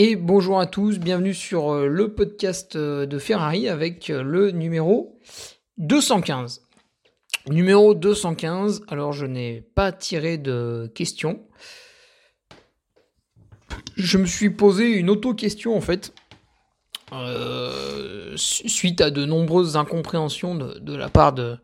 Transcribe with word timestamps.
Et 0.00 0.14
bonjour 0.14 0.60
à 0.60 0.66
tous, 0.68 1.00
bienvenue 1.00 1.34
sur 1.34 1.70
euh, 1.74 1.88
le 1.88 2.14
podcast 2.14 2.76
euh, 2.76 3.04
de 3.04 3.18
Ferrari 3.18 3.68
avec 3.68 4.10
euh, 4.10 4.22
le 4.22 4.52
numéro 4.52 5.18
215. 5.78 6.62
Numéro 7.48 7.94
215, 7.96 8.82
alors 8.86 9.12
je 9.12 9.26
n'ai 9.26 9.60
pas 9.74 9.90
tiré 9.90 10.38
de 10.38 10.88
questions. 10.94 11.42
Je 13.96 14.18
me 14.18 14.26
suis 14.26 14.50
posé 14.50 14.86
une 14.86 15.10
auto-question 15.10 15.76
en 15.76 15.80
fait, 15.80 16.14
suite 18.36 19.00
à 19.00 19.10
de 19.10 19.24
nombreuses 19.24 19.76
incompréhensions 19.76 20.54
de, 20.54 20.94
la 20.94 21.08
part 21.08 21.32
de, 21.32 21.58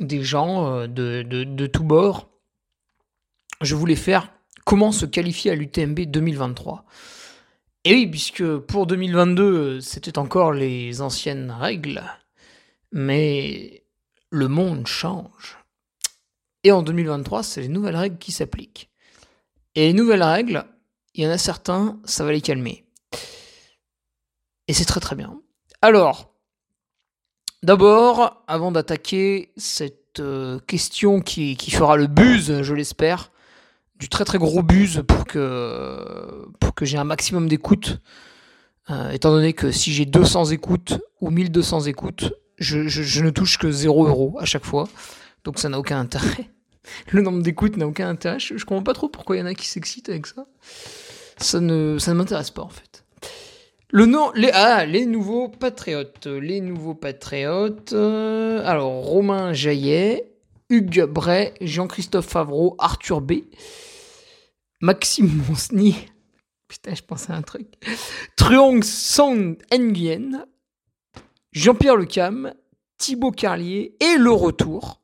des 0.00 0.24
gens 0.24 0.88
de, 0.88 1.22
de, 1.22 1.44
de 1.44 1.66
tous 1.68 1.84
bords. 1.84 2.30
Je 3.60 3.76
voulais 3.76 3.94
faire 3.94 4.32
comment 4.64 4.90
se 4.90 5.06
qualifier 5.06 5.52
à 5.52 5.54
l'UTMB 5.54 6.00
2023. 6.00 6.84
Et 7.88 7.94
oui, 7.94 8.06
puisque 8.06 8.58
pour 8.58 8.86
2022, 8.86 9.80
c'était 9.80 10.18
encore 10.18 10.52
les 10.52 11.00
anciennes 11.00 11.50
règles, 11.50 12.02
mais 12.92 13.82
le 14.28 14.46
monde 14.46 14.86
change. 14.86 15.56
Et 16.64 16.70
en 16.70 16.82
2023, 16.82 17.42
c'est 17.42 17.62
les 17.62 17.68
nouvelles 17.68 17.96
règles 17.96 18.18
qui 18.18 18.30
s'appliquent. 18.30 18.90
Et 19.74 19.86
les 19.86 19.94
nouvelles 19.94 20.22
règles, 20.22 20.66
il 21.14 21.24
y 21.24 21.26
en 21.26 21.30
a 21.30 21.38
certains, 21.38 21.98
ça 22.04 22.26
va 22.26 22.32
les 22.32 22.42
calmer. 22.42 22.84
Et 24.66 24.74
c'est 24.74 24.84
très 24.84 25.00
très 25.00 25.16
bien. 25.16 25.40
Alors, 25.80 26.34
d'abord, 27.62 28.44
avant 28.48 28.70
d'attaquer 28.70 29.54
cette 29.56 30.20
euh, 30.20 30.58
question 30.58 31.22
qui, 31.22 31.56
qui, 31.56 31.70
fera 31.70 31.96
le 31.96 32.06
buzz, 32.06 32.60
je 32.60 32.74
l'espère, 32.74 33.32
du 33.98 34.08
très 34.08 34.24
très 34.24 34.38
gros 34.38 34.62
buzz 34.62 35.02
pour 35.06 35.24
que, 35.24 36.46
pour 36.60 36.72
j'ai 36.82 36.98
un 36.98 37.04
maximum 37.04 37.48
d'écoute. 37.48 38.00
Euh, 38.90 39.10
étant 39.10 39.30
donné 39.30 39.52
que 39.52 39.70
si 39.70 39.92
j'ai 39.92 40.06
200 40.06 40.46
écoutes 40.46 40.98
ou 41.20 41.30
1200 41.30 41.82
écoutes, 41.82 42.32
je, 42.58 42.88
je, 42.88 43.22
ne 43.22 43.30
touche 43.30 43.58
que 43.58 43.70
0 43.70 44.06
euros 44.06 44.36
à 44.40 44.44
chaque 44.44 44.64
fois. 44.64 44.88
Donc 45.44 45.58
ça 45.58 45.68
n'a 45.68 45.78
aucun 45.78 46.00
intérêt. 46.00 46.50
Le 47.10 47.20
nombre 47.20 47.42
d'écoutes 47.42 47.76
n'a 47.76 47.86
aucun 47.86 48.08
intérêt. 48.08 48.38
Je, 48.38 48.54
ne 48.54 48.58
comprends 48.60 48.82
pas 48.82 48.94
trop 48.94 49.08
pourquoi 49.08 49.36
il 49.36 49.40
y 49.40 49.42
en 49.42 49.46
a 49.46 49.54
qui 49.54 49.68
s'excitent 49.68 50.08
avec 50.08 50.26
ça. 50.26 50.46
Ça 51.36 51.60
ne, 51.60 51.98
ça 51.98 52.12
ne 52.12 52.16
m'intéresse 52.16 52.50
pas 52.50 52.62
en 52.62 52.70
fait. 52.70 53.04
Le 53.90 54.06
nom, 54.06 54.30
les, 54.34 54.50
ah, 54.52 54.84
les 54.86 55.06
nouveaux 55.06 55.48
patriotes. 55.48 56.26
Les 56.26 56.60
nouveaux 56.60 56.94
patriotes. 56.94 57.92
Euh, 57.92 58.62
alors, 58.66 58.92
Romain 59.04 59.52
Jaillet, 59.52 60.30
Hugues 60.68 61.04
Bray, 61.04 61.52
Jean-Christophe 61.60 62.26
Favreau, 62.26 62.74
Arthur 62.78 63.20
B. 63.20 63.32
Maxime 64.80 65.42
Monsny, 65.48 65.96
putain, 66.68 66.94
je 66.94 67.02
pensais 67.02 67.32
à 67.32 67.36
un 67.36 67.42
truc, 67.42 67.66
Truong 68.36 68.84
Song 68.84 69.56
Nguyen, 69.72 70.46
Jean-Pierre 71.50 71.96
Lecam, 71.96 72.54
Thibaut 72.96 73.32
Carlier 73.32 73.96
et 73.98 74.16
le 74.16 74.30
retour 74.30 75.00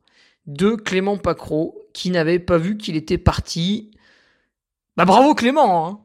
de 0.46 0.76
Clément 0.76 1.18
Pacro, 1.18 1.76
qui 1.92 2.10
n'avait 2.10 2.38
pas 2.38 2.56
vu 2.56 2.76
qu'il 2.76 2.94
était 2.94 3.18
parti. 3.18 3.90
Bah 4.96 5.04
bravo 5.04 5.34
Clément 5.34 5.88
hein. 5.88 6.00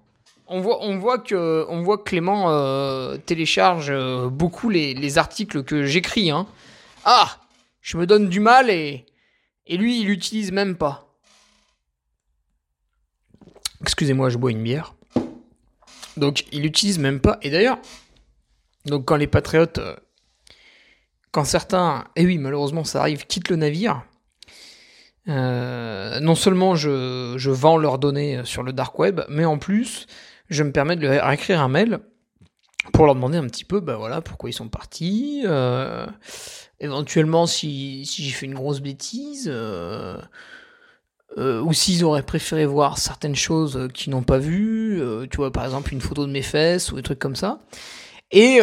on, 0.47 0.61
voit, 0.61 0.83
on, 0.83 0.97
voit 0.97 1.19
que, 1.19 1.65
on 1.69 1.83
voit 1.83 2.03
Clément 2.03 2.49
euh, 2.49 3.17
télécharge 3.17 3.91
euh, 3.91 4.29
beaucoup 4.29 4.69
les, 4.69 5.17
articles 5.19 5.63
que 5.63 5.85
j'écris. 5.85 6.31
Hein. 6.31 6.47
Ah 7.05 7.37
Je 7.81 7.97
me 7.97 8.07
donne 8.07 8.29
du 8.29 8.39
mal 8.39 8.71
et, 8.71 9.05
et 9.67 9.77
lui, 9.77 9.99
il 10.01 10.07
l'utilise 10.07 10.51
même 10.51 10.75
pas. 10.75 11.08
Excusez-moi, 13.81 14.29
je 14.29 14.37
bois 14.37 14.51
une 14.51 14.63
bière. 14.63 14.95
Donc, 16.17 16.45
il 16.51 16.61
n'utilise 16.61 16.99
même 16.99 17.19
pas. 17.19 17.37
Et 17.41 17.49
d'ailleurs, 17.49 17.79
donc 18.85 19.05
quand 19.05 19.15
les 19.15 19.27
patriotes, 19.27 19.77
euh, 19.77 19.95
quand 21.31 21.45
certains, 21.45 22.05
et 22.15 22.25
oui, 22.25 22.37
malheureusement, 22.37 22.83
ça 22.83 23.01
arrive, 23.01 23.25
quittent 23.25 23.49
le 23.49 23.55
navire, 23.55 24.03
euh, 25.27 26.19
non 26.19 26.35
seulement 26.35 26.75
je, 26.75 27.49
vends 27.49 27.77
leurs 27.77 27.99
données 27.99 28.41
sur 28.45 28.63
le 28.63 28.73
dark 28.73 28.97
web, 28.99 29.21
mais 29.29 29.45
en 29.45 29.57
plus, 29.57 30.07
je 30.49 30.63
me 30.63 30.71
permets 30.71 30.95
de 30.95 31.07
leur 31.07 31.31
écrire 31.31 31.61
un 31.61 31.67
mail 31.67 31.99
pour 32.93 33.05
leur 33.05 33.15
demander 33.15 33.37
un 33.37 33.45
petit 33.45 33.65
peu, 33.65 33.79
bah 33.79 33.97
voilà, 33.97 34.21
pourquoi 34.21 34.49
ils 34.49 34.53
sont 34.53 34.69
partis, 34.69 35.43
euh, 35.45 36.07
éventuellement 36.79 37.45
si, 37.45 38.05
si 38.05 38.23
j'ai 38.23 38.31
fait 38.31 38.45
une 38.45 38.55
grosse 38.55 38.79
bêtise, 38.79 39.51
euh, 41.39 41.61
ou 41.61 41.71
s'ils 41.71 42.03
auraient 42.03 42.23
préféré 42.23 42.65
voir 42.65 42.97
certaines 42.97 43.35
choses 43.35 43.77
euh, 43.77 43.87
qu'ils 43.87 44.11
n'ont 44.11 44.23
pas 44.23 44.39
vues, 44.39 45.01
euh, 45.01 45.25
tu 45.25 45.37
vois, 45.37 45.51
par 45.51 45.63
exemple 45.63 45.93
une 45.93 46.01
photo 46.01 46.25
de 46.25 46.31
mes 46.31 46.41
fesses 46.41 46.91
ou 46.91 46.97
des 46.97 47.01
trucs 47.01 47.19
comme 47.19 47.37
ça. 47.37 47.59
Et, 48.31 48.59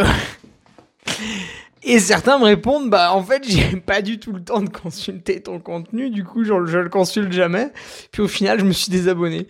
et 1.83 1.99
certains 1.99 2.39
me 2.39 2.45
répondent, 2.45 2.91
bah 2.91 3.15
en 3.15 3.23
fait, 3.23 3.45
j'ai 3.49 3.77
pas 3.79 4.03
du 4.03 4.19
tout 4.19 4.33
le 4.33 4.45
temps 4.45 4.61
de 4.61 4.69
consulter 4.69 5.41
ton 5.41 5.59
contenu, 5.59 6.11
du 6.11 6.23
coup, 6.23 6.45
je, 6.45 6.53
je 6.67 6.79
le 6.79 6.91
consulte 6.91 7.33
jamais. 7.33 7.73
Puis 8.13 8.21
au 8.21 8.29
final, 8.29 8.61
je 8.61 8.65
me 8.65 8.73
suis 8.73 8.91
désabonné. 8.91 9.49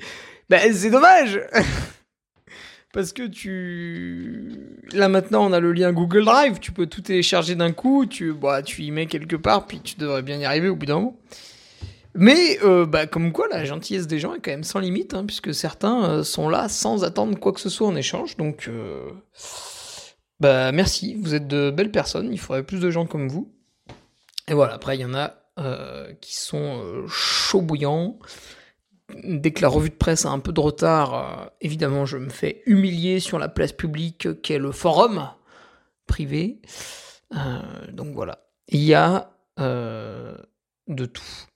Bah 0.48 0.58
c'est 0.72 0.90
dommage 0.90 1.40
Parce 2.92 3.12
que 3.12 3.24
tu... 3.24 4.52
Là 4.92 5.08
maintenant, 5.08 5.44
on 5.44 5.52
a 5.52 5.58
le 5.58 5.72
lien 5.72 5.92
Google 5.92 6.24
Drive, 6.24 6.60
tu 6.60 6.70
peux 6.70 6.86
tout 6.86 7.02
télécharger 7.02 7.56
d'un 7.56 7.72
coup, 7.72 8.06
tu, 8.06 8.32
bah, 8.32 8.62
tu 8.62 8.82
y 8.82 8.90
mets 8.92 9.06
quelque 9.06 9.36
part, 9.36 9.66
puis 9.66 9.80
tu 9.80 9.96
devrais 9.96 10.22
bien 10.22 10.38
y 10.38 10.44
arriver 10.44 10.68
au 10.68 10.76
bout 10.76 10.86
d'un 10.86 10.94
moment. 10.94 11.18
Mais 12.16 12.58
euh, 12.62 12.86
bah, 12.86 13.06
comme 13.06 13.32
quoi, 13.32 13.46
la 13.48 13.64
gentillesse 13.64 14.06
des 14.06 14.18
gens 14.18 14.34
est 14.34 14.40
quand 14.40 14.50
même 14.50 14.64
sans 14.64 14.78
limite, 14.78 15.14
hein, 15.14 15.24
puisque 15.26 15.54
certains 15.54 16.04
euh, 16.04 16.22
sont 16.22 16.48
là 16.48 16.68
sans 16.68 17.04
attendre 17.04 17.38
quoi 17.38 17.52
que 17.52 17.60
ce 17.60 17.68
soit 17.68 17.86
en 17.86 17.94
échange. 17.94 18.36
Donc, 18.38 18.68
euh, 18.68 19.10
bah, 20.40 20.72
merci, 20.72 21.14
vous 21.20 21.34
êtes 21.34 21.46
de 21.46 21.70
belles 21.70 21.90
personnes, 21.90 22.32
il 22.32 22.38
faudrait 22.38 22.62
plus 22.62 22.80
de 22.80 22.90
gens 22.90 23.06
comme 23.06 23.28
vous. 23.28 23.52
Et 24.48 24.54
voilà, 24.54 24.74
après, 24.74 24.96
il 24.96 25.00
y 25.00 25.04
en 25.04 25.14
a 25.14 25.34
qui 26.20 26.36
sont 26.36 27.06
chauds 27.08 27.62
bouillants. 27.62 28.18
Dès 29.24 29.52
que 29.52 29.62
la 29.62 29.68
revue 29.68 29.88
de 29.88 29.94
presse 29.94 30.26
a 30.26 30.28
un 30.28 30.38
peu 30.38 30.52
de 30.52 30.60
retard, 30.60 31.50
évidemment, 31.62 32.04
je 32.04 32.18
me 32.18 32.28
fais 32.28 32.62
humilier 32.66 33.20
sur 33.20 33.38
la 33.38 33.48
place 33.48 33.72
publique 33.72 34.42
qu'est 34.42 34.58
le 34.58 34.70
forum 34.70 35.30
privé. 36.06 36.60
donc 37.90 38.12
voilà, 38.12 38.46
il 38.68 38.82
y 38.82 38.92
a 38.92 39.30
de 39.56 41.06
tout. 41.06 41.46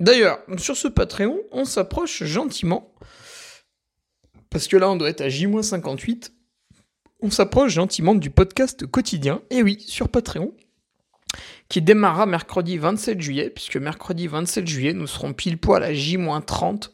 D'ailleurs, 0.00 0.38
sur 0.58 0.76
ce 0.76 0.88
Patreon, 0.88 1.38
on 1.50 1.64
s'approche 1.64 2.22
gentiment. 2.24 2.94
Parce 4.50 4.68
que 4.68 4.76
là, 4.76 4.90
on 4.90 4.96
doit 4.96 5.10
être 5.10 5.20
à 5.20 5.28
qui 11.68 11.82
démarrera 11.82 12.26
mercredi 12.26 12.78
27 12.78 13.20
juillet, 13.20 13.50
puisque 13.50 13.76
mercredi 13.76 14.26
27 14.26 14.66
juillet, 14.66 14.92
nous 14.94 15.06
serons 15.06 15.32
pile 15.32 15.58
poil 15.58 15.82
à 15.82 15.92
J-30 15.92 16.90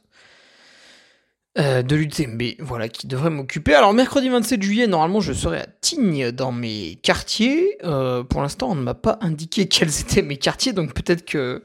euh, 1.57 1.83
de 1.83 1.95
l'UTMB, 1.95 2.43
voilà, 2.59 2.89
qui 2.89 3.07
devrait 3.07 3.31
m'occuper. 3.31 3.75
Alors, 3.75 3.95
mercredi 3.95 4.29
27 4.29 4.61
juillet, 4.61 4.87
normalement, 4.89 5.21
je 5.21 5.33
serai 5.33 5.61
à 5.61 5.67
Tignes 5.81 6.33
dans 6.33 6.51
mes 6.51 6.97
quartiers. 6.97 7.79
Euh, 7.85 8.25
pour 8.25 8.43
l'instant, 8.43 8.71
on 8.71 8.75
ne 8.75 8.83
m'a 8.83 8.95
pas 8.95 9.19
indiqué 9.21 9.69
quels 9.69 10.01
étaient 10.01 10.23
mes 10.23 10.37
quartiers, 10.37 10.73
donc 10.73 10.95
peut-être 10.95 11.25
que, 11.25 11.63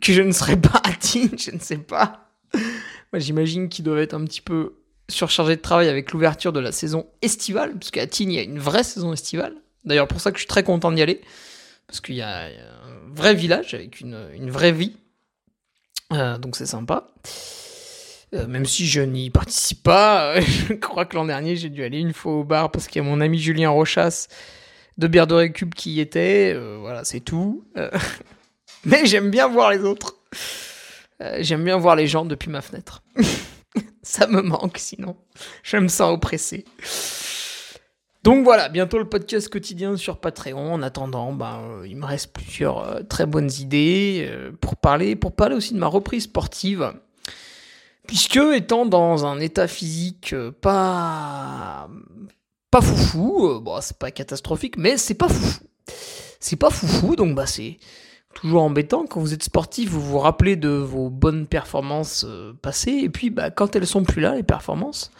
que 0.00 0.12
je 0.12 0.22
ne 0.22 0.32
serai 0.32 0.56
pas 0.56 0.80
à 0.84 0.92
Tignes, 0.92 1.38
je 1.38 1.50
ne 1.50 1.58
sais 1.58 1.78
pas. 1.78 2.30
Moi, 2.54 3.20
j'imagine 3.20 3.68
qu'ils 3.68 3.84
doivent 3.84 3.98
être 3.98 4.14
un 4.14 4.24
petit 4.24 4.40
peu 4.40 4.74
surchargés 5.08 5.56
de 5.56 5.60
travail 5.60 5.88
avec 5.88 6.12
l'ouverture 6.12 6.52
de 6.52 6.60
la 6.60 6.72
saison 6.72 7.06
estivale, 7.22 7.74
parce 7.74 7.90
qu'à 7.90 8.06
Tignes, 8.06 8.32
il 8.32 8.36
y 8.36 8.40
a 8.40 8.42
une 8.42 8.58
vraie 8.58 8.84
saison 8.84 9.12
estivale. 9.12 9.54
D'ailleurs, 9.84 10.08
pour 10.08 10.20
ça 10.20 10.30
que 10.30 10.38
je 10.38 10.42
suis 10.42 10.48
très 10.48 10.62
content 10.62 10.90
d'y 10.92 11.02
aller, 11.02 11.20
parce 11.86 12.00
qu'il 12.00 12.14
y, 12.14 12.22
a 12.22 12.46
un 12.46 13.14
vrai 13.14 13.34
village 13.34 13.74
avec 13.74 14.00
une, 14.00 14.50
vraie 14.50 14.72
vie. 14.72 14.96
Euh, 16.12 16.38
donc 16.38 16.56
c'est 16.56 16.66
sympa. 16.66 17.08
Euh, 18.34 18.46
même 18.46 18.66
si 18.66 18.86
je 18.86 19.00
n'y 19.00 19.30
participe 19.30 19.82
pas, 19.82 20.40
je 20.40 20.74
crois 20.74 21.04
que 21.04 21.16
l'an 21.16 21.26
dernier 21.26 21.56
j'ai 21.56 21.68
dû 21.68 21.84
aller 21.84 21.98
une 21.98 22.12
fois 22.12 22.32
au 22.32 22.44
bar 22.44 22.70
parce 22.70 22.88
qu'il 22.88 23.02
y 23.02 23.04
a 23.04 23.08
mon 23.08 23.20
ami 23.20 23.38
Julien 23.38 23.70
Rochas 23.70 24.26
de 24.98 25.06
Bière 25.06 25.26
de 25.26 25.34
Récup 25.34 25.74
qui 25.74 25.92
y 25.94 26.00
était. 26.00 26.52
Euh, 26.54 26.78
voilà, 26.80 27.04
c'est 27.04 27.20
tout. 27.20 27.64
mais 28.86 29.06
j'aime 29.06 29.30
bien 29.30 29.48
voir 29.48 29.70
les 29.70 29.80
autres. 29.80 30.16
j'aime 31.38 31.64
bien 31.64 31.76
voir 31.76 31.96
les 31.96 32.06
gens 32.06 32.24
depuis 32.24 32.50
ma 32.50 32.60
fenêtre. 32.60 33.02
Ça 34.02 34.26
me 34.26 34.42
manque 34.42 34.78
sinon. 34.78 35.16
Je 35.62 35.76
me 35.76 35.88
sens 35.88 36.12
oppressé. 36.12 36.64
Donc 38.24 38.42
voilà, 38.42 38.70
bientôt 38.70 38.96
le 38.96 39.06
podcast 39.06 39.50
quotidien 39.50 39.98
sur 39.98 40.16
Patreon. 40.16 40.72
En 40.72 40.82
attendant, 40.82 41.34
ben, 41.34 41.60
euh, 41.60 41.86
il 41.86 41.96
me 41.96 42.06
reste 42.06 42.32
plusieurs 42.32 42.78
euh, 42.78 43.02
très 43.02 43.26
bonnes 43.26 43.50
idées 43.60 44.26
euh, 44.26 44.50
pour 44.62 44.76
parler, 44.76 45.14
pour 45.14 45.32
parler 45.32 45.54
aussi 45.54 45.74
de 45.74 45.78
ma 45.78 45.88
reprise 45.88 46.24
sportive. 46.24 46.94
Puisque 48.06 48.36
étant 48.36 48.86
dans 48.86 49.26
un 49.26 49.40
état 49.40 49.68
physique 49.68 50.34
pas 50.62 51.88
pas 52.70 52.80
foufou, 52.80 53.60
bon 53.60 53.78
c'est 53.82 53.98
pas 53.98 54.10
catastrophique, 54.10 54.78
mais 54.78 54.96
c'est 54.96 55.14
pas 55.14 55.28
foufou. 55.28 55.64
C'est 56.40 56.56
pas 56.56 56.70
foufou, 56.70 57.16
donc 57.16 57.34
bah 57.34 57.46
c'est 57.46 57.78
toujours 58.34 58.62
embêtant 58.62 59.06
quand 59.06 59.20
vous 59.20 59.34
êtes 59.34 59.44
sportif, 59.44 59.90
vous 59.90 60.00
vous 60.00 60.18
rappelez 60.18 60.56
de 60.56 60.68
vos 60.68 61.10
bonnes 61.10 61.46
performances 61.46 62.26
passées, 62.62 63.00
et 63.02 63.08
puis 63.08 63.30
bah 63.30 63.50
quand 63.50 63.76
elles 63.76 63.86
sont 63.86 64.04
plus 64.04 64.20
là, 64.20 64.34
les 64.34 64.42
performances, 64.42 65.10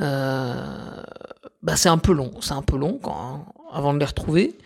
euh, 0.00 1.02
bah 1.62 1.76
c'est 1.76 1.88
un 1.88 1.98
peu 1.98 2.12
long, 2.12 2.32
c'est 2.40 2.52
un 2.52 2.62
peu 2.62 2.76
long 2.76 2.98
quand, 3.02 3.46
avant 3.72 3.94
de 3.94 3.98
les 3.98 4.04
retrouver. 4.04 4.56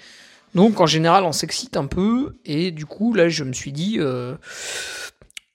Donc 0.55 0.81
en 0.81 0.87
général, 0.87 1.25
on 1.25 1.33
s'excite 1.33 1.77
un 1.77 1.87
peu, 1.87 2.37
et 2.45 2.71
du 2.71 2.85
coup, 2.85 3.15
là, 3.15 3.29
je 3.29 3.45
me 3.45 3.53
suis 3.53 3.73
dit, 3.73 3.97
euh, 3.99 4.35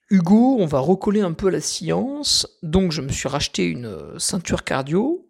Hugo, 0.10 0.58
on 0.60 0.66
va 0.66 0.80
recoller 0.80 1.22
un 1.22 1.34
peu 1.34 1.50
la 1.50 1.62
science. 1.62 2.48
Donc 2.64 2.92
je 2.92 3.02
me 3.02 3.10
suis 3.10 3.30
racheté 3.30 3.66
une 3.66 3.96
ceinture 4.18 4.64
cardio. 4.64 5.28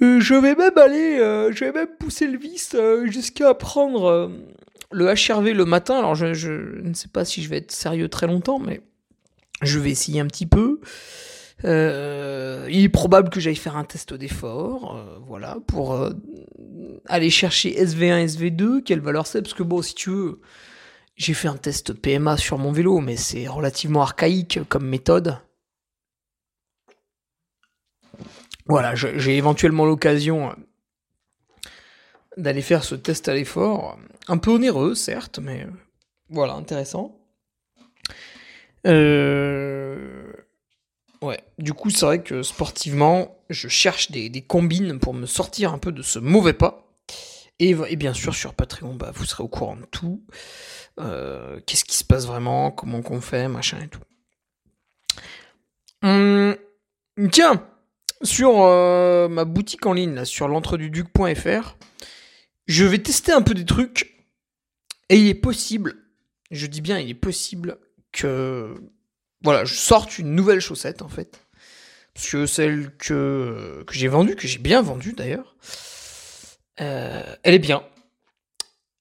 je 0.00 0.34
vais 0.34 0.54
même 0.54 0.78
aller, 0.78 1.18
euh, 1.18 1.50
je 1.52 1.64
vais 1.64 1.72
même 1.72 1.88
pousser 1.98 2.26
le 2.28 2.38
vis 2.38 2.76
jusqu'à 3.06 3.54
prendre 3.54 4.30
le 4.90 5.06
HRV 5.06 5.52
le 5.52 5.64
matin. 5.64 5.98
Alors 5.98 6.14
je, 6.14 6.26
ne 6.82 6.94
sais 6.94 7.08
pas 7.08 7.24
si 7.24 7.42
je 7.42 7.48
vais 7.48 7.58
être 7.58 7.72
sérieux 7.72 8.08
très 8.08 8.26
longtemps, 8.26 8.58
mais 8.58 8.80
je 9.62 9.78
vais 9.78 9.90
essayer 9.90 10.20
un 10.20 10.26
petit 10.26 10.46
peu. 10.46 10.80
Euh, 11.64 12.66
il 12.70 12.84
est 12.84 12.88
probable 12.88 13.28
que 13.28 13.38
j'aille 13.38 13.56
faire 13.56 13.76
un 13.76 13.84
test 13.84 14.14
d'effort, 14.14 14.96
euh, 14.96 15.18
voilà, 15.26 15.58
pour 15.66 15.92
euh, 15.92 16.10
aller 17.06 17.28
chercher 17.28 17.72
SV1, 17.72 18.26
SV2, 18.26 18.82
quelle 18.82 19.00
valeur 19.00 19.26
c'est, 19.26 19.42
parce 19.42 19.52
que 19.52 19.62
bon, 19.62 19.82
si 19.82 19.94
tu 19.94 20.08
veux, 20.08 20.40
j'ai 21.16 21.34
fait 21.34 21.48
un 21.48 21.58
test 21.58 21.92
PMA 21.92 22.38
sur 22.38 22.56
mon 22.56 22.72
vélo, 22.72 23.00
mais 23.00 23.16
c'est 23.16 23.46
relativement 23.46 24.00
archaïque 24.00 24.60
comme 24.70 24.86
méthode. 24.86 25.36
Voilà, 28.66 28.94
j'ai 28.94 29.36
éventuellement 29.36 29.84
l'occasion 29.84 30.54
d'aller 32.36 32.62
faire 32.62 32.84
ce 32.84 32.94
test 32.94 33.28
à 33.28 33.34
l'effort, 33.34 33.98
un 34.28 34.38
peu 34.38 34.50
onéreux, 34.50 34.94
certes, 34.94 35.38
mais 35.38 35.66
voilà, 36.28 36.54
intéressant. 36.54 37.16
Euh 38.86 40.32
Ouais, 41.22 41.38
du 41.58 41.74
coup, 41.74 41.90
c'est 41.90 42.06
vrai 42.06 42.22
que 42.22 42.42
sportivement, 42.42 43.36
je 43.50 43.68
cherche 43.68 44.10
des, 44.10 44.30
combines 44.40 44.98
pour 44.98 45.12
me 45.12 45.26
sortir 45.26 45.72
un 45.72 45.78
peu 45.78 45.92
de 45.92 46.02
ce 46.02 46.18
mauvais 46.18 46.54
pas. 46.54 46.86
Et, 47.58 47.74
bien 47.74 48.14
sûr, 48.14 48.34
sur 48.34 48.54
Patreon, 48.54 48.94
bah, 48.94 49.10
vous 49.14 49.26
serez 49.26 49.44
au 49.44 49.48
courant 49.48 49.76
de 49.76 49.84
tout. 49.84 50.24
Euh, 50.98 51.60
qu'est-ce 51.66 51.84
qui 51.84 51.94
se 51.94 52.04
passe 52.04 52.26
vraiment, 52.26 52.70
comment 52.70 53.02
qu'on 53.02 53.20
fait, 53.20 53.48
machin 53.48 53.80
et 53.82 53.88
tout. 53.88 54.00
Hum, 56.02 56.56
tiens, 57.30 57.66
sur 58.22 58.62
euh, 58.62 59.28
ma 59.28 59.44
boutique 59.44 59.84
en 59.84 59.92
ligne, 59.92 60.14
là, 60.14 60.24
sur 60.24 60.48
l'entreduduc.fr, 60.48 61.76
je 62.66 62.84
vais 62.84 62.98
tester 62.98 63.32
un 63.32 63.42
peu 63.42 63.54
des 63.54 63.64
trucs. 63.64 64.16
Et 65.08 65.16
il 65.16 65.26
est 65.26 65.34
possible, 65.34 65.96
je 66.50 66.66
dis 66.66 66.80
bien 66.80 66.98
il 66.98 67.10
est 67.10 67.14
possible, 67.14 67.78
que 68.12 68.74
voilà, 69.42 69.64
je 69.64 69.74
sorte 69.74 70.18
une 70.18 70.34
nouvelle 70.34 70.60
chaussette 70.60 71.02
en 71.02 71.08
fait. 71.08 71.40
Parce 72.14 72.28
que 72.28 72.46
celle 72.46 72.96
que, 72.96 73.84
que 73.86 73.94
j'ai 73.94 74.08
vendue, 74.08 74.36
que 74.36 74.46
j'ai 74.46 74.58
bien 74.58 74.82
vendue 74.82 75.12
d'ailleurs, 75.12 75.56
euh, 76.80 77.36
elle 77.42 77.54
est 77.54 77.60
bien. 77.60 77.82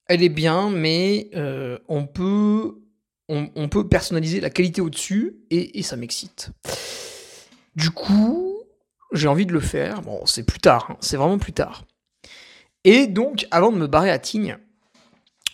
Elle 0.08 0.24
est 0.24 0.30
bien, 0.30 0.70
mais 0.70 1.30
euh, 1.36 1.78
on, 1.88 2.08
peut, 2.08 2.82
on, 3.28 3.70
peut 3.70 3.88
personnaliser 3.88 4.42
la 4.42 4.50
qualité 4.50 4.82
au-dessus 4.82 5.36
et, 5.52 5.84
ça 5.84 5.96
m'excite. 5.96 6.50
Du 7.76 7.92
coup, 7.92 8.58
j'ai 9.12 9.28
envie 9.28 9.46
de 9.46 9.54
le 9.54 9.60
faire. 9.60 10.02
Bon, 10.02 10.26
c'est 10.26 10.44
plus 10.44 10.60
tard, 10.60 10.88
hein, 10.90 10.98
c'est 11.00 11.16
vraiment 11.16 11.38
plus 11.38 11.54
tard. 11.54 11.86
Et 12.84 13.08
donc, 13.08 13.46
avant 13.52 13.72
de 13.72 13.78
me 13.78 13.88
barrer 13.88 14.12
à 14.12 14.20
Tignes, 14.20 14.58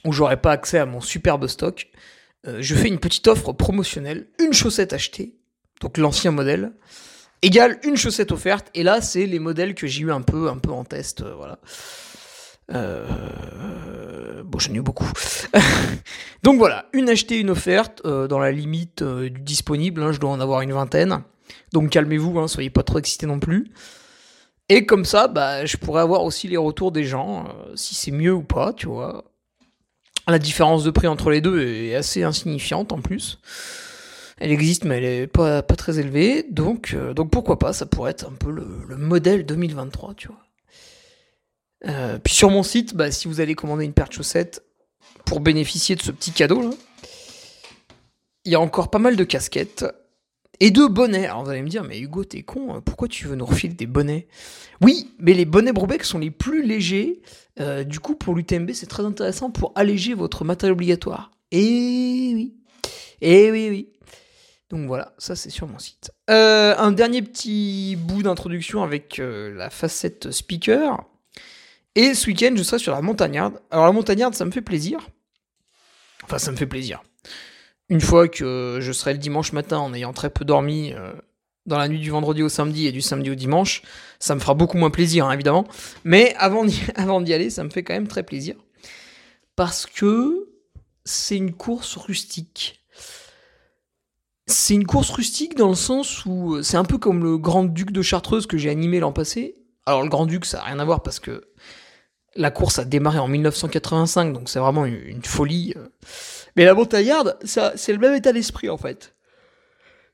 où 0.06 0.12
j'aurais 0.12 0.42
pas 0.42 0.52
accès 0.52 0.78
à 0.78 0.86
mon 0.86 1.02
superbe 1.02 1.48
stock, 1.48 1.88
euh, 2.48 2.58
je 2.62 2.76
fais 2.76 2.88
une 2.88 3.00
petite 3.00 3.28
offre 3.28 3.54
promotionnelle, 3.54 4.28
une 4.40 4.54
chaussette 4.54 4.94
achetée, 4.94 5.36
donc 5.82 5.98
l'ancien 5.98 6.32
modèle, 6.32 6.74
égale 7.42 7.80
une 7.84 7.98
chaussette 7.98 8.32
offerte, 8.32 8.70
et 8.76 8.84
là 8.84 9.02
c'est 9.02 9.26
les 9.26 9.40
modèles 9.40 9.74
que 9.74 9.88
j'ai 9.88 10.04
eu 10.04 10.12
un 10.12 10.22
peu, 10.22 10.50
un 10.50 10.58
peu 10.58 10.72
en 10.72 10.84
test, 10.84 11.22
euh, 11.22 11.34
voilà. 11.36 11.60
Euh, 12.72 14.44
bon, 14.44 14.60
j'en 14.60 14.74
ai 14.74 14.78
eu 14.78 14.82
beaucoup. 14.82 15.12
donc 16.44 16.58
voilà, 16.58 16.88
une 16.94 17.10
achetée, 17.10 17.40
une 17.40 17.50
offerte, 17.50 18.06
dans 18.06 18.40
la 18.40 18.52
limite 18.52 19.04
du 19.04 19.42
disponible, 19.42 20.04
hein, 20.04 20.12
je 20.12 20.20
dois 20.20 20.32
en 20.32 20.40
avoir 20.40 20.62
une 20.62 20.74
vingtaine. 20.74 21.24
Donc 21.74 21.90
calmez-vous, 21.90 22.40
hein, 22.40 22.48
soyez 22.48 22.70
pas 22.70 22.84
trop 22.84 23.00
excités 23.00 23.28
non 23.28 23.40
plus. 23.40 23.72
Et 24.70 24.86
comme 24.86 25.06
ça, 25.06 25.28
bah, 25.28 25.66
je 25.66 25.78
pourrais 25.78 26.02
avoir 26.02 26.24
aussi 26.24 26.48
les 26.48 26.58
retours 26.58 26.92
des 26.92 27.04
gens, 27.04 27.48
si 27.76 27.94
c'est 27.94 28.12
mieux 28.12 28.34
ou 28.34 28.42
pas, 28.42 28.74
tu 28.74 28.88
vois. 28.88 29.26
La 30.28 30.40
différence 30.40 30.84
de 30.84 30.90
prix 30.90 31.08
entre 31.08 31.30
les 31.30 31.40
deux 31.40 31.62
est 31.62 31.94
assez 31.94 32.24
insignifiante 32.24 32.92
en 32.92 33.00
plus. 33.00 33.40
Elle 34.38 34.52
existe, 34.52 34.84
mais 34.84 34.98
elle 34.98 35.04
est 35.06 35.28
pas, 35.28 35.62
pas 35.62 35.76
très 35.76 36.00
élevée. 36.00 36.44
Donc, 36.50 36.94
euh, 36.94 37.14
donc 37.14 37.30
pourquoi 37.30 37.58
pas, 37.58 37.74
ça 37.74 37.86
pourrait 37.86 38.12
être 38.12 38.28
un 38.28 38.34
peu 38.34 38.52
le, 38.52 38.98
modèle 38.98 39.46
2023, 39.46 40.14
tu 40.16 40.28
vois. 40.28 40.40
Euh, 41.88 42.18
puis 42.18 42.34
sur 42.34 42.50
mon 42.50 42.64
site, 42.64 42.96
bah, 42.96 43.12
si 43.12 43.28
vous 43.28 43.40
allez 43.40 43.56
commander 43.56 43.86
une 43.86 43.94
paire 43.94 44.08
de 44.08 44.14
chaussettes 44.14 44.64
pour 45.26 45.40
bénéficier 45.40 45.96
de 45.96 46.02
ce 46.02 46.12
petit 46.12 46.32
cadeau 46.32 46.76
il 48.44 48.52
y 48.52 48.56
a 48.56 48.60
encore 48.60 48.92
pas 48.92 49.00
mal 49.00 49.16
de 49.16 49.24
casquettes 49.24 49.86
et 50.60 50.72
de 50.72 50.86
bonnets. 50.86 51.26
Alors 51.26 51.44
vous 51.44 51.50
allez 51.50 51.62
me 51.62 51.70
dire, 51.70 51.84
mais 51.84 52.00
Hugo, 52.00 52.24
t'es 52.24 52.44
con, 52.44 52.82
pourquoi 52.82 53.08
tu 53.08 53.28
veux 53.28 53.36
nous 53.36 53.46
refiler 53.46 53.74
des 53.74 53.88
bonnets? 53.88 54.28
Oui, 54.82 55.12
mais 55.20 55.34
les 55.34 55.46
bonnets 55.46 55.74
Brobeck 55.74 56.04
sont 56.04 56.20
les 56.20 56.32
plus 56.32 56.64
légers. 56.64 57.22
Euh, 57.60 57.84
du 57.84 58.00
coup, 58.00 58.16
pour 58.16 58.36
l'UTMB, 58.36 58.72
c'est 58.74 58.88
très 58.88 59.04
intéressant 59.04 59.50
pour 59.52 59.72
alléger 59.76 60.14
votre 60.14 60.44
matériel 60.44 60.74
obligatoire. 60.74 61.32
Et 61.52 62.32
oui. 62.34 62.56
Et 63.22 63.52
oui, 63.52 63.70
oui. 63.70 63.90
Donc 64.70 64.88
voilà, 64.88 65.14
ça 65.18 65.36
c'est 65.36 65.52
sur 65.52 65.68
mon 65.68 65.80
site. 65.80 66.12
Euh, 66.30 66.76
un 66.78 66.92
dernier 66.92 67.22
petit 67.22 67.96
bout 67.96 68.24
d'introduction 68.24 68.84
avec 68.84 69.20
euh, 69.20 69.54
la 69.56 69.70
facette 69.70 70.32
speaker. 70.32 71.06
Et 71.94 72.14
ce 72.14 72.28
week-end, 72.28 72.54
je 72.56 72.64
serai 72.64 72.80
sur 72.80 72.92
la 72.92 73.02
montagnarde. 73.02 73.62
Alors 73.72 73.86
la 73.86 73.92
montagnarde, 73.92 74.34
ça 74.34 74.44
me 74.44 74.52
fait 74.52 74.62
plaisir. 74.62 75.00
Enfin, 76.24 76.40
ça 76.40 76.52
me 76.52 76.58
fait 76.58 76.66
plaisir 76.66 77.04
une 77.90 78.02
fois 78.02 78.28
que 78.28 78.80
je 78.82 78.92
serai 78.92 79.14
le 79.14 79.20
dimanche 79.20 79.52
matin 79.54 79.78
en 79.78 79.94
ayant 79.94 80.14
très 80.14 80.30
peu 80.30 80.44
dormi 80.44 80.94
euh, 80.94 81.14
dans 81.66 81.78
la 81.78 81.88
nuit 81.88 82.00
du 82.00 82.10
vendredi 82.10 82.44
au 82.44 82.50
samedi 82.50 82.88
et 82.88 82.92
du 82.92 83.02
samedi 83.02 83.30
au 83.32 83.36
dimanche, 83.36 83.82
ça 84.20 84.36
me 84.36 84.40
fera 84.40 84.54
beaucoup 84.54 84.78
moins 84.78 84.92
plaisir, 84.92 85.26
hein, 85.26 85.32
évidemment. 85.32 85.66
Mais 86.04 86.36
avant 86.40 86.66
d'y, 86.66 87.34
aller, 87.34 87.50
ça 87.50 87.64
me 87.64 87.70
fait 87.70 87.84
quand 87.84 87.94
même 87.94 88.08
très 88.08 88.24
plaisir. 88.24 88.56
Parce 89.56 89.86
que 89.86 90.50
c'est 91.06 91.38
une 91.38 91.54
course 91.54 91.96
rustique. 91.96 92.82
C'est 94.48 94.76
une 94.76 94.86
course 94.86 95.10
rustique 95.10 95.56
dans 95.56 95.70
le 95.70 95.76
sens 95.76 96.26
où 96.26 96.56
euh, 96.56 96.62
c'est 96.62 96.78
un 96.78 96.84
peu 96.84 96.98
comme 96.98 97.24
le 97.24 97.38
Grand 97.38 97.64
Duc 97.64 97.92
de 97.92 98.02
Chartreuse 98.02 98.46
que 98.46 98.58
j'ai 98.58 98.70
animé 98.70 99.00
l'an 99.00 99.12
passé. 99.12 99.56
Alors 99.88 100.04
le 100.04 100.10
Grand 100.10 100.26
Duc, 100.26 100.46
ça 100.46 100.58
n'a 100.58 100.64
rien 100.66 100.80
à 100.80 100.86
voir 100.86 101.02
parce 101.02 101.20
que 101.20 101.46
La 102.36 102.52
course 102.52 102.78
a 102.80 102.86
démarré 102.86 103.18
en 103.18 103.28
1985, 103.28 104.34
donc 104.34 104.50
c'est 104.50 104.60
vraiment 104.60 104.86
une, 104.86 105.24
folie. 105.24 105.74
Mais 106.56 106.66
la 106.66 106.74
montagnarde, 106.74 107.38
c'est 107.44 107.92
le 107.92 108.00
même 108.00 108.14
état 108.14 108.32
d'esprit 108.32 108.70
en 108.70 108.78
fait. 108.78 109.16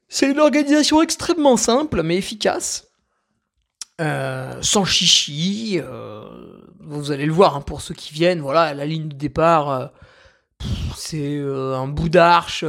C'est 0.09 0.29
une 0.29 0.39
organisation 0.39 1.01
extrêmement 1.01 1.57
simple 1.57 2.03
mais 2.03 2.17
efficace. 2.17 2.91
Euh, 4.01 4.57
sans 4.61 4.83
chichi. 4.83 5.79
Euh, 5.79 6.23
vous 6.79 7.11
allez 7.11 7.25
le 7.25 7.31
voir 7.31 7.55
hein, 7.55 7.61
pour 7.61 7.81
ceux 7.81 7.93
qui 7.93 8.13
viennent. 8.13 8.41
Voilà, 8.41 8.73
la 8.73 8.85
ligne 8.85 9.09
de 9.09 9.15
départ, 9.15 9.69
euh, 9.69 9.85
c'est 10.95 11.39
un 11.39 11.87
bout 11.87 12.09
d'arche 12.09 12.65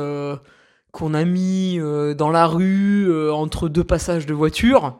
qu'on 0.92 1.14
a 1.14 1.24
mis 1.24 1.78
dans 2.16 2.30
la 2.30 2.46
rue 2.46 3.30
entre 3.30 3.68
deux 3.68 3.84
passages 3.84 4.26
de 4.26 4.34
voiture. 4.34 4.98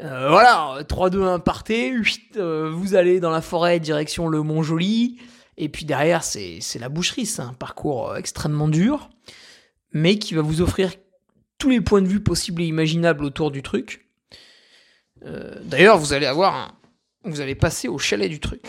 voilà, 0.00 0.78
3, 0.88 1.10
2, 1.10 1.22
1, 1.22 1.38
partez. 1.40 1.94
vous 2.36 2.94
allez 2.94 3.20
dans 3.20 3.30
la 3.30 3.42
forêt 3.42 3.80
direction 3.80 4.28
le 4.28 4.42
Mont 4.42 4.62
Joli. 4.62 5.18
Et 5.58 5.68
puis 5.68 5.84
derrière, 5.84 6.22
c'est 6.22 6.60
la 6.78 6.88
boucherie. 6.88 7.26
C'est 7.26 7.42
un 7.42 7.54
parcours 7.54 8.16
extrêmement 8.16 8.68
dur, 8.68 9.10
mais 9.92 10.18
qui 10.18 10.34
va 10.34 10.42
vous 10.42 10.60
offrir 10.60 10.92
tous 11.58 11.70
les 11.70 11.80
points 11.80 12.02
de 12.02 12.08
vue 12.08 12.22
possibles 12.22 12.62
et 12.62 12.66
imaginables 12.66 13.24
autour 13.24 13.50
du 13.50 13.62
truc. 13.62 14.08
Euh, 15.24 15.54
d'ailleurs, 15.64 15.98
vous 15.98 16.12
allez 16.12 16.26
avoir 16.26 16.54
un... 16.54 16.72
Vous 17.24 17.40
allez 17.40 17.54
passer 17.54 17.88
au 17.88 17.98
chalet 17.98 18.30
du 18.30 18.38
truc. 18.38 18.62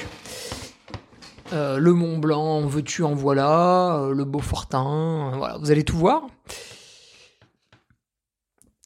Euh, 1.53 1.77
le 1.77 1.93
Mont 1.93 2.17
Blanc, 2.17 2.65
veux-tu 2.65 3.03
en 3.03 3.13
voilà, 3.13 3.99
euh, 3.99 4.13
le 4.13 4.25
Beaufortin, 4.25 5.31
voilà, 5.37 5.57
vous 5.57 5.71
allez 5.71 5.83
tout 5.83 5.95
voir. 5.95 6.27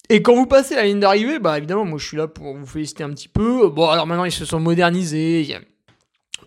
Et 0.09 0.21
quand 0.21 0.35
vous 0.35 0.45
passez 0.45 0.75
la 0.75 0.83
ligne 0.83 0.99
d'arrivée, 0.99 1.39
bah 1.39 1.57
évidemment, 1.57 1.85
moi 1.85 1.97
je 1.97 2.05
suis 2.05 2.17
là 2.17 2.27
pour 2.27 2.55
vous 2.55 2.65
féliciter 2.65 3.03
un 3.03 3.09
petit 3.11 3.29
peu. 3.29 3.69
Bon, 3.69 3.89
alors 3.89 4.05
maintenant 4.05 4.25
ils 4.25 4.31
se 4.31 4.45
sont 4.45 4.59
modernisés, 4.59 5.57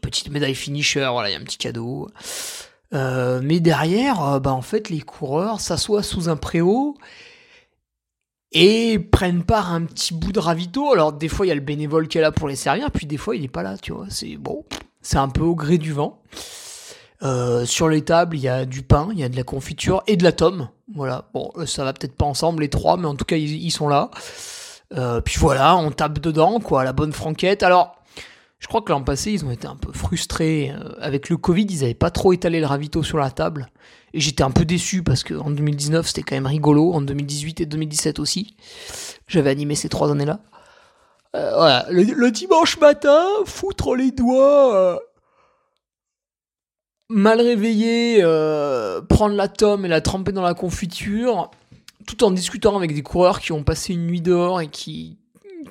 petite 0.09 0.31
médaille 0.31 0.55
finisher, 0.55 1.09
voilà, 1.11 1.31
il 1.31 1.33
y 1.33 1.37
a 1.37 1.39
un 1.39 1.45
petit 1.45 1.59
cadeau. 1.59 2.09
mais 2.93 3.61
derrière, 3.61 4.41
bah 4.41 4.53
en 4.53 4.63
fait, 4.63 4.89
les 4.91 5.01
coureurs 5.01 5.61
s'assoient 5.61 6.03
sous 6.03 6.29
un 6.29 6.37
préau 6.37 6.97
et 8.55 9.01
prennent 9.01 9.43
part 9.43 9.73
à 9.73 9.75
un 9.75 9.83
petit 9.83 10.15
bout 10.15 10.33
de 10.33 10.39
ravito. 10.39 10.93
Alors 10.93 11.13
des 11.13 11.29
fois 11.29 11.45
il 11.45 11.49
y 11.49 11.53
a 11.53 11.57
le 11.57 11.61
bénévole 11.61 12.09
qui 12.09 12.19
est 12.19 12.21
là 12.23 12.33
pour 12.33 12.49
les 12.49 12.57
servir, 12.57 12.91
puis 12.91 13.07
des 13.07 13.17
fois 13.17 13.37
il 13.37 13.45
est 13.45 13.49
pas 13.49 13.63
là, 13.63 13.77
tu 13.77 13.93
vois. 13.93 14.07
C'est 14.09 14.37
bon, 14.37 14.65
c'est 15.03 15.19
un 15.19 15.29
peu 15.29 15.43
au 15.43 15.55
gré 15.55 15.77
du 15.77 15.93
vent. 15.93 16.23
Euh, 17.23 17.65
sur 17.65 17.89
les 17.89 18.03
tables, 18.03 18.37
il 18.37 18.43
y 18.43 18.49
a 18.49 18.65
du 18.65 18.83
pain, 18.83 19.09
il 19.13 19.19
y 19.19 19.25
a 19.25 19.29
de 19.29 19.37
la 19.37 19.43
confiture 19.43 20.03
et 20.07 20.17
de 20.17 20.23
la 20.23 20.33
tome. 20.33 20.69
Voilà. 20.95 21.29
Bon, 21.35 21.51
euh, 21.57 21.67
ça 21.67 21.85
va 21.85 21.93
peut-être 21.93 22.17
pas 22.17 22.27
ensemble 22.27 22.63
les 22.63 22.69
trois, 22.69 22.97
mais 22.97 23.07
en 23.07 23.15
tout 23.15 23.25
cas 23.25 23.37
ils, 23.37 23.71
sont 23.71 23.89
là. 23.89 24.11
Euh, 24.97 25.21
puis 25.21 25.37
voilà, 25.39 25.77
on 25.77 25.91
tape 25.91 26.21
dedans, 26.21 26.61
quoi, 26.61 26.85
la 26.85 26.93
bonne 26.93 27.13
franquette. 27.13 27.63
Alors, 27.63 27.97
je 28.65 28.69
crois 28.69 28.81
que 28.81 28.93
l'an 28.93 29.03
passé, 29.03 29.31
ils 29.31 29.45
ont 29.45 29.51
été 29.51 29.67
un 29.67 29.77
peu 29.77 29.93
frustrés. 29.93 30.73
avec 30.99 31.29
le 31.29 31.37
Covid, 31.37 31.67
ils 31.69 31.85
avaient 31.85 31.93
pas 31.93 32.11
trop 32.11 32.33
étalé 32.33 32.61
le 32.61 32.67
ravito 32.67 33.03
sur 33.03 33.19
la 33.19 33.31
table. 33.31 33.69
Et 34.15 34.21
j'étais 34.21 34.43
un 34.43 34.51
peu 34.51 34.65
déçu 34.65 35.03
parce 35.03 35.23
qu'en 35.23 35.51
2019, 35.51 36.07
c'était 36.07 36.23
quand 36.23 36.35
même 36.35 36.47
rigolo. 36.47 36.95
En 36.95 37.03
2018 37.03 37.61
et 37.61 37.67
2017 37.67 38.19
aussi. 38.21 38.57
J'avais 39.29 39.51
animé 39.51 39.75
ces 39.75 39.91
trois 39.91 40.11
années-là. 40.11 40.41
Euh, 41.37 41.53
voilà, 41.55 41.85
le, 41.91 42.31
dimanche 42.31 42.79
matin, 42.79 43.23
foutre 43.45 43.95
les 43.95 44.13
doigts, 44.13 44.75
euh, 44.75 44.99
mal 47.11 47.39
réveillé, 47.43 48.21
euh, 48.23 49.03
prendre 49.03 49.35
la 49.37 49.49
tome 49.49 49.85
et 49.85 49.89
la 49.89 50.01
tremper 50.01 50.33
dans 50.33 50.41
la 50.41 50.55
confiture, 50.55 51.51
tout 52.07 52.25
en 52.25 52.31
discutant 52.31 52.75
avec 52.79 52.95
des 52.95 53.03
coureurs 53.03 53.41
qui 53.41 53.53
ont 53.53 53.63
passé 53.63 53.93
une 53.93 54.07
nuit 54.07 54.23
dehors 54.23 54.63
et 54.63 54.69
qui, 54.69 55.19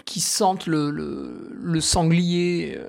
qui 0.05 0.19
sentent 0.19 0.67
le, 0.67 1.79
sanglier. 1.81 2.79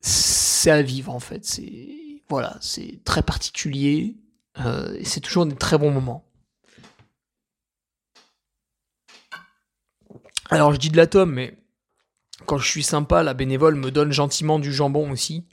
c'est 0.00 0.70
à 0.70 0.82
vivre 0.82 1.12
en 1.12 1.20
fait. 1.20 1.44
C'est 1.44 1.88
voilà, 2.28 2.56
c'est 2.60 3.00
très 3.04 3.22
particulier. 3.22 4.16
Euh, 4.58 4.94
et 4.98 5.04
c'est 5.04 5.20
toujours 5.20 5.46
des 5.46 5.56
très 5.56 5.78
bons 5.78 5.90
moments. 5.90 6.24
Alors 10.50 10.72
je 10.72 10.78
dis 10.78 10.90
de 10.90 10.96
l'atome, 10.96 11.32
mais 11.32 11.56
quand 12.46 12.58
je 12.58 12.68
suis 12.68 12.82
sympa, 12.82 13.22
la 13.22 13.34
bénévole 13.34 13.74
me 13.74 13.90
donne 13.90 14.12
gentiment 14.12 14.58
du 14.58 14.72
jambon 14.72 15.10
aussi. 15.10 15.46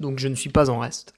Donc 0.00 0.18
je 0.18 0.28
ne 0.28 0.34
suis 0.34 0.50
pas 0.50 0.70
en 0.70 0.78
reste. 0.78 1.14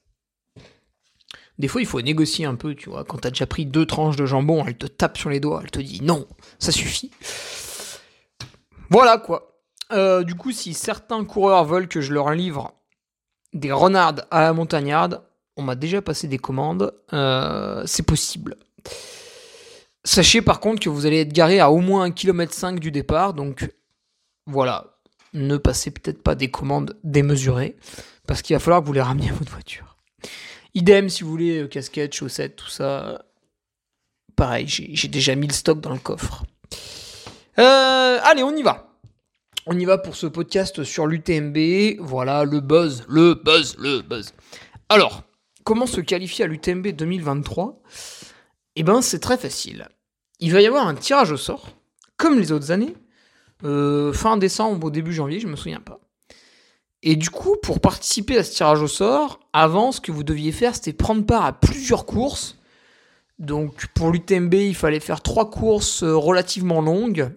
Des 1.59 1.67
fois, 1.67 1.81
il 1.81 1.87
faut 1.87 2.01
négocier 2.01 2.45
un 2.45 2.55
peu, 2.55 2.77
tu 2.77 2.89
vois. 2.89 3.05
Quand 3.05 3.19
t'as 3.19 3.31
déjà 3.31 3.47
pris 3.47 3.67
deux 3.67 3.85
tranches 3.85 4.17
de 4.17 4.27
jambon, 4.27 4.65
elle 4.67 4.79
te 4.79 4.87
tape 4.87 5.19
sur 5.19 5.31
les 5.31 5.41
doigts, 5.41 5.61
elle 5.65 5.71
te 5.71 5.81
dit 5.81 6.03
non, 6.03 6.27
ça 6.61 6.71
suffit. 6.71 7.11
Voilà 8.91 9.19
quoi. 9.19 9.61
Euh, 9.93 10.23
du 10.23 10.35
coup, 10.35 10.53
si 10.53 10.75
certains 10.75 11.25
coureurs 11.25 11.65
veulent 11.65 11.89
que 11.89 12.01
je 12.01 12.13
leur 12.13 12.31
livre 12.33 12.75
des 13.55 13.73
renardes 13.73 14.27
à 14.31 14.43
la 14.43 14.53
montagnarde, 14.53 15.23
on 15.57 15.63
m'a 15.63 15.75
déjà 15.75 16.03
passé 16.03 16.29
des 16.29 16.39
commandes, 16.39 16.95
euh, 17.13 17.83
c'est 17.87 18.03
possible. 18.03 18.57
Sachez 20.05 20.43
par 20.43 20.61
contre 20.61 20.81
que 20.81 20.89
vous 20.89 21.07
allez 21.07 21.21
être 21.21 21.33
garé 21.33 21.59
à 21.61 21.71
au 21.71 21.79
moins 21.79 22.09
1,5 22.09 22.15
km 22.15 22.81
du 22.81 22.91
départ, 22.91 23.35
donc 23.35 23.71
voilà, 24.47 24.99
ne 25.35 25.57
passez 25.57 25.91
peut-être 25.91 26.23
pas 26.23 26.35
des 26.35 26.51
commandes 26.51 26.97
démesurées, 27.03 27.77
parce 28.27 28.43
qu'il 28.43 28.55
va 28.55 28.61
falloir 28.61 28.81
que 28.81 28.87
vous 28.87 28.93
les 28.93 29.03
rameniez 29.03 29.31
à 29.31 29.35
votre 29.35 29.51
voiture. 29.51 29.97
Idem 30.75 31.09
si 31.09 31.25
vous 31.25 31.31
voulez 31.31 31.63
euh, 31.63 31.67
casquette, 31.67 32.15
chaussettes, 32.15 32.57
tout 32.57 32.69
ça. 32.69 33.25
Pareil, 34.37 34.69
j'ai 34.69 35.09
déjà 35.09 35.35
mis 35.35 35.49
le 35.49 35.53
stock 35.53 35.81
dans 35.81 35.93
le 35.93 35.99
coffre. 35.99 36.45
Euh, 37.59 38.21
allez, 38.23 38.45
on 38.45 38.55
y 38.55 38.63
va. 38.63 38.89
On 39.67 39.77
y 39.77 39.85
va 39.85 39.99
pour 39.99 40.15
ce 40.15 40.27
podcast 40.27 40.85
sur 40.85 41.07
l'UTMB. 41.07 41.99
Voilà, 41.99 42.45
le 42.45 42.61
buzz, 42.61 43.05
le 43.09 43.35
buzz, 43.35 43.77
le 43.79 44.01
buzz. 44.01 44.33
Alors, 44.89 45.25
comment 45.65 45.87
se 45.87 46.01
qualifier 46.01 46.45
à 46.45 46.49
l'UTMB 46.49 46.89
2023 46.89 47.83
Eh 48.77 48.85
ben, 48.85 49.03
c'est 49.03 49.19
très 49.19 49.37
facile. 49.37 49.89
Il 50.39 50.53
va 50.53 50.61
y 50.61 50.67
avoir 50.67 50.87
un 50.87 50.95
tirage 50.95 51.33
au 51.33 51.37
sort, 51.37 51.71
comme 52.17 52.39
les 52.39 52.53
autres 52.53 52.71
années, 52.71 52.95
euh, 53.65 54.13
fin 54.13 54.37
décembre 54.37 54.87
ou 54.87 54.91
début 54.93 55.13
janvier, 55.13 55.41
je 55.41 55.49
me 55.49 55.57
souviens 55.57 55.81
pas. 55.81 55.99
Et 57.03 57.17
du 57.17 57.31
coup, 57.31 57.57
pour 57.61 57.81
participer 57.81 58.39
à 58.39 58.45
ce 58.45 58.55
tirage 58.55 58.83
au 58.83 58.89
sort, 58.89 59.41
avant, 59.53 59.91
ce 59.91 60.01
que 60.01 60.13
vous 60.13 60.23
deviez 60.23 60.53
faire, 60.53 60.77
c'était 60.77 60.93
prendre 60.93 61.27
part 61.27 61.45
à 61.45 61.53
plusieurs 61.53 62.07
courses. 62.07 62.57
Donc, 63.41 63.89
pour 63.95 64.13
l'UTMB, 64.13 64.55
il 64.55 64.77
fallait 64.77 65.01
faire 65.01 65.23
trois 65.23 65.51
courses 65.51 66.05
euh, 66.05 66.17
relativement 66.17 66.81
longues, 66.81 67.33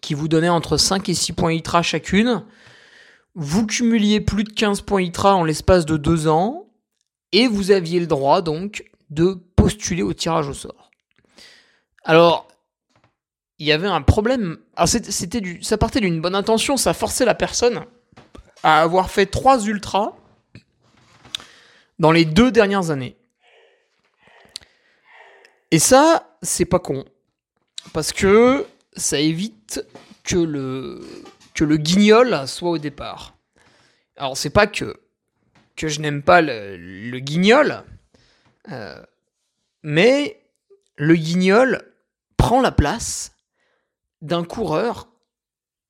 qui 0.00 0.14
vous 0.14 0.28
donnaient 0.28 0.48
entre 0.48 0.76
5 0.76 1.08
et 1.08 1.14
6 1.14 1.32
points 1.32 1.52
ITRA 1.52 1.82
chacune. 1.82 2.44
Vous 3.34 3.66
cumuliez 3.66 4.20
plus 4.20 4.44
de 4.44 4.52
15 4.52 4.82
points 4.82 5.02
ITRA 5.02 5.34
en 5.34 5.44
l'espace 5.44 5.86
de 5.86 5.96
deux 5.96 6.28
ans, 6.28 6.68
et 7.32 7.48
vous 7.48 7.70
aviez 7.70 8.00
le 8.00 8.06
droit 8.06 8.42
donc 8.42 8.84
de 9.10 9.34
postuler 9.56 10.02
au 10.02 10.12
tirage 10.12 10.48
au 10.48 10.54
sort. 10.54 10.90
Alors, 12.04 12.46
il 13.58 13.66
y 13.66 13.72
avait 13.72 13.88
un 13.88 14.02
problème. 14.02 14.58
Alors 14.76 14.88
c'était 14.88 15.42
ça 15.62 15.78
partait 15.78 16.00
d'une 16.00 16.20
bonne 16.20 16.34
intention, 16.34 16.76
ça 16.76 16.94
forçait 16.94 17.24
la 17.24 17.34
personne 17.34 17.84
à 18.62 18.82
avoir 18.82 19.10
fait 19.10 19.26
trois 19.26 19.64
ultras 19.66 20.14
dans 21.98 22.12
les 22.12 22.24
deux 22.24 22.50
dernières 22.50 22.90
années. 22.90 23.16
Et 25.70 25.78
ça, 25.78 26.36
c'est 26.42 26.64
pas 26.64 26.78
con. 26.78 27.04
Parce 27.92 28.12
que 28.12 28.66
ça 28.96 29.18
évite 29.18 29.86
que 30.22 30.36
le, 30.36 31.00
que 31.54 31.64
le 31.64 31.76
guignol 31.76 32.46
soit 32.46 32.70
au 32.70 32.78
départ. 32.78 33.36
Alors, 34.16 34.36
c'est 34.36 34.50
pas 34.50 34.66
que 34.66 34.96
que 35.76 35.88
je 35.88 36.00
n'aime 36.00 36.22
pas 36.22 36.40
le, 36.40 37.18
guignol, 37.18 37.82
euh, 38.70 39.02
mais 39.82 40.40
le 40.96 41.16
guignol 41.16 41.82
prend 42.36 42.60
la 42.60 42.72
place 42.72 43.32
d'un 44.22 44.44
coureur 44.44 45.08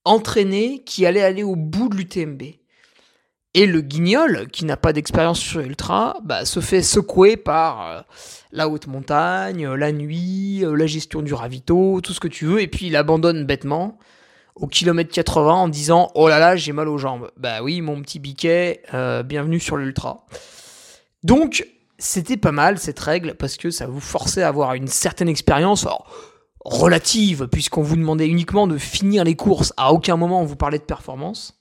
entraîné 0.05 0.83
qui 0.85 1.07
allait 1.07 1.23
aller 1.23 1.43
au 1.43 1.57
bout 1.57 1.89
de 1.89 1.97
l'UTMB. 1.97 2.43
Et 3.57 3.67
le 3.67 3.81
guignol, 3.81 4.49
qui 4.51 4.65
n'a 4.65 4.77
pas 4.77 4.93
d'expérience 4.93 5.39
sur 5.39 5.61
Ultra, 5.61 6.17
bah, 6.25 6.45
se 6.45 6.59
fait 6.59 6.83
secouer 6.83 7.37
par 7.37 7.89
euh, 7.89 8.01
la 8.51 8.69
haute 8.69 8.89
montagne, 8.89 9.69
la 9.69 9.93
nuit, 9.93 10.65
euh, 10.65 10.75
la 10.75 10.87
gestion 10.87 11.23
du 11.23 11.33
ravito, 11.35 12.01
tout 12.01 12.13
ce 12.13 12.19
que 12.19 12.27
tu 12.27 12.47
veux, 12.47 12.61
et 12.61 12.67
puis 12.67 12.89
il 12.89 12.97
abandonne 12.97 13.45
bêtement 13.45 13.97
au 14.57 14.67
kilomètre 14.67 15.13
80 15.13 15.53
en 15.53 15.69
disant 15.69 16.11
Oh 16.17 16.29
là 16.29 16.41
là, 16.41 16.57
j'ai 16.57 16.73
mal 16.73 16.89
aux 16.89 16.99
jambes. 16.99 17.31
Bah 17.37 17.63
oui, 17.63 17.81
mon 17.81 18.01
petit 18.03 18.19
biquet, 18.19 18.83
euh, 18.93 19.23
bienvenue 19.23 19.61
sur 19.61 19.77
l'ultra. 19.77 20.27
Donc, 21.23 21.67
c'était 21.99 22.37
pas 22.37 22.53
mal 22.53 22.79
cette 22.79 22.99
règle 22.99 23.35
parce 23.35 23.57
que 23.57 23.71
ça 23.71 23.87
vous 23.87 24.01
forçait 24.01 24.43
à 24.43 24.49
avoir 24.49 24.75
une 24.75 24.89
certaine 24.89 25.29
expérience. 25.29 25.87
relative, 26.65 27.47
puisqu'on 27.53 27.83
vous 27.83 27.97
demandait 27.97 28.27
uniquement 28.27 28.67
de 28.67 28.79
finir 28.79 29.23
les 29.23 29.37
courses. 29.37 29.73
À 29.77 29.93
aucun 29.93 30.17
moment 30.17 30.41
on 30.41 30.45
vous 30.45 30.57
parlait 30.57 30.79
de 30.79 30.85
performance. 30.85 31.61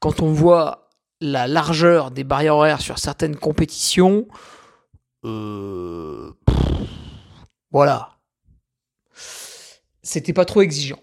Quand 0.00 0.22
on 0.22 0.32
voit 0.32 0.89
la 1.20 1.46
largeur 1.46 2.10
des 2.10 2.24
barrières 2.24 2.56
horaires 2.56 2.80
sur 2.80 2.98
certaines 2.98 3.36
compétitions, 3.36 4.26
euh, 5.24 6.32
voilà. 7.70 8.18
C'était 10.02 10.32
pas 10.32 10.44
trop 10.44 10.62
exigeant. 10.62 11.00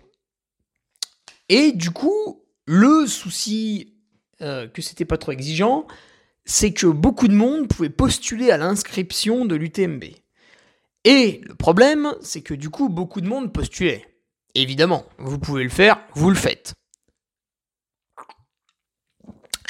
Et 1.49 1.71
du 1.71 1.91
coup, 1.91 2.43
le 2.65 3.05
souci 3.07 3.93
euh, 4.41 4.67
que 4.67 4.81
c'était 4.81 5.05
pas 5.05 5.17
trop 5.17 5.31
exigeant, 5.31 5.87
c'est 6.45 6.73
que 6.73 6.87
beaucoup 6.87 7.27
de 7.27 7.33
monde 7.33 7.67
pouvait 7.67 7.89
postuler 7.89 8.51
à 8.51 8.57
l'inscription 8.57 9.45
de 9.45 9.55
l'UTMB. 9.55 10.03
Et 11.03 11.41
le 11.43 11.55
problème, 11.55 12.13
c'est 12.21 12.41
que 12.41 12.53
du 12.53 12.69
coup, 12.69 12.89
beaucoup 12.89 13.21
de 13.21 13.27
monde 13.27 13.53
postulait. 13.53 14.05
Évidemment, 14.55 15.05
vous 15.17 15.39
pouvez 15.39 15.63
le 15.63 15.69
faire, 15.69 15.99
vous 16.13 16.29
le 16.29 16.35
faites. 16.35 16.76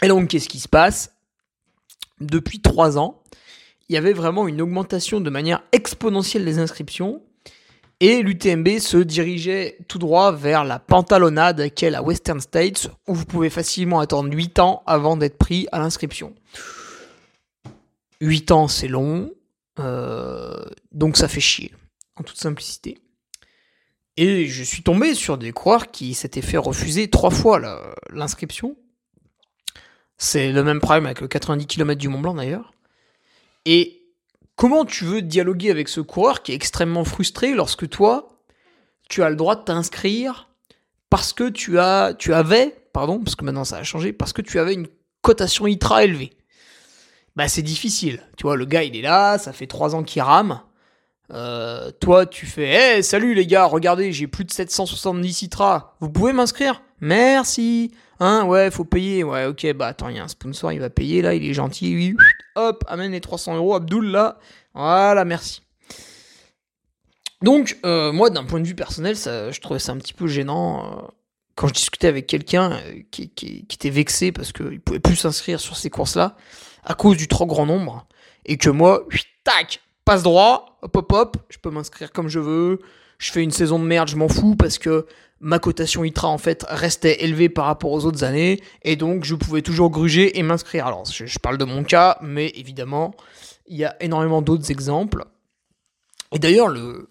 Et 0.03 0.07
donc, 0.07 0.29
qu'est-ce 0.29 0.49
qui 0.49 0.59
se 0.59 0.67
passe? 0.67 1.13
Depuis 2.19 2.61
trois 2.61 2.97
ans, 2.97 3.23
il 3.89 3.93
y 3.93 3.97
avait 3.97 4.13
vraiment 4.13 4.47
une 4.47 4.61
augmentation 4.61 5.21
de 5.21 5.29
manière 5.29 5.63
exponentielle 5.71 6.45
des 6.45 6.59
inscriptions. 6.59 7.21
Et 7.99 8.21
l'UTMB 8.21 8.77
se 8.77 8.97
dirigeait 8.97 9.77
tout 9.87 9.97
droit 9.97 10.31
vers 10.31 10.63
la 10.63 10.77
pantalonnade 10.77 11.73
qu'est 11.73 11.89
la 11.89 12.03
Western 12.03 12.39
States, 12.39 12.89
où 13.07 13.15
vous 13.15 13.25
pouvez 13.25 13.49
facilement 13.49 13.99
attendre 13.99 14.31
8 14.31 14.59
ans 14.59 14.83
avant 14.85 15.17
d'être 15.17 15.37
pris 15.37 15.67
à 15.71 15.79
l'inscription. 15.79 16.35
8 18.21 18.51
ans, 18.51 18.67
c'est 18.67 18.87
long, 18.87 19.31
euh, 19.79 20.63
donc 20.91 21.17
ça 21.17 21.27
fait 21.27 21.39
chier, 21.39 21.73
en 22.17 22.23
toute 22.23 22.37
simplicité. 22.37 22.99
Et 24.15 24.47
je 24.47 24.63
suis 24.63 24.83
tombé 24.83 25.15
sur 25.15 25.37
des 25.37 25.51
coureurs 25.51 25.89
qui 25.89 26.13
s'étaient 26.13 26.41
fait 26.41 26.57
refuser 26.57 27.09
trois 27.09 27.31
fois 27.31 27.59
l'inscription. 28.11 28.75
C'est 30.17 30.51
le 30.51 30.63
même 30.63 30.79
problème 30.79 31.05
avec 31.05 31.21
le 31.21 31.27
90 31.27 31.67
km 31.67 31.99
du 31.99 32.09
Mont 32.09 32.19
Blanc 32.19 32.33
d'ailleurs. 32.33 32.73
Et 33.65 34.01
comment 34.55 34.85
tu 34.85 35.05
veux 35.05 35.21
dialoguer 35.21 35.69
avec 35.71 35.87
ce 35.89 36.01
coureur 36.01 36.41
qui 36.41 36.51
est 36.51 36.55
extrêmement 36.55 37.03
frustré 37.03 37.53
lorsque 37.53 37.87
toi, 37.89 38.39
tu 39.09 39.23
as 39.23 39.29
le 39.29 39.35
droit 39.35 39.55
de 39.55 39.63
t'inscrire 39.63 40.49
parce 41.09 41.33
que 41.33 41.49
tu 41.49 41.79
as, 41.79 42.13
tu 42.17 42.33
avais, 42.33 42.75
pardon, 42.93 43.19
parce 43.19 43.35
que 43.35 43.45
maintenant 43.45 43.63
ça 43.63 43.77
a 43.77 43.83
changé, 43.83 44.11
parce 44.11 44.33
que 44.33 44.41
tu 44.41 44.59
avais 44.59 44.73
une 44.73 44.87
cotation 45.21 45.67
ITRA 45.67 46.03
élevée. 46.03 46.33
Bah 47.35 47.47
c'est 47.47 47.61
difficile. 47.61 48.21
Tu 48.35 48.43
vois, 48.43 48.57
le 48.57 48.65
gars 48.65 48.83
il 48.83 48.95
est 48.95 49.01
là, 49.01 49.37
ça 49.37 49.53
fait 49.53 49.67
trois 49.67 49.95
ans 49.95 50.03
qu'il 50.03 50.21
rame. 50.21 50.61
Euh, 51.31 51.91
toi, 51.99 52.25
tu 52.25 52.45
fais, 52.45 52.67
hey, 52.67 53.03
salut 53.03 53.33
les 53.33 53.45
gars, 53.45 53.65
regardez, 53.65 54.13
j'ai 54.13 54.27
plus 54.27 54.45
de 54.45 54.51
770 54.51 55.33
citras. 55.33 55.95
Vous 55.99 56.09
pouvez 56.09 56.33
m'inscrire? 56.33 56.81
Merci. 56.99 57.91
Hein, 58.19 58.45
ouais, 58.45 58.71
faut 58.71 58.85
payer. 58.85 59.23
Ouais, 59.23 59.45
ok, 59.45 59.73
bah 59.73 59.87
attends, 59.87 60.09
il 60.09 60.17
y 60.17 60.19
a 60.19 60.23
un 60.23 60.27
sponsor, 60.27 60.71
il 60.71 60.79
va 60.79 60.89
payer 60.89 61.21
là, 61.21 61.33
il 61.33 61.45
est 61.45 61.53
gentil. 61.53 61.95
Oui. 61.95 62.15
Hop, 62.55 62.83
amène 62.87 63.11
les 63.11 63.21
300 63.21 63.55
euros, 63.55 63.75
Abdul 63.75 64.05
là. 64.05 64.39
Voilà, 64.73 65.25
merci. 65.25 65.61
Donc, 67.41 67.77
euh, 67.85 68.11
moi, 68.11 68.29
d'un 68.29 68.43
point 68.43 68.59
de 68.59 68.67
vue 68.67 68.75
personnel, 68.75 69.15
ça, 69.15 69.51
je 69.51 69.59
trouvais 69.61 69.79
ça 69.79 69.91
un 69.91 69.97
petit 69.97 70.13
peu 70.13 70.27
gênant 70.27 70.85
euh, 70.85 71.07
quand 71.55 71.67
je 71.67 71.73
discutais 71.73 72.07
avec 72.07 72.25
quelqu'un 72.25 72.71
euh, 72.71 73.01
qui, 73.11 73.31
était 73.69 73.89
vexé 73.89 74.31
parce 74.31 74.51
qu'il 74.51 74.79
pouvait 74.79 74.99
plus 74.99 75.15
s'inscrire 75.15 75.59
sur 75.59 75.77
ces 75.77 75.89
courses-là 75.89 76.35
à 76.83 76.95
cause 76.95 77.17
du 77.17 77.27
trop 77.27 77.45
grand 77.45 77.65
nombre 77.65 78.07
et 78.45 78.57
que 78.57 78.69
moi, 78.69 79.05
tac, 79.43 79.81
passe 80.03 80.23
droit, 80.23 80.79
hop 80.81 80.95
hop 80.95 81.11
hop, 81.11 81.37
je 81.49 81.59
peux 81.59 81.69
m'inscrire 81.69 82.11
comme 82.11 82.27
je 82.27 82.39
veux, 82.39 82.79
je 83.19 83.31
fais 83.31 83.43
une 83.43 83.51
saison 83.51 83.77
de 83.77 83.83
merde, 83.83 84.07
je 84.07 84.15
m'en 84.15 84.29
fous 84.29 84.55
parce 84.55 84.79
que 84.79 85.05
ma 85.39 85.59
cotation 85.59 86.03
ITRA 86.03 86.27
en 86.27 86.37
fait 86.37 86.65
restait 86.67 87.23
élevée 87.23 87.49
par 87.49 87.65
rapport 87.65 87.91
aux 87.91 88.05
autres 88.05 88.23
années 88.23 88.61
et 88.83 88.95
donc 88.95 89.23
je 89.23 89.35
pouvais 89.35 89.61
toujours 89.61 89.89
gruger 89.89 90.37
et 90.39 90.43
m'inscrire. 90.43 90.87
Alors 90.87 91.05
je, 91.05 91.39
parle 91.39 91.57
de 91.57 91.65
mon 91.65 91.83
cas, 91.83 92.17
mais 92.21 92.51
évidemment 92.55 93.13
il 93.67 93.77
y 93.77 93.85
a 93.85 93.95
énormément 94.01 94.41
d'autres 94.41 94.71
exemples. 94.71 95.25
Et 96.31 96.39
d'ailleurs 96.39 96.67
le, 96.67 97.09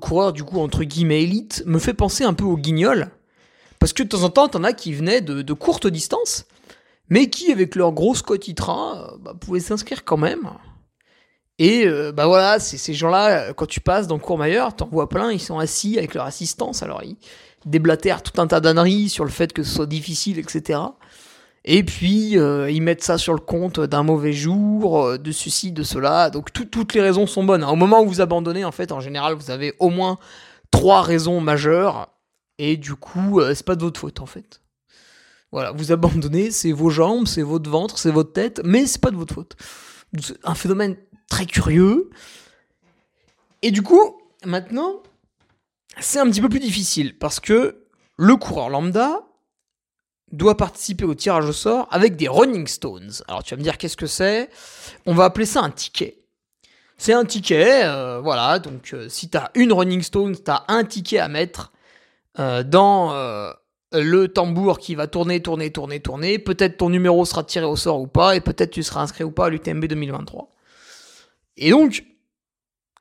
coureur 0.00 0.32
du 0.32 0.44
coup 0.44 0.60
entre 0.60 0.84
guillemets 0.84 1.22
élite 1.22 1.62
me 1.66 1.78
fait 1.78 1.94
penser 1.94 2.24
un 2.24 2.34
peu 2.34 2.44
au 2.44 2.56
guignol 2.56 3.10
parce 3.78 3.92
que 3.92 4.02
de 4.02 4.08
temps 4.08 4.24
en 4.24 4.30
temps 4.30 4.48
t'en 4.48 4.64
as 4.64 4.72
qui 4.72 4.92
venaient 4.92 5.20
de, 5.20 5.42
de 5.42 5.52
courtes 5.52 5.86
distances 5.86 6.46
mais 7.08 7.30
qui 7.30 7.52
avec 7.52 7.74
leur 7.76 7.92
grosse 7.92 8.22
cote 8.22 8.48
ITRA 8.48 9.14
bah, 9.20 9.34
pouvaient 9.38 9.60
s'inscrire 9.60 10.04
quand 10.04 10.16
même. 10.16 10.50
Et 11.58 11.86
euh, 11.86 12.12
bah 12.12 12.26
voilà, 12.26 12.58
ces 12.58 12.92
gens-là, 12.92 13.48
euh, 13.48 13.52
quand 13.54 13.66
tu 13.66 13.80
passes 13.80 14.06
dans 14.06 14.18
Courmayeur, 14.18 14.76
t'en 14.76 14.88
vois 14.88 15.08
plein, 15.08 15.32
ils 15.32 15.40
sont 15.40 15.58
assis 15.58 15.96
avec 15.96 16.14
leur 16.14 16.26
assistance, 16.26 16.82
alors 16.82 17.02
ils 17.02 17.16
déblatèrent 17.64 18.22
tout 18.22 18.40
un 18.40 18.46
tas 18.46 18.60
d'âneries 18.60 19.08
sur 19.08 19.24
le 19.24 19.30
fait 19.30 19.52
que 19.52 19.62
ce 19.62 19.74
soit 19.74 19.86
difficile, 19.86 20.38
etc. 20.38 20.80
Et 21.64 21.82
puis, 21.82 22.38
euh, 22.38 22.70
ils 22.70 22.82
mettent 22.82 23.02
ça 23.02 23.18
sur 23.18 23.32
le 23.32 23.40
compte 23.40 23.80
d'un 23.80 24.02
mauvais 24.02 24.32
jour, 24.32 25.18
de 25.18 25.32
ceci, 25.32 25.72
de 25.72 25.82
cela. 25.82 26.30
Donc, 26.30 26.52
toutes 26.52 26.94
les 26.94 27.00
raisons 27.00 27.26
sont 27.26 27.42
bonnes. 27.42 27.64
Au 27.64 27.74
moment 27.74 28.02
où 28.02 28.06
vous 28.06 28.20
abandonnez, 28.20 28.64
en 28.64 28.70
fait, 28.70 28.92
en 28.92 29.00
général, 29.00 29.34
vous 29.34 29.50
avez 29.50 29.74
au 29.80 29.88
moins 29.88 30.18
trois 30.70 31.02
raisons 31.02 31.40
majeures. 31.40 32.08
Et 32.58 32.76
du 32.76 32.94
coup, 32.94 33.40
c'est 33.52 33.66
pas 33.66 33.74
de 33.74 33.82
votre 33.82 33.98
faute, 33.98 34.20
en 34.20 34.26
fait. 34.26 34.60
Voilà, 35.50 35.72
vous 35.72 35.90
abandonnez, 35.90 36.50
c'est 36.52 36.70
vos 36.70 36.90
jambes, 36.90 37.26
c'est 37.26 37.42
votre 37.42 37.68
ventre, 37.70 37.98
c'est 37.98 38.10
votre 38.10 38.32
tête, 38.32 38.60
mais 38.64 38.86
c'est 38.86 39.00
pas 39.00 39.10
de 39.10 39.16
votre 39.16 39.34
faute. 39.34 39.56
Un 40.44 40.54
phénomène 40.54 40.96
très 41.28 41.46
curieux. 41.46 42.10
Et 43.62 43.70
du 43.70 43.82
coup, 43.82 44.20
maintenant, 44.44 45.02
c'est 45.98 46.18
un 46.18 46.26
petit 46.26 46.40
peu 46.40 46.48
plus 46.48 46.60
difficile 46.60 47.18
parce 47.18 47.40
que 47.40 47.86
le 48.16 48.36
coureur 48.36 48.70
lambda 48.70 49.22
doit 50.32 50.56
participer 50.56 51.04
au 51.04 51.14
tirage 51.14 51.46
au 51.46 51.52
sort 51.52 51.88
avec 51.90 52.16
des 52.16 52.28
Running 52.28 52.66
Stones. 52.66 53.12
Alors 53.28 53.42
tu 53.42 53.54
vas 53.54 53.58
me 53.58 53.62
dire 53.62 53.78
qu'est-ce 53.78 53.96
que 53.96 54.06
c'est? 54.06 54.50
On 55.06 55.14
va 55.14 55.24
appeler 55.24 55.46
ça 55.46 55.60
un 55.60 55.70
ticket. 55.70 56.18
C'est 56.98 57.12
un 57.12 57.24
ticket, 57.24 57.84
euh, 57.84 58.20
voilà, 58.20 58.58
donc 58.58 58.92
euh, 58.94 59.08
si 59.08 59.28
tu 59.28 59.36
as 59.36 59.50
une 59.54 59.72
Running 59.72 60.02
Stone, 60.02 60.34
tu 60.34 60.50
as 60.50 60.64
un 60.68 60.82
ticket 60.84 61.18
à 61.18 61.28
mettre 61.28 61.72
euh, 62.38 62.62
dans 62.62 63.14
le 63.92 64.26
tambour 64.26 64.78
qui 64.78 64.94
va 64.94 65.06
tourner, 65.06 65.40
tourner, 65.40 65.70
tourner, 65.70 66.00
tourner. 66.00 66.38
Peut-être 66.38 66.76
ton 66.78 66.90
numéro 66.90 67.24
sera 67.24 67.44
tiré 67.44 67.64
au 67.64 67.76
sort 67.76 68.00
ou 68.00 68.06
pas, 68.06 68.36
et 68.36 68.40
peut-être 68.40 68.70
tu 68.70 68.82
seras 68.82 69.02
inscrit 69.02 69.24
ou 69.24 69.30
pas 69.30 69.46
à 69.46 69.50
l'UTMB 69.50 69.84
2023. 69.84 70.55
Et 71.56 71.70
donc, 71.70 72.04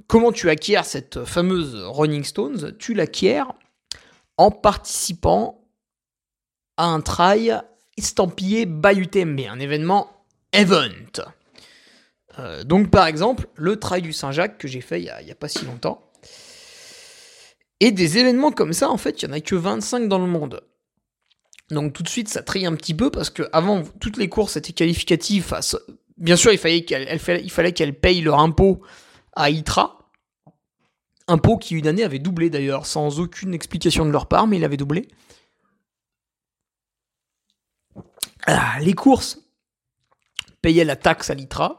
comment 0.07 0.31
tu 0.31 0.49
acquiers 0.49 0.83
cette 0.83 1.25
fameuse 1.25 1.75
Running 1.75 2.23
Stones? 2.23 2.75
Tu 2.77 2.93
l'acquiers 2.93 3.43
en 4.37 4.51
participant 4.51 5.65
à 6.77 6.85
un 6.85 7.01
trail 7.01 7.61
estampillé 7.97 8.65
by 8.65 8.97
UTMB, 8.97 9.41
un 9.49 9.59
événement 9.59 10.11
event. 10.51 10.89
Euh, 12.39 12.63
donc 12.63 12.91
par 12.91 13.07
exemple, 13.07 13.47
le 13.55 13.77
trail 13.77 14.01
du 14.01 14.13
Saint-Jacques 14.13 14.57
que 14.57 14.67
j'ai 14.67 14.81
fait 14.81 15.01
il 15.01 15.11
n'y 15.23 15.31
a, 15.31 15.35
pas 15.35 15.47
si 15.47 15.63
longtemps. 15.65 16.01
Et 17.79 17.91
des 17.91 18.17
événements 18.17 18.51
comme 18.51 18.73
ça, 18.73 18.89
en 18.89 18.97
fait, 18.97 19.21
il 19.21 19.27
n'y 19.27 19.33
en 19.33 19.37
a 19.37 19.41
que 19.41 19.55
25 19.55 20.07
dans 20.07 20.19
le 20.19 20.27
monde. 20.27 20.61
Donc 21.71 21.93
tout 21.93 22.03
de 22.03 22.09
suite, 22.09 22.29
ça 22.29 22.43
trille 22.43 22.65
un 22.65 22.75
petit 22.75 22.93
peu 22.93 23.09
parce 23.09 23.29
que 23.29 23.43
avant, 23.51 23.83
toutes 23.99 24.17
les 24.17 24.29
courses 24.29 24.55
étaient 24.55 24.73
qualificatives 24.73 25.43
face 25.43 25.75
bien 26.17 26.35
sûr, 26.35 26.51
il 26.51 26.57
fallait 26.57 26.83
qu'elle, 26.83 27.19
il 27.43 27.51
fallait 27.51 27.73
qu'elle 27.73 27.99
paye 27.99 28.21
leur 28.21 28.39
impôt 28.39 28.81
à 29.35 29.49
ITRA. 29.49 29.97
Impôt 31.27 31.57
qui 31.57 31.75
une 31.75 31.87
année 31.87 32.03
avait 32.03 32.19
doublé 32.19 32.49
d'ailleurs, 32.49 32.85
sans 32.85 33.19
aucune 33.19 33.53
explication 33.53 34.05
de 34.05 34.11
leur 34.11 34.27
part, 34.27 34.47
mais 34.47 34.57
il 34.57 34.63
avait 34.63 34.77
doublé. 34.77 35.07
Ah, 38.45 38.79
les 38.79 38.93
courses 38.93 39.39
payaient 40.61 40.85
la 40.85 40.95
taxe 40.95 41.29
à 41.29 41.33
l'ITRA. 41.33 41.77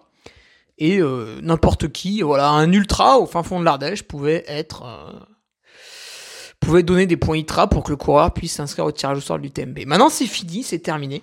Et 0.78 0.98
euh, 1.00 1.40
n'importe 1.42 1.90
qui, 1.92 2.22
voilà, 2.22 2.50
un 2.50 2.70
ultra 2.72 3.18
au 3.18 3.26
fin 3.26 3.42
fond 3.42 3.60
de 3.60 3.64
l'Ardèche 3.64 4.02
pouvait 4.02 4.44
être. 4.46 4.84
Euh, 4.84 5.18
pouvait 6.60 6.82
donner 6.82 7.06
des 7.06 7.16
points 7.16 7.36
ITRA 7.36 7.68
pour 7.68 7.84
que 7.84 7.90
le 7.90 7.96
coureur 7.96 8.34
puisse 8.34 8.54
s'inscrire 8.54 8.84
au 8.84 8.92
tirage 8.92 9.18
au 9.18 9.20
sort 9.20 9.38
du 9.38 9.50
TMB. 9.50 9.86
Maintenant, 9.86 10.08
c'est 10.08 10.26
fini, 10.26 10.64
c'est 10.64 10.80
terminé. 10.80 11.22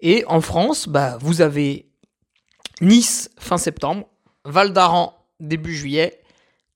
Et 0.00 0.24
en 0.26 0.40
France, 0.40 0.88
bah, 0.88 1.18
vous 1.20 1.40
avez 1.40 1.87
Nice 2.80 3.30
fin 3.38 3.58
septembre, 3.58 4.06
Val 4.44 4.72
d'Aran 4.72 5.14
début 5.40 5.74
juillet, 5.74 6.20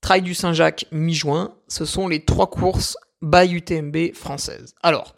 Trail 0.01 0.21
du 0.21 0.33
Saint-Jacques 0.33 0.85
mi-juin. 0.91 1.53
Ce 1.67 1.85
sont 1.85 2.07
les 2.07 2.25
trois 2.25 2.49
courses 2.49 2.97
by 3.21 3.53
UTMB 3.53 4.13
françaises. 4.13 4.75
Alors, 4.83 5.15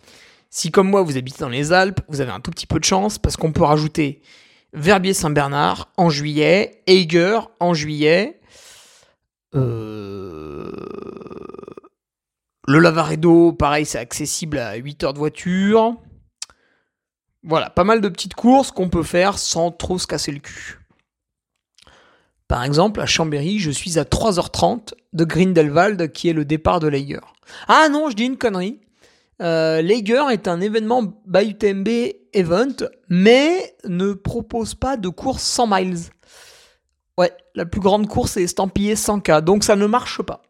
si 0.52 0.72
comme 0.72 0.90
moi 0.90 1.02
vous 1.02 1.18
habitez 1.18 1.40
dans 1.40 1.50
les 1.50 1.74
Alpes, 1.74 2.02
vous 2.08 2.22
avez 2.22 2.32
un 2.32 2.40
tout 2.40 2.52
petit 2.52 2.68
peu 2.68 2.80
de 2.80 2.86
chance 2.86 3.18
parce 3.18 3.36
qu'on 3.36 3.52
peut 3.52 3.64
rajouter 3.64 4.22
Verbier-Saint-Bernard 4.74 5.90
en 5.98 6.10
juillet, 6.10 6.84
Eiger 6.86 7.40
en 7.60 7.74
juillet, 7.74 8.40
euh, 9.56 10.72
le 12.68 12.80
Lavaredo, 12.80 13.54
pareil, 13.54 13.86
c'est 13.86 14.00
accessible 14.00 14.58
à 14.58 14.76
8 14.76 15.04
heures 15.04 15.14
de 15.14 15.20
voiture. 15.20 15.96
Voilà, 17.48 17.70
pas 17.70 17.84
mal 17.84 18.02
de 18.02 18.10
petites 18.10 18.34
courses 18.34 18.72
qu'on 18.72 18.90
peut 18.90 19.04
faire 19.04 19.38
sans 19.38 19.70
trop 19.70 20.00
se 20.00 20.08
casser 20.08 20.32
le 20.32 20.40
cul. 20.40 20.80
Par 22.48 22.64
exemple, 22.64 23.00
à 23.02 23.06
Chambéry, 23.06 23.60
je 23.60 23.70
suis 23.70 24.00
à 24.00 24.04
3h30 24.04 24.94
de 25.14 25.26
Grindelwald, 25.26 26.12
qui 26.12 26.28
est 26.28 26.34
le 26.34 26.44
départ 26.44 26.80
de 26.80 26.88
Lager. 26.88 27.22
Ah 27.68 27.88
non, 27.90 28.10
je 28.10 28.16
dis 28.16 28.26
une 28.26 28.38
connerie. 28.38 28.80
Euh, 29.44 29.84
Lager 29.84 30.24
est 30.32 30.48
un 30.48 30.60
événement 30.60 31.04
by 31.28 31.52
UTMB 31.52 31.88
Event, 32.34 32.88
mais 33.10 33.76
ne 33.86 34.14
propose 34.14 34.74
pas 34.74 34.98
de 34.98 35.10
course 35.10 35.44
100 35.44 35.68
miles. 35.68 36.00
Ouais, 37.18 37.32
la 37.54 37.66
plus 37.66 37.82
grande 37.82 38.08
course 38.08 38.38
est 38.38 38.44
estampillée 38.44 38.96
100K, 38.96 39.42
donc 39.42 39.64
ça 39.64 39.76
ne 39.76 39.86
marche 39.86 40.22
pas. 40.24 40.42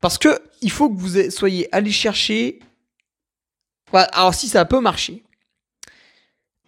Parce 0.00 0.16
que 0.16 0.40
il 0.62 0.70
faut 0.70 0.90
que 0.90 0.98
vous 0.98 1.30
soyez 1.30 1.68
allé 1.74 1.90
chercher. 1.90 2.60
alors 3.92 4.34
si 4.34 4.48
ça 4.48 4.64
peut 4.64 4.80
marcher, 4.80 5.24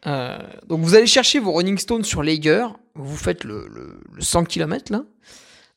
Euh, 0.07 0.39
donc 0.67 0.81
vous 0.81 0.95
allez 0.95 1.07
chercher 1.07 1.41
vos 1.41 1.53
Running 1.53 1.79
Stones 1.79 2.05
sur 2.05 2.23
Lager, 2.23 2.67
vous 2.95 3.17
faites 3.17 3.45
le, 3.45 3.69
le, 3.69 4.21
100 4.21 4.45
km 4.45 4.93
là, 4.93 5.03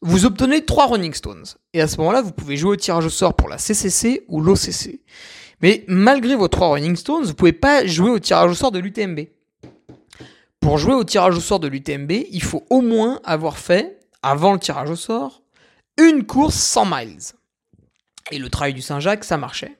vous 0.01 0.25
obtenez 0.25 0.65
3 0.65 0.87
Running 0.87 1.13
Stones. 1.13 1.45
Et 1.73 1.81
à 1.81 1.87
ce 1.87 1.97
moment-là, 1.97 2.21
vous 2.21 2.31
pouvez 2.31 2.57
jouer 2.57 2.71
au 2.71 2.75
tirage 2.75 3.05
au 3.05 3.09
sort 3.09 3.35
pour 3.35 3.49
la 3.49 3.57
CCC 3.57 4.23
ou 4.27 4.41
l'OCC. 4.41 4.99
Mais 5.61 5.85
malgré 5.87 6.35
vos 6.35 6.47
3 6.47 6.69
Running 6.69 6.95
Stones, 6.95 7.23
vous 7.23 7.33
pouvez 7.33 7.53
pas 7.53 7.85
jouer 7.85 8.09
au 8.09 8.19
tirage 8.19 8.51
au 8.51 8.55
sort 8.55 8.71
de 8.71 8.79
l'UTMB. 8.79 9.21
Pour 10.59 10.77
jouer 10.77 10.93
au 10.93 11.03
tirage 11.03 11.37
au 11.37 11.41
sort 11.41 11.59
de 11.59 11.67
l'UTMB, 11.67 12.11
il 12.31 12.43
faut 12.43 12.65
au 12.69 12.81
moins 12.81 13.19
avoir 13.23 13.57
fait, 13.57 13.99
avant 14.21 14.53
le 14.53 14.59
tirage 14.59 14.89
au 14.89 14.95
sort, 14.95 15.41
une 15.97 16.25
course 16.25 16.55
100 16.55 16.85
miles. 16.85 17.19
Et 18.31 18.39
le 18.39 18.49
travail 18.49 18.73
du 18.73 18.81
Saint-Jacques, 18.81 19.23
ça 19.23 19.37
marchait. 19.37 19.77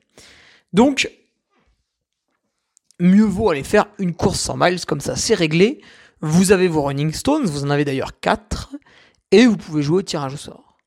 Donc, 0.73 1.09
mieux 2.99 3.25
vaut 3.25 3.49
aller 3.49 3.63
faire 3.63 3.85
une 3.99 4.13
course 4.13 4.39
100 4.39 4.57
miles, 4.57 4.85
comme 4.85 5.01
ça 5.01 5.15
c'est 5.15 5.33
réglé. 5.33 5.81
Vous 6.21 6.51
avez 6.51 6.67
vos 6.67 6.83
running 6.83 7.11
stones, 7.11 7.45
vous 7.45 7.65
en 7.65 7.69
avez 7.69 7.85
d'ailleurs 7.85 8.19
4, 8.19 8.75
et 9.31 9.45
vous 9.45 9.57
pouvez 9.57 9.81
jouer 9.81 9.97
au 9.97 10.01
tirage 10.01 10.33
au 10.33 10.37
sort. 10.37 10.77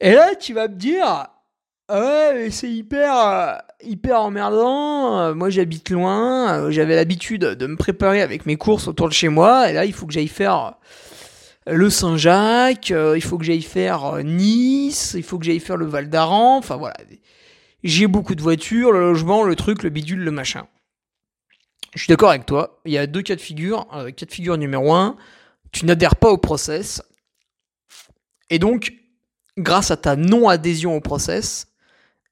Et 0.00 0.12
là, 0.12 0.34
tu 0.36 0.54
vas 0.54 0.68
me 0.68 0.76
dire, 0.76 1.26
ouais, 1.90 2.48
c'est 2.50 2.70
hyper, 2.70 3.18
euh, 3.18 3.54
hyper 3.82 4.20
emmerdant. 4.20 5.34
Moi, 5.34 5.50
j'habite 5.50 5.90
loin. 5.90 6.52
Euh, 6.52 6.70
j'avais 6.70 6.94
l'habitude 6.94 7.40
de 7.40 7.66
me 7.66 7.76
préparer 7.76 8.22
avec 8.22 8.46
mes 8.46 8.56
courses 8.56 8.86
autour 8.86 9.08
de 9.08 9.14
chez 9.14 9.28
moi. 9.28 9.70
Et 9.70 9.72
là, 9.72 9.84
il 9.84 9.92
faut 9.92 10.06
que 10.06 10.12
j'aille 10.12 10.28
faire 10.28 10.74
le 11.66 11.90
Saint-Jacques. 11.90 12.92
Euh, 12.92 13.16
il 13.16 13.22
faut 13.22 13.38
que 13.38 13.44
j'aille 13.44 13.62
faire 13.62 14.22
Nice. 14.22 15.14
Il 15.16 15.24
faut 15.24 15.38
que 15.38 15.44
j'aille 15.44 15.60
faire 15.60 15.76
le 15.76 15.86
Val 15.86 16.08
d'Aran. 16.08 16.58
Enfin, 16.58 16.76
voilà 16.76 16.96
j'ai 17.84 18.06
beaucoup 18.06 18.34
de 18.34 18.42
voitures, 18.42 18.92
le 18.92 19.00
logement, 19.00 19.42
le 19.44 19.56
truc, 19.56 19.82
le 19.82 19.90
bidule, 19.90 20.20
le 20.20 20.30
machin. 20.30 20.66
Je 21.94 22.00
suis 22.00 22.08
d'accord 22.08 22.30
avec 22.30 22.46
toi. 22.46 22.80
Il 22.84 22.92
y 22.92 22.98
a 22.98 23.06
deux 23.06 23.22
cas 23.22 23.36
de 23.36 23.40
figure. 23.40 23.86
Euh, 23.94 24.10
cas 24.10 24.26
de 24.26 24.32
figure 24.32 24.58
numéro 24.58 24.92
un, 24.92 25.16
tu 25.72 25.86
n'adhères 25.86 26.16
pas 26.16 26.30
au 26.30 26.38
process. 26.38 27.02
Et 28.50 28.58
donc, 28.58 28.92
grâce 29.56 29.90
à 29.90 29.96
ta 29.96 30.16
non-adhésion 30.16 30.96
au 30.96 31.00
process 31.00 31.68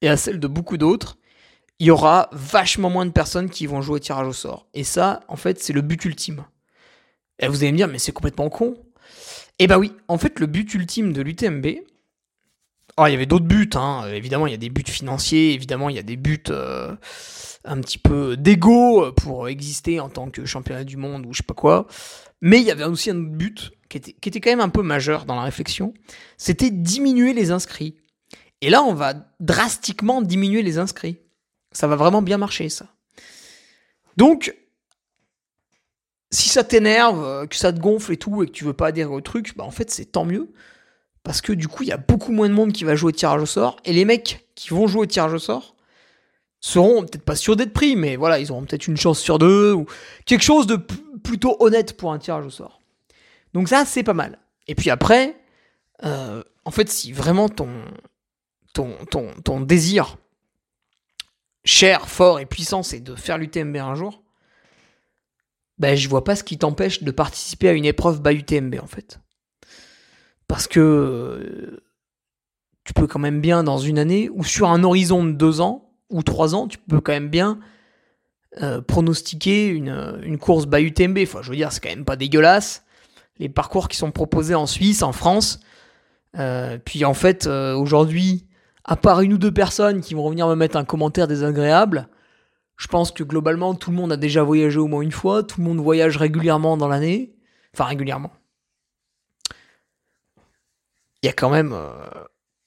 et 0.03 0.09
à 0.09 0.17
celle 0.17 0.41
de 0.41 0.47
beaucoup 0.47 0.77
d'autres, 0.77 1.17
il 1.79 1.87
y 1.87 1.91
aura 1.91 2.29
vachement 2.33 2.91
moins 2.91 3.07
de 3.07 3.11
personnes 3.11 3.51
qui 3.51 3.67
vont 3.67 3.83
jouer 3.83 3.97
au 3.97 3.99
tirage 3.99 4.27
au 4.27 4.33
sort. 4.33 4.67
Et 4.73 4.85
ça, 4.85 5.21
en 5.29 5.37
fait, 5.37 5.61
c'est 5.63 5.73
le 5.73 5.83
but 5.83 6.05
ultime. 6.05 6.45
Et 7.39 7.49
vous 7.49 7.63
allez 7.63 7.73
me 7.73 7.77
dire, 7.77 7.89
mais 7.89 7.99
c'est 7.99 8.13
complètement 8.13 8.49
con. 8.49 8.77
Eh 9.59 9.67
ben 9.67 9.79
oui, 9.79 9.93
en 10.09 10.19
fait, 10.19 10.41
le 10.41 10.47
but 10.47 10.73
ultime 10.75 11.13
de 11.13 11.23
l'UTMB, 11.23 11.67
ah, 12.97 13.11
il 13.11 13.13
y 13.13 13.15
avait 13.15 13.27
d'autres 13.27 13.45
buts, 13.45 13.69
hein. 13.75 14.09
évidemment, 14.09 14.47
il 14.47 14.53
y 14.53 14.55
a 14.55 14.59
des 14.59 14.71
buts 14.71 14.83
financiers, 14.87 15.53
évidemment, 15.53 15.91
il 15.91 15.97
y 15.97 15.99
a 15.99 16.03
des 16.03 16.17
buts 16.17 16.43
euh, 16.49 16.97
un 17.65 17.81
petit 17.81 17.99
peu 17.99 18.39
d'ego 18.39 19.13
pour 19.13 19.49
exister 19.49 20.01
en 20.01 20.09
tant 20.09 20.31
que 20.31 20.47
championnat 20.47 20.85
du 20.85 20.97
monde 20.97 21.27
ou 21.27 21.33
je 21.35 21.39
sais 21.39 21.47
pas 21.47 21.55
quoi. 21.55 21.87
Mais 22.41 22.59
il 22.59 22.65
y 22.65 22.71
avait 22.71 22.85
aussi 22.85 23.11
un 23.11 23.19
autre 23.19 23.33
but 23.33 23.71
qui 23.91 23.99
était, 23.99 24.13
qui 24.13 24.31
était 24.31 24.41
quand 24.41 24.51
même 24.51 24.61
un 24.61 24.71
peu 24.71 24.83
majeur 24.83 25.27
dans 25.27 25.37
la 25.37 25.43
réflexion, 25.43 25.93
c'était 26.39 26.71
diminuer 26.71 27.35
les 27.35 27.51
inscrits. 27.51 27.97
Et 28.63 28.71
là, 28.71 28.83
on 28.83 28.95
va 28.95 29.15
drastiquement 29.41 30.23
diminuer 30.23 30.63
les 30.63 30.79
inscrits. 30.79 31.19
Ça 31.73 31.87
va 31.87 31.97
vraiment 31.97 32.23
bien 32.23 32.39
marcher, 32.39 32.71
ça. 32.71 32.87
Donc, 34.17 34.57
si 36.31 36.49
ça 36.49 36.65
t'énerve, 36.65 37.47
que 37.49 37.57
ça 37.57 37.73
te 37.73 37.79
gonfle 37.79 38.13
et 38.13 38.17
tout, 38.17 38.43
et 38.43 38.47
que 38.47 38.53
tu 38.53 38.65
veux 38.65 38.73
pas 38.73 38.89
adhérer 38.89 39.13
au 39.13 39.21
truc, 39.21 39.55
bah 39.57 39.65
en 39.65 39.71
fait, 39.71 39.91
c'est 39.91 40.07
tant 40.07 40.25
mieux 40.25 40.53
parce 41.27 41.41
que 41.41 41.53
du 41.53 41.67
coup, 41.67 41.83
il 41.83 41.89
y 41.89 41.93
a 41.93 41.97
beaucoup 41.97 42.31
moins 42.31 42.49
de 42.49 42.55
monde 42.55 42.73
qui 42.73 42.85
va 42.85 42.95
jouer 42.95 43.09
au 43.09 43.13
tirage 43.13 43.43
au 43.43 43.47
sort. 43.47 43.79
Et 43.85 43.93
les 43.93 44.05
mecs 44.05 44.47
qui 44.55 44.69
vont 44.69 44.87
jouer 44.87 45.01
au 45.01 45.07
tirage 45.07 45.33
au 45.33 45.41
sort 45.41 45.75
seront 46.61 47.01
peut-être 47.01 47.25
pas 47.25 47.35
sûrs 47.35 47.57
d'être 47.57 47.73
pris, 47.73 47.97
mais 47.97 48.15
voilà, 48.15 48.39
ils 48.39 48.53
auront 48.53 48.65
peut-être 48.65 48.87
une 48.87 48.97
chance 48.97 49.19
sur 49.19 49.41
deux 49.41 49.73
ou 49.73 49.87
quelque 50.25 50.45
chose 50.45 50.69
de 50.69 50.77
plutôt 50.77 51.57
honnête 51.59 51.97
pour 51.97 52.13
un 52.13 52.21
tirage 52.21 52.47
au 52.47 52.51
sort. 52.51 52.81
Donc 53.55 53.69
ça, 53.69 53.85
c'est 53.85 54.05
pas 54.05 54.15
mal. 54.15 54.39
Et 54.69 54.77
puis 54.77 54.89
après, 54.89 55.37
euh, 56.05 56.45
en 56.65 56.71
fait, 56.71 56.89
si 56.89 57.11
vraiment 57.11 57.49
ton, 57.49 57.71
ton, 58.73 58.95
ton, 59.11 59.33
ton 59.43 59.61
désir 59.61 60.19
cher, 61.65 62.09
fort 62.09 62.39
et 62.39 62.47
puissant, 62.47 62.85
c'est 62.85 63.01
de 63.01 63.17
faire 63.17 63.37
l'UTMB 63.37 63.75
un 63.79 63.97
jour, 63.97 64.23
ben, 65.79 65.97
je 65.97 66.09
vois 66.09 66.23
pas 66.23 66.37
ce 66.37 66.45
qui 66.45 66.57
t'empêche 66.57 67.03
de 67.03 67.11
participer 67.11 67.69
à 67.69 67.73
une 67.73 67.85
épreuve 67.85 68.23
bas 68.23 68.33
UTMB 68.33 68.77
en 68.81 68.87
fait. 68.87 69.19
Parce 70.49 70.67
que 70.67 70.81
euh, 70.81 71.83
tu 72.85 72.93
peux 72.93 73.07
quand 73.07 73.19
même 73.19 73.41
bien, 73.41 73.65
dans 73.65 73.79
une 73.79 73.99
année, 73.99 74.31
ou 74.33 74.45
sur 74.45 74.69
un 74.69 74.85
horizon 74.85 75.25
de 75.25 75.33
deux 75.33 75.61
ans, 75.61 75.91
ou 76.11 76.23
trois 76.23 76.55
ans, 76.55 76.69
tu 76.69 76.79
peux 76.79 77.01
quand 77.01 77.13
même 77.13 77.29
bien 77.29 77.59
euh, 78.63 78.81
pronostiquer 78.81 79.67
une, 79.67 80.21
une 80.23 80.39
course 80.39 80.67
by 80.67 80.83
UTMB. 80.83 81.19
Enfin, 81.23 81.41
je 81.43 81.51
veux 81.51 81.57
dire, 81.57 81.73
c'est 81.73 81.81
quand 81.81 81.89
même 81.89 82.05
pas 82.05 82.17
dégueulasse. 82.17 82.85
Les 83.39 83.49
parcours 83.49 83.89
qui 83.89 83.97
sont 83.97 84.13
proposés 84.13 84.55
en 84.55 84.67
Suisse, 84.67 85.03
en 85.03 85.13
France. 85.13 85.61
Euh, 86.39 86.79
puis 86.83 87.05
en 87.05 87.15
fait, 87.15 87.47
aujourd'hui, 87.47 88.47
à 88.85 88.97
part 88.97 89.21
une 89.21 89.33
ou 89.33 89.39
deux 89.39 89.53
personnes 89.53 90.01
qui 90.01 90.15
vont 90.15 90.23
revenir 90.23 90.47
me 90.49 90.55
mettre 90.55 90.77
un 90.77 90.85
commentaire 90.85 91.27
désagréable, 91.27 92.09
je 92.77 92.87
pense 92.87 93.11
que 93.11 93.25
globalement, 93.25 93.75
tout 93.75 93.91
le 93.91 93.97
monde 93.97 94.13
a 94.13 94.17
déjà 94.17 94.43
voyagé 94.43 94.79
au 94.79 94.87
moins 94.87 95.03
une 95.03 95.13
fois. 95.13 95.43
Tout 95.43 95.61
le 95.61 95.67
monde 95.67 95.81
voyage 95.81 96.17
régulièrement 96.17 96.77
dans 96.77 96.89
l'année. 96.89 97.35
Enfin, 97.75 97.85
régulièrement 97.85 98.33
il 101.23 101.27
y 101.27 101.29
a 101.29 101.33
quand 101.33 101.51
même. 101.51 101.73
Euh, 101.73 101.93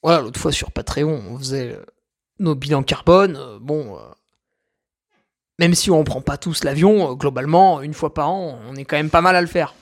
voilà, 0.02 0.22
l'autre 0.22 0.40
fois 0.40 0.52
sur 0.52 0.72
Patreon, 0.72 1.22
on 1.30 1.38
faisait 1.38 1.74
euh, 1.74 1.84
nos 2.38 2.54
bilans 2.54 2.82
carbone. 2.82 3.36
Euh, 3.36 3.58
bon, 3.60 3.98
même 5.58 5.74
si 5.74 5.90
on 5.90 6.04
prend 6.04 6.22
pas 6.22 6.38
tous 6.38 6.64
l'avion, 6.64 7.14
globalement, 7.14 7.82
une 7.82 7.94
fois 7.94 8.14
par 8.14 8.30
an, 8.30 8.58
on 8.66 8.76
est 8.76 8.84
quand 8.84 8.96
même 8.96 9.10
pas 9.10 9.20
mal 9.20 9.36
à 9.36 9.40
le 9.40 9.46
faire. 9.46 9.74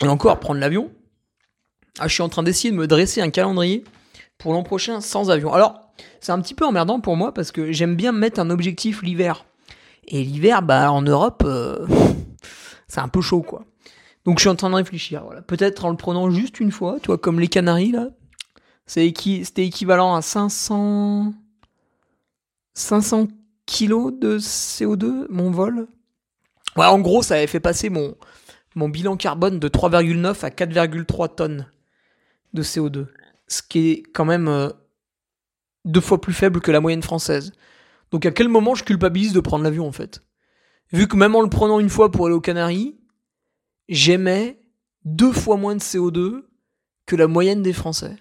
Et 0.00 0.08
encore, 0.08 0.40
prendre 0.40 0.58
l'avion. 0.58 0.90
Ah, 1.98 2.08
je 2.08 2.14
suis 2.14 2.22
en 2.22 2.28
train 2.28 2.42
d'essayer 2.42 2.70
de 2.70 2.76
me 2.76 2.86
dresser 2.86 3.20
un 3.20 3.30
calendrier 3.30 3.84
pour 4.38 4.52
l'an 4.54 4.62
prochain 4.62 5.00
sans 5.00 5.30
avion. 5.30 5.52
Alors, 5.52 5.92
c'est 6.20 6.32
un 6.32 6.40
petit 6.40 6.54
peu 6.54 6.64
emmerdant 6.64 6.98
pour 7.00 7.16
moi 7.16 7.32
parce 7.32 7.52
que 7.52 7.70
j'aime 7.70 7.94
bien 7.94 8.10
mettre 8.10 8.40
un 8.40 8.50
objectif 8.50 9.02
l'hiver. 9.02 9.44
Et 10.08 10.24
l'hiver, 10.24 10.62
bah, 10.62 10.90
en 10.90 11.02
Europe, 11.02 11.46
c'est 12.88 13.00
un 13.00 13.08
peu 13.08 13.20
chaud, 13.20 13.42
quoi. 13.42 13.64
Donc 14.24 14.38
je 14.38 14.42
suis 14.42 14.48
en 14.48 14.56
train 14.56 14.70
de 14.70 14.74
réfléchir. 14.74 15.24
Voilà. 15.24 15.42
Peut-être 15.42 15.84
en 15.84 15.90
le 15.90 15.96
prenant 15.96 16.30
juste 16.30 16.60
une 16.60 16.70
fois, 16.70 16.98
tu 17.00 17.08
vois, 17.08 17.18
comme 17.18 17.40
les 17.40 17.48
Canaries 17.48 17.92
là. 17.92 18.08
C'était 18.86 19.66
équivalent 19.66 20.14
à 20.14 20.22
500 20.22 21.32
500 22.74 23.28
kilos 23.66 24.12
de 24.18 24.38
CO2 24.38 25.26
mon 25.30 25.50
vol. 25.50 25.86
Ouais, 26.76 26.86
en 26.86 26.98
gros, 27.00 27.22
ça 27.22 27.34
avait 27.34 27.46
fait 27.46 27.60
passer 27.60 27.90
mon 27.90 28.88
bilan 28.88 29.16
carbone 29.16 29.58
de 29.58 29.68
3,9 29.68 30.44
à 30.44 30.50
4,3 30.50 31.34
tonnes 31.34 31.66
de 32.54 32.62
CO2, 32.62 33.06
ce 33.48 33.62
qui 33.62 33.90
est 33.90 34.02
quand 34.14 34.24
même 34.24 34.48
euh, 34.48 34.70
deux 35.84 36.00
fois 36.00 36.20
plus 36.20 36.32
faible 36.32 36.60
que 36.60 36.70
la 36.70 36.80
moyenne 36.80 37.02
française. 37.02 37.52
Donc 38.10 38.26
à 38.26 38.30
quel 38.30 38.48
moment 38.48 38.74
je 38.74 38.84
culpabilise 38.84 39.32
de 39.32 39.40
prendre 39.40 39.64
l'avion 39.64 39.86
en 39.86 39.92
fait? 39.92 40.22
Vu 40.92 41.08
que 41.08 41.16
même 41.16 41.34
en 41.34 41.40
le 41.40 41.48
prenant 41.48 41.80
une 41.80 41.88
fois 41.88 42.10
pour 42.10 42.26
aller 42.26 42.34
aux 42.34 42.40
Canaries, 42.40 42.98
j'émets 43.94 44.58
deux 45.04 45.32
fois 45.32 45.56
moins 45.56 45.74
de 45.74 45.80
CO2 45.80 46.44
que 47.06 47.16
la 47.16 47.26
moyenne 47.26 47.62
des 47.62 47.72
Français. 47.72 48.16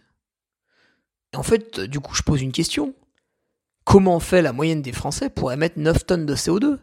Et 1.34 1.38
en 1.38 1.44
fait, 1.44 1.80
du 1.80 2.00
coup, 2.00 2.14
je 2.14 2.24
pose 2.24 2.42
une 2.42 2.52
question. 2.52 2.94
Comment 3.86 4.20
fait 4.20 4.42
la 4.42 4.54
moyenne 4.54 4.82
des 4.82 4.92
Français 4.92 5.30
pour 5.30 5.52
émettre 5.52 5.80
9 5.80 6.06
tonnes 6.06 6.26
de 6.26 6.36
CO2 6.36 6.78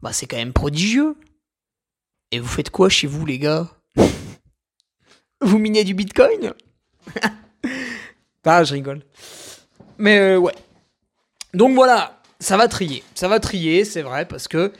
Bah, 0.00 0.12
c'est 0.12 0.26
quand 0.26 0.36
même 0.36 0.52
prodigieux. 0.52 1.16
Et 2.30 2.40
vous 2.40 2.48
faites 2.48 2.70
quoi 2.70 2.88
chez 2.88 3.06
vous, 3.06 3.26
les 3.26 3.38
gars? 3.38 3.68
Vous 5.42 5.58
minez 5.58 5.84
du 5.84 5.94
bitcoin? 5.94 6.52
Ah, 8.44 8.64
je 8.64 8.72
rigole. 8.72 9.02
Mais 9.98 10.18
euh, 10.18 10.38
ouais. 10.38 10.54
Donc 11.52 11.74
voilà, 11.74 12.20
ça 12.38 12.56
va 12.56 12.68
trier. 12.68 13.02
Ça 13.14 13.28
va 13.28 13.40
trier, 13.40 13.84
c'est 13.84 14.02
vrai, 14.02 14.26
parce 14.26 14.48
que 14.48 14.72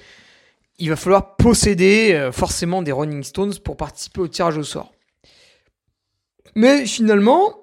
il 0.80 0.88
va 0.88 0.96
falloir 0.96 1.36
posséder 1.36 2.14
euh, 2.14 2.32
forcément 2.32 2.82
des 2.82 2.90
Rolling 2.90 3.22
Stones 3.22 3.54
pour 3.62 3.76
participer 3.76 4.20
au 4.20 4.28
tirage 4.28 4.56
au 4.56 4.64
sort. 4.64 4.92
Mais 6.56 6.86
finalement, 6.86 7.54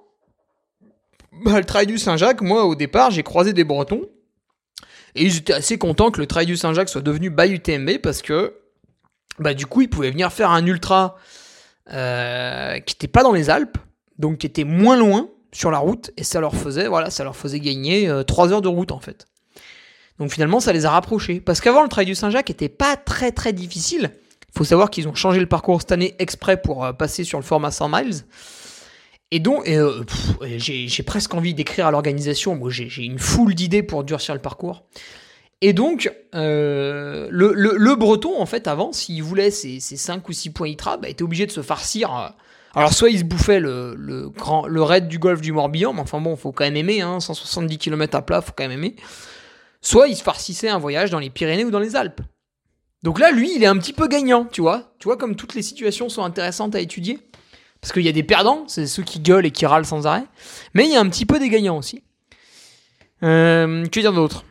bah, 1.44 1.58
le 1.58 1.66
Trail 1.66 1.88
du 1.88 1.98
Saint-Jacques, 1.98 2.42
moi 2.42 2.66
au 2.66 2.76
départ, 2.76 3.12
j'ai 3.12 3.24
croisé 3.24 3.54
des 3.54 3.64
Bretons. 3.64 4.06
Et 5.16 5.24
ils 5.24 5.38
étaient 5.38 5.54
assez 5.54 5.78
contents 5.78 6.12
que 6.12 6.22
le 6.22 6.28
Trail 6.28 6.46
du 6.46 6.56
Saint-Jacques 6.56 6.90
soit 6.90 7.02
devenu 7.02 7.32
by 7.32 7.50
UTMB 7.50 7.98
parce 8.04 8.22
que 8.22 8.54
bah, 9.40 9.54
du 9.54 9.66
coup, 9.66 9.82
ils 9.82 9.90
pouvaient 9.90 10.12
venir 10.12 10.32
faire 10.32 10.52
un 10.52 10.66
ultra 10.66 11.18
euh, 11.92 12.80
qui 12.80 12.96
n'était 12.96 13.08
pas 13.08 13.24
dans 13.24 13.34
les 13.34 13.50
Alpes, 13.50 13.78
donc 14.20 14.40
qui 14.40 14.48
était 14.48 14.64
moins 14.64 14.96
loin 14.96 15.30
sur 15.52 15.72
la 15.72 15.80
route, 15.80 16.12
et 16.18 16.24
ça 16.24 16.40
leur 16.40 16.54
faisait, 16.54 16.88
voilà, 16.88 17.10
ça 17.10 17.24
leur 17.24 17.36
faisait 17.36 17.60
gagner 17.60 18.12
3 18.28 18.48
euh, 18.48 18.54
heures 18.54 18.62
de 18.62 18.68
route 18.68 18.92
en 18.92 19.00
fait. 19.00 19.26
Donc 20.20 20.32
finalement, 20.32 20.60
ça 20.60 20.74
les 20.74 20.86
a 20.86 20.92
rapprochés. 20.92 21.40
Parce 21.40 21.62
qu'avant, 21.62 21.84
le 21.84 21.90
Trail 21.90 22.06
du 22.06 22.16
Saint-Jacques 22.16 22.50
était 22.50 22.70
pas 22.70 22.96
très 22.96 23.32
très 23.32 23.54
difficile. 23.54 24.12
Il 24.56 24.58
faut 24.58 24.64
savoir 24.64 24.90
qu'ils 24.90 25.08
ont 25.08 25.16
changé 25.16 25.40
le 25.40 25.46
parcours 25.46 25.82
cette 25.82 25.92
année 25.92 26.16
exprès 26.20 26.62
pour 26.62 26.84
euh, 26.84 26.94
passer 26.94 27.24
sur 27.24 27.38
le 27.38 27.44
format 27.44 27.72
100 27.72 27.90
miles. 27.90 28.16
Et 29.32 29.40
donc, 29.40 29.68
euh, 29.68 30.04
j'ai 30.58 31.04
presque 31.04 31.34
envie 31.34 31.54
d'écrire 31.54 31.88
à 31.88 31.92
l'organisation. 31.92 32.56
Moi, 32.56 32.70
j'ai 32.72 33.04
une 33.04 33.20
foule 33.20 33.54
d'idées 33.54 33.84
pour 33.84 34.04
durcir 34.04 34.34
le 34.34 34.42
parcours. 34.42 34.84
Et 35.62 35.74
donc, 35.74 36.12
euh, 36.34 37.28
le, 37.30 37.96
breton, 37.96 38.40
en 38.40 38.46
fait, 38.46 38.68
avant, 38.68 38.94
s'il 38.94 39.22
voulait 39.24 39.52
ses, 39.52 39.80
5 39.80 40.28
ou 40.30 40.32
6 40.32 40.52
points 40.52 40.70
ITRA, 40.70 40.98
bah, 40.98 41.10
était 41.10 41.24
obligé 41.24 41.46
de 41.46 41.52
se 41.52 41.62
farcir. 41.62 42.34
Alors, 42.74 42.94
soit 42.94 43.10
il 43.10 43.20
se 43.20 43.24
bouffait 43.24 43.60
le, 43.60 44.30
grand, 44.30 44.66
le 44.66 44.82
raid 44.82 45.10
du 45.10 45.20
golfe 45.20 45.42
du 45.42 45.52
Morbihan, 45.52 45.94
mais 45.94 46.02
enfin 46.02 46.22
bon, 46.22 46.36
faut 46.38 46.54
quand 46.54 46.64
même 46.64 46.78
aimer, 46.78 47.02
hein, 47.02 47.20
170 47.20 47.80
km 47.80 48.16
à 48.16 48.22
plat, 48.22 48.42
faut 48.42 48.54
quand 48.56 48.68
même 48.68 48.80
aimer. 48.80 48.96
Soit 49.82 50.08
il 50.08 50.16
se 50.16 50.24
farcissait 50.24 50.70
un 50.70 50.78
voyage 50.78 51.12
dans 51.12 51.20
les 51.20 51.30
Pyrénées 51.30 51.66
ou 51.66 51.72
dans 51.72 51.80
les 51.80 51.96
Alpes. 51.96 52.22
Donc 53.04 53.20
là, 53.20 53.32
lui, 53.32 53.56
il 53.56 53.64
est 53.64 53.68
un 53.68 53.78
petit 53.78 53.94
peu 53.94 54.08
gagnant, 54.08 54.46
tu 54.46 54.62
vois. 54.62 54.94
Tu 55.00 55.06
vois, 55.08 55.18
comme 55.18 55.36
toutes 55.36 55.54
les 55.54 55.62
situations 55.62 56.10
sont 56.10 56.24
intéressantes 56.24 56.76
à 56.76 56.80
étudier. 56.80 57.20
Parce 57.80 57.94
qu'il 57.94 58.04
y 58.04 58.10
a 58.10 58.14
des 58.14 58.24
perdants, 58.24 58.66
c'est 58.68 58.88
ceux 58.88 59.04
qui 59.04 59.20
gueulent 59.20 59.46
et 59.46 59.52
qui 59.52 59.66
râlent 59.66 59.86
sans 59.86 60.08
arrêt. 60.08 60.26
Mais 60.74 60.86
il 60.86 60.92
y 60.92 60.96
a 60.96 61.00
un 61.00 61.10
petit 61.10 61.26
peu 61.26 61.40
des 61.40 61.50
gagnants 61.50 61.78
aussi. 61.78 62.04
Euh, 63.24 63.86
que 63.86 64.00
dire 64.00 64.14
d'autre? 64.14 64.46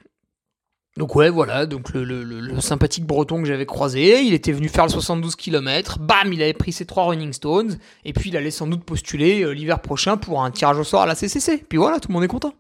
Donc 0.97 1.15
ouais, 1.15 1.29
voilà, 1.29 1.67
donc 1.67 1.91
le, 1.93 2.59
sympathique 2.61 3.05
breton 3.05 3.43
que 3.43 3.47
j'avais 3.47 3.67
croisé, 3.67 4.23
il 4.23 4.33
était 4.33 4.53
venu 4.53 4.69
faire 4.69 4.85
le 4.87 4.91
72 4.91 5.37
km, 5.37 5.99
bam, 5.99 6.33
il 6.33 6.41
avait 6.41 6.55
pris 6.55 6.73
ses 6.73 6.87
trois 6.87 7.05
Running 7.05 7.35
Stones, 7.35 7.77
et 8.07 8.15
puis 8.15 8.31
il 8.31 8.37
allait 8.37 8.51
sans 8.51 8.67
doute 8.67 8.83
postuler 8.83 9.43
euh, 9.43 9.51
l'hiver 9.51 9.81
prochain 9.81 10.17
pour 10.17 10.43
un 10.43 10.51
tirage 10.51 10.79
au 10.79 10.85
sort 10.85 11.03
à 11.03 11.07
la 11.07 11.15
CCC. 11.15 11.67
Puis 11.69 11.77
voilà, 11.77 12.01
tout 12.01 12.09
le 12.09 12.15
monde 12.15 12.25
est 12.25 12.29
content. 12.29 12.55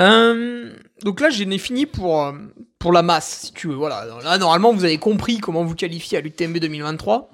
Euh, 0.00 0.72
donc 1.02 1.20
là, 1.20 1.30
j'en 1.30 1.50
ai 1.50 1.58
fini 1.58 1.86
pour, 1.86 2.24
euh, 2.24 2.32
pour 2.78 2.92
la 2.92 3.02
masse, 3.02 3.40
si 3.46 3.52
tu 3.52 3.68
veux. 3.68 3.74
Voilà. 3.74 4.06
Là, 4.22 4.38
normalement, 4.38 4.72
vous 4.72 4.84
avez 4.84 4.98
compris 4.98 5.38
comment 5.38 5.64
vous 5.64 5.74
qualifier 5.74 6.18
à 6.18 6.20
l'UTMB 6.20 6.58
2023. 6.58 7.30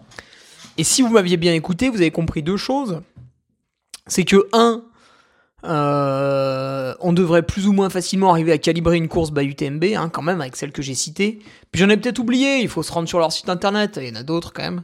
Et 0.78 0.84
si 0.84 1.02
vous 1.02 1.10
m'aviez 1.10 1.36
bien 1.36 1.52
écouté, 1.52 1.88
vous 1.88 1.96
avez 1.96 2.10
compris 2.10 2.42
deux 2.42 2.56
choses. 2.56 3.02
C'est 4.06 4.24
que, 4.24 4.48
un, 4.52 4.84
euh, 5.64 6.94
on 7.00 7.12
devrait 7.12 7.42
plus 7.42 7.66
ou 7.66 7.72
moins 7.72 7.90
facilement 7.90 8.30
arriver 8.30 8.52
à 8.52 8.58
calibrer 8.58 8.96
une 8.96 9.08
course 9.08 9.30
by 9.30 9.44
UTMB, 9.44 9.84
hein, 9.96 10.08
quand 10.08 10.22
même, 10.22 10.40
avec 10.40 10.56
celle 10.56 10.72
que 10.72 10.82
j'ai 10.82 10.94
citée. 10.94 11.38
Puis 11.70 11.80
j'en 11.80 11.88
ai 11.88 11.96
peut-être 11.96 12.18
oublié, 12.18 12.58
il 12.58 12.68
faut 12.68 12.82
se 12.82 12.90
rendre 12.90 13.08
sur 13.08 13.18
leur 13.18 13.32
site 13.32 13.48
internet, 13.48 13.98
il 14.00 14.08
y 14.08 14.10
en 14.10 14.16
a 14.20 14.22
d'autres 14.22 14.52
quand 14.52 14.62
même. 14.62 14.82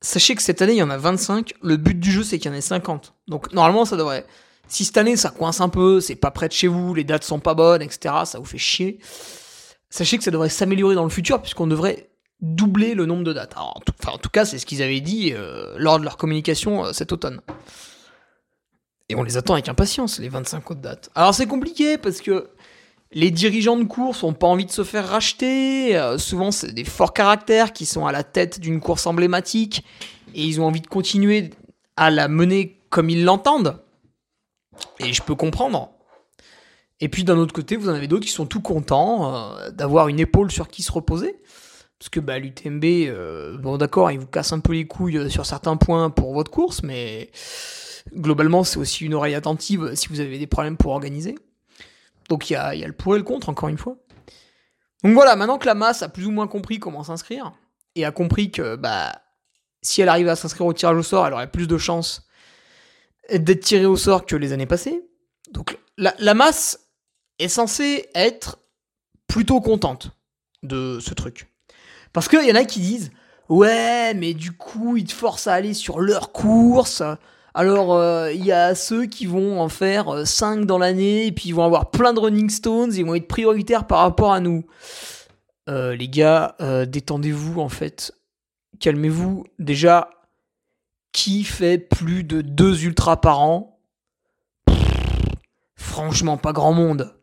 Sachez 0.00 0.34
que 0.34 0.42
cette 0.42 0.60
année, 0.62 0.72
il 0.72 0.78
y 0.78 0.82
en 0.82 0.90
a 0.90 0.96
25. 0.96 1.54
Le 1.62 1.76
but 1.76 1.98
du 1.98 2.10
jeu, 2.10 2.24
c'est 2.24 2.38
qu'il 2.38 2.50
y 2.50 2.54
en 2.54 2.56
ait 2.56 2.60
50. 2.60 3.14
Donc 3.28 3.52
normalement, 3.52 3.84
ça 3.84 3.96
devrait 3.96 4.26
si 4.72 4.86
cette 4.86 4.96
année 4.96 5.16
ça 5.16 5.28
coince 5.28 5.60
un 5.60 5.68
peu, 5.68 6.00
c'est 6.00 6.16
pas 6.16 6.30
près 6.30 6.48
de 6.48 6.52
chez 6.52 6.66
vous, 6.66 6.94
les 6.94 7.04
dates 7.04 7.24
sont 7.24 7.40
pas 7.40 7.52
bonnes, 7.52 7.82
etc., 7.82 8.14
ça 8.24 8.38
vous 8.38 8.46
fait 8.46 8.56
chier, 8.56 8.98
sachez 9.90 10.16
que 10.16 10.24
ça 10.24 10.30
devrait 10.30 10.48
s'améliorer 10.48 10.94
dans 10.94 11.04
le 11.04 11.10
futur 11.10 11.42
puisqu'on 11.42 11.66
devrait 11.66 12.08
doubler 12.40 12.94
le 12.94 13.04
nombre 13.04 13.22
de 13.22 13.34
dates. 13.34 13.54
en, 13.58 13.78
tout, 14.18 14.30
cas, 14.30 14.46
c'est 14.46 14.58
ce 14.58 14.64
qu'ils 14.64 14.82
avaient 14.82 15.02
dit 15.02 15.32
euh, 15.34 15.74
lors 15.76 15.98
de 15.98 16.04
leur 16.04 16.16
communication 16.16 16.86
euh, 16.86 16.92
cet 16.92 17.12
automne. 17.12 17.42
Et 19.10 19.14
on 19.14 19.22
les 19.22 19.36
attend 19.36 19.52
avec 19.52 19.68
impatience, 19.68 20.18
les 20.18 20.30
25 20.30 20.70
autres 20.70 20.80
dates. 20.80 21.10
Alors 21.14 21.34
c'est 21.34 21.46
compliqué 21.46 21.98
parce 21.98 22.22
que 22.22 22.48
les 23.12 23.30
dirigeants 23.30 23.76
de 23.76 23.84
course 23.84 24.22
ont 24.22 24.32
pas 24.32 24.46
envie 24.46 24.64
de 24.64 24.70
se 24.70 24.84
faire 24.84 25.06
racheter. 25.06 25.98
Euh, 25.98 26.16
souvent, 26.16 26.50
c'est 26.50 26.72
des 26.72 26.84
forts 26.84 27.12
caractères 27.12 27.74
qui 27.74 27.84
sont 27.84 28.06
à 28.06 28.12
la 28.12 28.24
tête 28.24 28.58
d'une 28.58 28.80
course 28.80 29.06
emblématique 29.06 29.84
et 30.34 30.42
ils 30.42 30.62
ont 30.62 30.66
envie 30.66 30.80
de 30.80 30.86
continuer 30.86 31.50
à 31.98 32.10
la 32.10 32.26
mener 32.26 32.80
comme 32.88 33.10
ils 33.10 33.22
l'entendent. 33.22 33.81
Et 35.00 35.12
je 35.12 35.22
peux 35.22 35.34
comprendre. 35.34 35.90
Et 37.00 37.08
puis 37.08 37.24
d'un 37.24 37.36
autre 37.36 37.52
côté, 37.52 37.76
vous 37.76 37.88
en 37.88 37.94
avez 37.94 38.06
d'autres 38.06 38.24
qui 38.24 38.32
sont 38.32 38.46
tout 38.46 38.60
contents 38.60 39.34
euh, 39.34 39.70
d'avoir 39.70 40.08
une 40.08 40.20
épaule 40.20 40.52
sur 40.52 40.68
qui 40.68 40.82
se 40.82 40.92
reposer. 40.92 41.42
Parce 41.98 42.08
que 42.08 42.20
bah, 42.20 42.38
l'UTMB, 42.38 42.84
euh, 42.84 43.58
bon 43.58 43.76
d'accord, 43.76 44.10
il 44.10 44.20
vous 44.20 44.26
casse 44.26 44.52
un 44.52 44.60
peu 44.60 44.72
les 44.72 44.86
couilles 44.86 45.18
euh, 45.18 45.28
sur 45.28 45.44
certains 45.44 45.76
points 45.76 46.10
pour 46.10 46.32
votre 46.32 46.50
course, 46.50 46.82
mais 46.82 47.30
globalement, 48.14 48.64
c'est 48.64 48.78
aussi 48.78 49.04
une 49.04 49.14
oreille 49.14 49.34
attentive 49.34 49.94
si 49.94 50.08
vous 50.08 50.20
avez 50.20 50.38
des 50.38 50.46
problèmes 50.46 50.76
pour 50.76 50.92
organiser. 50.92 51.36
Donc 52.28 52.50
il 52.50 52.52
y 52.52 52.56
a, 52.56 52.74
le 52.74 52.92
pour 52.92 53.16
et 53.16 53.18
le 53.18 53.24
contre, 53.24 53.48
encore 53.48 53.68
une 53.68 53.78
fois. 53.78 53.96
Donc 55.02 55.14
voilà, 55.14 55.34
maintenant 55.34 55.58
que 55.58 55.66
la 55.66 55.74
masse 55.74 56.02
a 56.02 56.08
plus 56.08 56.26
ou 56.26 56.30
moins 56.30 56.46
compris 56.46 56.78
comment 56.78 57.02
s'inscrire, 57.02 57.52
et 57.96 58.04
a 58.04 58.12
compris 58.12 58.52
que 58.52 58.76
bah, 58.76 59.12
si 59.82 60.02
elle 60.02 60.08
arrive 60.08 60.28
à 60.28 60.36
s'inscrire 60.36 60.66
au 60.66 60.72
tirage 60.72 60.96
au 60.96 61.02
sort, 61.02 61.26
elle 61.26 61.32
aurait 61.32 61.50
plus 61.50 61.66
de 61.66 61.78
chances 61.78 62.26
d'être 63.38 63.60
tiré 63.60 63.86
au 63.86 63.96
sort 63.96 64.26
que 64.26 64.36
les 64.36 64.52
années 64.52 64.66
passées. 64.66 65.02
Donc 65.50 65.78
la, 65.96 66.34
masse 66.34 66.88
est 67.38 67.48
censée 67.48 68.08
être 68.14 68.58
plutôt 69.26 69.60
contente 69.60 70.10
de 70.62 70.98
ce 71.00 71.14
truc. 71.14 71.48
Parce 72.12 72.28
qu'il 72.28 72.46
y 72.46 72.52
en 72.52 72.56
a 72.56 72.64
qui 72.64 72.80
disent 72.80 73.10
Ouais, 73.48 74.14
mais 74.14 74.34
du 74.34 74.52
coup, 74.52 74.96
ils 74.96 75.04
te 75.04 75.12
forcent 75.12 75.46
à 75.46 75.54
aller 75.54 75.74
sur 75.74 76.00
leur 76.00 76.32
course. 76.32 77.02
Alors, 77.54 77.94
euh, 77.94 78.32
il 78.32 78.44
y 78.44 78.52
a 78.52 78.74
ceux 78.74 79.04
qui 79.04 79.26
vont 79.26 79.60
en 79.60 79.68
faire 79.68 80.26
5 80.26 80.60
euh, 80.60 80.64
dans 80.64 80.78
l'année, 80.78 81.26
et 81.26 81.32
puis 81.32 81.50
ils 81.50 81.54
vont 81.54 81.64
avoir 81.64 81.90
plein 81.90 82.14
de 82.14 82.20
running 82.20 82.48
stones, 82.48 82.94
ils 82.94 83.04
vont 83.04 83.14
être 83.14 83.28
prioritaires 83.28 83.86
par 83.86 83.98
rapport 83.98 84.32
à 84.32 84.40
nous. 84.40 84.64
Euh, 85.68 85.94
les 85.94 86.08
gars, 86.08 86.56
détendez-vous 86.86 87.60
en 87.60 87.68
fait. 87.68 88.14
Calmez-vous. 88.80 89.44
Déjà, 89.58 90.08
qui 91.12 91.44
fait 91.44 91.78
plus 91.78 92.24
de 92.24 92.40
deux 92.40 92.84
ultras 92.84 93.16
par 93.16 93.40
an? 93.40 93.78
Franchement, 95.74 96.36
pas 96.36 96.52
grand 96.52 96.72
monde. 96.72 97.14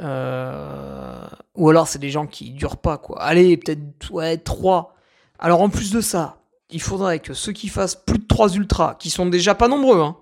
Euh, 0.00 1.26
ou 1.54 1.70
alors 1.70 1.88
c'est 1.88 1.98
des 1.98 2.10
gens 2.10 2.26
qui 2.26 2.50
durent 2.50 2.76
pas 2.76 2.98
quoi. 2.98 3.22
Allez, 3.22 3.56
peut-être 3.56 4.10
ouais, 4.10 4.36
3. 4.36 4.94
Alors 5.38 5.62
en 5.62 5.70
plus 5.70 5.90
de 5.90 6.00
ça, 6.00 6.42
il 6.70 6.82
faudrait 6.82 7.20
que 7.20 7.34
ceux 7.34 7.52
qui 7.52 7.68
fassent 7.68 7.96
plus 7.96 8.18
de 8.18 8.26
3 8.26 8.54
ultras, 8.56 8.94
qui 8.96 9.10
sont 9.10 9.26
déjà 9.26 9.54
pas 9.54 9.68
nombreux, 9.68 10.00
hein, 10.00 10.16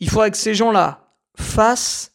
il 0.00 0.08
faudrait 0.08 0.30
que 0.30 0.36
ces 0.36 0.54
gens-là 0.54 1.08
fassent 1.36 2.12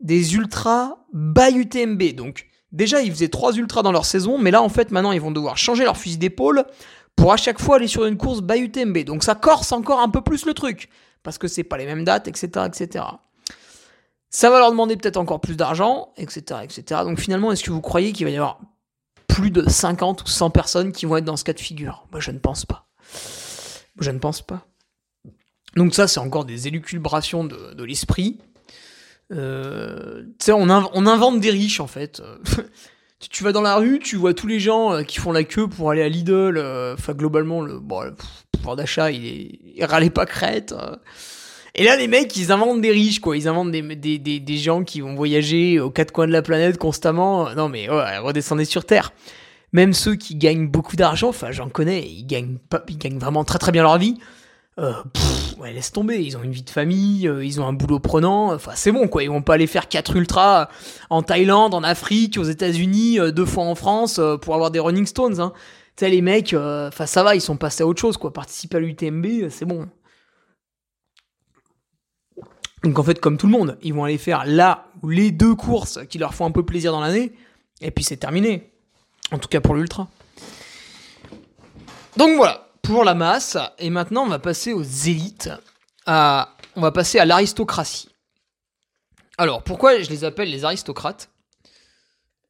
des 0.00 0.34
ultras 0.34 0.96
by 1.12 1.54
UTMB. 1.54 2.14
Donc 2.14 2.46
déjà 2.72 3.00
ils 3.02 3.12
faisaient 3.12 3.28
3 3.28 3.54
ultras 3.54 3.82
dans 3.82 3.92
leur 3.92 4.04
saison, 4.04 4.38
mais 4.38 4.50
là 4.50 4.62
en 4.62 4.68
fait 4.68 4.90
maintenant 4.90 5.12
ils 5.12 5.20
vont 5.20 5.30
devoir 5.30 5.56
changer 5.56 5.84
leur 5.84 5.96
fusil 5.96 6.18
d'épaule 6.18 6.64
pour 7.16 7.32
à 7.32 7.36
chaque 7.36 7.60
fois 7.60 7.76
aller 7.76 7.86
sur 7.86 8.04
une 8.04 8.16
course 8.16 8.42
by 8.42 8.58
UTMB. 8.58 8.98
Donc 9.04 9.24
ça 9.24 9.34
corse 9.34 9.72
encore 9.72 10.00
un 10.00 10.08
peu 10.08 10.20
plus 10.20 10.46
le 10.46 10.54
truc, 10.54 10.88
parce 11.22 11.38
que 11.38 11.48
c'est 11.48 11.64
pas 11.64 11.76
les 11.76 11.86
mêmes 11.86 12.04
dates, 12.04 12.28
etc., 12.28 12.66
etc. 12.66 13.04
Ça 14.30 14.50
va 14.50 14.58
leur 14.58 14.70
demander 14.70 14.96
peut-être 14.96 15.18
encore 15.18 15.40
plus 15.40 15.56
d'argent, 15.56 16.12
etc., 16.16 16.60
etc. 16.64 17.02
Donc 17.04 17.20
finalement, 17.20 17.52
est-ce 17.52 17.62
que 17.62 17.70
vous 17.70 17.82
croyez 17.82 18.12
qu'il 18.12 18.24
va 18.24 18.30
y 18.30 18.36
avoir 18.36 18.60
plus 19.28 19.50
de 19.50 19.68
50 19.68 20.22
ou 20.22 20.26
100 20.26 20.50
personnes 20.50 20.92
qui 20.92 21.06
vont 21.06 21.16
être 21.18 21.24
dans 21.24 21.36
ce 21.36 21.44
cas 21.44 21.52
de 21.52 21.60
figure? 21.60 22.06
Moi, 22.12 22.20
je 22.20 22.30
ne 22.30 22.38
pense 22.38 22.64
pas. 22.64 22.86
Je 24.00 24.10
ne 24.10 24.18
pense 24.18 24.40
pas. 24.40 24.66
Donc 25.76 25.94
ça, 25.94 26.08
c'est 26.08 26.20
encore 26.20 26.44
des 26.44 26.66
élucubrations 26.66 27.44
de, 27.44 27.84
l'esprit. 27.84 28.38
Euh, 29.32 30.24
on, 30.48 30.68
invente 30.68 31.40
des 31.40 31.50
riches, 31.50 31.80
en 31.80 31.86
fait. 31.86 32.22
tu 33.30 33.44
vas 33.44 33.52
dans 33.52 33.62
la 33.62 33.76
rue, 33.76 33.98
tu 33.98 34.16
vois 34.16 34.34
tous 34.34 34.46
les 34.46 34.60
gens 34.60 34.92
euh, 34.92 35.02
qui 35.02 35.18
font 35.18 35.32
la 35.32 35.44
queue 35.44 35.68
pour 35.68 35.90
aller 35.90 36.02
à 36.02 36.08
Lidl. 36.08 36.56
Euh, 36.56 36.94
enfin, 36.94 37.12
globalement, 37.12 37.60
le, 37.60 37.80
pouvoir 38.52 38.76
d'achat, 38.76 39.10
il, 39.10 39.26
est, 39.26 39.58
il 39.76 39.84
râlait 39.84 40.10
pas 40.10 40.26
crête. 40.26 40.72
Euh. 40.72 40.96
Et 41.74 41.84
là, 41.84 41.96
les 41.96 42.08
mecs, 42.08 42.36
ils 42.36 42.52
inventent 42.52 42.80
des 42.80 42.90
riches, 42.90 43.20
quoi. 43.20 43.36
Ils 43.36 43.48
inventent 43.48 43.70
des, 43.70 43.82
des, 43.82 44.18
des, 44.18 44.56
gens 44.58 44.84
qui 44.84 45.00
vont 45.00 45.14
voyager 45.14 45.80
aux 45.80 45.90
quatre 45.90 46.12
coins 46.12 46.26
de 46.26 46.32
la 46.32 46.42
planète 46.42 46.76
constamment. 46.76 47.54
Non, 47.54 47.68
mais 47.70 47.88
redescendez 47.88 48.66
sur 48.66 48.84
Terre. 48.84 49.12
Même 49.72 49.94
ceux 49.94 50.16
qui 50.16 50.34
gagnent 50.34 50.68
beaucoup 50.68 50.96
d'argent, 50.96 51.30
enfin, 51.30 51.50
j'en 51.50 51.70
connais, 51.70 52.06
ils 52.06 52.26
gagnent, 52.26 52.58
pas, 52.68 52.84
ils 52.88 52.98
gagnent 52.98 53.18
vraiment 53.18 53.42
très 53.42 53.58
très 53.58 53.72
bien 53.72 53.82
leur 53.82 53.96
vie. 53.96 54.18
Euh, 54.78 54.94
ouais, 55.58 55.72
laisse 55.72 55.92
tomber, 55.92 56.22
ils 56.22 56.36
ont 56.38 56.42
une 56.42 56.52
vie 56.52 56.62
de 56.62 56.70
famille, 56.70 57.28
euh, 57.28 57.44
ils 57.44 57.60
ont 57.60 57.66
un 57.66 57.74
boulot 57.74 57.98
prenant, 57.98 58.54
enfin 58.54 58.72
c'est 58.74 58.90
bon 58.90 59.06
quoi, 59.06 59.22
ils 59.22 59.28
vont 59.28 59.42
pas 59.42 59.54
aller 59.54 59.66
faire 59.66 59.86
4 59.86 60.16
ultras 60.16 60.70
en 61.10 61.22
Thaïlande, 61.22 61.74
en 61.74 61.82
Afrique, 61.82 62.38
aux 62.38 62.44
États-Unis, 62.44 63.20
euh, 63.20 63.32
deux 63.32 63.44
fois 63.44 63.64
en 63.64 63.74
France 63.74 64.18
pour 64.40 64.54
avoir 64.54 64.70
des 64.70 64.78
Running 64.78 65.04
Stones. 65.04 65.40
Hein. 65.40 65.52
Tu 65.96 66.06
sais, 66.06 66.10
les 66.10 66.22
mecs, 66.22 66.54
enfin 66.54 67.04
ça 67.04 67.22
va, 67.22 67.34
ils 67.34 67.42
sont 67.42 67.58
passés 67.58 67.82
à 67.82 67.86
autre 67.86 68.00
chose 68.00 68.16
quoi, 68.16 68.32
participer 68.32 68.78
à 68.78 68.80
l'UTMB, 68.80 69.50
c'est 69.50 69.66
bon. 69.66 69.88
Donc 72.82 72.98
en 72.98 73.02
fait, 73.02 73.20
comme 73.20 73.36
tout 73.36 73.46
le 73.46 73.52
monde, 73.52 73.76
ils 73.82 73.92
vont 73.92 74.04
aller 74.04 74.16
faire 74.16 74.44
là 74.46 74.86
ou 75.02 75.10
les 75.10 75.30
deux 75.30 75.54
courses 75.54 76.00
qui 76.08 76.16
leur 76.16 76.32
font 76.32 76.46
un 76.46 76.50
peu 76.50 76.64
plaisir 76.64 76.92
dans 76.92 77.00
l'année, 77.00 77.32
et 77.82 77.90
puis 77.90 78.04
c'est 78.04 78.16
terminé. 78.16 78.72
En 79.32 79.38
tout 79.38 79.48
cas 79.48 79.60
pour 79.60 79.74
l'ultra. 79.74 80.08
Donc 82.16 82.36
voilà, 82.36 82.61
pour 82.82 83.04
la 83.04 83.14
masse. 83.14 83.56
Et 83.78 83.90
maintenant, 83.90 84.24
on 84.24 84.28
va 84.28 84.38
passer 84.38 84.72
aux 84.72 84.82
élites. 84.82 85.50
On 86.06 86.80
va 86.80 86.92
passer 86.92 87.18
à 87.18 87.24
l'aristocratie. 87.24 88.08
Alors, 89.38 89.62
pourquoi 89.62 90.00
je 90.00 90.10
les 90.10 90.24
appelle 90.24 90.50
les 90.50 90.64
aristocrates? 90.64 91.30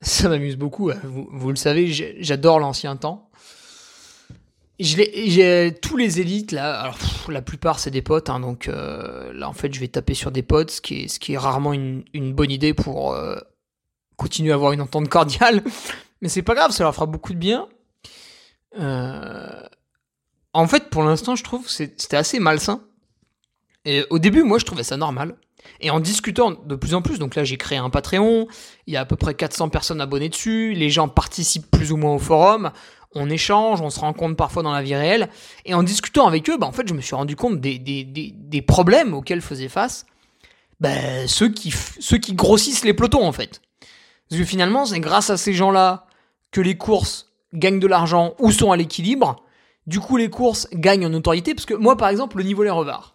Ça 0.00 0.28
m'amuse 0.28 0.56
beaucoup. 0.56 0.90
Hein. 0.90 1.00
Vous, 1.04 1.50
le 1.50 1.56
savez, 1.56 1.86
j'adore 2.20 2.58
l'ancien 2.58 2.96
temps. 2.96 3.30
J'ai 4.80 5.78
tous 5.80 5.96
les 5.96 6.18
élites 6.18 6.50
là. 6.50 6.92
La 7.28 7.40
plupart 7.40 7.78
c'est 7.78 7.92
des 7.92 8.02
potes, 8.02 8.30
hein, 8.30 8.40
donc 8.40 8.66
euh, 8.66 9.32
là 9.32 9.48
en 9.48 9.52
fait 9.52 9.72
je 9.72 9.78
vais 9.78 9.86
taper 9.86 10.14
sur 10.14 10.32
des 10.32 10.42
potes, 10.42 10.72
ce 10.72 10.80
qui 10.80 11.04
est, 11.04 11.38
rarement 11.38 11.72
une, 11.72 12.02
bonne 12.32 12.50
idée 12.50 12.74
pour 12.74 13.12
euh, 13.12 13.38
continuer 14.16 14.50
à 14.50 14.54
avoir 14.56 14.72
une 14.72 14.80
entente 14.80 15.08
cordiale. 15.08 15.62
Mais 16.20 16.28
c'est 16.28 16.42
pas 16.42 16.54
grave, 16.54 16.72
ça 16.72 16.82
leur 16.82 16.94
fera 16.94 17.06
beaucoup 17.06 17.32
de 17.32 17.38
bien. 17.38 17.68
En 20.54 20.66
fait, 20.66 20.90
pour 20.90 21.02
l'instant, 21.02 21.36
je 21.36 21.44
trouve 21.44 21.64
que 21.64 21.70
c'était 21.70 22.16
assez 22.16 22.38
malsain. 22.38 22.82
Et 23.84 24.04
au 24.10 24.18
début, 24.18 24.42
moi, 24.42 24.58
je 24.58 24.64
trouvais 24.64 24.84
ça 24.84 24.96
normal. 24.96 25.36
Et 25.80 25.90
en 25.90 26.00
discutant 26.00 26.52
de 26.52 26.74
plus 26.74 26.94
en 26.94 27.02
plus, 27.02 27.18
donc 27.18 27.34
là 27.34 27.44
j'ai 27.44 27.56
créé 27.56 27.78
un 27.78 27.90
Patreon, 27.90 28.46
il 28.86 28.94
y 28.94 28.96
a 28.96 29.00
à 29.00 29.04
peu 29.04 29.16
près 29.16 29.34
400 29.34 29.68
personnes 29.68 30.00
abonnées 30.00 30.28
dessus, 30.28 30.74
les 30.74 30.90
gens 30.90 31.08
participent 31.08 31.70
plus 31.70 31.92
ou 31.92 31.96
moins 31.96 32.14
au 32.14 32.18
forum, 32.18 32.72
on 33.14 33.28
échange, 33.30 33.80
on 33.80 33.90
se 33.90 34.00
rencontre 34.00 34.36
parfois 34.36 34.62
dans 34.62 34.72
la 34.72 34.82
vie 34.82 34.94
réelle, 34.94 35.28
et 35.64 35.74
en 35.74 35.82
discutant 35.82 36.26
avec 36.26 36.48
eux, 36.50 36.56
bah, 36.56 36.66
en 36.66 36.72
fait 36.72 36.88
je 36.88 36.94
me 36.94 37.00
suis 37.00 37.14
rendu 37.14 37.36
compte 37.36 37.60
des, 37.60 37.78
des, 37.78 38.04
des, 38.04 38.32
des 38.34 38.62
problèmes 38.62 39.14
auxquels 39.14 39.40
faisaient 39.40 39.68
face 39.68 40.06
bah, 40.80 41.26
ceux, 41.26 41.48
qui, 41.48 41.72
ceux 42.00 42.18
qui 42.18 42.34
grossissent 42.34 42.84
les 42.84 42.94
pelotons 42.94 43.26
en 43.26 43.32
fait. 43.32 43.60
Parce 44.28 44.40
que 44.40 44.46
finalement 44.46 44.84
c'est 44.84 45.00
grâce 45.00 45.30
à 45.30 45.36
ces 45.36 45.52
gens-là 45.52 46.06
que 46.50 46.60
les 46.60 46.76
courses 46.76 47.32
gagnent 47.54 47.80
de 47.80 47.86
l'argent 47.86 48.34
ou 48.38 48.50
sont 48.50 48.72
à 48.72 48.76
l'équilibre, 48.76 49.44
du 49.86 50.00
coup 50.00 50.16
les 50.16 50.30
courses 50.30 50.68
gagnent 50.72 51.06
en 51.06 51.10
notoriété, 51.10 51.54
parce 51.54 51.66
que 51.66 51.74
moi 51.74 51.96
par 51.96 52.08
exemple 52.08 52.38
le 52.38 52.44
niveau 52.44 52.62
les 52.62 52.70
revards, 52.70 53.14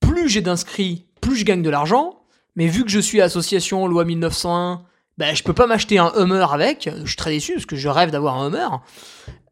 plus 0.00 0.28
j'ai 0.28 0.40
d'inscrits 0.40 1.06
plus 1.24 1.36
je 1.36 1.44
gagne 1.44 1.62
de 1.62 1.70
l'argent. 1.70 2.20
Mais 2.56 2.68
vu 2.68 2.84
que 2.84 2.90
je 2.90 3.00
suis 3.00 3.20
association 3.20 3.86
loi 3.86 4.04
1901, 4.04 4.82
ben, 5.18 5.34
je 5.34 5.42
peux 5.42 5.52
pas 5.52 5.66
m'acheter 5.66 5.98
un 5.98 6.12
Hummer 6.16 6.46
avec. 6.52 6.88
Je 7.02 7.08
suis 7.08 7.16
très 7.16 7.30
déçu 7.30 7.54
parce 7.54 7.66
que 7.66 7.76
je 7.76 7.88
rêve 7.88 8.10
d'avoir 8.10 8.36
un 8.36 8.48
Hummer. 8.48 8.68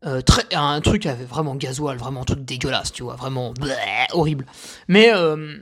Euh, 0.04 0.20
un 0.52 0.80
truc 0.80 1.06
avec 1.06 1.28
vraiment 1.28 1.54
gasoil, 1.54 1.96
vraiment 1.96 2.22
un 2.22 2.24
truc 2.24 2.44
dégueulasse, 2.44 2.92
tu 2.92 3.02
vois, 3.02 3.14
vraiment 3.14 3.54
horrible. 4.12 4.46
Mais 4.88 5.12
euh, 5.14 5.56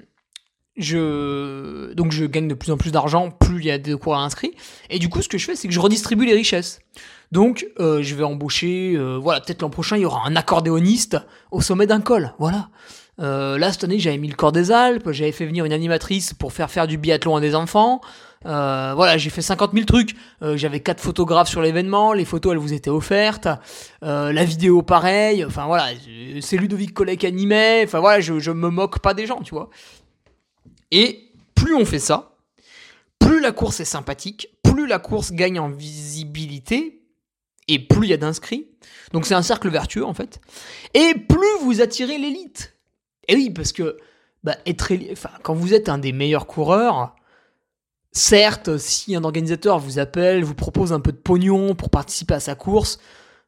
je 0.77 1.93
donc 1.93 2.13
je 2.13 2.25
gagne 2.25 2.49
de 2.49 2.55
plus 2.55 2.73
en 2.73 2.79
plus 2.79 2.91
d'argent, 2.91 3.31
plus 3.31 3.59
il 3.61 3.67
y 3.67 3.71
a 3.71 3.79
de 3.79 3.95
coureurs 3.95 4.21
inscrits. 4.21 4.55
Et 4.89 4.99
du 4.99 5.09
coup, 5.09 5.21
ce 5.21 5.29
que 5.29 5.39
je 5.39 5.45
fais, 5.45 5.57
c'est 5.57 5.69
que 5.69 5.75
je 5.75 5.81
redistribue 5.81 6.25
les 6.25 6.35
richesses. 6.35 6.81
Donc, 7.33 7.67
euh, 7.79 8.03
je 8.03 8.15
vais 8.15 8.25
embaucher, 8.25 8.99
voilà, 9.21 9.41
peut-être 9.41 9.63
l'an 9.63 9.71
prochain, 9.71 9.97
il 9.97 10.03
y 10.03 10.05
aura 10.05 10.27
un 10.27 10.37
accordéoniste 10.37 11.17
au 11.51 11.61
sommet 11.61 11.87
d'un 11.87 12.01
col, 12.01 12.33
voilà. 12.39 12.69
Euh, 13.21 13.59
là, 13.59 13.71
cette 13.73 13.85
année, 13.85 13.99
j'avais 13.99 14.19
mis 14.19 14.29
le 14.29 14.35
corps 14.35 14.53
des 14.53 14.73
Alpes, 14.73 15.11
j'avais 15.13 15.33
fait 15.33 15.47
venir 15.47 15.65
une 15.65 15.73
animatrice 15.73 16.33
pour 16.33 16.53
faire 16.53 16.71
faire 16.71 16.87
du 16.87 16.97
biathlon 16.97 17.37
à 17.37 17.41
des 17.41 17.55
enfants. 17.55 18.01
Euh, 18.47 18.93
voilà, 18.95 19.19
j'ai 19.19 19.29
fait 19.29 19.43
50 19.43 19.73
000 19.75 19.85
trucs. 19.85 20.17
Euh, 20.43 20.57
j'avais 20.57 20.81
quatre 20.81 21.01
photographes 21.01 21.49
sur 21.49 21.61
l'événement, 21.61 22.15
les 22.15 22.25
photos 22.25 22.53
elles 22.53 22.59
vous 22.59 22.73
étaient 22.73 22.91
offertes, 22.91 23.49
la 24.01 24.45
vidéo 24.45 24.83
pareil. 24.83 25.45
Enfin 25.45 25.67
voilà, 25.67 25.89
c'est 26.41 26.57
Ludovic 26.57 26.95
Collet 26.95 27.17
qui 27.17 27.27
animait. 27.27 27.83
Enfin 27.85 28.01
voilà, 28.01 28.21
je, 28.21 28.39
je 28.39 28.51
me 28.51 28.71
moque 28.71 29.01
pas 29.01 29.13
des 29.13 29.27
gens, 29.27 29.43
tu 29.43 29.55
vois. 29.55 29.69
Et 30.91 31.31
plus 31.55 31.75
on 31.75 31.85
fait 31.85 31.99
ça, 31.99 32.37
plus 33.19 33.41
la 33.41 33.53
course 33.53 33.81
est 33.81 33.85
sympathique, 33.85 34.49
plus 34.63 34.87
la 34.87 34.99
course 34.99 35.33
gagne 35.33 35.61
en 35.61 35.69
visibilité 35.69 37.00
et 37.71 37.79
plus 37.79 38.09
il 38.09 38.11
y 38.11 38.13
a 38.13 38.19
d'inscrits. 38.19 38.69
Donc 39.13 39.27
c'est 39.27 39.35
un 39.35 39.43
cercle 39.43 39.71
vertueux 39.71 40.05
en 40.05 40.15
fait. 40.15 40.41
Et 40.95 41.15
plus 41.15 41.59
vous 41.63 41.81
attirez 41.81 42.19
l'élite. 42.19 42.77
Et 43.29 43.35
oui, 43.35 43.51
parce 43.51 43.73
que 43.73 43.97
bah, 44.43 44.57
être, 44.67 44.93
enfin, 45.13 45.31
quand 45.43 45.55
vous 45.55 45.73
êtes 45.73 45.89
un 45.89 45.99
des 45.99 46.13
meilleurs 46.13 46.47
coureurs, 46.47 47.15
certes, 48.13 48.77
si 48.79 49.15
un 49.15 49.25
organisateur 49.25 49.79
vous 49.79 49.99
appelle, 49.99 50.45
vous 50.45 50.55
propose 50.55 50.93
un 50.93 51.01
peu 51.01 51.13
de 51.13 51.17
pognon 51.17 51.75
pour 51.75 51.91
participer 51.91 52.35
à 52.35 52.41
sa 52.41 52.55
course, 52.55 52.99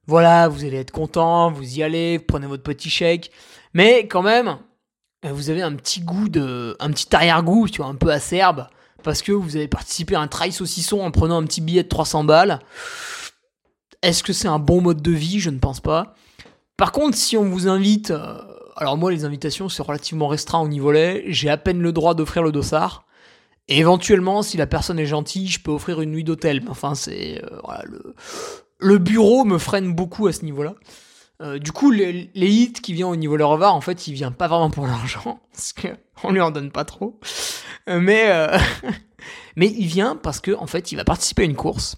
voilà, 0.07 0.49
vous 0.49 0.65
allez 0.65 0.79
être 0.79 0.91
content, 0.91 1.51
vous 1.51 1.79
y 1.79 1.83
allez, 1.83 2.19
vous 2.19 2.25
prenez 2.27 2.47
votre 2.47 2.63
petit 2.63 2.91
chèque, 2.91 3.31
mais 3.75 4.07
quand 4.07 4.23
même, 4.23 4.59
vous 5.25 5.51
avez 5.51 5.63
un 5.63 5.75
petit 5.75 6.01
goût 6.01 6.29
de, 6.29 6.77
un 6.81 6.91
petit 6.91 7.15
arrière-goût, 7.15 7.69
tu 7.69 7.79
vois, 7.79 7.87
un 7.87 7.95
peu 7.95 8.11
acerbe, 8.11 8.67
parce 9.03 9.23
que 9.23 9.33
vous 9.33 9.57
avez 9.57 9.69
participé 9.69 10.15
à 10.15 10.21
un 10.21 10.29
trail 10.29 10.53
saucisson 10.53 11.01
en 11.01 11.11
prenant 11.11 11.41
un 11.41 11.45
petit 11.45 11.61
billet 11.61 11.83
de 11.83 11.89
300 11.89 12.25
balles. 12.25 12.61
Est-ce 14.03 14.23
que 14.23 14.33
c'est 14.33 14.49
un 14.49 14.59
bon 14.59 14.81
mode 14.81 15.01
de 15.01 15.13
vie? 15.13 15.41
Je 15.41 15.51
ne 15.51 15.59
pense 15.59 15.81
pas. 15.81 16.15
Par 16.77 16.93
contre, 16.93 17.17
si 17.17 17.37
on 17.37 17.45
vous 17.45 17.69
invite 17.69 18.11
euh, 18.11 18.37
alors 18.77 18.97
moi, 18.97 19.11
les 19.11 19.25
invitations, 19.25 19.69
c'est 19.69 19.83
relativement 19.83 20.29
restreint 20.29 20.61
au 20.61 20.69
niveau 20.69 20.93
lait. 20.93 21.25
J'ai 21.29 21.49
à 21.49 21.57
peine 21.57 21.81
le 21.81 21.93
droit 21.93 22.15
d'offrir 22.15 22.43
le 22.43 22.53
dossard. 22.53 23.05
Et 23.69 23.79
éventuellement, 23.79 24.43
si 24.43 24.57
la 24.57 24.67
personne 24.67 24.99
est 24.99 25.07
gentille, 25.07 25.47
je 25.47 25.61
peux 25.61 25.71
offrir 25.71 26.01
une 26.01 26.11
nuit 26.11 26.25
d'hôtel. 26.25 26.63
Enfin, 26.69 26.95
c'est 26.95 27.43
euh, 27.45 28.13
le, 28.79 28.99
bureau 28.99 29.45
me 29.45 29.59
freine 29.59 29.95
beaucoup 29.95 30.27
à 30.27 30.33
ce 30.33 30.45
niveau-là. 30.45 30.75
Euh, 31.41 31.59
du 31.59 31.73
coup, 31.73 31.93
hits 31.93 32.73
qui 32.73 32.93
viennent 32.93 33.09
au 33.09 33.17
niveau 33.17 33.35
revard, 33.35 33.75
en 33.75 33.81
fait, 33.81 34.09
il 34.09 34.15
vient 34.15 34.33
pas 34.33 34.49
vraiment 34.49 34.71
pour 34.71 34.87
l'argent, 34.89 35.41
parce 35.53 35.73
qu'on 35.73 36.33
lui 36.33 36.41
en 36.41 36.51
donne 36.51 36.71
pas 36.71 36.85
trop. 36.85 37.21
Mais, 37.87 38.33
mais 39.57 39.69
il 39.69 39.87
vient 39.87 40.17
parce 40.17 40.41
que, 40.41 40.53
en 40.53 40.67
fait, 40.67 40.93
il 40.93 40.97
va 40.97 41.05
participer 41.05 41.43
à 41.43 41.47
une 41.47 41.57
course 41.57 41.97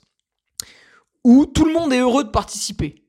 où 1.24 1.46
tout 1.46 1.64
le 1.64 1.72
monde 1.72 1.92
est 1.92 2.00
heureux 2.00 2.24
de 2.24 2.30
participer. 2.30 3.02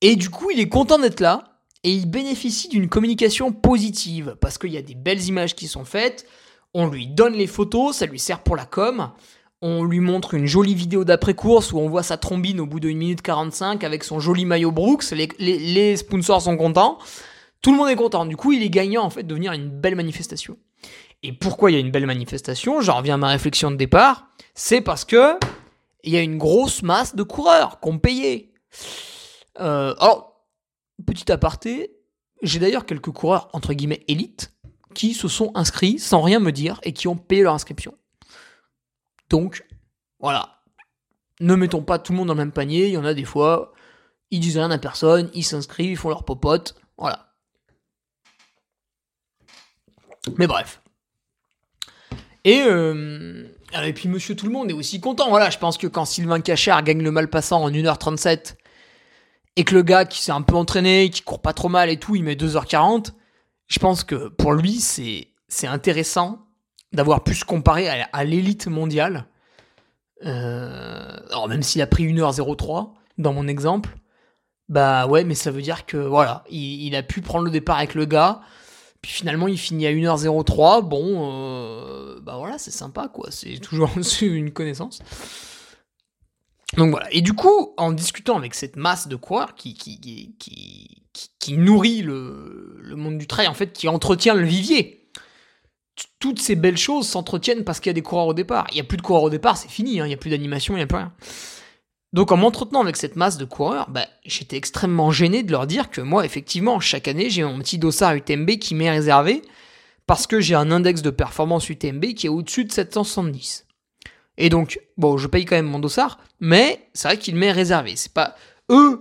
Et 0.00 0.16
du 0.16 0.30
coup, 0.30 0.50
il 0.50 0.60
est 0.60 0.68
content 0.68 0.98
d'être 0.98 1.20
là, 1.20 1.52
et 1.84 1.90
il 1.90 2.08
bénéficie 2.08 2.68
d'une 2.68 2.88
communication 2.88 3.52
positive 3.52 4.36
parce 4.40 4.58
qu'il 4.58 4.70
y 4.70 4.76
a 4.76 4.82
des 4.82 4.94
belles 4.94 5.24
images 5.24 5.54
qui 5.54 5.66
sont 5.66 5.84
faites, 5.84 6.26
on 6.74 6.86
lui 6.86 7.06
donne 7.06 7.34
les 7.34 7.46
photos, 7.46 7.96
ça 7.96 8.06
lui 8.06 8.18
sert 8.18 8.42
pour 8.42 8.56
la 8.56 8.64
com, 8.64 9.10
on 9.60 9.84
lui 9.84 10.00
montre 10.00 10.34
une 10.34 10.46
jolie 10.46 10.74
vidéo 10.74 11.04
d'après-course 11.04 11.72
où 11.72 11.78
on 11.78 11.88
voit 11.88 12.02
sa 12.02 12.16
trombine 12.16 12.60
au 12.60 12.66
bout 12.66 12.80
de 12.80 12.88
1 12.88 12.94
minute 12.94 13.22
45 13.22 13.82
avec 13.84 14.04
son 14.04 14.20
joli 14.20 14.44
maillot 14.44 14.70
Brooks, 14.70 15.10
les, 15.10 15.96
sponsors 15.96 16.42
sont 16.42 16.56
contents, 16.56 16.98
tout 17.62 17.72
le 17.72 17.78
monde 17.78 17.88
est 17.88 17.96
content, 17.96 18.26
du 18.26 18.36
coup 18.36 18.52
il 18.52 18.62
est 18.62 18.70
gagnant 18.70 19.02
en 19.02 19.10
fait 19.10 19.24
de 19.24 19.28
devenir 19.28 19.52
une 19.52 19.68
belle 19.68 19.96
manifestation. 19.96 20.56
Et 21.24 21.32
pourquoi 21.32 21.70
il 21.70 21.74
y 21.74 21.76
a 21.76 21.80
une 21.80 21.92
belle 21.92 22.06
manifestation? 22.06 22.80
J'en 22.80 22.96
reviens 22.96 23.14
à 23.14 23.18
ma 23.18 23.28
réflexion 23.28 23.70
de 23.70 23.76
départ, 23.76 24.26
c'est 24.54 24.80
parce 24.80 25.04
que 25.04 25.36
il 26.02 26.12
y 26.12 26.16
a 26.16 26.22
une 26.22 26.38
grosse 26.38 26.82
masse 26.82 27.14
de 27.14 27.22
coureurs 27.22 27.80
qu'on 27.80 27.98
payé. 27.98 28.52
Euh, 29.60 29.94
alors, 29.98 30.46
petit 31.06 31.30
aparté, 31.30 31.96
j'ai 32.42 32.58
d'ailleurs 32.58 32.86
quelques 32.86 33.10
coureurs 33.10 33.48
entre 33.52 33.72
guillemets 33.72 34.04
élites 34.08 34.52
qui 34.94 35.14
se 35.14 35.28
sont 35.28 35.52
inscrits 35.54 35.98
sans 35.98 36.22
rien 36.22 36.40
me 36.40 36.52
dire 36.52 36.80
et 36.82 36.92
qui 36.92 37.08
ont 37.08 37.16
payé 37.16 37.42
leur 37.42 37.54
inscription. 37.54 37.96
Donc, 39.30 39.66
voilà. 40.18 40.62
Ne 41.40 41.54
mettons 41.54 41.82
pas 41.82 41.98
tout 41.98 42.12
le 42.12 42.18
monde 42.18 42.28
dans 42.28 42.34
le 42.34 42.38
même 42.38 42.52
panier. 42.52 42.86
Il 42.86 42.92
y 42.92 42.98
en 42.98 43.04
a 43.04 43.14
des 43.14 43.24
fois, 43.24 43.72
ils 44.30 44.40
disent 44.40 44.58
rien 44.58 44.70
à 44.70 44.78
personne, 44.78 45.30
ils 45.34 45.44
s'inscrivent, 45.44 45.90
ils 45.90 45.96
font 45.96 46.10
leur 46.10 46.24
popote. 46.24 46.74
Voilà. 46.98 47.34
Mais 50.36 50.46
bref. 50.46 50.82
Et, 52.44 52.62
euh, 52.62 53.48
et 53.84 53.92
puis 53.92 54.08
Monsieur 54.08 54.36
Tout 54.36 54.46
le 54.46 54.52
Monde 54.52 54.70
est 54.70 54.74
aussi 54.74 55.00
content. 55.00 55.28
Voilà, 55.28 55.50
je 55.50 55.58
pense 55.58 55.78
que 55.78 55.86
quand 55.86 56.04
Sylvain 56.04 56.40
Cachard 56.40 56.82
gagne 56.82 57.02
le 57.02 57.10
Malpassant 57.10 57.62
en 57.62 57.70
1h37 57.70 58.56
et 59.56 59.64
que 59.64 59.74
le 59.74 59.82
gars 59.82 60.04
qui 60.04 60.22
s'est 60.22 60.32
un 60.32 60.42
peu 60.42 60.56
entraîné, 60.56 61.10
qui 61.10 61.22
court 61.22 61.40
pas 61.40 61.52
trop 61.52 61.68
mal 61.68 61.90
et 61.90 61.98
tout, 61.98 62.16
il 62.16 62.24
met 62.24 62.34
2h40, 62.34 63.12
je 63.68 63.78
pense 63.78 64.04
que 64.04 64.28
pour 64.28 64.52
lui, 64.52 64.74
c'est, 64.74 65.28
c'est 65.48 65.66
intéressant 65.66 66.40
d'avoir 66.92 67.24
pu 67.24 67.34
se 67.34 67.44
comparer 67.44 67.88
à, 67.88 68.24
l'élite 68.24 68.66
mondiale. 68.66 69.26
Euh, 70.24 71.16
alors 71.30 71.48
même 71.48 71.62
s'il 71.62 71.80
a 71.82 71.86
pris 71.86 72.04
1h03 72.04 72.90
dans 73.18 73.32
mon 73.32 73.48
exemple, 73.48 73.96
bah 74.68 75.06
ouais, 75.06 75.24
mais 75.24 75.34
ça 75.34 75.50
veut 75.50 75.62
dire 75.62 75.86
que 75.86 75.96
voilà, 75.96 76.44
il, 76.50 76.94
a 76.94 77.02
pu 77.02 77.20
prendre 77.20 77.44
le 77.44 77.50
départ 77.50 77.78
avec 77.78 77.94
le 77.94 78.04
gars, 78.04 78.40
puis 79.02 79.12
finalement 79.12 79.48
il 79.48 79.58
finit 79.58 79.86
à 79.86 79.92
1h03, 79.92 80.82
bon, 80.82 81.30
euh, 81.30 82.20
bah 82.20 82.36
voilà, 82.38 82.58
c'est 82.58 82.70
sympa 82.70 83.08
quoi, 83.12 83.30
c'est 83.30 83.58
toujours 83.60 83.90
une 84.22 84.52
connaissance. 84.52 85.00
Donc 86.76 86.90
voilà. 86.90 87.12
Et 87.12 87.20
du 87.20 87.34
coup, 87.34 87.74
en 87.76 87.92
discutant 87.92 88.36
avec 88.36 88.54
cette 88.54 88.76
masse 88.76 89.08
de 89.08 89.16
coureurs 89.16 89.54
qui, 89.54 89.74
qui, 89.74 90.34
qui, 91.38 91.52
nourrit 91.52 92.00
le, 92.00 92.78
le, 92.80 92.96
monde 92.96 93.18
du 93.18 93.26
trail, 93.26 93.46
en 93.46 93.52
fait, 93.52 93.74
qui 93.74 93.88
entretient 93.88 94.32
le 94.34 94.46
vivier, 94.46 95.06
toutes 96.18 96.40
ces 96.40 96.56
belles 96.56 96.78
choses 96.78 97.06
s'entretiennent 97.06 97.64
parce 97.64 97.80
qu'il 97.80 97.90
y 97.90 97.90
a 97.90 97.94
des 97.94 98.02
coureurs 98.02 98.28
au 98.28 98.34
départ. 98.34 98.66
Il 98.70 98.74
n'y 98.74 98.80
a 98.80 98.84
plus 98.84 98.96
de 98.96 99.02
coureurs 99.02 99.24
au 99.24 99.30
départ, 99.30 99.56
c'est 99.56 99.70
fini, 99.70 100.00
hein. 100.00 100.06
il 100.06 100.08
n'y 100.08 100.14
a 100.14 100.18
plus 100.18 100.30
d'animation, 100.30 100.74
il 100.74 100.78
n'y 100.78 100.84
a 100.84 100.86
plus 100.86 100.96
rien. 100.96 101.12
Donc 102.12 102.30
en 102.30 102.36
m'entretenant 102.36 102.82
avec 102.82 102.96
cette 102.96 103.16
masse 103.16 103.38
de 103.38 103.44
coureurs, 103.44 103.88
bah, 103.88 104.06
j'étais 104.24 104.56
extrêmement 104.56 105.10
gêné 105.10 105.42
de 105.42 105.50
leur 105.50 105.66
dire 105.66 105.90
que 105.90 106.00
moi, 106.00 106.24
effectivement, 106.24 106.78
chaque 106.78 107.08
année, 107.08 107.30
j'ai 107.30 107.42
mon 107.42 107.58
petit 107.58 107.78
dossard 107.78 108.14
UTMB 108.14 108.50
qui 108.58 108.74
m'est 108.74 108.90
réservé 108.90 109.42
parce 110.06 110.26
que 110.26 110.40
j'ai 110.40 110.54
un 110.54 110.70
index 110.70 111.00
de 111.00 111.10
performance 111.10 111.70
UTMB 111.70 112.12
qui 112.14 112.26
est 112.26 112.30
au-dessus 112.30 112.64
de 112.64 112.72
770. 112.72 113.66
Et 114.36 114.48
donc, 114.48 114.80
bon, 114.96 115.16
je 115.16 115.26
paye 115.26 115.44
quand 115.44 115.56
même 115.56 115.66
mon 115.66 115.78
dossard, 115.78 116.18
mais 116.40 116.86
c'est 116.92 117.08
vrai 117.08 117.16
qu'il 117.16 117.36
m'est 117.36 117.52
réservé. 117.52 117.96
C'est 117.96 118.12
pas 118.12 118.34
eux, 118.70 119.00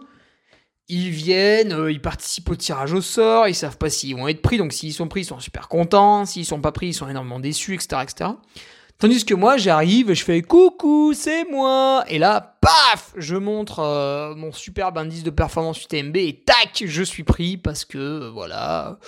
ils 0.87 1.09
viennent, 1.09 1.73
euh, 1.73 1.91
ils 1.91 2.01
participent 2.01 2.49
au 2.49 2.55
tirage 2.55 2.93
au 2.93 3.01
sort, 3.01 3.47
ils 3.47 3.55
savent 3.55 3.77
pas 3.77 3.89
s'ils 3.89 4.15
vont 4.15 4.27
être 4.27 4.41
pris, 4.41 4.57
donc 4.57 4.73
s'ils 4.73 4.93
sont 4.93 5.07
pris, 5.07 5.21
ils 5.21 5.25
sont 5.25 5.39
super 5.39 5.67
contents, 5.67 6.25
s'ils 6.25 6.45
sont 6.45 6.61
pas 6.61 6.71
pris, 6.71 6.87
ils 6.87 6.93
sont 6.93 7.07
énormément 7.07 7.39
déçus, 7.39 7.75
etc., 7.75 8.01
etc. 8.03 8.29
Tandis 9.01 9.25
que 9.25 9.33
moi, 9.33 9.57
j'arrive, 9.57 10.13
je 10.13 10.23
fais 10.23 10.41
coucou, 10.41 11.13
c'est 11.13 11.43
moi, 11.49 12.05
et 12.07 12.19
là, 12.19 12.57
paf, 12.61 13.11
je 13.17 13.35
montre 13.35 13.79
euh, 13.79 14.33
mon 14.35 14.53
superbe 14.53 14.97
indice 14.97 15.23
de 15.23 15.31
performance 15.31 15.83
UTMB 15.83 16.15
et 16.15 16.43
tac, 16.45 16.83
je 16.85 17.03
suis 17.03 17.23
pris 17.23 17.57
parce 17.57 17.83
que 17.83 17.97
euh, 17.97 18.29
voilà, 18.29 18.99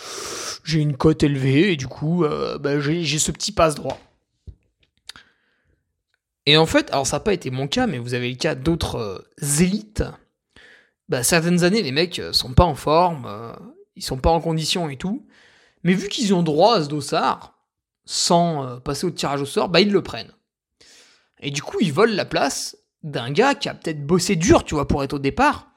j'ai 0.65 0.79
une 0.79 0.97
cote 0.97 1.23
élevée 1.23 1.71
et 1.71 1.75
du 1.77 1.87
coup, 1.87 2.25
bah, 2.59 2.79
j'ai 2.81 3.19
ce 3.19 3.31
petit 3.31 3.53
passe 3.53 3.75
droit. 3.75 3.99
Et 6.45 6.57
en 6.57 6.65
fait, 6.65 6.91
alors 6.91 7.07
ça 7.07 7.17
n'a 7.17 7.21
pas 7.21 7.33
été 7.33 7.51
mon 7.51 7.67
cas, 7.67 7.87
mais 7.87 7.97
vous 7.97 8.13
avez 8.13 8.29
le 8.29 8.35
cas 8.35 8.55
d'autres 8.55 8.95
euh, 8.95 9.61
élites 9.61 10.03
bah, 11.09 11.23
certaines 11.23 11.63
années, 11.63 11.81
les 11.81 11.91
mecs 11.91 12.19
euh, 12.19 12.33
sont 12.33 12.53
pas 12.53 12.63
en 12.63 12.75
forme, 12.75 13.25
euh, 13.27 13.53
ils 13.95 14.03
sont 14.03 14.17
pas 14.17 14.31
en 14.31 14.41
condition 14.41 14.89
et 14.89 14.97
tout. 14.97 15.25
Mais 15.83 15.93
vu 15.93 16.07
qu'ils 16.07 16.33
ont 16.33 16.43
droit 16.43 16.77
à 16.77 16.83
ce 16.83 16.87
dossard, 16.87 17.52
sans 18.05 18.65
euh, 18.65 18.79
passer 18.79 19.05
au 19.05 19.11
tirage 19.11 19.41
au 19.41 19.45
sort, 19.45 19.69
bah 19.69 19.81
ils 19.81 19.91
le 19.91 20.01
prennent. 20.01 20.33
Et 21.41 21.51
du 21.51 21.61
coup, 21.61 21.77
ils 21.81 21.91
volent 21.91 22.13
la 22.13 22.25
place 22.25 22.77
d'un 23.03 23.31
gars 23.31 23.55
qui 23.55 23.69
a 23.69 23.73
peut-être 23.73 24.05
bossé 24.05 24.35
dur, 24.35 24.63
tu 24.63 24.75
vois, 24.75 24.87
pour 24.87 25.03
être 25.03 25.13
au 25.13 25.19
départ, 25.19 25.67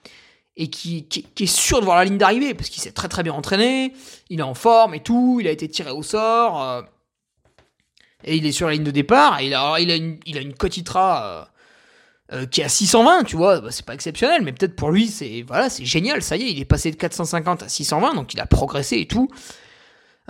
et 0.57 0.70
qui, 0.70 1.07
est 1.41 1.47
sûr 1.47 1.81
de 1.81 1.85
voir 1.85 1.97
la 1.97 2.05
ligne 2.05 2.18
d'arrivée, 2.18 2.55
parce 2.55 2.68
qu'il 2.68 2.83
s'est 2.83 2.93
très 2.93 3.09
très 3.09 3.22
bien 3.22 3.33
entraîné, 3.33 3.93
il 4.31 4.41
est 4.41 4.45
en 4.45 4.55
forme 4.55 4.95
et 4.95 5.01
tout, 5.01 5.39
il 5.41 5.49
a 5.49 5.51
été 5.51 5.68
tiré 5.68 5.91
au 5.91 6.03
sort, 6.03 6.85
et 8.24 8.37
il 8.37 8.47
est 8.47 8.53
sur 8.53 8.68
la 8.68 8.74
ligne 8.74 8.85
de 8.85 8.91
départ, 8.91 9.41
et 9.41 9.47
il 9.47 9.55
a, 9.55 9.79
une, 9.81 10.18
a 10.35 10.41
une 10.41 10.55
cotitra 10.55 11.51
euh, 12.33 12.45
qui 12.45 12.61
est 12.61 12.64
à 12.64 12.68
620, 12.68 13.22
tu 13.22 13.37
vois, 13.37 13.61
bah, 13.61 13.70
c'est 13.70 13.85
pas 13.85 13.95
exceptionnel, 13.95 14.43
mais 14.43 14.53
peut-être 14.53 14.74
pour 14.74 14.91
lui, 14.91 15.07
c'est 15.07 15.45
voilà, 15.47 15.70
c'est 15.70 15.85
génial, 15.85 16.22
ça 16.22 16.37
y 16.37 16.43
est, 16.43 16.51
il 16.51 16.61
est 16.61 16.64
passé 16.64 16.91
de 16.91 16.97
450 16.97 17.62
à 17.62 17.68
620, 17.68 18.14
donc 18.14 18.35
il 18.35 18.41
a 18.41 18.47
progressé 18.47 18.97
et 18.99 19.07
tout. 19.07 19.29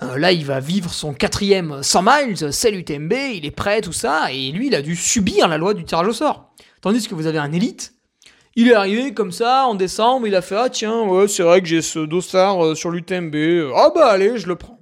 Euh, 0.03 0.19
là, 0.19 0.33
il 0.33 0.45
va 0.45 0.61
vivre 0.61 0.93
son 0.93 1.15
quatrième 1.15 1.83
100 1.83 2.03
miles, 2.03 2.53
c'est 2.53 2.71
l'UTMB, 2.71 3.13
il 3.35 3.47
est 3.47 3.51
prêt, 3.51 3.81
tout 3.81 3.93
ça, 3.93 4.31
et 4.31 4.53
lui, 4.53 4.67
il 4.67 4.75
a 4.75 4.83
dû 4.83 4.95
subir 4.95 5.49
la 5.49 5.57
loi 5.57 5.73
du 5.73 5.85
tirage 5.85 6.09
au 6.09 6.13
sort. 6.13 6.53
Tandis 6.83 7.09
que 7.09 7.15
vous 7.15 7.27
avez 7.27 7.39
un 7.39 7.53
élite, 7.53 7.95
il 8.57 8.69
est 8.69 8.75
arrivé 8.75 9.15
comme 9.15 9.33
ça 9.33 9.67
en 9.67 9.75
décembre, 9.75 10.27
il 10.27 10.35
a 10.35 10.43
fait 10.43 10.57
ah 10.57 10.71
tiens 10.71 11.03
ouais 11.03 11.29
c'est 11.29 11.43
vrai 11.43 11.61
que 11.61 11.67
j'ai 11.67 11.83
ce 11.83 11.99
dossard 11.99 12.65
euh, 12.65 12.75
sur 12.75 12.91
l'UTMB, 12.91 13.35
ah 13.75 13.91
bah 13.95 14.07
allez 14.09 14.39
je 14.39 14.47
le 14.47 14.57
prends. 14.57 14.76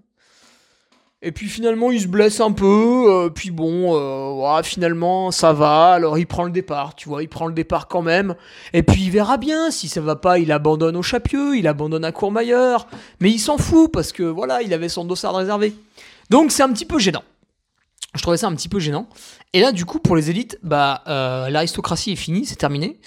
Et 1.27 1.33
puis 1.33 1.49
finalement, 1.49 1.91
il 1.91 2.03
se 2.03 2.07
blesse 2.07 2.41
un 2.41 2.53
peu. 2.53 3.07
Euh, 3.09 3.31
puis 3.31 3.51
bon, 3.51 3.97
euh, 3.97 4.62
finalement, 4.62 5.31
ça 5.31 5.55
va. 5.55 5.93
Alors 5.93 6.18
il 6.18 6.27
prend 6.27 6.45
le 6.45 6.51
départ, 6.51 6.95
tu 6.95 7.09
vois, 7.09 7.22
il 7.22 7.29
prend 7.31 7.47
le 7.47 7.55
départ 7.55 7.89
quand 7.89 8.03
même. 8.03 8.35
Et 8.75 8.83
puis 8.83 9.05
il 9.05 9.11
verra 9.11 9.39
bien. 9.39 9.70
Si 9.70 9.89
ça 9.89 10.03
va 10.03 10.16
pas, 10.16 10.39
il 10.39 10.53
abandonne 10.53 10.97
au 10.97 11.03
Chapieux, 11.03 11.57
il 11.57 11.66
abandonne 11.66 12.05
à 12.05 12.12
Courmayeur. 12.12 12.87
Mais 13.20 13.31
il 13.31 13.39
s'en 13.39 13.57
fout 13.57 13.91
parce 13.91 14.12
que 14.12 14.22
voilà, 14.22 14.61
il 14.61 14.75
avait 14.75 14.91
son 14.91 15.07
dossard 15.07 15.35
réservé. 15.35 15.75
Donc 16.29 16.53
c'est 16.53 16.62
un 16.62 16.70
petit 16.70 16.85
peu 16.85 16.99
gênant. 16.99 17.25
Je 18.14 18.20
trouvais 18.20 18.37
ça 18.37 18.47
un 18.47 18.55
petit 18.55 18.68
peu 18.68 18.79
gênant. 18.79 19.09
Et 19.55 19.61
là, 19.61 19.72
du 19.72 19.87
coup, 19.87 20.01
pour 20.01 20.16
les 20.16 20.29
élites, 20.29 20.59
bah, 20.62 21.03
euh, 21.09 21.49
l'aristocratie 21.49 22.12
est 22.12 22.16
finie, 22.16 22.45
c'est 22.45 22.57
terminé. 22.57 23.01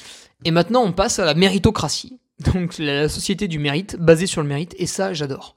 Et 0.44 0.50
maintenant, 0.50 0.82
on 0.84 0.92
passe 0.92 1.20
à 1.20 1.26
la 1.26 1.36
méritocratie. 1.36 2.20
Donc 2.40 2.80
la 2.80 3.10
société 3.10 3.48
du 3.48 3.60
mérite, 3.60 3.96
basée 4.00 4.26
sur 4.26 4.42
le 4.42 4.48
mérite. 4.48 4.74
Et 4.80 4.88
ça, 4.88 5.14
j'adore. 5.14 5.56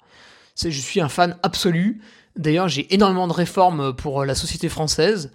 Je 0.62 0.68
suis 0.68 1.00
un 1.00 1.08
fan 1.08 1.38
absolu. 1.42 2.02
D'ailleurs, 2.36 2.68
j'ai 2.68 2.92
énormément 2.94 3.28
de 3.28 3.32
réformes 3.32 3.94
pour 3.94 4.24
la 4.24 4.34
société 4.34 4.68
française. 4.68 5.30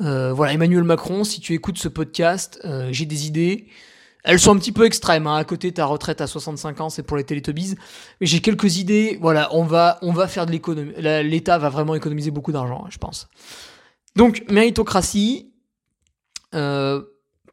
Euh, 0.00 0.32
voilà, 0.32 0.52
Emmanuel 0.52 0.84
Macron, 0.84 1.24
si 1.24 1.40
tu 1.40 1.54
écoutes 1.54 1.78
ce 1.78 1.88
podcast, 1.88 2.60
euh, 2.64 2.88
j'ai 2.92 3.06
des 3.06 3.26
idées. 3.26 3.68
Elles 4.24 4.40
sont 4.40 4.54
un 4.54 4.58
petit 4.58 4.72
peu 4.72 4.84
extrêmes. 4.84 5.26
Hein. 5.26 5.36
À 5.36 5.44
côté, 5.44 5.72
ta 5.72 5.86
retraite 5.86 6.20
à 6.20 6.26
65 6.26 6.80
ans, 6.80 6.90
c'est 6.90 7.04
pour 7.04 7.16
les 7.16 7.24
Télétobies. 7.24 7.76
Mais 8.20 8.26
j'ai 8.26 8.40
quelques 8.40 8.78
idées. 8.78 9.18
Voilà, 9.20 9.48
on 9.54 9.64
va, 9.64 9.98
on 10.02 10.12
va 10.12 10.26
faire 10.26 10.46
de 10.46 10.52
l'économie. 10.52 10.92
L'État 10.98 11.58
va 11.58 11.68
vraiment 11.68 11.94
économiser 11.94 12.30
beaucoup 12.30 12.52
d'argent, 12.52 12.86
je 12.90 12.98
pense. 12.98 13.28
Donc, 14.16 14.44
méritocratie. 14.50 15.52
Euh, 16.54 17.02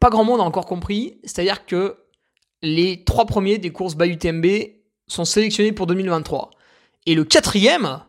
pas 0.00 0.10
grand 0.10 0.24
monde 0.24 0.40
a 0.40 0.44
encore 0.44 0.66
compris. 0.66 1.20
C'est-à-dire 1.22 1.64
que 1.64 1.96
les 2.60 3.04
trois 3.04 3.26
premiers 3.26 3.58
des 3.58 3.70
courses 3.70 3.94
by 3.94 4.08
UTMB 4.08 4.46
sont 5.06 5.24
sélectionnés 5.24 5.72
pour 5.72 5.86
2023. 5.86 6.50
Et 7.06 7.14
le 7.14 7.24
quatrième, 7.24 8.00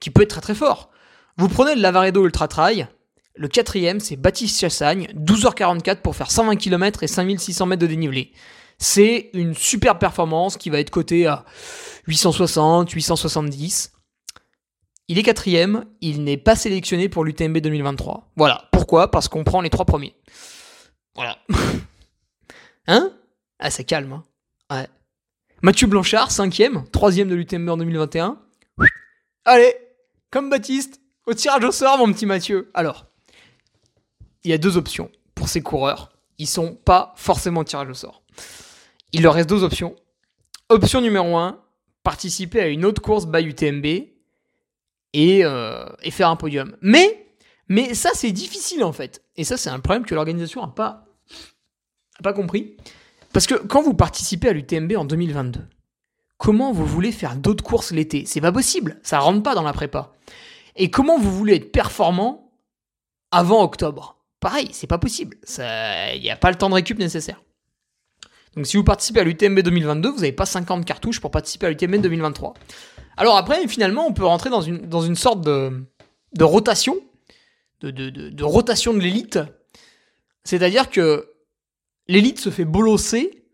qui 0.00 0.10
peut 0.10 0.22
être 0.22 0.30
très 0.30 0.40
très 0.40 0.54
fort. 0.54 0.90
Vous 1.36 1.48
prenez 1.48 1.74
le 1.74 1.80
Lavaredo 1.80 2.24
Ultra 2.24 2.48
Trail, 2.48 2.88
le 3.34 3.48
quatrième 3.48 4.00
c'est 4.00 4.16
Baptiste 4.16 4.60
Chassagne, 4.60 5.08
12h44 5.14 5.96
pour 5.96 6.16
faire 6.16 6.30
120 6.30 6.56
km 6.56 7.02
et 7.02 7.06
5600 7.06 7.66
mètres 7.66 7.82
de 7.82 7.86
dénivelé. 7.86 8.32
C'est 8.78 9.30
une 9.34 9.54
super 9.54 9.98
performance 9.98 10.56
qui 10.56 10.70
va 10.70 10.80
être 10.80 10.90
cotée 10.90 11.26
à 11.26 11.44
860, 12.06 12.90
870. 12.90 13.92
Il 15.08 15.18
est 15.18 15.22
quatrième, 15.22 15.84
il 16.00 16.24
n'est 16.24 16.38
pas 16.38 16.56
sélectionné 16.56 17.08
pour 17.08 17.24
l'UTMB 17.24 17.58
2023. 17.58 18.32
Voilà. 18.36 18.68
Pourquoi? 18.72 19.10
Parce 19.10 19.28
qu'on 19.28 19.44
prend 19.44 19.60
les 19.60 19.68
trois 19.68 19.84
premiers. 19.84 20.14
Voilà. 21.14 21.38
hein? 22.86 23.10
Ah, 23.58 23.70
ça 23.70 23.84
calme. 23.84 24.12
Hein 24.12 24.24
ouais. 24.70 24.86
Mathieu 25.62 25.86
Blanchard, 25.86 26.30
cinquième, 26.30 26.84
troisième 26.90 27.28
de 27.28 27.34
l'UTMB 27.34 27.68
en 27.68 27.76
2021. 27.76 28.38
Allez, 29.44 29.74
comme 30.30 30.50
Baptiste, 30.50 31.00
au 31.26 31.34
tirage 31.34 31.64
au 31.64 31.72
sort, 31.72 31.98
mon 31.98 32.12
petit 32.12 32.26
Mathieu. 32.26 32.70
Alors, 32.74 33.06
il 34.44 34.50
y 34.50 34.54
a 34.54 34.58
deux 34.58 34.76
options 34.76 35.10
pour 35.34 35.48
ces 35.48 35.60
coureurs. 35.60 36.12
Ils 36.38 36.46
sont 36.46 36.74
pas 36.74 37.12
forcément 37.16 37.60
au 37.60 37.64
tirage 37.64 37.88
au 37.88 37.94
sort. 37.94 38.22
Il 39.12 39.22
leur 39.22 39.34
reste 39.34 39.48
deux 39.48 39.62
options. 39.62 39.96
Option 40.68 41.00
numéro 41.00 41.36
1, 41.36 41.60
participer 42.02 42.60
à 42.60 42.68
une 42.68 42.84
autre 42.84 43.02
course 43.02 43.26
by 43.26 43.42
UTMB 43.42 43.84
et, 45.12 45.44
euh, 45.44 45.84
et 46.02 46.10
faire 46.10 46.30
un 46.30 46.36
podium. 46.36 46.76
Mais, 46.80 47.26
mais 47.68 47.94
ça, 47.94 48.10
c'est 48.14 48.32
difficile 48.32 48.84
en 48.84 48.92
fait. 48.92 49.22
Et 49.36 49.44
ça, 49.44 49.56
c'est 49.56 49.70
un 49.70 49.80
problème 49.80 50.06
que 50.06 50.14
l'organisation 50.14 50.62
n'a 50.62 50.68
pas, 50.68 51.06
a 52.18 52.22
pas 52.22 52.32
compris. 52.32 52.76
Parce 53.32 53.46
que 53.46 53.54
quand 53.54 53.82
vous 53.82 53.94
participez 53.94 54.48
à 54.48 54.52
l'UTMB 54.52 54.92
en 54.96 55.04
2022, 55.04 55.60
comment 56.38 56.72
vous 56.72 56.86
voulez 56.86 57.12
faire 57.12 57.36
d'autres 57.36 57.64
courses 57.64 57.92
l'été? 57.92 58.24
C'est 58.26 58.40
pas 58.40 58.52
possible, 58.52 58.98
ça 59.02 59.18
rentre 59.18 59.42
pas 59.42 59.54
dans 59.54 59.62
la 59.62 59.72
prépa. 59.72 60.12
Et 60.76 60.90
comment 60.90 61.18
vous 61.18 61.32
voulez 61.32 61.56
être 61.56 61.72
performant 61.72 62.52
avant 63.30 63.62
octobre? 63.62 64.16
Pareil, 64.40 64.68
c'est 64.72 64.86
pas 64.86 64.98
possible. 64.98 65.36
Il 65.58 66.20
n'y 66.20 66.30
a 66.30 66.36
pas 66.36 66.50
le 66.50 66.56
temps 66.56 66.68
de 66.68 66.74
récup 66.74 66.98
nécessaire. 66.98 67.42
Donc 68.56 68.66
si 68.66 68.76
vous 68.76 68.84
participez 68.84 69.20
à 69.20 69.24
l'UTMB 69.24 69.60
2022, 69.60 70.10
vous 70.10 70.16
n'avez 70.16 70.32
pas 70.32 70.46
50 70.46 70.84
cartouches 70.84 71.20
pour 71.20 71.30
participer 71.30 71.66
à 71.66 71.70
l'UTMB 71.70 71.96
2023. 72.00 72.54
Alors 73.16 73.36
après, 73.36 73.66
finalement, 73.68 74.06
on 74.06 74.12
peut 74.12 74.24
rentrer 74.24 74.50
dans 74.50 74.62
une, 74.62 74.78
dans 74.88 75.14
sorte 75.14 75.42
de, 75.42 75.84
rotation, 76.40 76.96
de, 77.80 77.90
de, 77.90 78.10
de 78.10 78.44
rotation 78.44 78.94
de 78.94 78.98
l'élite. 78.98 79.38
C'est-à-dire 80.42 80.90
que 80.90 81.30
l'élite 82.08 82.40
se 82.40 82.50
fait 82.50 82.64
bolosser 82.64 83.44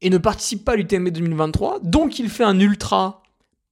et 0.00 0.10
ne 0.10 0.18
participe 0.18 0.64
pas 0.64 0.72
à 0.72 0.76
l'UTMB 0.76 1.10
2023, 1.10 1.80
donc 1.80 2.18
il 2.18 2.30
fait 2.30 2.44
un 2.44 2.58
ultra 2.58 3.19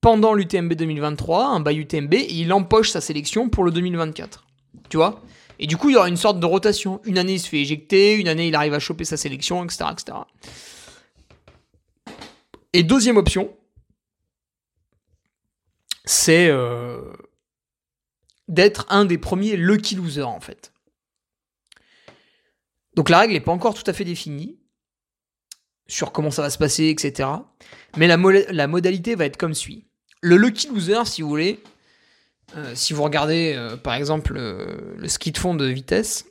pendant 0.00 0.34
l'UTMB 0.34 0.74
2023, 0.74 1.46
un 1.46 1.60
by 1.60 1.76
UTMB, 1.76 2.14
et 2.14 2.32
il 2.34 2.52
empoche 2.52 2.90
sa 2.90 3.00
sélection 3.00 3.48
pour 3.48 3.64
le 3.64 3.72
2024. 3.72 4.46
Tu 4.88 4.96
vois? 4.96 5.22
Et 5.58 5.66
du 5.66 5.76
coup, 5.76 5.90
il 5.90 5.94
y 5.94 5.96
aura 5.96 6.08
une 6.08 6.16
sorte 6.16 6.38
de 6.38 6.46
rotation. 6.46 7.00
Une 7.04 7.18
année, 7.18 7.34
il 7.34 7.40
se 7.40 7.48
fait 7.48 7.60
éjecter, 7.60 8.14
une 8.14 8.28
année, 8.28 8.48
il 8.48 8.54
arrive 8.54 8.74
à 8.74 8.78
choper 8.78 9.04
sa 9.04 9.16
sélection, 9.16 9.64
etc. 9.64 9.86
etc. 9.92 10.18
Et 12.72 12.82
deuxième 12.84 13.16
option, 13.16 13.56
c'est 16.04 16.48
euh, 16.48 17.12
d'être 18.46 18.86
un 18.88 19.04
des 19.04 19.18
premiers 19.18 19.56
lucky 19.56 19.96
losers, 19.96 20.28
en 20.28 20.40
fait. 20.40 20.72
Donc 22.94 23.08
la 23.08 23.18
règle 23.18 23.32
n'est 23.32 23.40
pas 23.40 23.52
encore 23.52 23.74
tout 23.74 23.88
à 23.88 23.92
fait 23.92 24.04
définie 24.04 24.58
sur 25.88 26.12
comment 26.12 26.30
ça 26.30 26.42
va 26.42 26.50
se 26.50 26.58
passer, 26.58 26.88
etc. 26.88 27.28
Mais 27.96 28.06
la 28.06 28.66
modalité 28.66 29.14
va 29.14 29.24
être 29.24 29.36
comme 29.36 29.54
suit. 29.54 29.87
Le 30.20 30.36
lucky 30.36 30.68
loser, 30.68 31.04
si 31.06 31.22
vous 31.22 31.28
voulez, 31.28 31.62
euh, 32.56 32.72
si 32.74 32.92
vous 32.92 33.02
regardez 33.02 33.54
euh, 33.56 33.76
par 33.76 33.94
exemple 33.94 34.34
le 34.34 35.08
ski 35.08 35.32
de 35.32 35.38
fond 35.38 35.54
de 35.54 35.66
vitesse, 35.66 36.26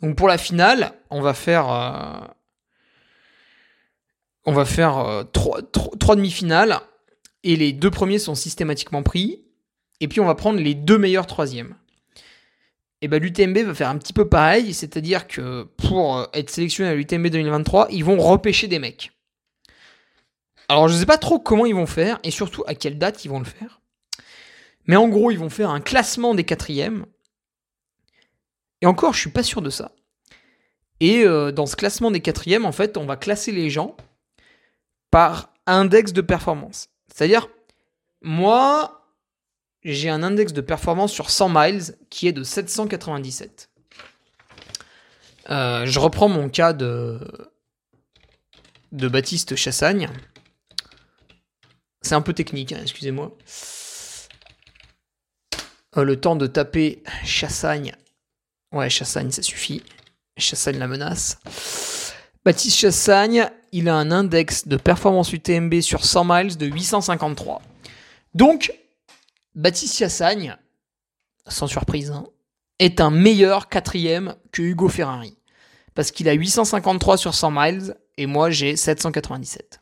donc 0.00 0.16
pour 0.16 0.28
la 0.28 0.38
finale, 0.38 0.92
on 1.10 1.20
va 1.20 1.34
faire 1.34 1.70
euh, 1.70 2.20
on 4.46 4.54
trois, 5.24 6.16
demi-finales. 6.16 6.80
Et 7.42 7.56
les 7.56 7.72
deux 7.72 7.90
premiers 7.90 8.18
sont 8.18 8.34
systématiquement 8.34 9.02
pris. 9.02 9.42
Et 10.00 10.08
puis 10.08 10.20
on 10.20 10.26
va 10.26 10.34
prendre 10.34 10.58
les 10.60 10.74
deux 10.74 10.98
meilleurs 10.98 11.26
troisièmes. 11.26 11.74
Et 13.02 13.08
ben 13.08 13.22
l'UTMB 13.22 13.58
va 13.58 13.74
faire 13.74 13.88
un 13.88 13.96
petit 13.96 14.12
peu 14.12 14.28
pareil, 14.28 14.74
c'est-à-dire 14.74 15.26
que 15.26 15.64
pour 15.78 16.18
euh, 16.18 16.26
être 16.34 16.50
sélectionné 16.50 16.90
à 16.90 16.94
l'UTMB 16.94 17.28
2023, 17.28 17.88
ils 17.90 18.04
vont 18.04 18.18
repêcher 18.18 18.68
des 18.68 18.78
mecs. 18.78 19.12
Alors 20.70 20.86
je 20.86 20.94
ne 20.94 21.00
sais 21.00 21.06
pas 21.06 21.18
trop 21.18 21.40
comment 21.40 21.66
ils 21.66 21.74
vont 21.74 21.84
faire, 21.84 22.20
et 22.22 22.30
surtout 22.30 22.62
à 22.68 22.76
quelle 22.76 22.96
date 22.96 23.24
ils 23.24 23.28
vont 23.28 23.40
le 23.40 23.44
faire. 23.44 23.80
Mais 24.86 24.94
en 24.94 25.08
gros, 25.08 25.32
ils 25.32 25.38
vont 25.38 25.50
faire 25.50 25.70
un 25.70 25.80
classement 25.80 26.32
des 26.32 26.44
quatrièmes. 26.44 27.06
Et 28.80 28.86
encore, 28.86 29.12
je 29.12 29.18
suis 29.18 29.32
pas 29.32 29.42
sûr 29.42 29.62
de 29.62 29.70
ça. 29.70 29.90
Et 31.00 31.24
euh, 31.24 31.50
dans 31.50 31.66
ce 31.66 31.74
classement 31.74 32.12
des 32.12 32.20
quatrièmes, 32.20 32.64
en 32.64 32.70
fait, 32.70 32.96
on 32.96 33.04
va 33.04 33.16
classer 33.16 33.50
les 33.50 33.68
gens 33.68 33.96
par 35.10 35.52
index 35.66 36.12
de 36.12 36.20
performance. 36.20 36.86
C'est-à-dire, 37.12 37.48
moi, 38.22 39.08
j'ai 39.82 40.08
un 40.08 40.22
index 40.22 40.52
de 40.52 40.60
performance 40.60 41.10
sur 41.10 41.30
100 41.30 41.48
miles 41.48 41.82
qui 42.10 42.28
est 42.28 42.32
de 42.32 42.44
797. 42.44 43.70
Euh, 45.50 45.84
je 45.84 45.98
reprends 45.98 46.28
mon 46.28 46.48
cas 46.48 46.72
de, 46.72 47.18
de 48.92 49.08
Baptiste 49.08 49.56
Chassagne. 49.56 50.08
C'est 52.02 52.14
un 52.14 52.22
peu 52.22 52.32
technique, 52.32 52.72
hein, 52.72 52.80
excusez-moi. 52.82 53.36
Euh, 55.96 56.04
le 56.04 56.20
temps 56.20 56.36
de 56.36 56.46
taper 56.46 57.02
Chassagne. 57.24 57.94
Ouais, 58.72 58.88
Chassagne, 58.88 59.30
ça 59.30 59.42
suffit. 59.42 59.82
Chassagne 60.36 60.78
la 60.78 60.86
menace. 60.86 61.38
Baptiste 62.44 62.78
Chassagne, 62.78 63.50
il 63.72 63.88
a 63.88 63.94
un 63.96 64.10
index 64.10 64.66
de 64.66 64.76
performance 64.76 65.32
UTMB 65.32 65.80
sur 65.80 66.04
100 66.04 66.24
miles 66.24 66.56
de 66.56 66.66
853. 66.66 67.60
Donc, 68.34 68.72
Baptiste 69.54 69.98
Chassagne, 69.98 70.56
sans 71.46 71.66
surprise, 71.66 72.10
hein, 72.10 72.26
est 72.78 73.00
un 73.00 73.10
meilleur 73.10 73.68
quatrième 73.68 74.36
que 74.52 74.62
Hugo 74.62 74.88
Ferrari. 74.88 75.36
Parce 75.94 76.12
qu'il 76.12 76.28
a 76.28 76.32
853 76.32 77.16
sur 77.18 77.34
100 77.34 77.50
miles 77.50 77.96
et 78.16 78.26
moi 78.26 78.50
j'ai 78.50 78.76
797. 78.76 79.80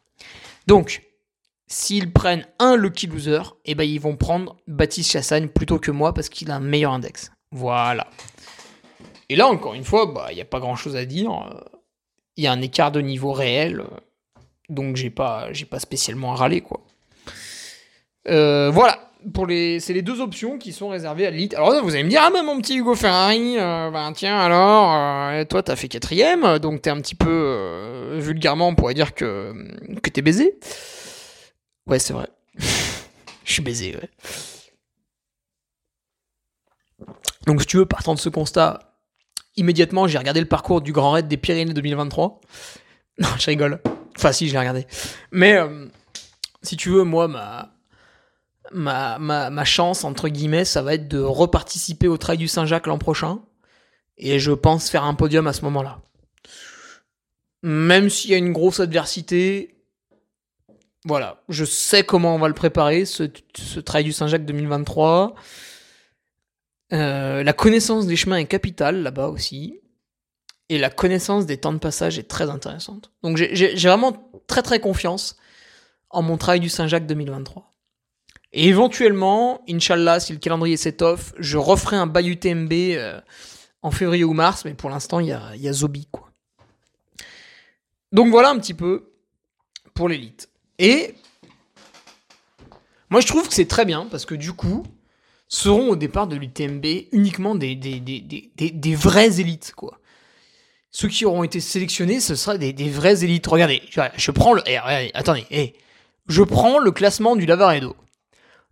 Donc, 0.66 1.07
s'ils 1.68 2.12
prennent 2.12 2.46
un 2.58 2.76
lucky 2.76 3.06
loser, 3.06 3.42
eh 3.66 3.74
ben 3.74 3.84
ils 3.84 4.00
vont 4.00 4.16
prendre 4.16 4.56
Baptiste 4.66 5.12
Chassagne 5.12 5.48
plutôt 5.48 5.78
que 5.78 5.90
moi 5.90 6.14
parce 6.14 6.30
qu'il 6.30 6.50
a 6.50 6.56
un 6.56 6.60
meilleur 6.60 6.92
index. 6.92 7.30
Voilà. 7.52 8.06
Et 9.28 9.36
là, 9.36 9.46
encore 9.46 9.74
une 9.74 9.84
fois, 9.84 10.06
bah, 10.06 10.28
il 10.30 10.34
n'y 10.34 10.40
a 10.40 10.46
pas 10.46 10.60
grand 10.60 10.76
chose 10.76 10.96
à 10.96 11.04
dire. 11.04 11.30
Il 12.36 12.44
y 12.44 12.46
a 12.46 12.52
un 12.52 12.62
écart 12.62 12.90
de 12.90 13.00
niveau 13.00 13.32
réel. 13.32 13.84
Donc 14.70 14.96
j'ai 14.96 15.10
pas, 15.10 15.52
j'ai 15.52 15.66
pas 15.66 15.78
spécialement 15.78 16.32
à 16.32 16.36
râler, 16.36 16.62
quoi. 16.62 16.80
Euh, 18.28 18.70
voilà. 18.70 19.04
C'est 19.80 19.92
les 19.92 20.02
deux 20.02 20.20
options 20.20 20.58
qui 20.58 20.72
sont 20.72 20.88
réservées 20.88 21.26
à 21.26 21.30
l'élite. 21.30 21.52
Alors 21.54 21.82
vous 21.82 21.94
allez 21.94 22.04
me 22.04 22.08
dire, 22.08 22.22
ah 22.24 22.30
ben 22.32 22.44
mon 22.44 22.60
petit 22.60 22.76
Hugo 22.76 22.94
Ferrari, 22.94 23.58
euh, 23.58 23.90
ben 23.90 24.12
tiens 24.12 24.38
alors, 24.38 24.94
euh, 24.94 25.44
toi 25.44 25.60
t'as 25.60 25.74
fait 25.74 25.88
quatrième, 25.88 26.60
donc 26.60 26.82
t'es 26.82 26.90
un 26.90 27.00
petit 27.00 27.16
peu 27.16 28.16
vulgairement 28.18 28.68
on 28.68 28.76
pourrait 28.76 28.94
dire 28.94 29.14
que 29.14 29.52
que 30.02 30.10
t'es 30.10 30.22
baisé. 30.22 30.56
Ouais 31.88 31.98
c'est 31.98 32.12
vrai. 32.12 32.28
Je 33.44 33.52
suis 33.52 33.62
baisé, 33.62 33.96
ouais. 33.96 34.10
Donc 37.46 37.62
si 37.62 37.66
tu 37.66 37.78
veux, 37.78 37.86
partant 37.86 38.14
de 38.14 38.18
ce 38.18 38.28
constat, 38.28 38.94
immédiatement 39.56 40.06
j'ai 40.06 40.18
regardé 40.18 40.40
le 40.40 40.46
parcours 40.46 40.82
du 40.82 40.92
Grand 40.92 41.12
Raid 41.12 41.28
des 41.28 41.36
Pyrénées 41.36 41.74
2023. 41.74 42.40
Non, 43.20 43.28
je 43.36 43.46
rigole. 43.46 43.80
Enfin 44.16 44.30
si, 44.30 44.46
je 44.46 44.52
l'ai 44.52 44.60
regardé. 44.60 44.86
Mais 45.32 45.58
si 46.62 46.76
tu 46.76 46.90
veux, 46.90 47.02
moi, 47.02 47.26
ma, 47.26 47.72
ma, 48.72 49.18
ma, 49.18 49.64
chance, 49.64 50.04
entre 50.04 50.28
guillemets, 50.28 50.64
ça 50.64 50.82
va 50.82 50.94
être 50.94 51.08
de 51.08 51.18
reparticiper 51.18 52.08
au 52.08 52.16
Trail 52.16 52.38
du 52.38 52.48
Saint-Jacques 52.48 52.86
l'an 52.86 52.98
prochain. 52.98 53.40
Et 54.18 54.38
je 54.38 54.52
pense 54.52 54.90
faire 54.90 55.04
un 55.04 55.14
podium 55.14 55.46
à 55.46 55.52
ce 55.52 55.62
moment-là. 55.62 56.00
Même 57.62 58.10
s'il 58.10 58.30
y 58.30 58.34
a 58.34 58.36
une 58.36 58.52
grosse 58.52 58.80
adversité, 58.80 59.77
voilà, 61.04 61.42
je 61.48 61.64
sais 61.64 62.04
comment 62.04 62.34
on 62.34 62.38
va 62.38 62.48
le 62.48 62.54
préparer, 62.54 63.04
ce, 63.04 63.24
ce 63.56 63.80
Trail 63.80 64.04
du 64.04 64.12
Saint-Jacques 64.12 64.44
2023. 64.44 65.34
Euh, 66.92 67.42
la 67.42 67.52
connaissance 67.52 68.06
des 68.06 68.16
chemins 68.16 68.36
est 68.36 68.46
capitale 68.46 69.02
là-bas 69.02 69.28
aussi. 69.28 69.80
Et 70.70 70.78
la 70.78 70.90
connaissance 70.90 71.46
des 71.46 71.56
temps 71.56 71.72
de 71.72 71.78
passage 71.78 72.18
est 72.18 72.28
très 72.28 72.50
intéressante. 72.50 73.10
Donc 73.22 73.36
j'ai 73.36 73.74
vraiment 73.74 74.30
très 74.46 74.62
très 74.62 74.80
confiance 74.80 75.36
en 76.10 76.22
mon 76.22 76.36
Trail 76.36 76.60
du 76.60 76.68
Saint-Jacques 76.68 77.06
2023. 77.06 77.74
Et 78.52 78.68
éventuellement, 78.68 79.62
Inch'Allah, 79.68 80.20
si 80.20 80.32
le 80.32 80.38
calendrier 80.38 80.76
s'étoffe, 80.76 81.32
je 81.38 81.56
referai 81.58 81.96
un 81.96 82.06
Bayou 82.06 82.34
TMB 82.34 82.72
euh, 82.72 83.20
en 83.82 83.90
février 83.90 84.24
ou 84.24 84.32
mars, 84.32 84.64
mais 84.64 84.74
pour 84.74 84.90
l'instant, 84.90 85.20
il 85.20 85.28
y 85.28 85.32
a, 85.32 85.54
y 85.56 85.68
a 85.68 85.72
Zobi, 85.72 86.06
quoi. 86.10 86.30
Donc 88.12 88.30
voilà 88.30 88.50
un 88.50 88.58
petit 88.58 88.74
peu 88.74 89.12
pour 89.94 90.08
l'élite. 90.08 90.48
Et 90.78 91.14
moi, 93.10 93.20
je 93.20 93.26
trouve 93.26 93.48
que 93.48 93.54
c'est 93.54 93.68
très 93.68 93.84
bien, 93.84 94.06
parce 94.10 94.26
que 94.26 94.34
du 94.34 94.52
coup, 94.52 94.84
seront 95.48 95.90
au 95.90 95.96
départ 95.96 96.26
de 96.26 96.36
l'UTMB 96.36 96.84
uniquement 97.12 97.54
des, 97.54 97.74
des, 97.74 98.00
des, 98.00 98.20
des, 98.20 98.70
des 98.70 98.94
vraies 98.94 99.40
élites, 99.40 99.72
quoi. 99.74 99.98
Ceux 100.90 101.08
qui 101.08 101.26
auront 101.26 101.44
été 101.44 101.60
sélectionnés, 101.60 102.20
ce 102.20 102.34
sera 102.34 102.56
des, 102.56 102.72
vraies 102.90 103.22
élites. 103.22 103.46
Regardez, 103.46 103.82
je, 104.16 104.30
prends 104.30 104.54
le... 104.54 104.62
Eh, 104.66 104.78
regardez, 104.78 105.10
attendez, 105.14 105.46
eh, 105.50 105.74
je 106.28 106.42
prends 106.42 106.78
le 106.78 106.90
classement 106.90 107.36
du 107.36 107.46
Lavaredo. 107.46 107.94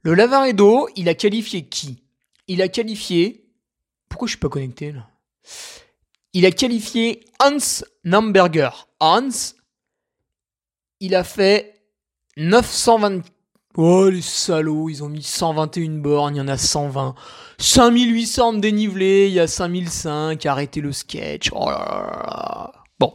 Le 0.02 0.14
Lavaredo, 0.14 0.88
il 0.96 1.08
a 1.08 1.14
qualifié 1.14 1.66
qui? 1.66 2.02
Il 2.48 2.62
a 2.62 2.68
qualifié. 2.68 3.44
Pourquoi 4.08 4.26
je 4.26 4.32
suis 4.32 4.40
pas 4.40 4.48
connecté 4.48 4.92
là? 4.92 5.08
Il 6.32 6.46
a 6.46 6.50
qualifié 6.50 7.24
Hans 7.40 7.84
Namberger. 8.04 8.70
Hans, 9.00 9.54
il 11.00 11.14
a 11.14 11.24
fait 11.24 11.75
920. 12.36 13.22
Oh 13.78 14.08
les 14.08 14.22
salauds, 14.22 14.88
ils 14.88 15.04
ont 15.04 15.08
mis 15.08 15.22
121 15.22 15.98
bornes, 15.98 16.36
il 16.36 16.38
y 16.38 16.40
en 16.40 16.48
a 16.48 16.56
120. 16.56 17.14
5800 17.58 18.54
de 18.54 18.60
dénivelé, 18.60 19.26
il 19.28 19.34
y 19.34 19.40
a 19.40 19.46
5005, 19.46 20.44
arrêtez 20.46 20.80
le 20.80 20.92
sketch. 20.92 21.50
Oh 21.52 21.68
là 21.68 21.78
là 22.26 22.72
Bon. 22.98 23.12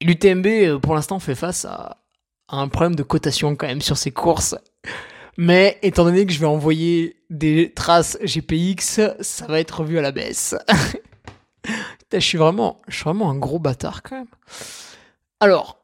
L'UTMB, 0.00 0.46
euh, 0.46 0.78
pour 0.78 0.94
l'instant, 0.94 1.18
fait 1.18 1.34
face 1.34 1.64
à 1.64 1.98
un 2.48 2.68
problème 2.68 2.94
de 2.94 3.02
cotation 3.02 3.56
quand 3.56 3.66
même 3.66 3.80
sur 3.80 3.96
ses 3.96 4.10
courses. 4.10 4.56
Mais 5.36 5.78
étant 5.82 6.04
donné 6.04 6.26
que 6.26 6.32
je 6.32 6.40
vais 6.40 6.46
envoyer 6.46 7.16
des 7.30 7.72
traces 7.72 8.18
GPX, 8.22 9.00
ça 9.20 9.46
va 9.46 9.60
être 9.60 9.80
revu 9.80 9.98
à 9.98 10.02
la 10.02 10.12
baisse. 10.12 10.54
je 12.12 12.18
suis 12.18 12.38
vraiment, 12.38 12.80
je 12.88 12.96
suis 12.96 13.04
vraiment 13.04 13.30
un 13.30 13.36
gros 13.36 13.58
bâtard 13.58 14.02
quand 14.02 14.16
même. 14.16 14.26
Alors, 15.40 15.83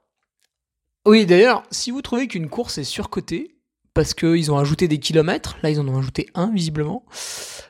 oui, 1.10 1.26
d'ailleurs, 1.26 1.64
si 1.70 1.90
vous 1.90 2.02
trouvez 2.02 2.28
qu'une 2.28 2.48
course 2.48 2.78
est 2.78 2.84
surcotée, 2.84 3.56
parce 3.94 4.14
qu'ils 4.14 4.52
ont 4.52 4.58
ajouté 4.58 4.88
des 4.88 4.98
kilomètres, 4.98 5.56
là 5.62 5.70
ils 5.70 5.80
en 5.80 5.88
ont 5.88 5.98
ajouté 5.98 6.26
un 6.34 6.52
visiblement, 6.52 7.04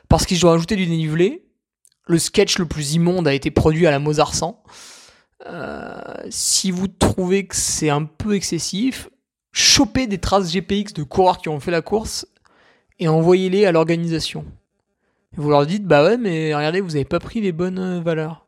parce 0.07 0.25
qu'ils 0.25 0.45
ont 0.45 0.51
ajouté 0.51 0.75
du 0.75 0.85
dénivelé, 0.85 1.45
le 2.07 2.19
sketch 2.19 2.59
le 2.59 2.65
plus 2.65 2.93
immonde 2.93 3.27
a 3.27 3.33
été 3.33 3.51
produit 3.51 3.87
à 3.87 3.91
la 3.91 3.99
Mozart 3.99 4.35
100. 4.35 4.63
Euh, 5.47 6.01
si 6.29 6.69
vous 6.69 6.87
trouvez 6.87 7.47
que 7.47 7.55
c'est 7.55 7.89
un 7.89 8.03
peu 8.03 8.35
excessif, 8.35 9.09
choper 9.51 10.07
des 10.07 10.19
traces 10.19 10.51
GPX 10.51 10.93
de 10.93 11.03
coureurs 11.03 11.39
qui 11.39 11.49
ont 11.49 11.59
fait 11.59 11.71
la 11.71 11.81
course 11.81 12.27
et 12.99 13.07
envoyez-les 13.07 13.65
à 13.65 13.71
l'organisation. 13.71 14.45
Vous 15.35 15.49
leur 15.49 15.65
dites, 15.65 15.85
bah 15.85 16.03
ouais, 16.03 16.17
mais 16.17 16.53
regardez, 16.53 16.81
vous 16.81 16.95
avez 16.95 17.05
pas 17.05 17.19
pris 17.19 17.41
les 17.41 17.51
bonnes 17.51 17.79
euh, 17.79 18.01
valeurs. 18.01 18.45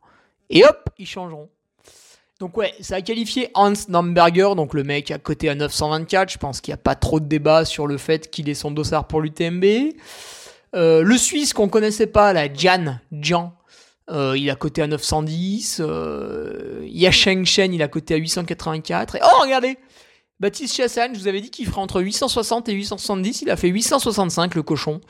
Et 0.50 0.64
hop, 0.64 0.90
ils 0.98 1.06
changeront. 1.06 1.48
Donc 2.40 2.56
ouais, 2.56 2.74
ça 2.80 2.96
a 2.96 3.00
qualifié 3.00 3.50
Hans 3.54 3.72
Namberger, 3.88 4.54
donc 4.56 4.74
le 4.74 4.82
mec 4.82 5.10
à 5.10 5.18
côté 5.18 5.48
à 5.48 5.54
924. 5.54 6.32
Je 6.32 6.38
pense 6.38 6.60
qu'il 6.60 6.72
n'y 6.72 6.74
a 6.74 6.82
pas 6.82 6.94
trop 6.94 7.20
de 7.20 7.26
débat 7.26 7.64
sur 7.64 7.86
le 7.86 7.96
fait 7.96 8.30
qu'il 8.30 8.48
ait 8.48 8.54
son 8.54 8.70
dossard 8.70 9.06
pour 9.06 9.20
l'UTMB. 9.20 9.64
Euh, 10.74 11.02
le 11.02 11.18
Suisse 11.18 11.52
qu'on 11.52 11.68
connaissait 11.68 12.08
pas, 12.08 12.32
la 12.32 12.52
Jan, 12.52 12.98
Jan, 13.12 13.54
euh, 14.10 14.36
il 14.36 14.50
a 14.50 14.56
coté 14.56 14.82
à 14.82 14.86
910. 14.86 15.80
Euh, 15.80 16.84
Yasheng 16.86 17.44
Shen, 17.44 17.72
il 17.72 17.82
a 17.82 17.88
coté 17.88 18.14
à 18.14 18.16
884. 18.16 19.16
Et 19.16 19.20
oh, 19.22 19.42
regardez 19.42 19.78
Baptiste 20.40 20.74
Chassagne, 20.74 21.14
je 21.14 21.20
vous 21.20 21.28
avais 21.28 21.40
dit 21.40 21.50
qu'il 21.50 21.66
ferait 21.66 21.80
entre 21.80 22.02
860 22.02 22.68
et 22.68 22.72
870. 22.72 23.42
Il 23.42 23.50
a 23.50 23.56
fait 23.56 23.68
865, 23.68 24.54
le 24.54 24.62
cochon. 24.62 25.00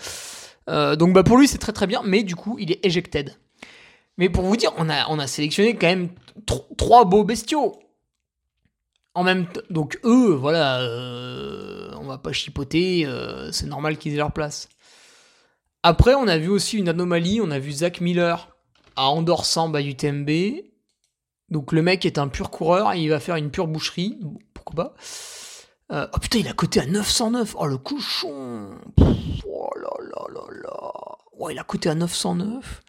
Euh, 0.69 0.97
donc 0.97 1.13
bah 1.13 1.23
pour 1.23 1.39
lui, 1.39 1.49
c'est 1.49 1.59
très 1.59 1.73
très 1.73 1.87
bien. 1.87 2.03
Mais 2.05 2.23
du 2.23 2.37
coup, 2.37 2.57
il 2.59 2.71
est 2.71 2.85
ejected. 2.85 3.35
Mais 4.19 4.29
pour 4.29 4.45
vous 4.45 4.57
dire, 4.57 4.73
on 4.77 4.89
a, 4.89 5.09
on 5.09 5.19
a 5.19 5.27
sélectionné 5.27 5.77
quand 5.77 5.87
même 5.87 6.11
trois 6.77 7.05
beaux 7.05 7.25
bestiaux. 7.25 7.73
En 9.15 9.23
même 9.23 9.47
temps, 9.47 9.61
donc 9.71 9.99
eux, 10.05 10.35
voilà, 10.35 10.81
euh, 10.81 11.91
on 12.01 12.07
va 12.07 12.19
pas 12.19 12.33
chipoter, 12.33 13.07
euh, 13.07 13.53
c'est 13.53 13.67
normal 13.67 13.97
qu'ils 13.97 14.13
aient 14.15 14.19
leur 14.19 14.33
place. 14.33 14.69
Après, 15.83 16.15
on 16.15 16.27
a 16.27 16.39
vu 16.39 16.49
aussi 16.49 16.79
une 16.79 16.89
anomalie, 16.89 17.41
on 17.41 17.51
a 17.51 17.59
vu 17.59 17.71
Zach 17.71 18.01
Miller 18.01 18.49
à 18.97 19.09
Andorre 19.09 19.45
à 19.75 19.81
UTMB. 19.81 20.31
Donc 21.51 21.73
le 21.73 21.83
mec 21.83 22.07
est 22.07 22.19
un 22.19 22.29
pur 22.29 22.51
coureur 22.51 22.93
et 22.93 23.01
il 23.01 23.09
va 23.09 23.21
faire 23.21 23.37
une 23.37 23.51
pure 23.51 23.69
boucherie 23.69 24.19
pourquoi 24.55 24.95
pas. 25.91 26.07
oh 26.13 26.19
putain, 26.19 26.39
il 26.39 26.49
a 26.49 26.55
coté 26.55 26.81
à 26.81 26.87
909. 26.87 27.55
Oh 27.59 27.67
le 27.67 27.79
cochon. 27.79 28.71
oh 29.47 29.71
là 29.77 29.91
là 30.01 30.25
là 30.33 30.41
là. 30.63 30.93
Oh, 31.39 31.51
il 31.51 31.59
a 31.59 31.65
coté 31.65 31.91
à 31.91 31.95
909. 31.95 32.83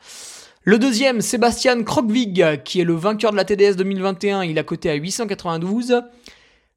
Le 0.68 0.80
deuxième, 0.80 1.22
Sébastien 1.22 1.84
Krogvig, 1.84 2.64
qui 2.64 2.82
est 2.82 2.86
le 2.86 2.96
vainqueur 2.96 3.32
de 3.32 3.38
la 3.38 3.46
TDS 3.46 3.76
2021, 3.76 4.44
il 4.46 4.58
a 4.58 4.64
coté 4.64 4.90
à 4.90 4.96
892. 4.96 6.02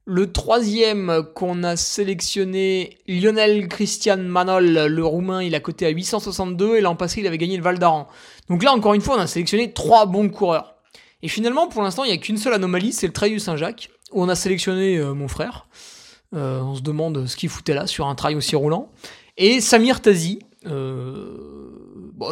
Le 0.05 0.31
troisième 0.31 1.23
qu'on 1.33 1.63
a 1.63 1.75
sélectionné, 1.75 2.99
Lionel 3.07 3.67
Christian 3.67 4.17
Manol, 4.17 4.85
le 4.85 5.03
roumain, 5.03 5.41
il 5.41 5.55
a 5.55 5.59
coté 5.59 5.87
à 5.87 5.89
862 5.89 6.75
et 6.75 6.81
l'an 6.81 6.95
passé 6.95 7.21
il 7.21 7.25
avait 7.25 7.39
gagné 7.39 7.57
le 7.57 7.63
Val 7.63 7.79
d'Aran. 7.79 8.07
Donc 8.47 8.61
là 8.61 8.73
encore 8.73 8.93
une 8.93 9.01
fois 9.01 9.15
on 9.17 9.21
a 9.21 9.25
sélectionné 9.25 9.73
trois 9.73 10.05
bons 10.05 10.29
coureurs. 10.29 10.75
Et 11.23 11.27
finalement 11.27 11.67
pour 11.67 11.81
l'instant 11.81 12.03
il 12.03 12.09
n'y 12.09 12.13
a 12.13 12.17
qu'une 12.17 12.37
seule 12.37 12.53
anomalie, 12.53 12.93
c'est 12.93 13.07
le 13.07 13.13
Trail 13.13 13.31
du 13.31 13.39
Saint-Jacques 13.39 13.89
où 14.11 14.21
on 14.21 14.29
a 14.29 14.35
sélectionné 14.35 14.97
euh, 14.97 15.15
mon 15.15 15.27
frère. 15.27 15.67
Euh, 16.35 16.61
on 16.61 16.75
se 16.75 16.83
demande 16.83 17.25
ce 17.25 17.35
qu'il 17.35 17.49
foutait 17.49 17.73
là 17.73 17.87
sur 17.87 18.05
un 18.05 18.13
trail 18.13 18.35
aussi 18.35 18.55
roulant. 18.55 18.91
Et 19.35 19.61
Samir 19.61 19.99
Tazi. 19.99 20.37
Euh, 20.67 21.58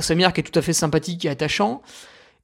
Samir 0.02 0.34
qui 0.34 0.42
est 0.42 0.44
tout 0.44 0.58
à 0.58 0.62
fait 0.62 0.74
sympathique 0.74 1.26
et 1.26 1.30
attachant. 1.30 1.82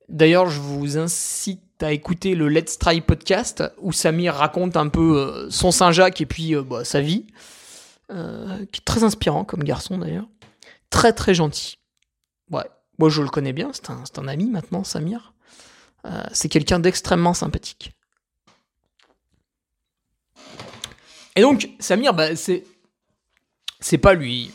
D'ailleurs, 0.09 0.49
je 0.49 0.59
vous 0.59 0.97
incite 0.97 1.61
à 1.81 1.91
écouter 1.91 2.35
le 2.35 2.49
Let's 2.49 2.77
Try 2.77 3.01
podcast 3.01 3.63
où 3.79 3.91
Samir 3.91 4.35
raconte 4.35 4.77
un 4.77 4.87
peu 4.89 5.47
son 5.49 5.71
Saint-Jacques 5.71 6.21
et 6.21 6.25
puis 6.25 6.55
bah, 6.55 6.83
sa 6.83 7.01
vie. 7.01 7.25
qui 8.09 8.79
est 8.79 8.85
très 8.85 9.03
inspirant 9.03 9.43
comme 9.43 9.63
garçon 9.63 9.97
d'ailleurs. 9.97 10.27
Très 10.89 11.13
très 11.13 11.33
gentil. 11.33 11.77
Ouais, 12.51 12.69
moi 12.99 13.09
je 13.09 13.21
le 13.21 13.29
connais 13.29 13.53
bien, 13.53 13.71
c'est 13.73 13.89
un, 13.89 14.03
un, 14.17 14.27
ami 14.27 14.49
maintenant, 14.49 14.83
Samir. 14.83 15.33
c'est 16.31 16.49
quelqu'un 16.49 16.79
d'extrêmement 16.79 17.33
sympathique. 17.33 17.93
Et 21.35 21.41
donc, 21.41 21.69
Samir, 21.79 22.13
bah, 22.13 22.35
c'est. 22.35 22.63
C'est 23.79 23.97
pas 23.97 24.13
lui, 24.13 24.49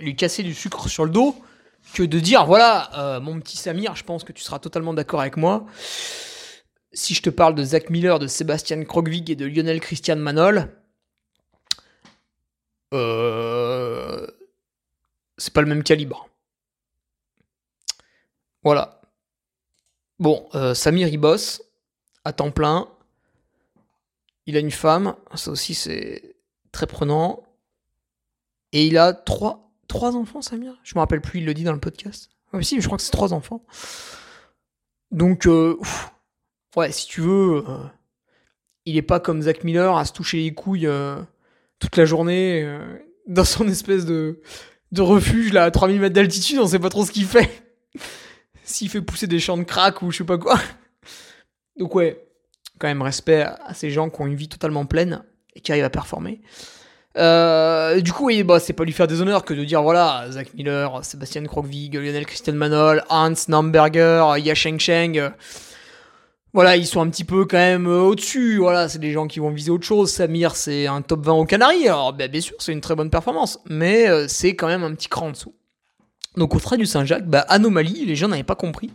lui 0.00 0.16
casser 0.16 0.42
du 0.42 0.52
sucre 0.52 0.88
sur 0.88 1.04
le 1.04 1.10
dos 1.10 1.40
que 1.94 2.02
de 2.02 2.20
dire 2.20 2.46
voilà, 2.46 2.90
euh, 2.98 3.20
mon 3.20 3.40
petit 3.40 3.56
Samir, 3.56 3.96
je 3.96 4.04
pense 4.04 4.24
que 4.24 4.32
tu 4.32 4.42
seras 4.42 4.58
totalement 4.58 4.94
d'accord 4.94 5.20
avec 5.20 5.36
moi. 5.36 5.66
Si 6.92 7.14
je 7.14 7.22
te 7.22 7.30
parle 7.30 7.54
de 7.54 7.62
Zach 7.62 7.90
Miller, 7.90 8.18
de 8.18 8.26
Sébastien 8.26 8.82
Krogvig 8.84 9.30
et 9.30 9.36
de 9.36 9.46
Lionel 9.46 9.80
Christian 9.80 10.16
Manol, 10.16 10.74
euh, 12.94 14.26
c'est 15.36 15.52
pas 15.52 15.60
le 15.60 15.66
même 15.66 15.82
calibre. 15.82 16.28
Voilà. 18.62 19.00
Bon, 20.18 20.48
euh, 20.54 20.74
Samir, 20.74 21.08
il 21.08 21.18
bosse 21.18 21.62
à 22.24 22.32
temps 22.32 22.50
plein. 22.50 22.88
Il 24.46 24.56
a 24.56 24.60
une 24.60 24.70
femme, 24.70 25.14
ça 25.34 25.50
aussi 25.50 25.74
c'est 25.74 26.36
très 26.72 26.86
prenant. 26.86 27.44
Et 28.72 28.86
il 28.86 28.98
a 28.98 29.12
trois, 29.12 29.67
trois 29.88 30.16
enfants, 30.16 30.42
Samir? 30.42 30.78
Je 30.84 30.94
me 30.94 31.00
rappelle 31.00 31.20
plus, 31.20 31.40
il 31.40 31.46
le 31.46 31.54
dit 31.54 31.64
dans 31.64 31.72
le 31.72 31.80
podcast. 31.80 32.30
Oui, 32.52 32.64
si, 32.64 32.80
je 32.80 32.86
crois 32.86 32.98
que 32.98 33.02
c'est 33.02 33.10
trois 33.10 33.32
enfants. 33.32 33.64
Donc, 35.10 35.46
euh, 35.46 35.76
ouais, 36.76 36.92
si 36.92 37.06
tu 37.06 37.20
veux, 37.20 37.64
euh, 37.68 37.78
il 38.84 38.96
est 38.96 39.02
pas 39.02 39.20
comme 39.20 39.42
Zach 39.42 39.64
Miller 39.64 39.96
à 39.96 40.04
se 40.04 40.12
toucher 40.12 40.38
les 40.38 40.54
couilles 40.54 40.86
euh, 40.86 41.20
toute 41.78 41.96
la 41.96 42.04
journée 42.04 42.78
dans 43.26 43.44
son 43.44 43.68
espèce 43.68 44.04
de, 44.04 44.40
de 44.92 45.02
refuge 45.02 45.52
là 45.52 45.64
à 45.64 45.70
3000 45.70 46.00
mètres 46.00 46.14
d'altitude, 46.14 46.58
on 46.58 46.66
sait 46.66 46.78
pas 46.78 46.88
trop 46.88 47.04
ce 47.04 47.12
qu'il 47.12 47.26
fait. 47.26 47.50
S'il 48.64 48.90
fait 48.90 49.00
pousser 49.00 49.26
des 49.26 49.40
champs 49.40 49.56
de 49.56 49.62
crack 49.62 50.02
ou 50.02 50.10
je 50.10 50.18
sais 50.18 50.24
pas 50.24 50.38
quoi. 50.38 50.58
Donc, 51.76 51.94
ouais, 51.94 52.26
quand 52.78 52.88
même 52.88 53.02
respect 53.02 53.42
à 53.42 53.72
ces 53.74 53.90
gens 53.90 54.10
qui 54.10 54.20
ont 54.20 54.26
une 54.26 54.34
vie 54.34 54.48
totalement 54.48 54.86
pleine 54.86 55.24
et 55.54 55.60
qui 55.60 55.72
arrivent 55.72 55.84
à 55.84 55.90
performer. 55.90 56.40
Euh, 57.16 58.00
du 58.00 58.12
coup, 58.12 58.26
oui, 58.26 58.42
bah, 58.42 58.60
c'est 58.60 58.72
pas 58.72 58.84
lui 58.84 58.92
faire 58.92 59.06
des 59.06 59.20
honneurs 59.20 59.44
que 59.44 59.54
de 59.54 59.64
dire 59.64 59.82
voilà, 59.82 60.26
Zach 60.30 60.54
Miller, 60.54 61.04
Sébastien 61.04 61.44
Krogvig, 61.44 61.94
Lionel 61.94 62.26
Christian 62.26 62.52
Manol, 62.52 63.02
Hans 63.08 63.32
Namberger, 63.48 64.34
Yasheng 64.38 64.78
Sheng. 64.78 65.30
voilà, 66.52 66.76
ils 66.76 66.86
sont 66.86 67.00
un 67.00 67.08
petit 67.08 67.24
peu 67.24 67.44
quand 67.44 67.56
même 67.56 67.86
au-dessus. 67.86 68.58
Voilà, 68.58 68.88
c'est 68.88 68.98
des 68.98 69.12
gens 69.12 69.26
qui 69.26 69.40
vont 69.40 69.50
viser 69.50 69.70
autre 69.70 69.86
chose. 69.86 70.12
Samir, 70.12 70.54
c'est 70.54 70.86
un 70.86 71.02
top 71.02 71.24
20 71.24 71.32
au 71.32 71.44
Canaries. 71.44 71.88
Alors, 71.88 72.12
bah, 72.12 72.28
bien 72.28 72.40
sûr, 72.40 72.56
c'est 72.58 72.72
une 72.72 72.80
très 72.80 72.94
bonne 72.94 73.10
performance, 73.10 73.58
mais 73.68 74.08
euh, 74.08 74.26
c'est 74.28 74.54
quand 74.54 74.68
même 74.68 74.84
un 74.84 74.94
petit 74.94 75.08
cran 75.08 75.28
en 75.28 75.30
dessous. 75.30 75.54
Donc, 76.36 76.54
au 76.54 76.60
trait 76.60 76.76
du 76.76 76.86
Saint-Jacques, 76.86 77.26
bah, 77.26 77.40
anomalie, 77.48 78.04
les 78.04 78.14
gens 78.14 78.28
n'avaient 78.28 78.44
pas 78.44 78.54
compris. 78.54 78.90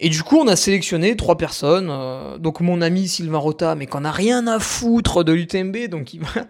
Et 0.00 0.08
du 0.08 0.22
coup, 0.22 0.36
on 0.36 0.46
a 0.46 0.56
sélectionné 0.56 1.16
trois 1.16 1.36
personnes. 1.36 1.88
Euh, 1.90 2.38
donc 2.38 2.60
mon 2.60 2.80
ami 2.80 3.08
Sylvain 3.08 3.38
Rota, 3.38 3.74
mais 3.74 3.86
qu'on 3.86 4.04
a 4.04 4.12
rien 4.12 4.46
à 4.46 4.60
foutre 4.60 5.24
de 5.24 5.32
l'UTMB, 5.32 5.88
donc 5.88 6.14
il 6.14 6.20
va, 6.20 6.46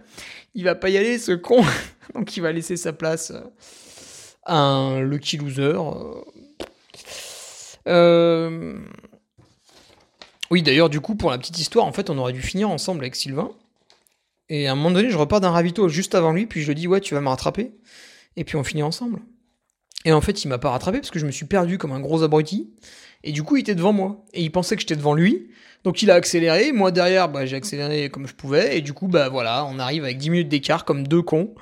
va 0.55 0.75
pas 0.75 0.89
y 0.89 0.97
aller, 0.97 1.17
ce 1.17 1.31
con. 1.31 1.63
donc 2.15 2.35
il 2.37 2.41
va 2.41 2.51
laisser 2.51 2.77
sa 2.77 2.93
place 2.93 3.31
euh, 3.31 3.41
à 4.45 4.57
un 4.57 5.01
lucky 5.01 5.37
loser. 5.37 5.79
Euh. 7.87 8.79
Oui, 10.51 10.63
d'ailleurs, 10.63 10.89
du 10.89 10.99
coup, 10.99 11.15
pour 11.15 11.31
la 11.31 11.37
petite 11.37 11.59
histoire, 11.59 11.85
en 11.85 11.91
fait, 11.91 12.09
on 12.09 12.17
aurait 12.17 12.33
dû 12.33 12.41
finir 12.41 12.69
ensemble 12.69 13.01
avec 13.01 13.15
Sylvain. 13.15 13.51
Et 14.49 14.67
à 14.67 14.71
un 14.71 14.75
moment 14.75 14.91
donné, 14.91 15.11
je 15.11 15.17
repars 15.17 15.41
d'un 15.41 15.51
ravito 15.51 15.87
juste 15.89 16.15
avant 16.15 16.33
lui, 16.33 16.47
puis 16.47 16.61
je 16.61 16.67
lui 16.67 16.75
dis 16.75 16.87
ouais, 16.87 17.01
tu 17.01 17.13
vas 17.13 17.21
me 17.21 17.29
rattraper. 17.29 17.71
Et 18.35 18.43
puis 18.43 18.55
on 18.55 18.63
finit 18.63 18.83
ensemble. 18.83 19.19
Et 20.05 20.13
en 20.13 20.21
fait, 20.21 20.43
il 20.43 20.47
m'a 20.47 20.57
pas 20.57 20.71
rattrapé 20.71 20.99
parce 20.99 21.11
que 21.11 21.19
je 21.19 21.25
me 21.25 21.31
suis 21.31 21.45
perdu 21.45 21.77
comme 21.77 21.91
un 21.91 21.99
gros 21.99 22.23
abruti. 22.23 22.69
Et 23.23 23.31
du 23.31 23.43
coup, 23.43 23.57
il 23.57 23.61
était 23.61 23.75
devant 23.75 23.93
moi. 23.93 24.25
Et 24.33 24.41
il 24.41 24.51
pensait 24.51 24.75
que 24.75 24.81
j'étais 24.81 24.95
devant 24.95 25.13
lui. 25.13 25.49
Donc 25.83 26.01
il 26.01 26.11
a 26.11 26.15
accéléré. 26.15 26.71
Moi, 26.71 26.91
derrière, 26.91 27.29
bah, 27.29 27.45
j'ai 27.45 27.55
accéléré 27.55 28.09
comme 28.09 28.27
je 28.27 28.33
pouvais. 28.33 28.77
Et 28.77 28.81
du 28.81 28.93
coup, 28.93 29.07
bah 29.07 29.29
voilà, 29.29 29.65
on 29.65 29.79
arrive 29.79 30.03
avec 30.03 30.17
10 30.17 30.29
minutes 30.29 30.49
d'écart 30.49 30.85
comme 30.85 31.07
deux 31.07 31.21
cons 31.21 31.53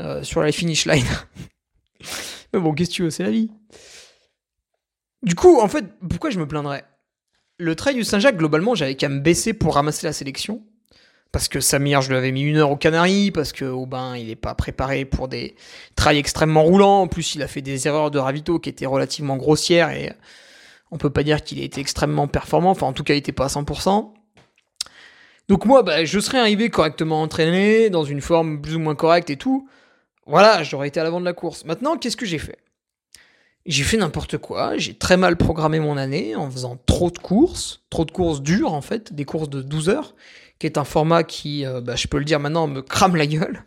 euh, 0.00 0.22
sur 0.22 0.42
la 0.42 0.52
finish 0.52 0.86
line. 0.86 1.06
Mais 2.52 2.60
bon, 2.60 2.74
qu'est-ce 2.74 2.90
que 2.90 2.94
tu 2.94 3.02
veux, 3.02 3.10
c'est 3.10 3.22
la 3.22 3.30
vie. 3.30 3.50
Du 5.22 5.34
coup, 5.34 5.60
en 5.60 5.68
fait, 5.68 5.84
pourquoi 6.08 6.30
je 6.30 6.38
me 6.38 6.46
plaindrais? 6.46 6.84
Le 7.58 7.74
trail 7.76 7.94
du 7.94 8.04
Saint-Jacques, 8.04 8.36
globalement, 8.36 8.74
j'avais 8.74 8.96
qu'à 8.96 9.08
me 9.08 9.20
baisser 9.20 9.52
pour 9.54 9.74
ramasser 9.74 10.06
la 10.06 10.12
sélection. 10.12 10.64
Parce 11.30 11.48
que 11.48 11.60
Samir, 11.60 12.02
je 12.02 12.10
lui 12.10 12.16
avais 12.16 12.30
mis 12.30 12.42
une 12.42 12.56
heure 12.56 12.70
au 12.70 12.76
Canaries, 12.76 13.30
parce 13.30 13.52
que 13.52 13.64
Aubin, 13.64 14.16
il 14.16 14.26
n'est 14.26 14.36
pas 14.36 14.54
préparé 14.54 15.06
pour 15.06 15.28
des 15.28 15.54
trails 15.96 16.18
extrêmement 16.18 16.62
roulants. 16.62 17.02
En 17.02 17.08
plus, 17.08 17.34
il 17.34 17.42
a 17.42 17.48
fait 17.48 17.62
des 17.62 17.86
erreurs 17.86 18.10
de 18.10 18.18
ravito 18.18 18.58
qui 18.58 18.68
étaient 18.68 18.84
relativement 18.84 19.36
grossières 19.36 19.90
et 19.90 20.12
on 20.92 20.98
peut 20.98 21.10
pas 21.10 21.24
dire 21.24 21.42
qu'il 21.42 21.58
ait 21.58 21.64
été 21.64 21.80
extrêmement 21.80 22.28
performant, 22.28 22.70
enfin 22.70 22.86
en 22.86 22.92
tout 22.92 23.02
cas 23.02 23.14
il 23.14 23.18
était 23.18 23.32
pas 23.32 23.46
à 23.46 23.48
100%. 23.48 24.12
Donc 25.48 25.64
moi, 25.64 25.82
bah, 25.82 26.04
je 26.04 26.20
serais 26.20 26.38
arrivé 26.38 26.68
correctement 26.68 27.22
entraîné, 27.22 27.90
dans 27.90 28.04
une 28.04 28.20
forme 28.20 28.60
plus 28.60 28.76
ou 28.76 28.78
moins 28.78 28.94
correcte 28.94 29.30
et 29.30 29.36
tout. 29.36 29.68
Voilà, 30.26 30.62
j'aurais 30.62 30.88
été 30.88 31.00
à 31.00 31.04
l'avant 31.04 31.18
de 31.18 31.24
la 31.24 31.32
course. 31.32 31.64
Maintenant, 31.64 31.96
qu'est-ce 31.96 32.16
que 32.16 32.26
j'ai 32.26 32.38
fait? 32.38 32.58
J'ai 33.64 33.84
fait 33.84 33.96
n'importe 33.96 34.38
quoi, 34.38 34.76
j'ai 34.76 34.94
très 34.94 35.16
mal 35.16 35.36
programmé 35.36 35.80
mon 35.80 35.96
année 35.96 36.36
en 36.36 36.50
faisant 36.50 36.76
trop 36.84 37.10
de 37.10 37.18
courses, 37.18 37.82
trop 37.90 38.04
de 38.04 38.10
courses 38.10 38.42
dures 38.42 38.72
en 38.72 38.82
fait, 38.82 39.12
des 39.12 39.24
courses 39.24 39.48
de 39.48 39.62
12 39.62 39.88
heures, 39.88 40.14
qui 40.58 40.66
est 40.66 40.78
un 40.78 40.84
format 40.84 41.22
qui, 41.22 41.64
euh, 41.64 41.80
bah, 41.80 41.96
je 41.96 42.06
peux 42.08 42.18
le 42.18 42.24
dire 42.24 42.40
maintenant, 42.40 42.66
me 42.66 42.82
crame 42.82 43.16
la 43.16 43.26
gueule. 43.26 43.64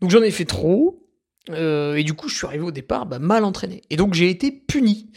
Donc 0.00 0.10
j'en 0.10 0.22
ai 0.22 0.30
fait 0.30 0.46
trop, 0.46 1.06
euh, 1.50 1.96
et 1.96 2.02
du 2.02 2.14
coup 2.14 2.28
je 2.28 2.36
suis 2.36 2.46
arrivé 2.46 2.64
au 2.64 2.70
départ 2.70 3.04
bah, 3.04 3.18
mal 3.18 3.44
entraîné. 3.44 3.82
Et 3.90 3.96
donc 3.96 4.14
j'ai 4.14 4.30
été 4.30 4.50
puni 4.50 5.10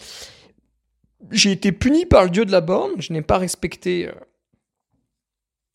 j'ai 1.31 1.51
été 1.51 1.71
puni 1.71 2.05
par 2.05 2.23
le 2.23 2.29
dieu 2.29 2.45
de 2.45 2.51
la 2.51 2.61
borne. 2.61 2.93
Je 2.99 3.13
n'ai 3.13 3.21
pas 3.21 3.37
respecté. 3.37 4.07
Euh, 4.07 4.13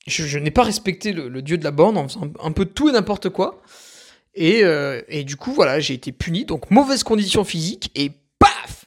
je, 0.07 0.39
n'ai 0.39 0.51
pas 0.51 0.63
respecté 0.63 1.13
le, 1.13 1.43
dieu 1.43 1.57
de 1.57 1.65
la 1.65 1.71
borne 1.71 1.97
en 1.97 2.09
faisant 2.09 2.31
un 2.41 2.53
peu 2.53 2.67
tout 2.67 2.89
et 2.89 2.93
n'importe 2.93 3.31
quoi. 3.31 3.63
Et, 4.35 4.65
euh, 4.65 5.01
et, 5.09 5.25
du 5.25 5.37
coup, 5.37 5.53
voilà, 5.53 5.81
j'ai 5.81 5.95
été 5.95 6.13
puni. 6.13 6.45
Donc, 6.45 6.71
mauvaise 6.71 7.05
condition 7.05 7.45
physique 7.45 7.91
et 7.95 8.11
paf 8.39 8.87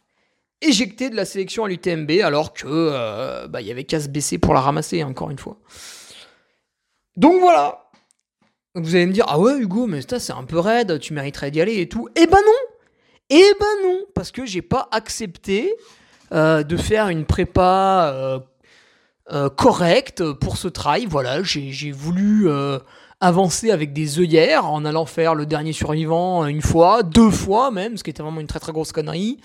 Éjecté 0.61 1.09
de 1.09 1.15
la 1.15 1.25
sélection 1.25 1.63
à 1.63 1.69
l'UTMB 1.69 2.11
alors 2.23 2.53
que 2.53 2.65
euh, 2.67 3.47
bah, 3.47 3.61
y 3.61 3.71
avait 3.71 3.83
qu'à 3.83 3.99
se 3.99 4.09
baisser 4.09 4.37
pour 4.37 4.53
la 4.53 4.61
ramasser, 4.61 5.03
encore 5.03 5.31
une 5.31 5.39
fois. 5.39 5.59
Donc 7.15 7.39
voilà. 7.39 7.89
Vous 8.75 8.93
allez 8.95 9.07
me 9.07 9.13
dire, 9.13 9.25
ah 9.27 9.39
ouais, 9.39 9.57
Hugo, 9.57 9.87
mais 9.87 10.01
ça, 10.01 10.19
c'est 10.19 10.33
un 10.33 10.43
peu 10.43 10.59
raide, 10.59 10.99
tu 10.99 11.13
mériterais 11.13 11.49
d'y 11.49 11.61
aller 11.61 11.79
et 11.81 11.89
tout. 11.89 12.09
Eh 12.15 12.27
ben 12.27 12.37
non 12.45 12.75
Eh 13.31 13.53
ben 13.59 13.83
non 13.83 14.05
Parce 14.13 14.31
que 14.31 14.45
j'ai 14.45 14.61
pas 14.61 14.87
accepté 14.91 15.73
euh, 16.31 16.63
de 16.63 16.77
faire 16.77 17.09
une 17.09 17.25
prépa 17.25 18.11
euh, 18.13 18.39
euh, 19.31 19.49
correcte 19.49 20.31
pour 20.33 20.57
ce 20.57 20.67
trail. 20.67 21.05
Voilà, 21.05 21.41
j'ai 21.43 21.91
voulu 21.91 22.49
avancer 23.19 23.71
avec 23.71 23.93
des 23.93 24.19
œillères 24.19 24.65
en 24.65 24.85
allant 24.85 25.05
faire 25.05 25.35
le 25.35 25.45
dernier 25.45 25.73
survivant 25.73 26.45
une 26.45 26.61
fois, 26.61 27.03
deux 27.03 27.31
fois 27.31 27.71
même, 27.71 27.97
ce 27.97 28.03
qui 28.03 28.09
était 28.09 28.23
vraiment 28.23 28.41
une 28.41 28.47
très 28.47 28.59
très 28.59 28.71
grosse 28.71 28.91
connerie. 28.91 29.39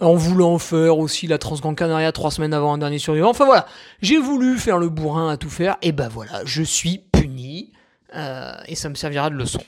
En 0.00 0.14
voulant 0.14 0.58
faire 0.58 0.98
aussi 0.98 1.26
la 1.26 1.36
Transgrande 1.36 1.76
Canaria 1.76 2.10
trois 2.10 2.30
semaines 2.30 2.54
avant 2.54 2.72
un 2.72 2.78
dernier 2.78 2.98
survivant. 2.98 3.28
Enfin 3.28 3.44
voilà, 3.44 3.66
j'ai 4.00 4.18
voulu 4.18 4.56
faire 4.58 4.78
le 4.78 4.88
bourrin 4.88 5.28
à 5.30 5.36
tout 5.36 5.50
faire, 5.50 5.76
et 5.82 5.92
ben 5.92 6.08
voilà, 6.08 6.40
je 6.46 6.62
suis 6.62 7.02
puni, 7.12 7.72
et 8.66 8.74
ça 8.74 8.88
me 8.88 8.94
servira 8.94 9.28
de 9.28 9.34
leçon. 9.34 9.60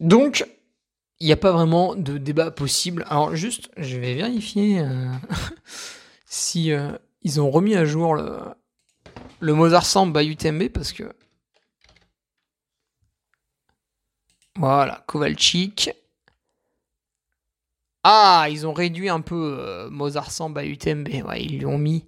Donc, 0.00 0.46
il 1.24 1.28
n'y 1.28 1.32
a 1.32 1.38
pas 1.38 1.52
vraiment 1.52 1.94
de 1.94 2.18
débat 2.18 2.50
possible. 2.50 3.06
Alors 3.08 3.34
juste, 3.34 3.70
je 3.78 3.96
vais 3.96 4.12
vérifier 4.12 4.80
euh, 4.80 5.10
si 6.26 6.70
euh, 6.70 6.92
ils 7.22 7.40
ont 7.40 7.50
remis 7.50 7.74
à 7.76 7.86
jour 7.86 8.14
le, 8.14 9.54
Mozart 9.54 9.86
Samba 9.86 10.22
UTMB 10.22 10.68
parce 10.68 10.92
que 10.92 11.04
voilà, 14.56 15.02
Kovalchik. 15.06 15.92
Ah, 18.02 18.48
ils 18.50 18.66
ont 18.66 18.74
réduit 18.74 19.08
un 19.08 19.22
peu 19.22 19.56
euh, 19.58 19.88
Mozart 19.88 20.30
Samba 20.30 20.62
UTMB. 20.62 21.08
Ouais, 21.26 21.42
ils 21.42 21.60
lui 21.60 21.64
ont 21.64 21.78
mis. 21.78 22.04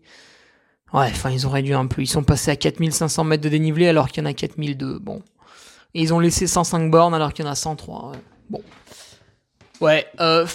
Ouais, 0.93 1.09
enfin, 1.11 1.31
ils 1.31 1.47
ont 1.47 1.51
réduit 1.51 1.73
un 1.73 1.87
peu. 1.87 2.03
Ils 2.03 2.07
sont 2.07 2.23
passés 2.23 2.51
à 2.51 2.57
4500 2.57 3.25
mètres 3.25 3.43
de 3.43 3.49
dénivelé 3.49 3.89
alors 3.89 4.09
qu'il 4.09 4.23
y 4.23 4.27
en 4.27 4.29
a 4.29 4.35
4002. 4.35 4.99
Bon. 4.99 5.23
Ils 5.95 6.13
ont 6.13 6.21
laissé 6.21 6.47
105 6.47 6.91
bornes 6.91 7.15
alors 7.15 7.33
qu'il 7.33 7.47
y 7.47 7.49
en 7.49 7.51
a 7.51 7.55
103. 7.55 8.13
Bon. 8.51 8.63
Ouais, 9.81 10.07
euh, 10.21 10.47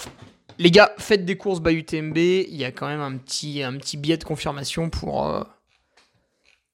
les 0.58 0.72
gars, 0.72 0.94
faites 0.98 1.26
des 1.26 1.38
courses 1.38 1.62
by 1.62 1.74
UTMB. 1.74 2.18
Il 2.18 2.56
y 2.56 2.66
a 2.66 2.72
quand 2.72 2.88
même 2.88 3.02
un 3.02 3.18
petit, 3.18 3.64
un 3.64 3.78
petit 3.78 3.98
biais 3.98 4.18
de 4.18 4.24
confirmation 4.24 4.90
pour, 4.90 5.28
euh, 5.28 5.44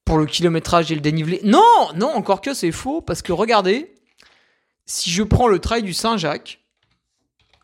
pour 0.04 0.18
le 0.18 0.26
kilométrage 0.26 0.90
et 0.90 0.94
le 0.94 1.00
dénivelé. 1.00 1.40
Non, 1.44 1.88
non, 1.94 2.08
encore 2.08 2.40
que 2.40 2.54
c'est 2.54 2.72
faux, 2.72 3.00
parce 3.00 3.22
que 3.22 3.32
regardez, 3.32 3.94
si 4.86 5.10
je 5.10 5.22
prends 5.22 5.48
le 5.48 5.58
trail 5.58 5.82
du 5.82 5.92
Saint-Jacques, 5.92 6.60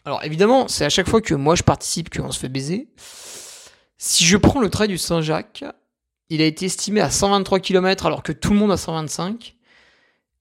alors 0.04 0.22
évidemment, 0.22 0.68
c'est 0.68 0.84
à 0.84 0.90
chaque 0.90 1.08
fois 1.08 1.22
que 1.22 1.34
moi 1.34 1.54
je 1.54 1.62
participe 1.62 2.14
qu'on 2.14 2.30
se 2.30 2.38
fait 2.38 2.50
baiser. 2.50 2.88
Si 3.96 4.24
je 4.24 4.36
prends 4.36 4.60
le 4.60 4.68
trail 4.68 4.88
du 4.88 4.98
Saint-Jacques, 4.98 5.64
il 6.28 6.42
a 6.42 6.44
été 6.44 6.66
estimé 6.66 7.00
à 7.00 7.10
123 7.10 7.60
km 7.60 8.04
alors 8.04 8.22
que 8.22 8.32
tout 8.32 8.52
le 8.52 8.58
monde 8.58 8.72
a 8.72 8.76
125. 8.76 9.56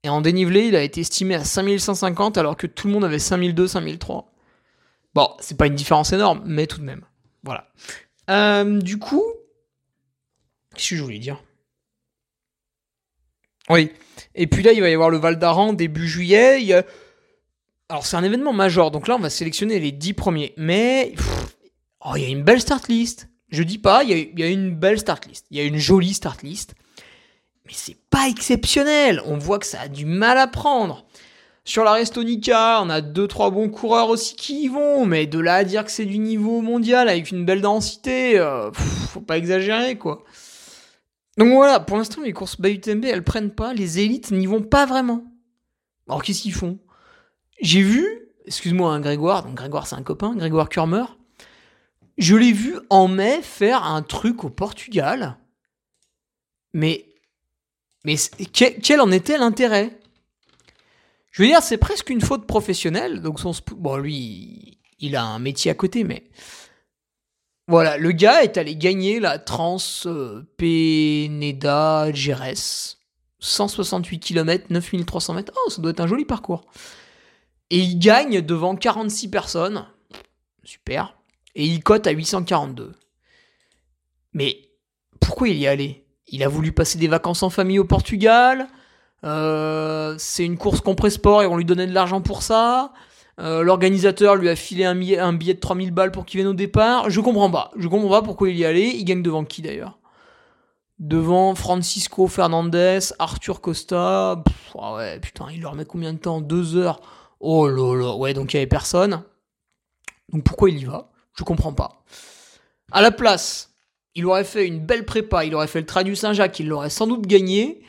Et 0.03 0.09
en 0.09 0.19
dénivelé, 0.19 0.67
il 0.67 0.75
a 0.75 0.83
été 0.83 0.99
estimé 0.99 1.35
à 1.35 1.45
5150 1.45 2.37
alors 2.37 2.57
que 2.57 2.67
tout 2.67 2.87
le 2.87 2.93
monde 2.93 3.05
avait 3.05 3.19
5002, 3.19 3.69
5003. 3.69 4.32
Bon, 5.14 5.30
c'est 5.39 5.57
pas 5.57 5.68
une 5.68 5.76
différence 5.76 6.11
énorme, 6.11 6.41
mais 6.45 6.68
tout 6.68 6.80
de 6.80 6.86
même. 6.86 7.05
Voilà. 7.43 7.68
Euh, 8.30 8.80
du 8.80 8.97
coup, 8.97 9.24
qu'est-ce 10.76 10.91
que 10.91 10.95
je 10.95 11.03
voulais 11.03 11.20
dire? 11.20 11.41
Oui. 13.70 13.91
Et 14.36 14.47
puis 14.47 14.64
là, 14.64 14.72
il 14.74 14.82
va 14.82 14.89
y 14.89 14.93
avoir 14.93 15.09
le 15.09 15.18
Val 15.18 15.38
d'Aran 15.38 15.74
début 15.74 16.07
juillet. 16.07 16.84
Alors, 17.89 18.05
c'est 18.05 18.18
un 18.18 18.24
événement 18.24 18.53
majeur. 18.53 18.91
Donc 18.91 19.07
là, 19.07 19.16
on 19.16 19.20
va 19.20 19.30
sélectionner 19.30 19.80
les 19.80 19.91
10 19.91 20.14
premiers. 20.14 20.53
Mais 20.57 21.14
oh, 22.01 22.14
il 22.16 22.24
y 22.24 22.26
a 22.26 22.30
une 22.30 22.43
belle 22.43 22.61
start 22.61 22.88
list. 22.88 23.30
Je 23.49 23.61
dis 23.61 23.78
pas, 23.78 24.03
il 24.03 24.09
y, 24.39 24.43
a, 24.43 24.49
une 24.49 24.76
belle 24.76 24.99
start 24.99 25.28
list. 25.28 25.45
Il 25.51 25.57
y 25.57 25.61
a 25.61 25.64
une 25.64 25.78
jolie 25.78 26.16
start 26.16 26.41
list. 26.41 26.74
Mais 27.66 27.74
c'est 27.74 27.97
pas 28.09 28.28
exceptionnel. 28.28 29.22
On 29.26 29.38
voit 29.38 29.59
que 29.59 29.66
ça 29.68 29.82
a 29.82 29.88
du 29.88 30.05
mal 30.05 30.39
à 30.39 30.47
prendre. 30.47 31.03
Sur 31.66 31.86
la 31.86 31.93
Restonica, 31.93 32.82
on 32.82 32.89
a 32.89 32.99
deux 32.99 33.28
trois 33.28 33.49
bons 33.49 33.70
coureurs 33.70 34.09
aussi 34.09 34.36
qui 34.36 34.64
y 34.64 34.68
vont, 34.68 35.05
mais 35.05 35.28
de 35.28 35.39
là 35.39 35.55
à 35.55 35.64
dire 35.64 35.86
que 35.86 35.91
c'est 35.91 36.05
du 36.05 36.18
niveau 36.18 36.61
mondial 36.61 37.07
avec 37.07 37.32
une 37.32 37.45
belle 37.45 37.61
densité, 37.61 38.38
euh, 38.38 38.70
faut 38.74 39.22
pas 39.22 39.38
exagérer 39.38 39.97
quoi. 39.97 40.26
Donc 41.38 41.53
voilà, 41.53 41.80
pour 41.80 41.97
l'instant 41.97 42.22
les 42.22 42.34
courses 42.34 42.59
by 42.59 42.74
UTMB 42.74 43.05
elles 43.05 43.24
prennent 43.24 43.51
pas, 43.51 43.74
les 43.74 43.99
élites 43.99 44.32
n'y 44.32 44.45
vont 44.45 44.61
pas 44.61 44.86
vraiment. 44.86 45.24
Alors 46.09 46.22
qu'est-ce 46.22 46.41
qu'ils 46.41 46.53
font? 46.53 46.80
J'ai 47.61 47.82
vu, 47.82 48.05
excuse-moi 48.45 48.91
hein, 48.91 48.99
Grégoire, 48.99 49.43
donc 49.43 49.55
Grégoire 49.55 49.88
c'est 49.88 49.95
un 49.95 50.03
copain, 50.03 50.36
Grégoire 50.36 50.68
Kurmer, 50.68 51.05
je 52.18 52.36
l'ai 52.36 52.51
vu 52.51 52.76
en 52.89 53.07
mai 53.07 53.41
faire 53.41 53.84
un 53.84 54.01
truc 54.01 54.43
au 54.43 54.49
Portugal, 54.49 55.38
mais 56.74 57.05
mais 58.03 58.16
quel 58.51 58.99
en 58.99 59.11
était 59.14 59.38
l'intérêt? 59.38 59.97
Je 61.34 61.41
veux 61.41 61.47
dire, 61.47 61.63
c'est 61.63 61.77
presque 61.77 62.11
une 62.11 62.21
faute 62.21 62.45
professionnelle. 62.45 63.21
Donc 63.21 63.39
son 63.39 63.53
bon, 63.75 63.97
lui, 63.97 64.77
il 64.99 65.15
a 65.15 65.25
un 65.25 65.39
métier 65.39 65.71
à 65.71 65.73
côté, 65.73 66.03
mais 66.03 66.23
voilà, 67.67 67.97
le 67.97 68.11
gars 68.11 68.43
est 68.43 68.57
allé 68.57 68.75
gagner 68.75 69.19
la 69.19 69.39
Trans 69.39 69.77
euh, 70.05 70.43
Peneda 70.57 72.11
Gérès. 72.13 72.99
168 73.39 74.19
km, 74.19 74.67
9300 74.69 75.34
mètres. 75.34 75.53
Oh, 75.55 75.69
ça 75.71 75.81
doit 75.81 75.91
être 75.91 76.01
un 76.01 76.07
joli 76.07 76.23
parcours. 76.23 76.65
Et 77.71 77.79
il 77.79 77.97
gagne 77.97 78.41
devant 78.41 78.75
46 78.75 79.29
personnes. 79.29 79.88
Super. 80.63 81.17
Et 81.55 81.65
il 81.65 81.84
cote 81.84 82.05
à 82.05 82.11
842. 82.11 82.93
Mais 84.34 84.69
pourquoi 85.19 85.49
il 85.49 85.57
y 85.57 85.65
est 85.65 85.67
allé? 85.67 86.05
Il 86.27 86.43
a 86.43 86.47
voulu 86.47 86.71
passer 86.71 86.99
des 86.99 87.07
vacances 87.07 87.41
en 87.41 87.49
famille 87.49 87.79
au 87.79 87.86
Portugal 87.86 88.67
c'est 89.24 90.45
une 90.45 90.57
course 90.57 90.82
sport 91.09 91.43
et 91.43 91.47
on 91.47 91.57
lui 91.57 91.65
donnait 91.65 91.88
de 91.88 91.93
l'argent 91.93 92.21
pour 92.21 92.43
ça. 92.43 92.93
Euh, 93.39 93.63
l'organisateur 93.63 94.36
lui 94.36 94.49
a 94.49 94.55
filé 94.55 94.86
un 94.86 94.95
billet, 94.95 95.17
un 95.17 95.34
billet 95.34 95.55
de 95.55 95.59
3000 95.59 95.91
balles 95.91 96.11
pour 96.11 96.26
qu'il 96.26 96.39
vienne 96.39 96.49
au 96.49 96.53
départ. 96.53 97.09
Je 97.09 97.19
comprends 97.19 97.49
pas. 97.49 97.71
Je 97.78 97.88
comprends 97.88 98.09
pas 98.09 98.21
pourquoi 98.21 98.49
il 98.49 98.57
y 98.57 98.65
allait. 98.65 98.89
Il 98.89 99.03
gagne 99.05 99.24
devant 99.24 99.43
qui 99.43 99.61
d'ailleurs? 99.61 99.99
Devant 100.99 101.55
Francisco 101.55 102.28
Fernandez, 102.28 102.99
Arthur 103.19 103.61
Costa. 103.61 104.43
Ah 104.80 104.95
ouais, 104.95 105.19
putain, 105.19 105.47
il 105.51 105.61
leur 105.61 105.76
met 105.76 105.86
combien 105.86 106.13
de 106.13 106.19
temps? 106.19 106.41
Deux 106.41 106.76
heures. 106.78 107.01
Oh 107.39 107.67
là 107.67 107.95
là. 107.95 108.15
Ouais, 108.15 108.34
donc 108.34 108.53
il 108.53 108.57
y 108.57 108.59
avait 108.59 108.67
personne. 108.67 109.24
Donc 110.32 110.43
pourquoi 110.43 110.69
il 110.69 110.78
y 110.78 110.86
va? 110.86 111.11
Je 111.36 111.43
comprends 111.43 111.74
pas. 111.74 112.03
À 112.91 113.01
la 113.01 113.11
place, 113.11 113.74
il 114.13 114.26
aurait 114.28 114.43
fait 114.43 114.67
une 114.67 114.80
belle 114.80 115.05
prépa, 115.05 115.43
il 115.43 115.55
aurait 115.55 115.67
fait 115.67 115.80
le 115.80 115.88
Tradu 115.88 116.15
Saint-Jacques, 116.15 116.59
il 116.59 116.67
l'aurait 116.67 116.91
sans 116.91 117.07
doute 117.07 117.26
gagné. 117.26 117.82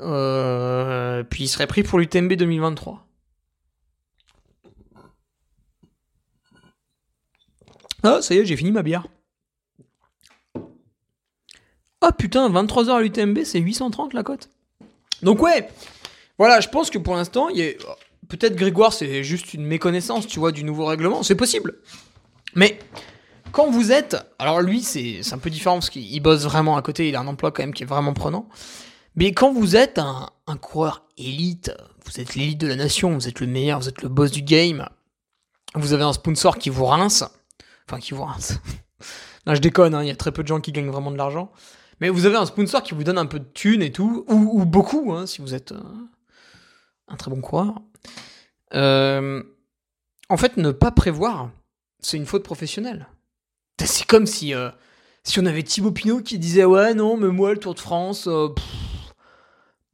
Euh, 0.00 1.22
puis 1.24 1.44
il 1.44 1.48
serait 1.48 1.66
pris 1.66 1.82
pour 1.82 1.98
l'UTMB 1.98 2.32
2023. 2.32 3.06
Ah, 8.04 8.20
ça 8.20 8.34
y 8.34 8.38
est, 8.38 8.44
j'ai 8.44 8.56
fini 8.56 8.72
ma 8.72 8.82
bière. 8.82 9.06
Ah 12.00 12.10
putain, 12.10 12.50
23h 12.50 12.90
à 12.90 13.00
l'UTMB, 13.00 13.44
c'est 13.44 13.60
830 13.60 14.12
la 14.12 14.24
cote. 14.24 14.50
Donc 15.22 15.40
ouais, 15.40 15.68
voilà, 16.36 16.58
je 16.58 16.68
pense 16.68 16.90
que 16.90 16.98
pour 16.98 17.14
l'instant, 17.14 17.48
peut-être 18.28 18.56
Grégoire, 18.56 18.92
c'est 18.92 19.22
juste 19.22 19.54
une 19.54 19.64
méconnaissance, 19.64 20.26
tu 20.26 20.40
vois, 20.40 20.50
du 20.50 20.64
nouveau 20.64 20.86
règlement, 20.86 21.22
c'est 21.22 21.36
possible. 21.36 21.76
Mais 22.56 22.78
quand 23.52 23.70
vous 23.70 23.92
êtes, 23.92 24.16
alors 24.40 24.60
lui, 24.60 24.82
c'est 24.82 25.20
un 25.32 25.38
peu 25.38 25.50
différent 25.50 25.76
parce 25.76 25.90
qu'il 25.90 26.20
bosse 26.20 26.42
vraiment 26.42 26.76
à 26.76 26.82
côté, 26.82 27.08
il 27.08 27.14
a 27.14 27.20
un 27.20 27.26
emploi 27.28 27.52
quand 27.52 27.62
même 27.62 27.72
qui 27.72 27.84
est 27.84 27.86
vraiment 27.86 28.14
prenant. 28.14 28.48
Mais 29.14 29.32
quand 29.32 29.52
vous 29.52 29.76
êtes 29.76 29.98
un, 29.98 30.30
coureur 30.60 31.04
élite, 31.18 31.72
vous 32.04 32.20
êtes 32.20 32.34
l'élite 32.34 32.58
de 32.58 32.66
la 32.66 32.76
nation, 32.76 33.12
vous 33.12 33.28
êtes 33.28 33.40
le 33.40 33.46
meilleur, 33.46 33.80
vous 33.80 33.88
êtes 33.88 34.02
le 34.02 34.08
boss 34.08 34.30
du 34.30 34.42
game, 34.42 34.88
vous 35.74 35.92
avez 35.92 36.02
un 36.02 36.12
sponsor 36.12 36.58
qui 36.58 36.70
vous 36.70 36.84
rince, 36.86 37.24
enfin 37.86 38.00
qui 38.00 38.14
vous 38.14 38.24
rince. 38.24 38.58
non, 39.46 39.54
je 39.54 39.60
déconne, 39.60 39.94
hein, 39.94 40.02
il 40.02 40.08
y 40.08 40.10
a 40.10 40.16
très 40.16 40.32
peu 40.32 40.42
de 40.42 40.48
gens 40.48 40.60
qui 40.60 40.72
gagnent 40.72 40.90
vraiment 40.90 41.10
de 41.10 41.16
l'argent. 41.16 41.52
Mais 42.00 42.08
vous 42.08 42.26
avez 42.26 42.36
un 42.36 42.46
sponsor 42.46 42.82
qui 42.82 42.94
vous 42.94 43.04
donne 43.04 43.18
un 43.18 43.26
peu 43.26 43.38
de 43.38 43.48
thunes 43.52 43.82
et 43.82 43.92
tout, 43.92 44.24
ou, 44.28 44.64
beaucoup, 44.64 45.12
hein, 45.12 45.26
si 45.26 45.40
vous 45.40 45.54
êtes 45.54 45.72
euh, 45.72 45.82
un 47.08 47.16
très 47.16 47.30
bon 47.30 47.40
coureur. 47.40 47.74
Euh, 48.74 49.42
en 50.28 50.36
fait, 50.36 50.56
ne 50.56 50.72
pas 50.72 50.90
prévoir, 50.90 51.50
c'est 52.00 52.16
une 52.16 52.26
faute 52.26 52.42
professionnelle. 52.42 53.08
C'est 53.84 54.06
comme 54.06 54.26
si, 54.26 54.54
euh, 54.54 54.70
si 55.22 55.38
on 55.38 55.46
avait 55.46 55.62
Thibaut 55.62 55.92
Pinot 55.92 56.22
qui 56.22 56.38
disait 56.38 56.64
Ouais, 56.64 56.94
non, 56.94 57.16
mais 57.16 57.28
moi, 57.28 57.52
le 57.52 57.58
Tour 57.58 57.74
de 57.74 57.80
France, 57.80 58.28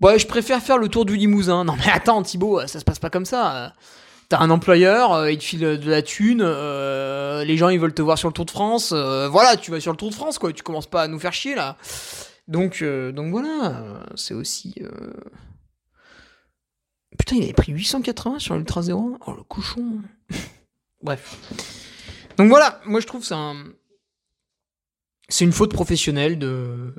Ouais, 0.01 0.19
je 0.19 0.27
préfère 0.27 0.63
faire 0.63 0.79
le 0.79 0.89
tour 0.89 1.05
du 1.05 1.17
Limousin. 1.17 1.65
Non 1.65 1.75
mais 1.77 1.91
attends 1.91 2.23
Thibaut, 2.23 2.67
ça 2.67 2.79
se 2.79 2.85
passe 2.85 2.99
pas 2.99 3.11
comme 3.11 3.25
ça. 3.25 3.75
T'as 4.29 4.41
un 4.41 4.51
employeur, 4.51 5.15
euh, 5.15 5.33
il 5.33 5.39
te 5.39 5.45
file 5.45 5.61
de 5.61 5.91
la 5.91 6.03
thune, 6.03 6.43
euh, 6.43 7.45
les 7.45 7.57
gens 7.57 7.71
ils 7.71 7.81
veulent 7.81 7.95
te 7.95 8.03
voir 8.03 8.19
sur 8.19 8.29
le 8.29 8.35
Tour 8.35 8.45
de 8.45 8.51
France. 8.51 8.93
Euh, 8.93 9.27
voilà, 9.27 9.57
tu 9.57 9.71
vas 9.71 9.81
sur 9.81 9.91
le 9.91 9.97
Tour 9.97 10.11
de 10.11 10.15
France 10.15 10.39
quoi, 10.39 10.53
tu 10.53 10.63
commences 10.63 10.87
pas 10.87 11.03
à 11.03 11.09
nous 11.09 11.19
faire 11.19 11.33
chier 11.33 11.55
là. 11.55 11.79
Donc, 12.47 12.83
donc 12.83 13.31
voilà, 13.31 14.05
c'est 14.15 14.35
aussi... 14.35 14.75
Putain, 17.19 17.37
il 17.37 17.43
avait 17.43 17.53
pris 17.53 17.73
880 17.73 18.39
sur 18.39 18.55
l'Ultra 18.55 18.81
Zéro. 18.81 19.19
Oh 19.27 19.33
le 19.33 19.43
cochon. 19.43 20.01
Bref. 21.03 21.37
Donc 22.39 22.49
voilà, 22.49 22.81
moi 22.87 23.01
je 23.01 23.07
trouve 23.07 23.25
c'est 23.25 23.35
un... 23.35 23.55
C'est 25.29 25.45
une 25.45 25.53
faute 25.53 25.73
professionnelle 25.73 26.39
de 26.39 26.95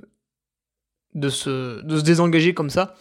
de 1.15 1.29
se, 1.29 1.81
de 1.81 1.97
se 1.97 2.03
désengager 2.03 2.53
comme 2.53 2.69
ça. 2.69 2.95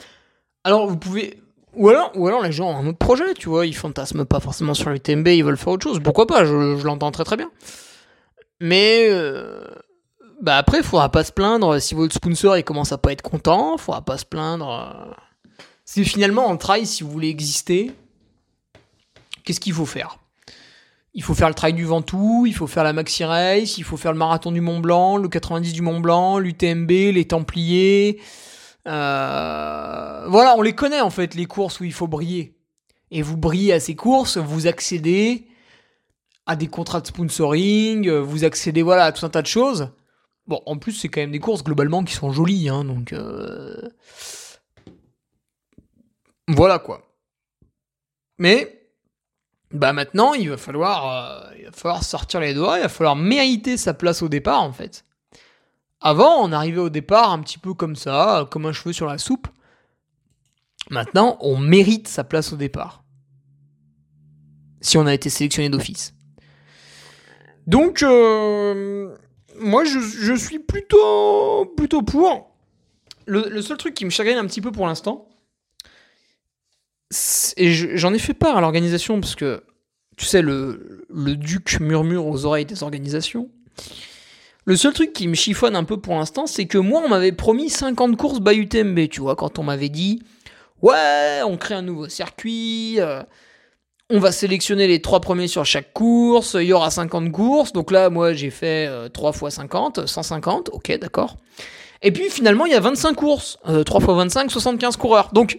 Alors 0.65 0.87
vous 0.87 0.97
pouvez... 0.97 1.43
Ou 1.75 1.89
alors, 1.91 2.11
ou 2.15 2.27
alors 2.27 2.43
les 2.43 2.51
gens 2.51 2.71
ont 2.71 2.77
un 2.77 2.87
autre 2.87 2.99
projet, 2.99 3.35
tu 3.35 3.49
vois, 3.49 3.67
ils 3.67 3.77
fantasment 3.77 4.25
pas 4.25 4.41
forcément 4.41 4.75
sur 4.75 4.91
l'UTMB, 4.91 5.29
ils 5.29 5.45
veulent 5.45 5.59
faire 5.59 5.75
autre 5.75 5.85
chose. 5.85 6.01
Pourquoi 6.03 6.27
pas, 6.27 6.45
je, 6.45 6.85
l'entends 6.85 7.11
très 7.11 7.25
très 7.25 7.37
bien. 7.37 7.51
Mais 8.61 9.07
euh, 9.11 9.65
bah 10.41 10.57
après, 10.57 10.79
il 10.79 10.85
faudra 10.85 11.11
pas 11.11 11.25
se 11.25 11.31
plaindre 11.31 11.81
si 11.81 11.95
votre 11.95 12.15
sponsor 12.15 12.57
il 12.57 12.65
commence 12.65 12.91
à 12.93 12.99
pas 12.99 13.13
être 13.13 13.23
content, 13.23 13.77
il 13.77 13.81
faudra 13.81 14.03
pas 14.03 14.19
se 14.19 14.25
plaindre. 14.25 14.71
Euh. 14.71 15.15
Si 15.85 16.05
finalement 16.05 16.51
on 16.51 16.57
travaille, 16.57 16.87
si 16.87 17.05
vous 17.05 17.11
voulez 17.11 17.29
exister, 17.29 17.93
qu'est-ce 19.45 19.61
qu'il 19.61 19.73
faut 19.73 19.87
faire? 19.87 20.19
Il 21.15 21.23
faut 21.23 21.35
faire 21.35 21.49
le 21.49 21.55
trail 21.55 21.75
du 21.75 21.85
Ventoux, 21.85 22.45
il 22.47 22.55
faut 22.55 22.67
faire 22.67 22.85
la 22.85 22.93
Maxi 22.93 23.25
Race, 23.25 23.79
il 23.79 23.85
faut 23.85 23.97
faire 23.97 24.13
le 24.13 24.19
marathon 24.19 24.53
du 24.53 24.61
Mont 24.61 24.81
Blanc, 24.81 25.17
le 25.17 25.29
90 25.29 25.73
du 25.73 25.83
Mont 25.83 26.01
Blanc, 26.01 26.39
l'UTMB, 26.39 26.91
les 26.91 27.25
Templiers. 27.27 28.21
Euh, 28.87 30.27
voilà, 30.29 30.55
on 30.57 30.63
les 30.63 30.75
connaît 30.75 31.01
en 31.01 31.11
fait, 31.11 31.35
les 31.35 31.47
courses 31.47 31.81
où 31.81 31.85
il 31.85 31.93
faut 31.93 32.07
briller. 32.07 32.57
Et 33.11 33.23
vous 33.23 33.37
brillez 33.37 33.73
à 33.73 33.81
ces 33.81 33.97
courses, 33.97 34.37
vous 34.37 34.67
accédez 34.67 35.47
à 36.47 36.57
des 36.57 36.67
contrats 36.67 37.01
de 37.01 37.07
sponsoring, 37.07 38.11
vous 38.11 38.45
accédez 38.45 38.83
voilà, 38.83 39.05
à 39.05 39.13
tout 39.13 39.25
un 39.27 39.31
tas 39.31 39.43
de 39.43 39.47
choses. 39.47 39.91
Bon, 40.47 40.63
en 40.65 40.79
plus, 40.79 40.93
c'est 40.93 41.09
quand 41.09 41.21
même 41.21 41.33
des 41.33 41.41
courses 41.41 41.63
globalement 41.63 42.03
qui 42.05 42.15
sont 42.15 42.33
jolies, 42.33 42.71
hein, 42.71 42.85
donc. 42.85 43.13
Euh, 43.13 43.77
voilà 46.49 46.79
quoi. 46.79 47.03
Mais 48.39 48.78
bah 49.71 49.93
maintenant 49.93 50.33
il 50.35 50.49
va 50.49 50.57
falloir 50.57 51.51
euh, 51.53 51.71
falloir 51.73 52.03
sortir 52.03 52.41
les 52.41 52.55
doigts, 52.55 52.79
il 52.79 52.83
va 52.83 52.89
falloir 52.89 53.17
mériter 53.17 53.77
sa 53.77 53.95
place 53.95 54.23
au 54.23 54.29
départ 54.29 54.63
en 54.63 54.73
fait. 54.73 55.05
Avant, 56.01 56.37
on 56.43 56.53
arrivait 56.53 56.81
au 56.81 56.91
départ 56.91 57.33
un 57.33 57.41
petit 57.41 57.59
peu 57.59 57.75
comme 57.75 57.97
ça, 57.97 58.47
comme 58.51 58.67
un 58.67 58.73
cheveu 58.73 58.93
sur 58.93 59.07
la 59.07 59.19
soupe. 59.19 59.49
Maintenant, 60.91 61.37
on 61.41 61.57
mérite 61.59 62.07
sa 62.07 62.25
place 62.25 62.53
au 62.53 62.57
départ. 62.57 63.03
Si 64.81 64.97
on 64.97 65.07
a 65.07 65.13
été 65.13 65.29
sélectionné 65.29 65.69
d'office. 65.69 66.15
Donc, 67.67 68.03
euh, 68.03 69.15
moi, 69.61 69.85
je, 69.85 70.35
suis 70.37 70.61
plutôt, 70.61 71.67
plutôt 71.77 72.03
pour. 72.03 72.55
Le, 73.27 73.49
le, 73.51 73.61
seul 73.61 73.77
truc 73.77 73.93
qui 73.93 74.05
me 74.05 74.11
chagrine 74.11 74.39
un 74.39 74.47
petit 74.47 74.63
peu 74.63 74.73
pour 74.73 74.87
l'instant, 74.87 75.29
et 77.57 77.73
j'en 77.97 78.13
ai 78.13 78.19
fait 78.19 78.35
part 78.35 78.57
à 78.57 78.61
l'organisation 78.61 79.21
parce 79.21 79.35
que, 79.35 79.63
tu 80.17 80.27
sais, 80.27 80.43
le, 80.43 81.07
le 81.09 81.37
duc 81.37 81.81
murmure 81.81 82.27
aux 82.27 82.45
oreilles 82.45 82.67
des 82.67 82.83
organisations. 82.83 83.49
Le 84.65 84.77
seul 84.77 84.93
truc 84.93 85.15
qui 85.15 85.29
me 85.29 85.35
chiffonne 85.35 85.77
un 85.77 85.85
peu 85.85 85.99
pour 85.99 86.15
l'instant, 86.15 86.47
c'est 86.47 86.67
que 86.67 86.77
moi, 86.77 87.01
on 87.05 87.09
m'avait 87.09 87.33
promis 87.33 87.71
50 87.71 88.17
courses 88.19 88.41
by 88.41 88.55
UTMB, 88.55 89.09
tu 89.09 89.21
vois, 89.21 89.35
quand 89.35 89.59
on 89.59 89.63
m'avait 89.63 89.89
dit, 89.89 90.23
ouais, 90.83 91.41
on 91.47 91.57
crée 91.57 91.75
un 91.75 91.83
nouveau 91.83 92.09
circuit, 92.09 92.97
euh, 92.99 93.23
On 94.11 94.21
va 94.21 94.33
sélectionner 94.33 94.87
les 94.87 95.03
trois 95.03 95.21
premiers 95.21 95.49
sur 95.49 95.67
chaque 95.67 95.93
course. 95.93 96.57
Il 96.59 96.67
y 96.67 96.73
aura 96.73 96.91
50 96.91 97.31
courses. 97.31 97.73
Donc 97.73 97.91
là, 97.91 98.09
moi, 98.09 98.33
j'ai 98.33 98.49
fait 98.51 98.89
3 99.13 99.33
x 99.33 99.55
50, 99.57 100.07
150. 100.07 100.71
Ok, 100.73 100.97
d'accord. 100.99 101.37
Et 102.01 102.11
puis 102.11 102.31
finalement, 102.31 102.65
il 102.65 102.73
y 102.73 102.75
a 102.75 102.81
25 102.81 103.15
courses. 103.15 103.59
3 103.65 104.01
x 104.01 104.07
25, 104.07 104.51
75 104.51 104.97
coureurs. 104.97 105.31
Donc, 105.35 105.59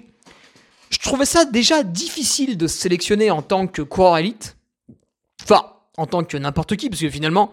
je 0.89 0.99
trouvais 0.99 1.25
ça 1.25 1.45
déjà 1.45 1.83
difficile 1.83 2.57
de 2.57 2.67
se 2.67 2.77
sélectionner 2.77 3.31
en 3.31 3.41
tant 3.41 3.67
que 3.67 3.81
coureur 3.81 4.17
élite. 4.17 4.57
Enfin, 5.43 5.73
en 5.97 6.05
tant 6.05 6.23
que 6.23 6.37
n'importe 6.37 6.75
qui, 6.75 6.89
parce 6.89 7.01
que 7.01 7.09
finalement, 7.09 7.51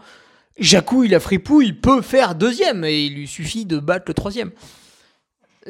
Jacouille, 0.59 1.09
la 1.09 1.21
fripouille, 1.21 1.73
peut 1.73 2.03
faire 2.03 2.35
deuxième 2.35 2.85
et 2.85 3.05
il 3.05 3.15
lui 3.15 3.29
suffit 3.29 3.67
de 3.67 3.79
battre 3.79 4.05
le 4.09 4.15
troisième 4.15 4.53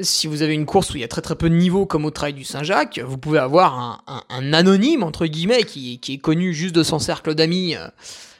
si 0.02 0.26
vous 0.26 0.42
avez 0.42 0.54
une 0.54 0.66
course 0.66 0.90
où 0.90 0.96
il 0.96 1.00
y 1.00 1.04
a 1.04 1.08
très 1.08 1.22
très 1.22 1.36
peu 1.36 1.48
de 1.48 1.54
niveaux 1.54 1.86
comme 1.86 2.04
au 2.04 2.10
Trail 2.10 2.34
du 2.34 2.44
Saint-Jacques, 2.44 3.00
vous 3.04 3.18
pouvez 3.18 3.38
avoir 3.38 4.04
un, 4.28 4.52
anonyme, 4.52 5.02
entre 5.02 5.26
guillemets, 5.26 5.62
qui, 5.62 6.00
est 6.06 6.18
connu 6.18 6.52
juste 6.52 6.74
de 6.74 6.82
son 6.82 6.98
cercle 6.98 7.34
d'amis, 7.34 7.76
euh, 7.76 7.88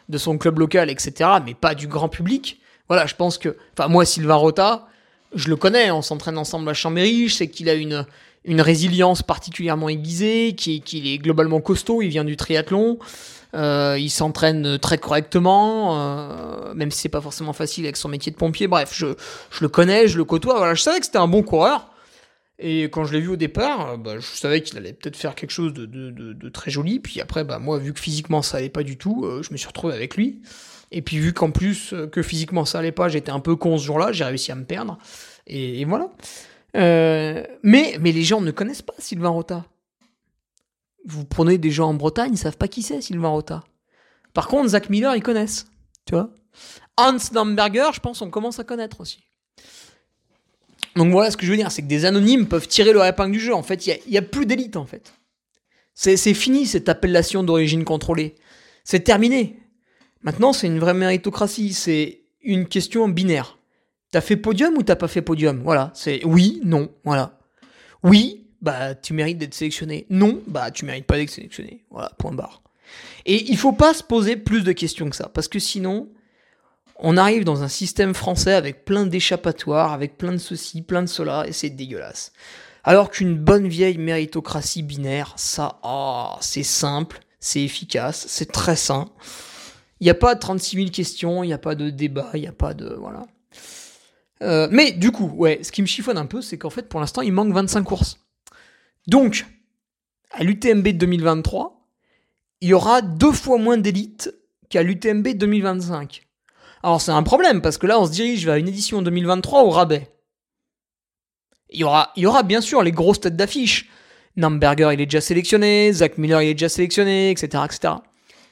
de 0.08 0.18
son 0.18 0.38
club 0.38 0.58
local, 0.58 0.90
etc., 0.90 1.30
mais 1.44 1.54
pas 1.54 1.74
du 1.74 1.88
grand 1.88 2.08
public. 2.08 2.60
Voilà, 2.88 3.06
je 3.06 3.14
pense 3.14 3.38
que... 3.38 3.56
Enfin, 3.76 3.88
moi, 3.88 4.04
Sylvain 4.04 4.34
Rota, 4.34 4.86
je 5.34 5.48
le 5.48 5.56
connais, 5.56 5.90
on 5.90 6.02
s'entraîne 6.02 6.38
ensemble 6.38 6.68
à 6.68 6.74
Chambéry, 6.74 7.28
je 7.28 7.34
sais 7.34 7.48
qu'il 7.48 7.68
a 7.68 7.74
une, 7.74 8.06
une 8.46 8.60
résilience 8.60 9.22
particulièrement 9.22 9.88
aiguisée, 9.88 10.54
qu'il 10.54 11.06
est 11.06 11.18
globalement 11.18 11.60
costaud, 11.60 12.00
il 12.00 12.08
vient 12.08 12.24
du 12.24 12.36
triathlon. 12.36 12.98
Euh, 13.54 13.96
il 13.98 14.10
s'entraîne 14.10 14.78
très 14.78 14.98
correctement, 14.98 15.98
euh, 15.98 16.74
même 16.74 16.90
si 16.90 17.00
c'est 17.00 17.08
pas 17.08 17.20
forcément 17.20 17.52
facile 17.52 17.84
avec 17.84 17.96
son 17.96 18.08
métier 18.08 18.30
de 18.30 18.36
pompier. 18.36 18.66
Bref, 18.66 18.92
je, 18.94 19.14
je 19.50 19.60
le 19.62 19.68
connais, 19.68 20.08
je 20.08 20.18
le 20.18 20.24
côtoie. 20.24 20.58
Voilà, 20.58 20.74
je 20.74 20.82
savais 20.82 20.98
que 20.98 21.06
c'était 21.06 21.18
un 21.18 21.28
bon 21.28 21.42
coureur. 21.42 21.90
Et 22.58 22.84
quand 22.84 23.04
je 23.04 23.12
l'ai 23.12 23.20
vu 23.20 23.28
au 23.28 23.36
départ, 23.36 23.92
euh, 23.92 23.96
bah, 23.96 24.18
je 24.18 24.26
savais 24.26 24.62
qu'il 24.62 24.76
allait 24.78 24.92
peut-être 24.92 25.16
faire 25.16 25.34
quelque 25.34 25.50
chose 25.50 25.72
de, 25.72 25.86
de, 25.86 26.10
de, 26.10 26.48
très 26.48 26.70
joli. 26.70 27.00
Puis 27.00 27.20
après, 27.20 27.44
bah, 27.44 27.58
moi, 27.58 27.78
vu 27.78 27.92
que 27.92 28.00
physiquement 28.00 28.42
ça 28.42 28.58
allait 28.58 28.68
pas 28.68 28.82
du 28.82 28.96
tout, 28.96 29.26
je 29.42 29.52
me 29.52 29.56
suis 29.56 29.68
retrouvé 29.68 29.94
avec 29.94 30.16
lui. 30.16 30.40
Et 30.92 31.02
puis 31.02 31.18
vu 31.18 31.32
qu'en 31.32 31.50
plus 31.50 31.94
que 32.12 32.22
physiquement 32.22 32.64
ça 32.64 32.78
allait 32.78 32.92
pas, 32.92 33.08
j'étais 33.08 33.32
un 33.32 33.40
peu 33.40 33.56
con 33.56 33.76
ce 33.76 33.84
jour-là, 33.84 34.12
j'ai 34.12 34.24
réussi 34.24 34.52
à 34.52 34.54
me 34.54 34.64
perdre. 34.64 34.98
Et 35.46 35.84
voilà. 35.84 36.10
Mais, 36.76 37.96
mais 38.00 38.12
les 38.12 38.22
gens 38.22 38.40
ne 38.40 38.50
connaissent 38.50 38.82
pas 38.82 38.94
Sylvain 38.98 39.30
Rota 39.30 39.64
vous 41.06 41.24
prenez 41.24 41.56
des 41.56 41.70
gens 41.70 41.88
en 41.88 41.94
Bretagne, 41.94 42.32
ils 42.34 42.38
savent 42.38 42.56
pas 42.56 42.68
qui 42.68 42.82
c'est 42.82 43.00
Sylvain 43.00 43.28
Rota. 43.28 43.64
Par 44.34 44.48
contre, 44.48 44.70
Zach 44.70 44.90
Miller, 44.90 45.14
ils 45.16 45.22
connaissent. 45.22 45.66
Tu 46.04 46.14
Hans 46.96 47.18
Lamberger, 47.32 47.90
je 47.94 48.00
pense, 48.00 48.20
on 48.22 48.30
commence 48.30 48.58
à 48.58 48.64
connaître 48.64 49.00
aussi. 49.00 49.20
Donc 50.96 51.12
voilà, 51.12 51.30
ce 51.30 51.36
que 51.36 51.46
je 51.46 51.50
veux 51.50 51.56
dire, 51.56 51.70
c'est 51.70 51.82
que 51.82 51.86
des 51.86 52.04
anonymes 52.04 52.46
peuvent 52.46 52.66
tirer 52.66 52.92
leur 52.92 53.04
épingle 53.04 53.32
du 53.32 53.40
jeu. 53.40 53.54
En 53.54 53.62
fait, 53.62 53.86
il 53.86 53.98
n'y 54.10 54.18
a, 54.18 54.22
plus 54.22 54.46
d'élite, 54.46 54.76
en 54.76 54.86
fait. 54.86 55.12
C'est 55.94 56.16
fini, 56.34 56.66
cette 56.66 56.88
appellation 56.88 57.42
d'origine 57.42 57.84
contrôlée. 57.84 58.34
C'est 58.84 59.00
terminé. 59.00 59.58
Maintenant, 60.22 60.52
c'est 60.52 60.66
une 60.66 60.78
vraie 60.78 60.94
méritocratie. 60.94 61.72
C'est 61.72 62.22
une 62.42 62.66
question 62.66 63.08
binaire. 63.08 63.55
T'as 64.16 64.22
fait 64.22 64.38
podium 64.38 64.78
ou 64.78 64.82
t'as 64.82 64.96
pas 64.96 65.08
fait 65.08 65.20
podium? 65.20 65.60
Voilà, 65.62 65.90
c'est 65.92 66.24
oui, 66.24 66.62
non, 66.64 66.88
voilà. 67.04 67.38
Oui, 68.02 68.46
bah 68.62 68.94
tu 68.94 69.12
mérites 69.12 69.36
d'être 69.36 69.52
sélectionné. 69.52 70.06
Non, 70.08 70.40
bah 70.46 70.70
tu 70.70 70.86
mérites 70.86 71.04
pas 71.04 71.18
d'être 71.18 71.28
sélectionné. 71.28 71.84
Voilà, 71.90 72.10
point 72.16 72.32
barre. 72.32 72.62
Et 73.26 73.50
il 73.50 73.58
faut 73.58 73.74
pas 73.74 73.92
se 73.92 74.02
poser 74.02 74.36
plus 74.36 74.64
de 74.64 74.72
questions 74.72 75.10
que 75.10 75.16
ça, 75.16 75.28
parce 75.28 75.48
que 75.48 75.58
sinon, 75.58 76.08
on 76.98 77.18
arrive 77.18 77.44
dans 77.44 77.62
un 77.62 77.68
système 77.68 78.14
français 78.14 78.54
avec 78.54 78.86
plein 78.86 79.04
d'échappatoires, 79.04 79.92
avec 79.92 80.16
plein 80.16 80.32
de 80.32 80.38
ceci, 80.38 80.80
plein 80.80 81.02
de 81.02 81.08
cela, 81.08 81.46
et 81.46 81.52
c'est 81.52 81.68
dégueulasse. 81.68 82.32
Alors 82.84 83.10
qu'une 83.10 83.36
bonne 83.36 83.68
vieille 83.68 83.98
méritocratie 83.98 84.82
binaire, 84.82 85.34
ça, 85.36 85.78
ah, 85.82 86.38
c'est 86.40 86.62
simple, 86.62 87.20
c'est 87.38 87.60
efficace, 87.60 88.24
c'est 88.30 88.50
très 88.50 88.76
sain. 88.76 89.10
Il 90.00 90.04
n'y 90.04 90.10
a 90.10 90.14
pas 90.14 90.36
36 90.36 90.76
000 90.76 90.88
questions, 90.90 91.44
il 91.44 91.48
n'y 91.48 91.52
a 91.52 91.58
pas 91.58 91.74
de 91.74 91.90
débat, 91.90 92.30
il 92.32 92.40
n'y 92.40 92.46
a 92.46 92.52
pas 92.52 92.72
de... 92.72 92.96
Voilà. 92.98 93.26
Euh, 94.42 94.68
mais 94.70 94.92
du 94.92 95.12
coup, 95.12 95.28
ouais, 95.36 95.60
ce 95.62 95.72
qui 95.72 95.82
me 95.82 95.86
chiffonne 95.86 96.18
un 96.18 96.26
peu, 96.26 96.42
c'est 96.42 96.58
qu'en 96.58 96.70
fait, 96.70 96.88
pour 96.88 97.00
l'instant, 97.00 97.22
il 97.22 97.32
manque 97.32 97.52
25 97.52 97.82
courses. 97.82 98.18
Donc, 99.06 99.46
à 100.32 100.44
l'UTMB 100.44 100.88
2023, 100.88 101.88
il 102.60 102.68
y 102.68 102.74
aura 102.74 103.02
deux 103.02 103.32
fois 103.32 103.58
moins 103.58 103.76
d'élites 103.76 104.34
qu'à 104.68 104.82
l'UTMB 104.82 105.28
2025. 105.36 106.26
Alors 106.82 107.00
c'est 107.00 107.12
un 107.12 107.22
problème 107.22 107.62
parce 107.62 107.78
que 107.78 107.86
là 107.86 107.98
on 107.98 108.06
se 108.06 108.12
dirige 108.12 108.44
vers 108.44 108.56
une 108.56 108.68
édition 108.68 109.02
2023 109.02 109.62
au 109.62 109.70
rabais. 109.70 110.08
Il 111.70 111.80
y 111.80 111.84
aura, 111.84 112.12
il 112.16 112.22
y 112.22 112.26
aura 112.26 112.42
bien 112.42 112.60
sûr 112.60 112.82
les 112.82 112.92
grosses 112.92 113.20
têtes 113.20 113.36
d'affiche. 113.36 113.88
Namberger 114.36 114.90
il 114.92 115.00
est 115.00 115.06
déjà 115.06 115.20
sélectionné, 115.20 115.92
Zach 115.92 116.18
Miller 116.18 116.42
il 116.42 116.48
est 116.50 116.54
déjà 116.54 116.68
sélectionné, 116.68 117.30
etc., 117.30 117.64
etc. 117.64 117.94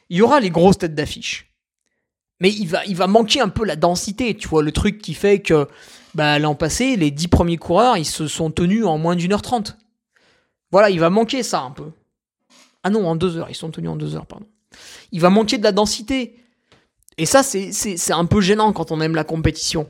Il 0.08 0.16
y 0.16 0.22
aura 0.22 0.40
les 0.40 0.50
grosses 0.50 0.78
têtes 0.78 0.94
d'affiche. 0.94 1.53
Mais 2.44 2.52
il 2.52 2.68
va, 2.68 2.84
il 2.84 2.98
manquer 3.06 3.40
un 3.40 3.48
peu 3.48 3.64
la 3.64 3.74
densité, 3.74 4.36
tu 4.36 4.48
vois, 4.48 4.62
le 4.62 4.70
truc 4.70 5.00
qui 5.00 5.14
fait 5.14 5.40
que 5.40 5.66
bah, 6.14 6.38
l'an 6.38 6.54
passé, 6.54 6.94
les 6.94 7.10
dix 7.10 7.26
premiers 7.26 7.56
coureurs, 7.56 7.96
ils 7.96 8.04
se 8.04 8.28
sont 8.28 8.50
tenus 8.50 8.84
en 8.84 8.98
moins 8.98 9.16
d'une 9.16 9.32
heure 9.32 9.40
trente. 9.40 9.78
Voilà, 10.70 10.90
il 10.90 11.00
va 11.00 11.08
manquer 11.08 11.42
ça 11.42 11.62
un 11.62 11.70
peu. 11.70 11.90
Ah 12.82 12.90
non, 12.90 13.08
en 13.08 13.16
deux 13.16 13.38
heures, 13.38 13.48
ils 13.48 13.54
sont 13.54 13.70
tenus 13.70 13.88
en 13.88 13.96
deux 13.96 14.14
heures, 14.14 14.26
pardon. 14.26 14.44
Il 15.10 15.22
va 15.22 15.30
manquer 15.30 15.56
de 15.56 15.62
la 15.62 15.72
densité. 15.72 16.36
Et 17.16 17.24
ça, 17.24 17.42
c'est 17.42 18.12
un 18.12 18.26
peu 18.26 18.42
gênant 18.42 18.74
quand 18.74 18.90
on 18.90 19.00
aime 19.00 19.14
la 19.14 19.24
compétition. 19.24 19.88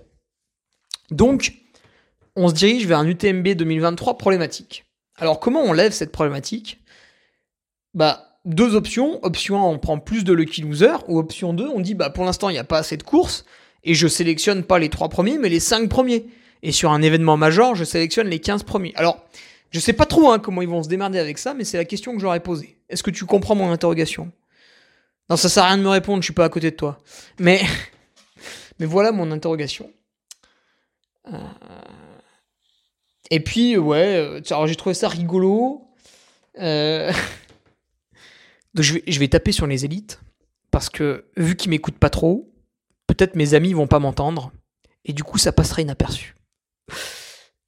Donc, 1.11 1.55
on 2.37 2.47
se 2.49 2.55
dirige 2.55 2.87
vers 2.87 3.01
un 3.01 3.07
UTMB 3.09 3.49
2023 3.49 4.17
problématique. 4.17 4.85
Alors, 5.17 5.41
comment 5.41 5.63
on 5.65 5.73
lève 5.73 5.91
cette 5.91 6.13
problématique? 6.13 6.79
Bah, 7.95 8.34
deux 8.45 8.75
options. 8.75 9.19
Option 9.25 9.59
1, 9.59 9.63
on 9.63 9.79
prend 9.79 9.99
plus 9.99 10.25
de 10.25 10.33
Lucky 10.33 10.63
Loser. 10.63 10.97
Ou 11.09 11.19
option 11.19 11.55
2, 11.55 11.69
on 11.69 11.81
dit, 11.81 11.95
bah, 11.95 12.11
pour 12.11 12.25
l'instant, 12.25 12.49
il 12.49 12.53
n'y 12.53 12.59
a 12.59 12.65
pas 12.65 12.79
assez 12.79 12.97
de 12.97 13.03
courses. 13.03 13.45
Et 13.85 13.95
je 13.95 14.09
sélectionne 14.09 14.63
pas 14.63 14.79
les 14.79 14.89
trois 14.89 15.09
premiers, 15.09 15.39
mais 15.39 15.49
les 15.49 15.61
cinq 15.61 15.89
premiers. 15.89 16.27
Et 16.63 16.73
sur 16.73 16.91
un 16.93 17.03
événement 17.03 17.37
majeur, 17.37 17.75
je 17.75 17.85
sélectionne 17.85 18.29
les 18.29 18.39
15 18.39 18.63
premiers. 18.63 18.93
Alors, 18.97 19.23
je 19.71 19.81
sais 19.81 19.93
pas 19.93 20.07
trop 20.07 20.31
hein, 20.31 20.39
comment 20.39 20.63
ils 20.63 20.69
vont 20.69 20.83
se 20.83 20.89
démerder 20.89 21.19
avec 21.19 21.37
ça, 21.37 21.53
mais 21.53 21.65
c'est 21.65 21.77
la 21.77 21.85
question 21.85 22.15
que 22.15 22.21
j'aurais 22.21 22.41
posée. 22.41 22.79
Est-ce 22.89 23.03
que 23.03 23.11
tu 23.11 23.27
comprends 23.27 23.55
mon 23.55 23.71
interrogation? 23.71 24.33
Non, 25.29 25.37
ça 25.37 25.49
sert 25.49 25.65
à 25.65 25.69
rien 25.69 25.79
de 25.79 25.83
me 25.83 25.89
répondre, 25.89 26.23
je 26.23 26.27
suis 26.27 26.35
pas 26.35 26.45
à 26.45 26.49
côté 26.49 26.71
de 26.71 26.77
toi. 26.77 26.99
Mais, 27.39 27.61
mais 28.79 28.87
voilà 28.87 29.13
mon 29.13 29.31
interrogation. 29.31 29.91
Euh, 31.33 31.39
et 33.31 33.41
puis, 33.41 33.77
ouais, 33.77 34.17
euh, 34.17 34.41
alors 34.51 34.67
j'ai 34.67 34.77
trouvé 34.77 34.95
ça 34.95 35.09
rigolo. 35.09 35.83
Euh, 36.59 37.13
donc 38.75 38.85
je 38.85 39.21
vais, 39.21 39.29
taper 39.29 39.53
sur 39.53 39.67
les 39.67 39.85
élites, 39.85 40.21
parce 40.71 40.89
que 40.89 41.27
vu 41.37 41.57
qu'ils 41.57 41.71
m'écoutent 41.71 41.99
pas 41.99 42.11
trop, 42.11 42.53
peut-être 43.07 43.37
mes 43.37 43.55
amis 43.55 43.73
vont 43.73 43.87
pas 43.87 43.99
m'entendre, 43.99 44.53
et 45.05 45.13
du 45.13 45.23
coup 45.23 45.39
ça 45.39 45.53
passerait 45.53 45.83
inaperçu. 45.83 46.35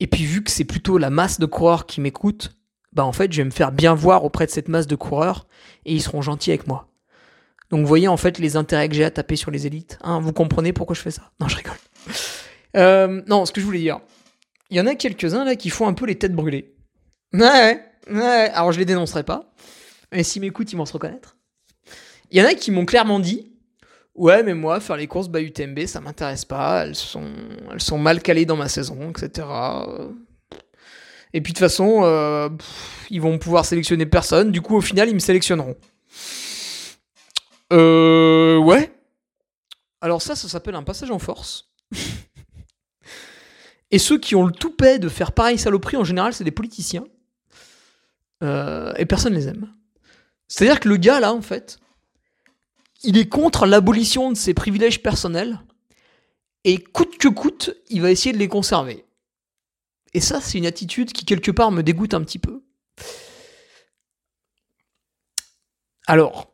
Et 0.00 0.07
puis 0.07 0.24
vu 0.24 0.42
que 0.42 0.50
c'est 0.50 0.64
plutôt 0.64 0.98
la 0.98 1.11
masse 1.11 1.38
de 1.38 1.46
coureurs 1.46 1.86
qui 1.86 2.00
m'écoutent, 2.00 2.57
bah 2.92 3.04
en 3.04 3.12
fait 3.12 3.32
je 3.32 3.38
vais 3.38 3.44
me 3.44 3.50
faire 3.50 3.72
bien 3.72 3.94
voir 3.94 4.24
auprès 4.24 4.46
de 4.46 4.50
cette 4.50 4.68
masse 4.68 4.86
de 4.86 4.96
coureurs 4.96 5.46
et 5.84 5.94
ils 5.94 6.02
seront 6.02 6.22
gentils 6.22 6.50
avec 6.50 6.66
moi. 6.66 6.88
Donc 7.70 7.80
vous 7.80 7.86
voyez 7.86 8.09
en 8.09 8.16
fait 8.16 8.38
les 8.38 8.57
intérêts 8.57 8.88
que 8.88 8.94
j'ai 8.94 9.04
à 9.04 9.11
taper 9.11 9.36
sur 9.36 9.50
les 9.50 9.66
élites. 9.66 9.98
Hein, 10.02 10.20
vous 10.20 10.32
comprenez 10.32 10.72
pourquoi 10.72 10.94
je 10.94 11.00
fais 11.00 11.11
ça? 11.11 11.30
Non, 11.40 11.48
je 11.48 11.57
rigole. 11.57 11.76
Euh, 12.76 13.22
non, 13.26 13.46
ce 13.46 13.52
que 13.52 13.61
je 13.61 13.66
voulais 13.66 13.80
dire, 13.80 14.00
il 14.70 14.76
y 14.76 14.80
en 14.80 14.86
a 14.86 14.94
quelques-uns 14.94 15.44
là 15.44 15.57
qui 15.57 15.70
font 15.70 15.86
un 15.86 15.94
peu 15.94 16.07
les 16.07 16.16
têtes 16.16 16.34
brûlées. 16.34 16.74
Ouais, 17.32 17.82
ouais. 18.11 18.50
Alors 18.52 18.72
je 18.72 18.78
les 18.78 18.84
dénoncerai 18.84 19.24
pas, 19.24 19.52
mais 20.12 20.22
s'ils 20.22 20.42
m'écoutent, 20.42 20.72
ils 20.72 20.76
vont 20.76 20.86
se 20.86 20.92
reconnaître. 20.92 21.36
Il 22.30 22.38
y 22.38 22.42
en 22.42 22.46
a 22.46 22.54
qui 22.54 22.70
m'ont 22.70 22.86
clairement 22.86 23.20
dit 23.20 23.52
Ouais, 24.14 24.42
mais 24.42 24.54
moi, 24.54 24.80
faire 24.80 24.96
les 24.96 25.07
courses 25.07 25.28
bas 25.28 25.42
UTMB, 25.42 25.86
ça 25.86 26.00
m'intéresse 26.00 26.46
pas. 26.46 26.84
Elles 26.84 26.94
sont, 26.94 27.30
elles 27.70 27.82
sont 27.82 27.98
mal 27.98 28.22
calées 28.22 28.46
dans 28.46 28.57
ma 28.57 28.68
saison, 28.68 29.11
etc. 29.11 29.46
Et 31.34 31.42
puis 31.42 31.52
de 31.52 31.59
toute 31.59 31.66
façon, 31.66 32.00
euh, 32.02 32.48
ils 33.11 33.20
vont 33.20 33.38
pouvoir 33.38 33.66
sélectionner 33.66 34.07
personne. 34.07 34.52
Du 34.52 34.62
coup, 34.62 34.76
au 34.76 34.80
final, 34.80 35.11
ils 35.11 35.14
me 35.14 35.20
sélectionneront. 35.20 35.76
Euh, 37.74 38.57
ouais. 38.57 38.90
Alors 40.00 40.22
ça, 40.22 40.34
ça 40.34 40.48
s'appelle 40.48 40.76
un 40.76 40.82
passage 40.82 41.11
en 41.11 41.18
force. 41.18 41.70
et 43.90 43.98
ceux 43.98 44.18
qui 44.18 44.34
ont 44.34 44.46
le 44.46 44.52
toupet 44.52 44.98
de 44.98 45.11
faire 45.11 45.32
pareil 45.32 45.59
saloperie, 45.59 45.98
en 45.98 46.04
général, 46.04 46.32
c'est 46.32 46.44
des 46.44 46.50
politiciens. 46.50 47.04
Euh, 48.42 48.94
et 48.96 49.04
personne 49.04 49.34
les 49.34 49.48
aime. 49.48 49.74
C'est-à-dire 50.49 50.80
que 50.80 50.88
le 50.88 50.97
gars, 50.97 51.20
là, 51.20 51.32
en 51.32 51.42
fait, 51.42 51.78
il 53.03 53.18
est 53.18 53.28
contre 53.28 53.66
l'abolition 53.66 54.30
de 54.30 54.36
ses 54.36 54.55
privilèges 54.55 55.03
personnels 55.03 55.61
et 56.64 56.78
coûte 56.78 57.18
que 57.18 57.28
coûte, 57.28 57.70
il 57.88 58.03
va 58.03 58.11
essayer 58.11 58.32
de 58.32 58.38
les 58.38 58.49
conserver. 58.49 59.05
Et 60.14 60.20
ça, 60.20 60.40
c'est 60.40 60.59
une 60.59 60.66
attitude 60.66 61.12
qui 61.12 61.24
quelque 61.24 61.51
part 61.51 61.70
me 61.70 61.82
dégoûte 61.82 62.14
un 62.14 62.22
petit 62.22 62.38
peu. 62.38 62.62
Alors, 66.07 66.53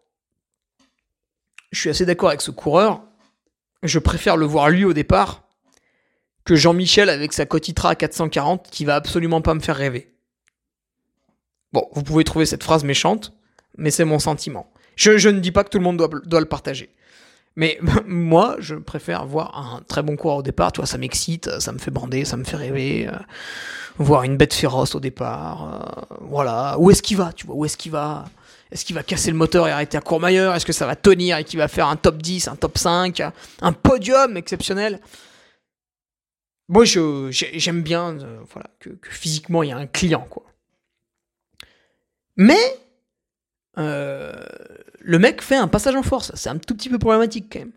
je 1.70 1.80
suis 1.80 1.90
assez 1.90 2.07
d'accord 2.07 2.30
avec 2.30 2.40
ce 2.40 2.51
coureur. 2.51 3.03
Je 3.82 3.99
préfère 3.99 4.36
le 4.36 4.47
voir 4.47 4.70
lui 4.70 4.84
au 4.84 4.93
départ 4.93 5.49
que 6.45 6.57
Jean-Michel 6.57 7.09
avec 7.09 7.32
sa 7.32 7.47
Cotitra 7.47 7.90
à 7.90 7.95
440 7.95 8.68
qui 8.70 8.84
va 8.84 8.97
absolument 8.97 9.43
pas 9.43 9.55
me 9.55 9.61
faire 9.61 9.76
rêver. 9.76 10.14
Bon, 11.72 11.88
vous 11.93 12.03
pouvez 12.03 12.24
trouver 12.24 12.47
cette 12.47 12.62
phrase 12.62 12.84
méchante. 12.84 13.32
Mais 13.77 13.91
c'est 13.91 14.05
mon 14.05 14.18
sentiment. 14.18 14.70
Je, 14.97 15.18
je, 15.18 15.29
ne 15.29 15.41
dis 15.41 15.53
pas 15.53 15.64
que 15.64 15.70
tout 15.70 15.79
le 15.79 15.85
monde 15.85 15.97
doit, 15.97 16.11
doit 16.25 16.41
le 16.41 16.47
partager. 16.47 16.91
Mais 17.57 17.79
moi, 18.07 18.57
je 18.59 18.75
préfère 18.75 19.27
voir 19.27 19.57
un 19.57 19.83
très 19.83 20.03
bon 20.03 20.16
coureur 20.16 20.39
au 20.39 20.43
départ. 20.43 20.73
Tu 20.73 20.81
vois, 20.81 20.87
ça 20.87 20.99
m'excite, 20.99 21.61
ça 21.61 21.73
me 21.73 21.79
fait 21.79 21.91
bander, 21.91 22.25
ça 22.25 22.37
me 22.37 22.45
fait 22.45 22.57
rêver. 22.57 23.09
Euh, 23.09 23.16
voir 23.99 24.23
une 24.23 24.37
bête 24.37 24.55
féroce 24.55 24.95
au 24.95 25.01
départ. 25.01 26.07
Euh, 26.11 26.16
voilà. 26.20 26.77
Où 26.79 26.91
est-ce 26.91 27.03
qu'il 27.03 27.16
va 27.16 27.33
Tu 27.33 27.47
vois, 27.47 27.57
où 27.57 27.64
est-ce 27.64 27.77
qu'il 27.77 27.93
va? 27.93 28.25
Est-ce 28.70 28.87
qu'il 28.87 28.95
va 28.95 29.03
casser 29.03 29.31
le 29.31 29.37
moteur 29.37 29.68
et 29.68 29.70
arrêter 29.70 29.99
à 29.99 30.01
Courmayeur? 30.01 30.55
Est-ce 30.55 30.64
que 30.64 30.73
ça 30.73 30.87
va 30.87 30.97
tenir 30.97 31.37
et 31.37 31.45
qu'il 31.45 31.59
va 31.59 31.68
faire 31.68 31.89
un 31.89 31.97
top 31.97 32.23
10, 32.23 32.49
un 32.49 32.57
top 32.57 32.79
5, 32.79 33.23
un 33.61 33.73
podium 33.73 34.37
exceptionnel? 34.39 34.99
Moi, 36.68 36.85
j'aime 36.87 37.83
bien 37.83 38.18
euh, 38.18 38.39
voilà, 38.51 38.70
que, 38.81 38.89
que, 38.89 39.11
physiquement, 39.11 39.62
il 39.62 39.68
y 39.68 39.73
a 39.73 39.77
un 39.77 39.87
client. 39.87 40.27
quoi. 40.31 40.45
Mais 42.37 42.81
euh, 43.79 44.33
le 45.01 45.18
mec 45.18 45.43
fait 45.43 45.57
un 45.57 45.68
passage 45.68 45.95
en 45.95 46.03
force. 46.03 46.33
C'est 46.35 46.49
un 46.51 46.59
tout 46.59 46.75
petit 46.75 46.89
peu 46.89 46.99
problématique 46.99 47.47
quand 47.53 47.61
même. 47.61 47.73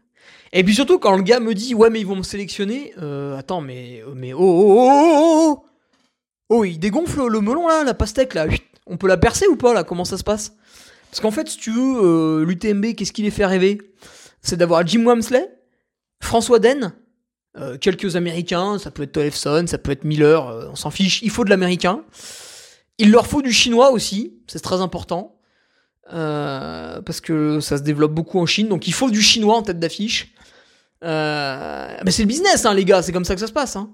Et 0.53 0.63
puis 0.63 0.73
surtout 0.73 0.99
quand 0.99 1.15
le 1.15 1.23
gars 1.23 1.39
me 1.39 1.53
dit 1.53 1.73
ouais 1.73 1.89
mais 1.89 1.99
ils 1.99 2.07
vont 2.07 2.15
me 2.15 2.23
sélectionner, 2.23 2.93
euh, 3.01 3.37
attends 3.37 3.61
mais 3.61 4.03
mais 4.13 4.33
oh 4.33 4.39
oh 4.39 4.75
oh 4.77 5.01
oh 5.03 5.39
oh 5.41 5.65
oh 6.49 6.63
il 6.63 6.79
dégonfle 6.79 7.27
le 7.27 7.41
melon 7.41 7.67
là, 7.67 7.83
la 7.83 7.93
pastèque 7.93 8.33
là, 8.33 8.47
on 8.85 8.97
peut 8.97 9.07
la 9.07 9.17
percer 9.17 9.47
ou 9.47 9.55
pas 9.55 9.73
là 9.73 9.83
Comment 9.83 10.05
ça 10.05 10.17
se 10.17 10.23
passe? 10.23 10.53
Parce 11.09 11.19
qu'en 11.19 11.31
fait 11.31 11.49
si 11.49 11.57
tu 11.57 11.71
veux 11.71 12.03
euh, 12.03 12.45
l'UTMB 12.45 12.95
qu'est-ce 12.95 13.11
qui 13.11 13.23
les 13.23 13.31
fait 13.31 13.45
rêver? 13.45 13.81
C'est 14.41 14.57
d'avoir 14.57 14.85
Jim 14.85 15.03
Wamsley, 15.05 15.49
François 16.21 16.59
Den, 16.59 16.93
euh, 17.57 17.77
quelques 17.77 18.17
Américains, 18.17 18.77
ça 18.79 18.91
peut 18.91 19.03
être 19.03 19.13
Tollefson, 19.13 19.65
ça 19.67 19.77
peut 19.77 19.91
être 19.91 20.03
Miller, 20.03 20.47
euh, 20.47 20.67
on 20.71 20.75
s'en 20.75 20.91
fiche, 20.91 21.21
il 21.21 21.29
faut 21.29 21.45
de 21.45 21.49
l'américain. 21.49 22.03
Il 22.97 23.11
leur 23.11 23.27
faut 23.27 23.41
du 23.41 23.53
chinois 23.53 23.91
aussi, 23.91 24.33
c'est 24.47 24.61
très 24.61 24.81
important. 24.81 25.37
Euh, 26.13 27.01
parce 27.01 27.19
que 27.19 27.59
ça 27.59 27.77
se 27.77 27.81
développe 27.81 28.13
beaucoup 28.13 28.39
en 28.39 28.45
Chine, 28.45 28.67
donc 28.67 28.87
il 28.87 28.93
faut 28.93 29.09
du 29.09 29.21
chinois 29.21 29.55
en 29.55 29.63
tête 29.63 29.79
d'affiche. 29.79 30.33
Euh, 31.03 31.87
mais 32.03 32.11
c'est 32.11 32.21
le 32.21 32.27
business, 32.27 32.65
hein, 32.65 32.73
les 32.73 32.85
gars, 32.85 33.01
c'est 33.01 33.11
comme 33.11 33.25
ça 33.25 33.33
que 33.33 33.41
ça 33.41 33.47
se 33.47 33.53
passe. 33.53 33.75
Hein. 33.75 33.89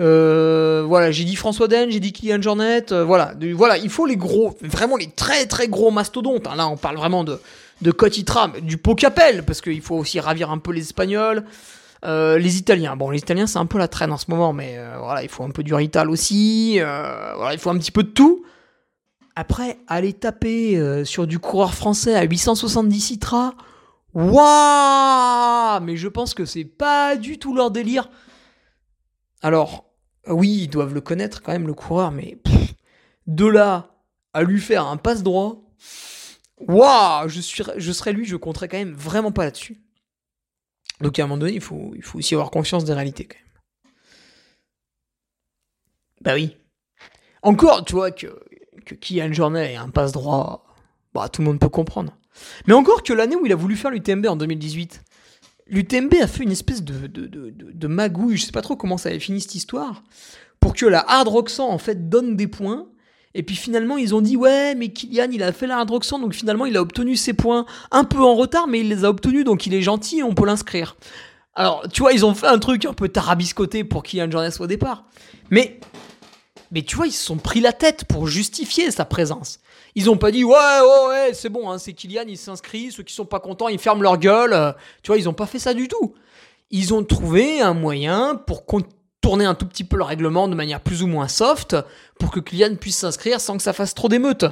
Euh, 0.00 0.82
voilà, 0.86 1.10
j'ai 1.10 1.24
dit 1.24 1.36
François 1.36 1.68
Den, 1.68 1.90
j'ai 1.90 2.00
dit 2.00 2.12
Kylian 2.12 2.40
Jornet, 2.40 2.86
voilà, 3.04 3.34
voilà, 3.54 3.76
il 3.78 3.90
faut 3.90 4.06
les 4.06 4.16
gros, 4.16 4.56
vraiment 4.62 4.96
les 4.96 5.10
très 5.10 5.46
très 5.46 5.68
gros 5.68 5.90
mastodontes. 5.90 6.46
Hein. 6.46 6.56
Là, 6.56 6.68
on 6.68 6.76
parle 6.76 6.96
vraiment 6.96 7.24
de 7.24 7.40
de 7.82 7.90
Cotitra, 7.90 8.52
du 8.62 8.78
Pocapel, 8.78 9.42
parce 9.42 9.60
qu'il 9.60 9.82
faut 9.82 9.96
aussi 9.96 10.20
ravir 10.20 10.50
un 10.50 10.58
peu 10.58 10.72
les 10.72 10.80
Espagnols, 10.80 11.44
les 12.04 12.56
Italiens. 12.56 12.96
Bon, 12.96 13.10
les 13.10 13.18
Italiens, 13.18 13.46
c'est 13.46 13.58
un 13.58 13.66
peu 13.66 13.78
la 13.78 13.88
traîne 13.88 14.12
en 14.12 14.16
ce 14.16 14.26
moment, 14.28 14.52
mais 14.52 14.78
voilà, 14.98 15.22
il 15.22 15.28
faut 15.28 15.42
un 15.42 15.50
peu 15.50 15.62
du 15.62 15.74
Rital 15.74 16.08
aussi. 16.08 16.78
voilà, 16.78 17.52
il 17.52 17.58
faut 17.58 17.70
un 17.70 17.76
petit 17.76 17.90
peu 17.90 18.04
de 18.04 18.08
tout. 18.08 18.44
Après, 19.36 19.78
aller 19.88 20.12
taper 20.12 20.76
euh, 20.76 21.04
sur 21.04 21.26
du 21.26 21.38
coureur 21.38 21.74
français 21.74 22.14
à 22.14 22.22
870 22.22 23.00
citra, 23.00 23.54
waouh 24.12 25.80
Mais 25.82 25.96
je 25.96 26.08
pense 26.08 26.34
que 26.34 26.44
c'est 26.44 26.64
pas 26.64 27.16
du 27.16 27.38
tout 27.38 27.54
leur 27.54 27.70
délire. 27.70 28.10
Alors, 29.42 29.90
oui, 30.28 30.62
ils 30.62 30.68
doivent 30.68 30.94
le 30.94 31.00
connaître 31.00 31.42
quand 31.42 31.52
même, 31.52 31.66
le 31.66 31.74
coureur, 31.74 32.12
mais 32.12 32.38
de 33.26 33.46
là 33.46 33.90
à 34.32 34.42
lui 34.42 34.60
faire 34.60 34.86
un 34.86 34.96
passe 34.96 35.22
droit, 35.22 35.62
waouh 36.58 37.28
je, 37.28 37.40
je 37.76 37.92
serais 37.92 38.12
lui, 38.12 38.24
je 38.24 38.36
compterais 38.36 38.68
quand 38.68 38.78
même 38.78 38.94
vraiment 38.94 39.32
pas 39.32 39.44
là-dessus. 39.44 39.80
Donc 41.00 41.18
à 41.18 41.24
un 41.24 41.26
moment 41.26 41.38
donné, 41.38 41.54
il 41.54 41.60
faut, 41.60 41.92
il 41.96 42.02
faut 42.02 42.18
aussi 42.18 42.34
avoir 42.34 42.50
confiance 42.50 42.84
des 42.84 42.92
réalités 42.92 43.26
quand 43.26 43.36
même. 43.36 43.44
Bah 46.20 46.34
oui. 46.34 46.56
Encore, 47.42 47.84
tu 47.84 47.94
vois, 47.94 48.10
que 48.10 48.43
que 48.84 48.94
Kian 48.94 49.32
Jornet 49.32 49.74
ait 49.74 49.76
un 49.76 49.88
passe 49.88 50.12
droit, 50.12 50.64
bah, 51.14 51.28
tout 51.28 51.42
le 51.42 51.46
monde 51.46 51.58
peut 51.58 51.68
comprendre. 51.68 52.12
Mais 52.66 52.74
encore 52.74 53.02
que 53.02 53.12
l'année 53.12 53.36
où 53.36 53.46
il 53.46 53.52
a 53.52 53.56
voulu 53.56 53.76
faire 53.76 53.90
l'UTMB 53.90 54.26
en 54.26 54.36
2018, 54.36 55.02
l'UTMB 55.68 56.14
a 56.22 56.26
fait 56.26 56.42
une 56.42 56.52
espèce 56.52 56.82
de, 56.82 57.06
de, 57.06 57.26
de, 57.28 57.86
magouille, 57.86 58.36
je 58.36 58.46
sais 58.46 58.52
pas 58.52 58.62
trop 58.62 58.76
comment 58.76 58.98
ça 58.98 59.10
avait 59.10 59.20
fini 59.20 59.40
cette 59.40 59.54
histoire, 59.54 60.02
pour 60.60 60.74
que 60.74 60.86
la 60.86 61.04
Hard 61.06 61.48
100 61.48 61.68
en 61.68 61.78
fait 61.78 62.08
donne 62.08 62.36
des 62.36 62.48
points. 62.48 62.88
Et 63.36 63.42
puis 63.42 63.56
finalement, 63.56 63.96
ils 63.96 64.14
ont 64.14 64.20
dit 64.20 64.36
ouais, 64.36 64.74
mais 64.74 64.90
Kylian, 64.90 65.28
il 65.32 65.42
a 65.42 65.52
fait 65.52 65.66
la 65.66 65.78
Hard 65.78 66.04
100, 66.04 66.20
donc 66.20 66.34
finalement, 66.34 66.66
il 66.66 66.76
a 66.76 66.82
obtenu 66.82 67.16
ses 67.16 67.32
points 67.32 67.66
un 67.90 68.04
peu 68.04 68.20
en 68.20 68.34
retard, 68.34 68.66
mais 68.68 68.80
il 68.80 68.88
les 68.88 69.04
a 69.04 69.10
obtenus, 69.10 69.44
donc 69.44 69.66
il 69.66 69.74
est 69.74 69.82
gentil, 69.82 70.22
on 70.22 70.34
peut 70.34 70.46
l'inscrire. 70.46 70.96
Alors, 71.56 71.84
tu 71.92 72.02
vois, 72.02 72.12
ils 72.12 72.24
ont 72.24 72.34
fait 72.34 72.46
un 72.46 72.58
truc 72.58 72.84
un 72.84 72.94
peu 72.94 73.08
tarabiscoté 73.08 73.84
pour 73.84 74.02
Kylian 74.02 74.30
Jornet 74.30 74.50
soit 74.50 74.64
au 74.64 74.68
départ. 74.68 75.04
Mais 75.50 75.78
mais 76.74 76.82
tu 76.82 76.96
vois, 76.96 77.06
ils 77.06 77.12
se 77.12 77.24
sont 77.24 77.36
pris 77.36 77.60
la 77.60 77.72
tête 77.72 78.04
pour 78.04 78.26
justifier 78.26 78.90
sa 78.90 79.04
présence. 79.04 79.60
Ils 79.94 80.10
ont 80.10 80.16
pas 80.16 80.32
dit 80.32 80.42
ouais, 80.42 80.52
ouais, 80.56 81.08
ouais, 81.08 81.30
c'est 81.32 81.48
bon, 81.48 81.70
hein, 81.70 81.78
c'est 81.78 81.92
Kylian, 81.92 82.24
il 82.26 82.36
s'inscrit, 82.36 82.90
ceux 82.90 83.04
qui 83.04 83.14
sont 83.14 83.24
pas 83.24 83.38
contents, 83.38 83.68
ils 83.68 83.78
ferment 83.78 84.02
leur 84.02 84.18
gueule. 84.18 84.74
Tu 85.04 85.06
vois, 85.06 85.16
ils 85.16 85.28
ont 85.28 85.34
pas 85.34 85.46
fait 85.46 85.60
ça 85.60 85.72
du 85.72 85.86
tout. 85.86 86.14
Ils 86.72 86.92
ont 86.92 87.04
trouvé 87.04 87.60
un 87.60 87.74
moyen 87.74 88.34
pour 88.34 88.66
contourner 88.66 89.44
un 89.44 89.54
tout 89.54 89.66
petit 89.66 89.84
peu 89.84 89.96
le 89.96 90.02
règlement 90.02 90.48
de 90.48 90.56
manière 90.56 90.80
plus 90.80 91.04
ou 91.04 91.06
moins 91.06 91.28
soft 91.28 91.76
pour 92.18 92.32
que 92.32 92.40
Kylian 92.40 92.74
puisse 92.74 92.96
s'inscrire 92.96 93.40
sans 93.40 93.56
que 93.56 93.62
ça 93.62 93.72
fasse 93.72 93.94
trop 93.94 94.08
d'émeutes. 94.08 94.44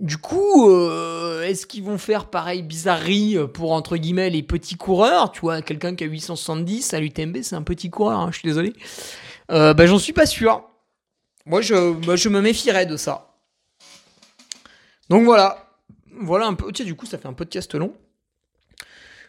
Du 0.00 0.18
coup, 0.18 0.68
euh, 0.68 1.44
est-ce 1.44 1.66
qu'ils 1.66 1.84
vont 1.84 1.98
faire 1.98 2.26
pareil 2.26 2.62
bizarrerie 2.62 3.38
pour 3.54 3.72
entre 3.72 3.96
guillemets 3.96 4.28
les 4.28 4.42
petits 4.42 4.74
coureurs? 4.74 5.30
Tu 5.30 5.40
vois, 5.42 5.62
quelqu'un 5.62 5.94
qui 5.94 6.02
a 6.02 6.08
870 6.08 6.94
à 6.94 6.98
l'UTMB, 6.98 7.36
c'est 7.42 7.54
un 7.54 7.62
petit 7.62 7.90
coureur, 7.90 8.18
hein, 8.18 8.30
je 8.32 8.38
suis 8.40 8.48
désolé. 8.48 8.72
Euh, 9.52 9.72
bah, 9.72 9.86
j'en 9.86 10.00
suis 10.00 10.12
pas 10.12 10.26
sûr. 10.26 10.64
Moi, 11.46 11.62
je, 11.62 11.94
je 12.16 12.28
me 12.28 12.40
méfierais 12.40 12.86
de 12.86 12.96
ça. 12.96 13.36
Donc 15.08 15.24
voilà. 15.24 15.70
Voilà 16.20 16.46
un 16.46 16.54
peu. 16.54 16.70
Tiens, 16.72 16.84
du 16.84 16.94
coup, 16.94 17.06
ça 17.06 17.18
fait 17.18 17.28
un 17.28 17.32
podcast 17.32 17.74
long. 17.74 17.94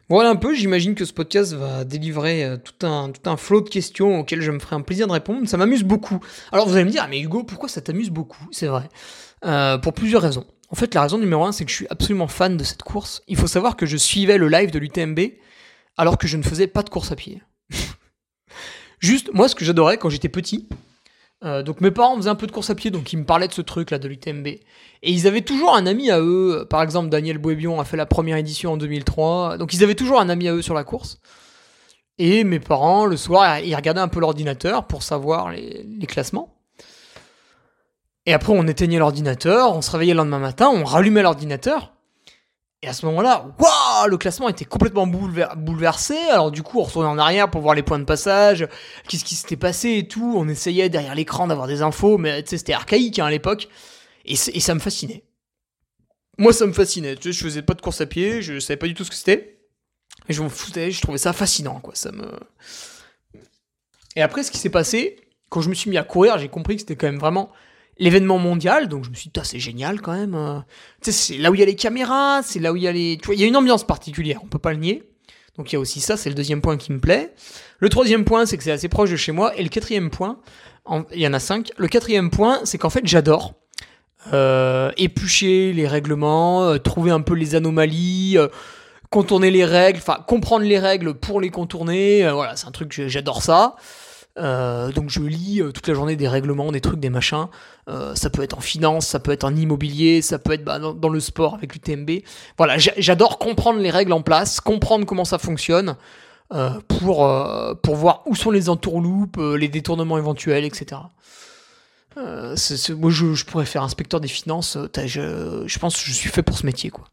Voilà 0.09 0.29
un 0.29 0.37
peu, 0.37 0.53
j'imagine 0.53 0.95
que 0.95 1.03
ce 1.03 1.11
podcast 1.11 1.51
va 1.53 1.83
délivrer 1.83 2.45
euh, 2.45 2.55
tout 2.55 2.87
un, 2.87 3.11
tout 3.11 3.29
un 3.29 3.35
flot 3.35 3.59
de 3.59 3.67
questions 3.67 4.19
auxquelles 4.19 4.41
je 4.41 4.51
me 4.51 4.59
ferai 4.59 4.77
un 4.77 4.81
plaisir 4.81 5.05
de 5.05 5.11
répondre. 5.11 5.45
Ça 5.49 5.57
m'amuse 5.57 5.83
beaucoup. 5.83 6.19
Alors 6.53 6.65
vous 6.67 6.75
allez 6.75 6.85
me 6.85 6.89
dire, 6.89 7.01
ah, 7.03 7.09
mais 7.09 7.19
Hugo, 7.19 7.43
pourquoi 7.43 7.67
ça 7.67 7.81
t'amuse 7.81 8.09
beaucoup? 8.09 8.47
C'est 8.51 8.67
vrai. 8.67 8.87
Euh, 9.45 9.77
pour 9.77 9.93
plusieurs 9.93 10.21
raisons. 10.21 10.45
En 10.69 10.75
fait, 10.75 10.93
la 10.93 11.01
raison 11.01 11.17
numéro 11.17 11.43
un, 11.43 11.51
c'est 11.51 11.65
que 11.65 11.71
je 11.71 11.75
suis 11.75 11.87
absolument 11.89 12.29
fan 12.29 12.55
de 12.55 12.63
cette 12.63 12.83
course. 12.83 13.21
Il 13.27 13.35
faut 13.35 13.47
savoir 13.47 13.75
que 13.75 13.85
je 13.85 13.97
suivais 13.97 14.37
le 14.37 14.47
live 14.47 14.71
de 14.71 14.79
l'UTMB 14.79 15.19
alors 15.97 16.17
que 16.17 16.27
je 16.27 16.37
ne 16.37 16.43
faisais 16.43 16.67
pas 16.67 16.83
de 16.83 16.89
course 16.89 17.11
à 17.11 17.17
pied. 17.17 17.41
Juste, 18.99 19.29
moi, 19.33 19.49
ce 19.49 19.55
que 19.55 19.65
j'adorais 19.65 19.97
quand 19.97 20.09
j'étais 20.09 20.29
petit, 20.29 20.69
euh, 21.43 21.61
donc 21.61 21.81
mes 21.81 21.91
parents 21.91 22.15
faisaient 22.15 22.29
un 22.29 22.35
peu 22.35 22.47
de 22.47 22.51
course 22.51 22.69
à 22.69 22.75
pied, 22.75 22.89
donc 22.89 23.13
ils 23.13 23.17
me 23.17 23.25
parlaient 23.25 23.47
de 23.47 23.53
ce 23.53 23.61
truc 23.61 23.91
là 23.91 23.99
de 23.99 24.07
l'UTMB. 24.07 24.47
Et 24.47 24.61
ils 25.03 25.27
avaient 25.27 25.41
toujours 25.41 25.75
un 25.75 25.85
ami 25.85 26.09
à 26.09 26.19
eux, 26.19 26.65
par 26.69 26.81
exemple 26.81 27.09
Daniel 27.09 27.37
Boébion 27.37 27.79
a 27.79 27.85
fait 27.85 27.97
la 27.97 28.07
première 28.07 28.37
édition 28.37 28.73
en 28.73 28.77
2003, 28.77 29.57
donc 29.57 29.73
ils 29.73 29.83
avaient 29.83 29.95
toujours 29.95 30.19
un 30.19 30.29
ami 30.29 30.47
à 30.47 30.53
eux 30.53 30.61
sur 30.61 30.73
la 30.73 30.83
course. 30.83 31.19
Et 32.17 32.43
mes 32.43 32.59
parents, 32.59 33.05
le 33.05 33.15
soir, 33.15 33.59
ils 33.59 33.75
regardaient 33.75 34.01
un 34.01 34.07
peu 34.07 34.19
l'ordinateur 34.19 34.87
pour 34.87 35.03
savoir 35.03 35.51
les, 35.51 35.83
les, 35.83 36.07
classements. 36.07 36.55
Et 38.25 38.33
après, 38.33 38.53
on 38.55 38.67
éteignait 38.67 38.97
l'ordinateur, 38.97 39.75
on 39.75 39.83
se 39.83 39.91
réveillait 39.91 40.13
le 40.13 40.17
lendemain 40.17 40.39
matin, 40.39 40.69
on 40.73 40.83
rallumait 40.83 41.21
l'ordinateur, 41.21 41.93
et 42.83 42.87
à 42.87 42.93
ce 42.93 43.05
moment-là, 43.07 43.47
waouh, 43.57 44.07
le 44.07 44.17
classement 44.17 44.49
était 44.49 44.65
complètement 44.65 45.07
bouleversé. 45.07 46.15
Alors 46.31 46.51
du 46.51 46.61
coup, 46.61 46.79
on 46.79 46.83
retournait 46.83 47.09
en 47.09 47.17
arrière 47.17 47.49
pour 47.49 47.61
voir 47.61 47.73
les 47.73 47.81
points 47.81 47.97
de 47.97 48.03
passage, 48.03 48.67
qu'est-ce 49.07 49.25
qui 49.25 49.35
s'était 49.35 49.55
passé 49.55 49.97
et 49.97 50.07
tout. 50.07 50.35
On 50.37 50.47
essayait 50.47 50.87
derrière 50.89 51.15
l'écran 51.15 51.47
d'avoir 51.47 51.67
des 51.67 51.81
infos, 51.81 52.19
mais 52.19 52.43
c'était 52.45 52.73
archaïque 52.73 53.17
hein, 53.17 53.25
à 53.25 53.31
l'époque. 53.31 53.67
Et, 54.25 54.33
et, 54.33 54.59
ça 54.59 54.75
me 54.75 54.79
fascinait. 54.79 55.23
Moi, 56.37 56.53
ça 56.53 56.67
me 56.67 56.73
fascinait. 56.73 57.15
Tu 57.15 57.23
sais, 57.23 57.39
je 57.39 57.43
faisais 57.43 57.61
pas 57.63 57.73
de 57.73 57.81
course 57.81 58.01
à 58.01 58.05
pied, 58.05 58.41
je 58.43 58.59
savais 58.59 58.77
pas 58.77 58.87
du 58.87 58.93
tout 58.93 59.03
ce 59.03 59.09
que 59.09 59.15
c'était. 59.15 59.57
Mais 60.27 60.35
je 60.35 60.43
m'en 60.43 60.49
foutais, 60.49 60.91
je 60.91 61.01
trouvais 61.01 61.17
ça 61.17 61.33
fascinant, 61.33 61.79
quoi. 61.79 61.95
Ça 61.95 62.11
me... 62.11 62.29
Et 64.15 64.21
après, 64.21 64.43
ce 64.43 64.51
qui 64.51 64.57
s'est 64.59 64.69
passé, 64.69 65.15
quand 65.49 65.61
je 65.61 65.69
me 65.69 65.73
suis 65.73 65.89
mis 65.89 65.97
à 65.97 66.03
courir, 66.03 66.37
j'ai 66.37 66.49
compris 66.49 66.75
que 66.75 66.81
c'était 66.81 66.95
quand 66.95 67.07
même 67.07 67.19
vraiment 67.19 67.51
l'événement 67.99 68.37
mondial, 68.37 68.87
donc 68.87 69.03
je 69.03 69.09
me 69.09 69.15
suis 69.15 69.29
dit, 69.33 69.39
c'est 69.43 69.59
génial 69.59 70.01
quand 70.01 70.13
même. 70.13 70.35
Euh. 70.35 70.59
Tu 71.01 71.11
sais, 71.11 71.33
c'est 71.33 71.37
là 71.37 71.51
où 71.51 71.55
il 71.55 71.59
y 71.59 71.63
a 71.63 71.65
les 71.65 71.75
caméras, 71.75 72.41
c'est 72.43 72.59
là 72.59 72.71
où 72.71 72.75
il 72.75 72.83
y 72.83 72.87
a 72.87 72.91
les. 72.91 73.17
Tu 73.21 73.25
vois, 73.25 73.35
il 73.35 73.41
y 73.41 73.43
a 73.43 73.47
une 73.47 73.55
ambiance 73.55 73.85
particulière, 73.85 74.39
on 74.43 74.47
peut 74.47 74.59
pas 74.59 74.71
le 74.71 74.79
nier. 74.79 75.03
Donc 75.57 75.71
il 75.71 75.75
y 75.75 75.77
a 75.77 75.79
aussi 75.79 75.99
ça, 76.01 76.17
c'est 76.17 76.29
le 76.29 76.35
deuxième 76.35 76.61
point 76.61 76.77
qui 76.77 76.91
me 76.91 76.99
plaît. 76.99 77.33
Le 77.79 77.89
troisième 77.89 78.25
point, 78.25 78.45
c'est 78.45 78.57
que 78.57 78.63
c'est 78.63 78.71
assez 78.71 78.89
proche 78.89 79.09
de 79.09 79.15
chez 79.15 79.31
moi. 79.31 79.55
Et 79.57 79.63
le 79.63 79.69
quatrième 79.69 80.11
point, 80.11 80.39
il 81.13 81.19
y 81.19 81.27
en 81.27 81.33
a 81.33 81.39
cinq. 81.39 81.71
Le 81.77 81.87
quatrième 81.87 82.29
point, 82.29 82.61
c'est 82.63 82.77
qu'en 82.77 82.91
fait, 82.91 83.05
j'adore 83.05 83.53
euh, 84.33 84.91
éplucher 84.97 85.73
les 85.73 85.87
règlements, 85.87 86.63
euh, 86.63 86.77
trouver 86.77 87.09
un 87.11 87.21
peu 87.21 87.33
les 87.33 87.55
anomalies, 87.55 88.37
contourner 89.09 89.49
les 89.49 89.65
règles, 89.65 89.97
enfin 89.99 90.23
comprendre 90.27 90.65
les 90.65 90.77
règles 90.77 91.15
pour 91.15 91.41
les 91.41 91.49
contourner. 91.49 92.29
voilà, 92.31 92.55
c'est 92.55 92.67
un 92.67 92.71
truc, 92.71 93.01
j'adore 93.07 93.41
ça. 93.41 93.75
Euh, 94.37 94.91
donc 94.91 95.09
je 95.09 95.21
lis 95.21 95.61
euh, 95.61 95.71
toute 95.71 95.87
la 95.87 95.93
journée 95.93 96.15
des 96.15 96.27
règlements, 96.27 96.71
des 96.71 96.81
trucs, 96.81 96.99
des 96.99 97.09
machins. 97.09 97.47
Euh, 97.89 98.13
ça 98.15 98.29
peut 98.29 98.43
être 98.43 98.57
en 98.57 98.61
finance, 98.61 99.07
ça 99.07 99.19
peut 99.19 99.31
être 99.31 99.43
en 99.43 99.55
immobilier, 99.55 100.21
ça 100.21 100.39
peut 100.39 100.53
être 100.53 100.63
bah, 100.63 100.79
dans, 100.79 101.09
le 101.09 101.19
sport 101.19 101.55
avec 101.55 101.73
l'UTMB. 101.73 102.21
Voilà, 102.57 102.77
j'adore 102.77 103.39
comprendre 103.39 103.79
les 103.79 103.89
règles 103.89 104.13
en 104.13 104.21
place, 104.21 104.59
comprendre 104.59 105.05
comment 105.05 105.25
ça 105.25 105.37
fonctionne 105.37 105.95
pour, 106.87 107.29
pour 107.83 107.95
voir 107.95 108.21
où 108.25 108.35
sont 108.35 108.51
les 108.51 108.69
entourloupes, 108.69 109.37
les 109.37 109.67
détournements 109.67 110.17
éventuels, 110.17 110.63
etc. 110.63 111.01
Euh, 112.17 112.55
c'est- 112.55 112.77
c'est- 112.77 112.93
moi, 112.93 113.11
je, 113.11 113.33
je 113.33 113.45
pourrais 113.45 113.65
faire 113.65 113.83
inspecteur 113.83 114.19
des 114.19 114.27
finances. 114.27 114.75
euh, 114.75 114.87
je, 115.05 115.63
je 115.67 115.79
pense 115.79 115.95
que 115.95 116.01
je 116.01 116.11
suis 116.13 116.29
fait 116.29 116.41
pour 116.43 116.57
ce 116.57 116.65
métier, 116.65 116.89
quoi. 116.89 117.05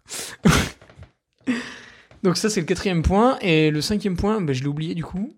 Donc 2.22 2.36
ça, 2.38 2.48
c'est 2.48 2.60
le 2.60 2.66
quatrième 2.66 3.02
point. 3.02 3.38
Et 3.40 3.70
le 3.70 3.80
cinquième 3.80 4.16
point, 4.16 4.40
ben, 4.40 4.54
je 4.54 4.62
l'ai 4.62 4.68
oublié 4.68 4.94
du 4.94 5.04
coup. 5.04 5.36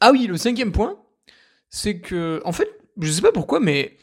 Ah 0.00 0.10
oui, 0.12 0.26
le 0.26 0.36
cinquième 0.36 0.72
point, 0.72 0.96
c'est 1.70 1.98
que, 2.00 2.40
en 2.44 2.52
fait, 2.52 2.68
je 3.00 3.10
sais 3.10 3.20
pas 3.22 3.32
pourquoi, 3.32 3.60
mais 3.60 3.96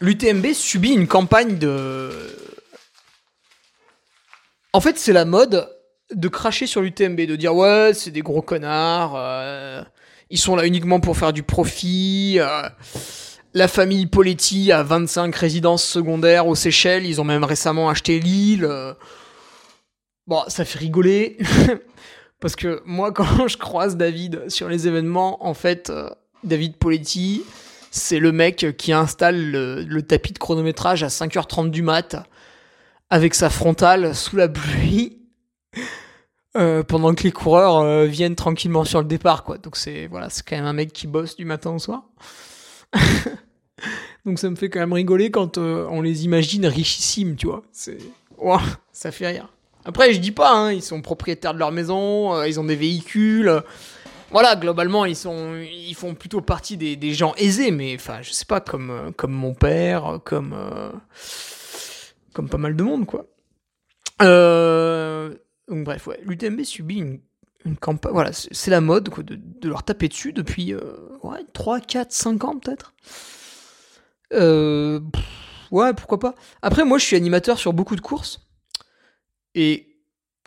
l'UTMB 0.00 0.52
subit 0.52 0.92
une 0.92 1.06
campagne 1.06 1.58
de... 1.58 2.10
En 4.72 4.80
fait, 4.80 4.98
c'est 4.98 5.12
la 5.12 5.24
mode 5.24 5.68
de 6.12 6.28
cracher 6.28 6.66
sur 6.66 6.80
l'UTMB, 6.82 7.20
de 7.22 7.36
dire 7.36 7.54
ouais, 7.54 7.92
c'est 7.94 8.10
des 8.10 8.22
gros 8.22 8.42
connards, 8.42 9.14
euh, 9.16 9.82
ils 10.30 10.38
sont 10.38 10.56
là 10.56 10.66
uniquement 10.66 11.00
pour 11.00 11.16
faire 11.16 11.32
du 11.32 11.42
profit. 11.42 12.36
euh, 12.40 12.68
la 13.54 13.68
famille 13.68 14.06
Poletti 14.06 14.72
a 14.72 14.82
25 14.82 15.34
résidences 15.34 15.84
secondaires 15.84 16.46
aux 16.48 16.56
Seychelles, 16.56 17.06
ils 17.06 17.20
ont 17.20 17.24
même 17.24 17.44
récemment 17.44 17.88
acheté 17.88 18.18
l'île. 18.20 18.64
euh. 18.64 18.94
Bon, 20.26 20.42
ça 20.48 20.64
fait 20.64 20.78
rigoler. 20.78 21.36
Parce 22.44 22.56
que 22.56 22.82
moi, 22.84 23.10
quand 23.14 23.48
je 23.48 23.56
croise 23.56 23.96
David 23.96 24.50
sur 24.50 24.68
les 24.68 24.86
événements, 24.86 25.46
en 25.46 25.54
fait, 25.54 25.88
euh, 25.88 26.10
David 26.42 26.76
Poletti, 26.76 27.42
c'est 27.90 28.18
le 28.18 28.32
mec 28.32 28.76
qui 28.76 28.92
installe 28.92 29.50
le, 29.50 30.02
tapis 30.02 30.34
de 30.34 30.38
chronométrage 30.38 31.02
à 31.02 31.06
5h30 31.06 31.70
du 31.70 31.80
mat 31.80 32.16
avec 33.08 33.34
sa 33.34 33.48
frontale 33.48 34.14
sous 34.14 34.36
la 34.36 34.50
pluie 34.50 35.22
euh, 36.58 36.82
pendant 36.82 37.14
que 37.14 37.22
les 37.22 37.32
coureurs 37.32 37.78
euh, 37.78 38.04
viennent 38.04 38.36
tranquillement 38.36 38.84
sur 38.84 39.00
le 39.00 39.06
départ 39.06 39.42
quoi. 39.44 39.56
Donc 39.56 39.78
c'est 39.78 40.06
voilà, 40.08 40.28
quand 40.46 40.56
même 40.56 40.66
un 40.66 40.74
mec 40.74 40.92
qui 40.92 41.06
bosse 41.06 41.36
du 41.36 41.46
matin 41.46 41.70
au 41.70 41.78
soir. 41.78 42.10
Donc 44.26 44.38
ça 44.38 44.50
me 44.50 44.56
fait 44.56 44.68
quand 44.68 44.80
même 44.80 44.92
rigoler 44.92 45.30
quand 45.30 45.56
on 45.56 46.02
les 46.02 46.26
imagine 46.26 46.66
richissimes, 46.66 47.36
tu 47.36 47.46
vois. 47.46 47.62
C'est 47.72 47.96
ça 48.92 49.10
fait 49.12 49.28
rire. 49.28 49.48
Après, 49.84 50.12
je 50.14 50.20
dis 50.20 50.32
pas, 50.32 50.52
hein, 50.52 50.72
ils 50.72 50.82
sont 50.82 51.02
propriétaires 51.02 51.54
de 51.54 51.58
leur 51.58 51.72
maison, 51.72 52.34
euh, 52.34 52.48
ils 52.48 52.58
ont 52.58 52.64
des 52.64 52.76
véhicules. 52.76 53.62
voilà, 54.30 54.56
globalement, 54.56 55.04
ils 55.04 55.16
sont, 55.16 55.56
ils 55.56 55.94
font 55.94 56.14
plutôt 56.14 56.40
partie 56.40 56.76
des, 56.76 57.14
gens 57.14 57.34
aisés, 57.36 57.70
mais 57.70 57.94
enfin, 57.94 58.22
je 58.22 58.32
sais 58.32 58.46
pas, 58.46 58.60
comme, 58.60 58.90
euh, 58.90 59.10
comme 59.12 59.32
mon 59.32 59.54
père, 59.54 60.20
comme, 60.24 60.54
euh, 60.54 60.90
comme 62.32 62.48
pas 62.48 62.58
mal 62.58 62.76
de 62.76 62.82
monde, 62.82 63.06
quoi. 63.06 63.26
Donc 65.66 65.84
bref, 65.84 66.06
ouais, 66.06 66.20
l'UTMB 66.24 66.62
subit 66.62 66.98
une, 66.98 67.76
campagne, 67.76 68.12
voilà, 68.12 68.30
c'est 68.32 68.70
la 68.70 68.82
mode, 68.82 69.08
quoi, 69.08 69.22
de, 69.24 69.38
leur 69.68 69.82
taper 69.82 70.08
dessus 70.08 70.32
depuis, 70.32 70.74
ouais, 71.22 71.40
3, 71.52 71.80
4, 71.80 72.12
5 72.12 72.44
ans, 72.44 72.58
peut-être. 72.58 72.92
Euh, 74.34 75.00
ouais, 75.70 75.92
pourquoi 75.94 76.18
pas. 76.18 76.34
Après, 76.62 76.84
moi, 76.84 76.98
je 76.98 77.04
suis 77.04 77.16
animateur 77.16 77.58
sur 77.58 77.72
beaucoup 77.72 77.96
de 77.96 78.00
courses. 78.00 78.43
Et 79.54 79.96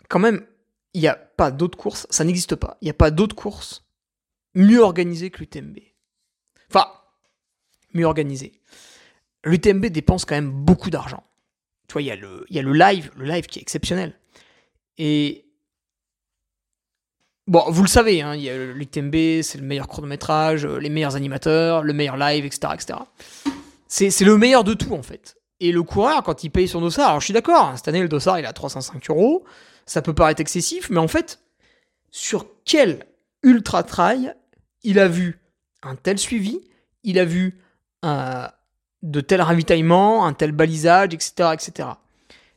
quand 0.08 0.18
même, 0.18 0.46
il 0.94 1.00
n'y 1.00 1.08
a 1.08 1.14
pas 1.16 1.50
d'autres 1.50 1.78
courses, 1.78 2.06
ça 2.10 2.24
n'existe 2.24 2.56
pas. 2.56 2.76
Il 2.80 2.86
n'y 2.86 2.90
a 2.90 2.94
pas 2.94 3.10
d'autres 3.10 3.36
courses 3.36 3.84
mieux 4.54 4.80
organisées 4.80 5.30
que 5.30 5.38
l'UTMB. 5.38 5.78
Enfin, 6.68 6.86
mieux 7.94 8.04
organisées. 8.06 8.52
L'UTMB 9.44 9.86
dépense 9.86 10.24
quand 10.24 10.34
même 10.34 10.50
beaucoup 10.50 10.90
d'argent. 10.90 11.22
Tu 11.86 11.92
vois, 11.94 12.02
il 12.02 12.06
y, 12.06 12.10
a 12.10 12.16
le- 12.16 12.44
y 12.50 12.58
a 12.58 12.62
le 12.62 12.72
live, 12.72 13.10
le 13.16 13.24
live 13.24 13.46
qui 13.46 13.58
est 13.58 13.62
exceptionnel. 13.62 14.18
Et. 14.98 15.44
Bon, 17.46 17.64
vous 17.70 17.82
le 17.82 17.88
savez, 17.88 18.20
hein, 18.20 18.36
l'UTMB, 18.36 19.40
c'est 19.42 19.56
le 19.56 19.64
meilleur 19.64 19.88
chronométrage, 19.88 20.66
les 20.66 20.90
meilleurs 20.90 21.16
animateurs, 21.16 21.82
le 21.82 21.94
meilleur 21.94 22.18
live, 22.18 22.44
etc. 22.44 22.74
etc. 22.74 22.98
C'est 23.86 24.20
le 24.24 24.36
meilleur 24.36 24.64
de 24.64 24.74
tout, 24.74 24.92
en 24.92 25.02
fait. 25.02 25.37
Et 25.60 25.72
le 25.72 25.82
coureur, 25.82 26.22
quand 26.22 26.44
il 26.44 26.50
paye 26.50 26.68
son 26.68 26.80
dossard, 26.80 27.08
alors 27.08 27.20
je 27.20 27.26
suis 27.26 27.34
d'accord, 27.34 27.66
hein, 27.66 27.76
cette 27.76 27.88
année 27.88 28.00
le 28.00 28.08
dossard 28.08 28.38
il 28.38 28.44
est 28.44 28.48
à 28.48 28.52
305 28.52 29.10
euros, 29.10 29.44
ça 29.86 30.02
peut 30.02 30.14
paraître 30.14 30.40
excessif, 30.40 30.90
mais 30.90 30.98
en 30.98 31.08
fait, 31.08 31.40
sur 32.10 32.46
quel 32.64 33.06
ultra 33.42 33.82
trail 33.82 34.34
il 34.84 34.98
a 34.98 35.08
vu 35.08 35.40
un 35.82 35.96
tel 35.96 36.18
suivi, 36.18 36.60
il 37.02 37.18
a 37.18 37.24
vu 37.24 37.58
un, 38.02 38.50
de 39.02 39.20
tels 39.20 39.42
ravitaillements, 39.42 40.26
un 40.26 40.32
tel 40.32 40.52
balisage, 40.52 41.14
etc. 41.14 41.50
etc. 41.52 41.88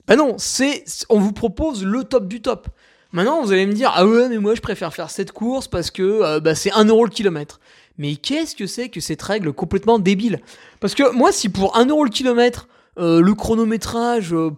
Ben 0.08 0.16
non, 0.16 0.36
c'est, 0.38 0.84
on 1.10 1.20
vous 1.20 1.34
propose 1.34 1.84
le 1.84 2.04
top 2.04 2.28
du 2.28 2.42
top. 2.42 2.68
Maintenant, 3.12 3.42
vous 3.42 3.52
allez 3.52 3.66
me 3.66 3.74
dire, 3.74 3.92
ah 3.94 4.06
ouais, 4.06 4.30
mais 4.30 4.38
moi 4.38 4.56
je 4.56 4.62
préfère 4.62 4.94
faire 4.94 5.10
cette 5.10 5.32
course 5.32 5.68
parce 5.68 5.92
que 5.92 6.02
euh, 6.02 6.40
bah, 6.40 6.56
c'est 6.56 6.72
1 6.72 6.86
euro 6.86 7.04
le 7.04 7.12
kilomètre. 7.12 7.60
Mais 7.98 8.16
qu'est-ce 8.16 8.56
que 8.56 8.68
c'est 8.68 8.90
que 8.90 9.00
cette 9.00 9.22
règle 9.22 9.54
complètement 9.54 10.00
débile? 10.00 10.40
Parce 10.80 10.96
que 10.96 11.12
moi, 11.14 11.32
si 11.32 11.50
pour 11.50 11.78
1 11.78 11.86
euro 11.88 12.04
le 12.04 12.10
kilomètre, 12.10 12.68
euh, 13.00 13.22
le 13.22 13.34
chronométrage, 13.34 14.34
euh, 14.34 14.52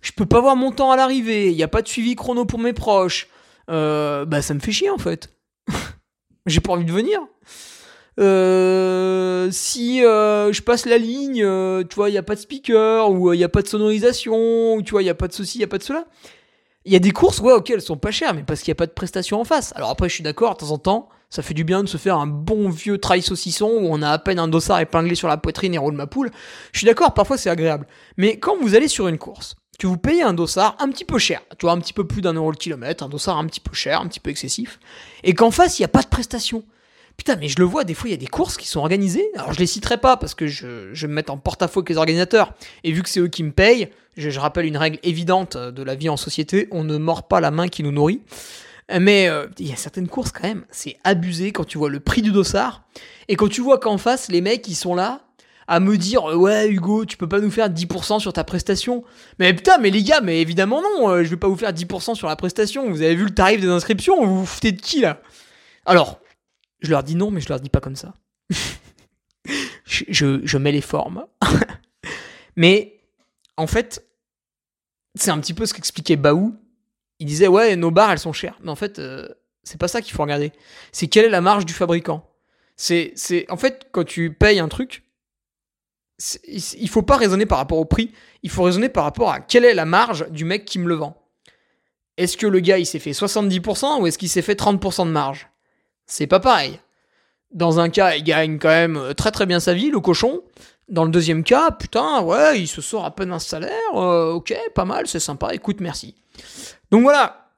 je 0.00 0.12
peux 0.12 0.26
pas 0.26 0.40
voir 0.40 0.56
mon 0.56 0.72
temps 0.72 0.90
à 0.90 0.96
l'arrivée, 0.96 1.50
il 1.50 1.56
n'y 1.56 1.62
a 1.62 1.68
pas 1.68 1.82
de 1.82 1.88
suivi 1.88 2.16
chrono 2.16 2.44
pour 2.44 2.58
mes 2.58 2.72
proches, 2.72 3.28
euh, 3.70 4.24
bah 4.24 4.42
ça 4.42 4.54
me 4.54 4.60
fait 4.60 4.72
chier 4.72 4.90
en 4.90 4.98
fait. 4.98 5.32
J'ai 6.46 6.60
pas 6.60 6.72
envie 6.72 6.84
de 6.84 6.92
venir. 6.92 7.20
Si 8.18 9.98
je 10.00 10.62
passe 10.62 10.86
la 10.86 10.98
ligne, 10.98 11.46
tu 11.88 11.94
vois, 11.94 12.08
il 12.08 12.12
n'y 12.12 12.18
a 12.18 12.22
pas 12.22 12.34
de 12.34 12.40
speaker, 12.40 13.10
ou 13.10 13.32
il 13.32 13.38
n'y 13.38 13.44
a 13.44 13.48
pas 13.48 13.62
de 13.62 13.68
sonorisation, 13.68 14.74
ou 14.74 14.82
tu 14.82 14.90
vois, 14.90 15.02
il 15.02 15.06
n'y 15.06 15.10
a 15.10 15.14
pas 15.14 15.28
de 15.28 15.32
ceci, 15.32 15.58
il 15.58 15.60
n'y 15.60 15.64
a 15.64 15.68
pas 15.68 15.78
de 15.78 15.84
cela. 15.84 16.04
Il 16.84 16.92
y 16.92 16.96
a 16.96 16.98
des 16.98 17.12
courses, 17.12 17.38
ouais, 17.38 17.52
ok, 17.52 17.70
elles 17.70 17.80
sont 17.80 17.96
pas 17.96 18.10
chères, 18.10 18.34
mais 18.34 18.42
parce 18.42 18.60
qu'il 18.60 18.70
n'y 18.70 18.76
a 18.76 18.80
pas 18.80 18.86
de 18.86 18.92
prestation 18.92 19.40
en 19.40 19.44
face. 19.44 19.72
Alors 19.76 19.90
après, 19.90 20.08
je 20.08 20.14
suis 20.14 20.24
d'accord, 20.24 20.54
de 20.54 20.58
temps 20.58 20.72
en 20.72 20.78
temps, 20.78 21.08
ça 21.32 21.40
fait 21.40 21.54
du 21.54 21.64
bien 21.64 21.82
de 21.82 21.88
se 21.88 21.96
faire 21.96 22.18
un 22.18 22.26
bon 22.26 22.68
vieux 22.68 22.98
trail 22.98 23.22
saucisson 23.22 23.66
où 23.66 23.88
on 23.90 24.02
a 24.02 24.10
à 24.10 24.18
peine 24.18 24.38
un 24.38 24.48
dossard 24.48 24.80
épinglé 24.80 25.14
sur 25.14 25.28
la 25.28 25.38
poitrine 25.38 25.72
et 25.72 25.78
roule 25.78 25.94
ma 25.94 26.06
poule. 26.06 26.30
Je 26.72 26.80
suis 26.80 26.86
d'accord, 26.86 27.14
parfois 27.14 27.38
c'est 27.38 27.48
agréable. 27.48 27.86
Mais 28.18 28.38
quand 28.38 28.58
vous 28.60 28.74
allez 28.74 28.86
sur 28.86 29.08
une 29.08 29.16
course, 29.16 29.56
que 29.78 29.86
vous 29.86 29.96
payez 29.96 30.22
un 30.22 30.34
dossard 30.34 30.76
un 30.78 30.90
petit 30.90 31.06
peu 31.06 31.18
cher, 31.18 31.40
tu 31.58 31.64
vois, 31.64 31.72
un 31.72 31.78
petit 31.78 31.94
peu 31.94 32.06
plus 32.06 32.20
d'un 32.20 32.34
euro 32.34 32.50
le 32.50 32.58
kilomètre, 32.58 33.02
un 33.02 33.08
dossard 33.08 33.38
un 33.38 33.46
petit 33.46 33.60
peu 33.60 33.74
cher, 33.74 34.02
un 34.02 34.08
petit 34.08 34.20
peu 34.20 34.28
excessif, 34.28 34.78
et 35.24 35.32
qu'en 35.32 35.50
face, 35.50 35.78
il 35.78 35.82
n'y 35.82 35.86
a 35.86 35.88
pas 35.88 36.02
de 36.02 36.08
prestation. 36.08 36.64
Putain, 37.16 37.36
mais 37.36 37.48
je 37.48 37.58
le 37.58 37.64
vois, 37.64 37.84
des 37.84 37.94
fois, 37.94 38.10
il 38.10 38.12
y 38.12 38.14
a 38.14 38.18
des 38.18 38.26
courses 38.26 38.58
qui 38.58 38.68
sont 38.68 38.80
organisées. 38.80 39.26
Alors, 39.34 39.54
je 39.54 39.58
les 39.58 39.66
citerai 39.66 39.96
pas 39.96 40.18
parce 40.18 40.34
que 40.34 40.46
je, 40.46 41.06
me 41.06 41.12
mettre 41.14 41.32
en 41.32 41.38
porte-à-faux 41.38 41.80
avec 41.80 41.88
les 41.88 41.96
organisateurs. 41.96 42.52
Et 42.84 42.92
vu 42.92 43.02
que 43.02 43.08
c'est 43.08 43.20
eux 43.20 43.28
qui 43.28 43.42
me 43.42 43.52
payent, 43.52 43.88
je 44.18 44.38
rappelle 44.38 44.66
une 44.66 44.76
règle 44.76 44.98
évidente 45.02 45.56
de 45.56 45.82
la 45.82 45.94
vie 45.94 46.10
en 46.10 46.18
société 46.18 46.68
on 46.72 46.84
ne 46.84 46.98
mord 46.98 47.26
pas 47.26 47.40
la 47.40 47.50
main 47.50 47.68
qui 47.68 47.82
nous 47.82 47.92
nourrit. 47.92 48.20
Mais 49.00 49.28
euh, 49.28 49.46
il 49.58 49.68
y 49.68 49.72
a 49.72 49.76
certaines 49.76 50.08
courses 50.08 50.32
quand 50.32 50.42
même, 50.42 50.64
c'est 50.70 50.96
abusé 51.04 51.52
quand 51.52 51.64
tu 51.64 51.78
vois 51.78 51.88
le 51.88 52.00
prix 52.00 52.22
du 52.22 52.30
dossard 52.30 52.84
et 53.28 53.36
quand 53.36 53.48
tu 53.48 53.60
vois 53.60 53.78
qu'en 53.78 53.98
face, 53.98 54.28
les 54.28 54.40
mecs, 54.40 54.68
ils 54.68 54.74
sont 54.74 54.94
là 54.94 55.22
à 55.66 55.80
me 55.80 55.96
dire 55.96 56.30
euh, 56.30 56.36
Ouais, 56.36 56.68
Hugo, 56.68 57.04
tu 57.04 57.16
peux 57.16 57.28
pas 57.28 57.40
nous 57.40 57.50
faire 57.50 57.70
10% 57.70 58.20
sur 58.20 58.32
ta 58.32 58.44
prestation. 58.44 59.04
Mais 59.38 59.54
putain, 59.54 59.78
mais 59.78 59.90
les 59.90 60.02
gars, 60.02 60.20
mais 60.20 60.40
évidemment 60.40 60.82
non, 60.82 61.08
euh, 61.08 61.24
je 61.24 61.30
vais 61.30 61.36
pas 61.36 61.48
vous 61.48 61.56
faire 61.56 61.72
10% 61.72 62.14
sur 62.14 62.28
la 62.28 62.36
prestation. 62.36 62.90
Vous 62.90 63.02
avez 63.02 63.14
vu 63.14 63.24
le 63.24 63.34
tarif 63.34 63.60
des 63.60 63.68
inscriptions 63.68 64.24
Vous 64.24 64.40
vous 64.40 64.46
foutez 64.46 64.72
de 64.72 64.80
qui 64.80 65.00
là? 65.00 65.20
Alors, 65.86 66.20
je 66.80 66.90
leur 66.90 67.02
dis 67.02 67.14
non, 67.14 67.30
mais 67.30 67.40
je 67.40 67.48
leur 67.48 67.60
dis 67.60 67.70
pas 67.70 67.80
comme 67.80 67.96
ça. 67.96 68.14
je, 69.86 70.40
je, 70.42 70.58
mets 70.58 70.72
les 70.72 70.80
formes. 70.80 71.24
mais 72.56 73.00
en 73.56 73.66
fait, 73.66 74.04
c'est 75.14 75.30
un 75.30 75.38
petit 75.38 75.54
peu 75.54 75.66
ce 75.66 75.74
qu'expliquait 75.74 76.16
Baou. 76.16 76.54
Il 77.22 77.24
disait 77.24 77.46
ouais, 77.46 77.76
nos 77.76 77.92
barres 77.92 78.10
elles 78.10 78.18
sont 78.18 78.32
chères. 78.32 78.58
Mais 78.64 78.70
en 78.70 78.74
fait, 78.74 78.98
euh, 78.98 79.28
c'est 79.62 79.78
pas 79.78 79.86
ça 79.86 80.02
qu'il 80.02 80.12
faut 80.12 80.24
regarder. 80.24 80.50
C'est 80.90 81.06
quelle 81.06 81.24
est 81.24 81.30
la 81.30 81.40
marge 81.40 81.64
du 81.64 81.72
fabricant. 81.72 82.28
C'est, 82.74 83.12
c'est, 83.14 83.48
en 83.48 83.56
fait, 83.56 83.86
quand 83.92 84.02
tu 84.02 84.32
payes 84.34 84.58
un 84.58 84.66
truc, 84.66 85.04
il 86.48 86.88
faut 86.88 87.02
pas 87.02 87.16
raisonner 87.16 87.46
par 87.46 87.58
rapport 87.58 87.78
au 87.78 87.84
prix. 87.84 88.10
Il 88.42 88.50
faut 88.50 88.64
raisonner 88.64 88.88
par 88.88 89.04
rapport 89.04 89.30
à 89.30 89.38
quelle 89.38 89.64
est 89.64 89.72
la 89.72 89.84
marge 89.84 90.28
du 90.30 90.44
mec 90.44 90.64
qui 90.64 90.80
me 90.80 90.88
le 90.88 90.96
vend. 90.96 91.16
Est-ce 92.16 92.36
que 92.36 92.48
le 92.48 92.58
gars 92.58 92.78
il 92.78 92.86
s'est 92.86 92.98
fait 92.98 93.12
70% 93.12 94.00
ou 94.00 94.08
est-ce 94.08 94.18
qu'il 94.18 94.28
s'est 94.28 94.42
fait 94.42 94.58
30% 94.58 95.06
de 95.06 95.12
marge? 95.12 95.48
C'est 96.06 96.26
pas 96.26 96.40
pareil. 96.40 96.80
Dans 97.52 97.78
un 97.78 97.88
cas, 97.88 98.16
il 98.16 98.24
gagne 98.24 98.58
quand 98.58 98.68
même 98.68 98.96
euh, 98.96 99.14
très 99.14 99.30
très 99.30 99.46
bien 99.46 99.60
sa 99.60 99.74
vie, 99.74 99.90
le 99.90 100.00
cochon. 100.00 100.42
Dans 100.88 101.04
le 101.04 101.10
deuxième 101.12 101.44
cas, 101.44 101.70
putain, 101.70 102.20
ouais, 102.22 102.60
il 102.60 102.66
se 102.66 102.80
sort 102.80 103.04
à 103.04 103.14
peine 103.14 103.32
un 103.32 103.38
salaire. 103.38 103.94
euh, 103.94 104.32
ok, 104.32 104.52
pas 104.74 104.84
mal, 104.84 105.06
c'est 105.06 105.20
sympa. 105.20 105.54
Écoute, 105.54 105.80
merci. 105.80 106.16
Donc 106.92 107.02
voilà, 107.02 107.48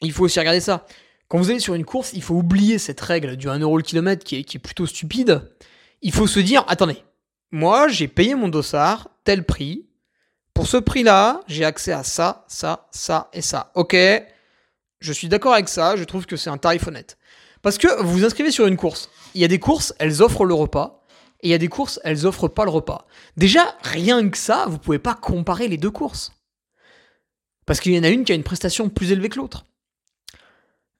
il 0.00 0.12
faut 0.12 0.24
aussi 0.24 0.38
regarder 0.38 0.60
ça. 0.60 0.86
Quand 1.26 1.38
vous 1.38 1.50
allez 1.50 1.58
sur 1.58 1.74
une 1.74 1.84
course, 1.84 2.12
il 2.14 2.22
faut 2.22 2.36
oublier 2.36 2.78
cette 2.78 3.00
règle 3.00 3.36
du 3.36 3.48
1€ 3.48 3.76
le 3.76 3.82
kilomètre 3.82 4.24
qui 4.24 4.36
est, 4.36 4.44
qui 4.44 4.56
est 4.56 4.60
plutôt 4.60 4.86
stupide. 4.86 5.50
Il 6.00 6.12
faut 6.12 6.28
se 6.28 6.38
dire, 6.38 6.64
attendez, 6.68 7.02
moi 7.50 7.88
j'ai 7.88 8.06
payé 8.06 8.36
mon 8.36 8.46
dossard, 8.46 9.08
tel 9.24 9.44
prix. 9.44 9.84
Pour 10.54 10.68
ce 10.68 10.76
prix-là, 10.76 11.40
j'ai 11.48 11.64
accès 11.64 11.90
à 11.90 12.04
ça, 12.04 12.44
ça, 12.46 12.86
ça 12.92 13.28
et 13.32 13.42
ça. 13.42 13.72
Ok, 13.74 13.96
je 15.00 15.12
suis 15.12 15.28
d'accord 15.28 15.54
avec 15.54 15.68
ça, 15.68 15.96
je 15.96 16.04
trouve 16.04 16.26
que 16.26 16.36
c'est 16.36 16.50
un 16.50 16.56
tarif 16.56 16.86
honnête. 16.86 17.18
Parce 17.62 17.78
que 17.78 18.00
vous 18.00 18.12
vous 18.12 18.24
inscrivez 18.24 18.52
sur 18.52 18.68
une 18.68 18.76
course. 18.76 19.10
Il 19.34 19.40
y 19.40 19.44
a 19.44 19.48
des 19.48 19.58
courses, 19.58 19.92
elles 19.98 20.22
offrent 20.22 20.44
le 20.44 20.54
repas. 20.54 21.02
Et 21.40 21.48
il 21.48 21.50
y 21.50 21.54
a 21.54 21.58
des 21.58 21.68
courses, 21.68 21.98
elles 22.04 22.26
offrent 22.26 22.48
pas 22.48 22.64
le 22.64 22.70
repas. 22.70 23.06
Déjà, 23.36 23.76
rien 23.82 24.28
que 24.28 24.38
ça, 24.38 24.66
vous 24.68 24.78
pouvez 24.78 25.00
pas 25.00 25.14
comparer 25.14 25.66
les 25.66 25.78
deux 25.78 25.90
courses. 25.90 26.32
Parce 27.68 27.80
qu'il 27.80 27.92
y 27.92 27.98
en 27.98 28.02
a 28.02 28.08
une 28.08 28.24
qui 28.24 28.32
a 28.32 28.34
une 28.34 28.42
prestation 28.42 28.88
plus 28.88 29.12
élevée 29.12 29.28
que 29.28 29.36
l'autre. 29.36 29.66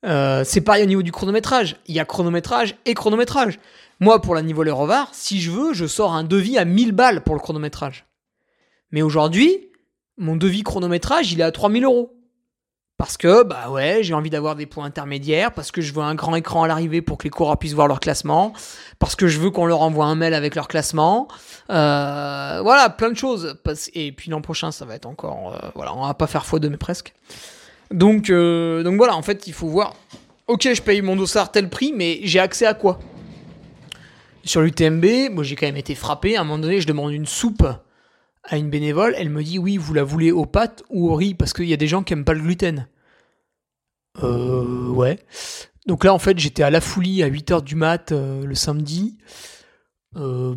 Euh, 0.05 0.45
c'est 0.45 0.61
pareil 0.61 0.83
au 0.83 0.87
niveau 0.87 1.03
du 1.03 1.13
chronométrage. 1.13 1.77
Il 1.87 1.95
y 1.95 1.99
a 1.99 2.05
chronométrage 2.05 2.77
et 2.85 2.93
chronométrage. 2.93 3.59
Moi, 4.01 4.21
pour 4.21 4.35
la 4.35 4.43
niveau 4.43 4.63
Le 4.63 4.75
si 5.13 5.41
je 5.41 5.51
veux, 5.51 5.73
je 5.73 5.87
sors 5.87 6.13
un 6.13 6.25
devis 6.25 6.59
à 6.59 6.67
1000 6.67 6.93
balles 6.93 7.25
pour 7.25 7.35
le 7.35 7.41
chronométrage. 7.41 8.05
Mais 8.93 9.01
aujourd'hui, 9.01 9.71
mon 10.19 10.37
devis 10.37 10.63
chronométrage, 10.63 11.33
il 11.33 11.41
est 11.41 11.45
à 11.45 11.53
3000 11.53 11.85
euros. 11.85 12.18
Parce 12.99 13.17
que, 13.17 13.45
bah 13.45 13.71
ouais, 13.71 14.01
j'ai 14.03 14.13
envie 14.13 14.29
d'avoir 14.29 14.57
des 14.57 14.67
points 14.67 14.85
intermédiaires, 14.85 15.53
parce 15.53 15.71
que 15.71 15.81
je 15.81 15.95
veux 15.95 16.03
un 16.03 16.17
grand 16.17 16.35
écran 16.35 16.65
à 16.65 16.67
l'arrivée 16.67 17.01
pour 17.01 17.17
que 17.17 17.25
les 17.25 17.31
coureurs 17.31 17.57
puissent 17.57 17.75
voir 17.75 17.87
leur 17.87 18.01
classement, 18.01 18.53
parce 18.99 19.15
que 19.15 19.29
je 19.29 19.39
veux 19.39 19.51
qu'on 19.51 19.67
leur 19.67 19.83
envoie 19.83 20.07
un 20.07 20.17
mail 20.17 20.35
avec 20.35 20.57
leur 20.57 20.67
classement. 20.67 21.29
Euh, 21.71 22.61
voilà, 22.61 22.91
plein 22.91 23.11
de 23.11 23.17
choses. 23.17 23.57
Et 23.95 24.11
puis 24.11 24.33
l'an 24.33 24.41
prochain, 24.41 24.73
ça 24.73 24.85
va 24.85 24.97
être 24.97 25.07
encore... 25.07 25.55
Euh, 25.55 25.69
voilà, 25.77 25.95
on 25.95 26.05
va 26.05 26.15
pas 26.15 26.27
faire 26.27 26.43
x2, 26.43 26.69
mais 26.71 26.77
presque. 26.77 27.15
Donc, 27.93 28.31
euh, 28.31 28.83
donc 28.83 28.97
voilà, 28.97 29.15
en 29.15 29.23
fait, 29.23 29.47
il 29.47 29.53
faut 29.53 29.69
voir. 29.69 29.95
Ok, 30.49 30.69
je 30.75 30.83
paye 30.83 31.01
mon 31.01 31.15
dossard 31.15 31.53
tel 31.53 31.69
prix, 31.71 31.93
mais 31.95 32.19
j'ai 32.25 32.41
accès 32.41 32.67
à 32.67 32.75
quoi? 32.75 32.99
Sur 34.43 34.61
l'UTMB, 34.61 35.31
moi 35.31 35.45
j'ai 35.45 35.55
quand 35.55 35.67
même 35.67 35.77
été 35.77 35.95
frappé. 35.95 36.37
À 36.37 36.41
un 36.41 36.45
moment 36.45 36.59
donné, 36.59 36.81
je 36.81 36.87
demande 36.87 37.13
une 37.13 37.27
soupe 37.27 37.65
à 38.49 38.57
une 38.57 38.71
bénévole. 38.71 39.15
Elle 39.17 39.31
me 39.31 39.43
dit 39.43 39.59
oui, 39.59 39.77
vous 39.77 39.95
la 39.95 40.05
voulez 40.05 40.33
aux 40.33 40.47
pâtes 40.47 40.83
ou 40.91 41.11
au 41.11 41.15
riz 41.15 41.35
Parce 41.35 41.53
qu'il 41.53 41.67
y 41.67 41.75
a 41.75 41.77
des 41.77 41.87
gens 41.87 42.03
qui 42.03 42.13
aiment 42.13 42.25
pas 42.25 42.35
le 42.35 42.41
gluten. 42.41 42.89
Euh, 44.23 44.89
ouais. 44.89 45.19
Donc 45.87 46.05
là, 46.05 46.13
en 46.13 46.19
fait, 46.19 46.39
j'étais 46.39 46.63
à 46.63 46.71
la 46.71 46.83
Foulie 46.83 47.23
à 47.23 47.31
8h 47.31 47.63
du 47.63 47.75
mat 47.75 48.13
euh, 48.13 48.45
le 48.45 48.55
samedi. 48.55 49.17
Euh, 50.17 50.55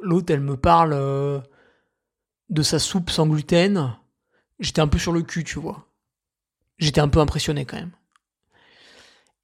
L'autre, 0.00 0.32
elle 0.32 0.40
me 0.40 0.56
parle 0.56 0.92
euh, 0.92 1.40
de 2.48 2.62
sa 2.62 2.78
soupe 2.78 3.10
sans 3.10 3.26
gluten. 3.26 3.96
J'étais 4.60 4.80
un 4.80 4.86
peu 4.86 4.98
sur 4.98 5.12
le 5.12 5.22
cul, 5.22 5.44
tu 5.44 5.58
vois 5.58 5.84
j'étais 6.78 7.00
un 7.00 7.08
peu 7.08 7.18
impressionné 7.18 7.64
quand 7.64 7.76
même. 7.76 7.90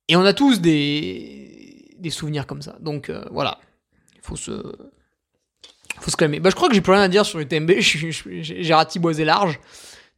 Et 0.06 0.14
on 0.14 0.24
a 0.24 0.32
tous 0.32 0.60
des, 0.60 1.96
des 1.98 2.10
souvenirs 2.10 2.46
comme 2.46 2.62
ça. 2.62 2.76
Donc 2.78 3.10
voilà, 3.32 3.58
il 4.14 4.20
faut 4.20 4.36
se, 4.36 4.52
faut 6.00 6.10
se 6.10 6.16
calmer. 6.16 6.40
Bah, 6.40 6.50
je 6.50 6.54
crois 6.54 6.68
que 6.68 6.74
j'ai 6.74 6.80
plus 6.80 6.92
rien 6.92 7.02
à 7.02 7.08
dire 7.08 7.24
sur 7.26 7.38
le 7.38 7.44
TMB, 7.48 7.72
j'ai 7.78 8.74
ratiboisé 8.74 9.24
large. 9.24 9.60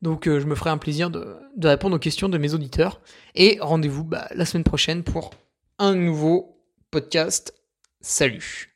Donc 0.02 0.28
euh, 0.28 0.40
je 0.40 0.46
me 0.46 0.54
ferai 0.54 0.70
un 0.70 0.78
plaisir 0.78 1.10
de, 1.10 1.36
de, 1.56 1.68
répondre 1.68 1.96
aux 1.96 1.98
questions 1.98 2.28
de 2.28 2.38
mes 2.38 2.54
auditeurs. 2.54 3.00
Et 3.34 3.58
rendez-vous 3.60 4.04
bah, 4.04 4.28
la 4.34 4.44
semaine 4.44 4.64
prochaine 4.64 5.02
pour 5.02 5.30
un 5.78 5.94
nouveau 5.94 6.60
podcast. 6.90 7.54
Salut 8.00 8.75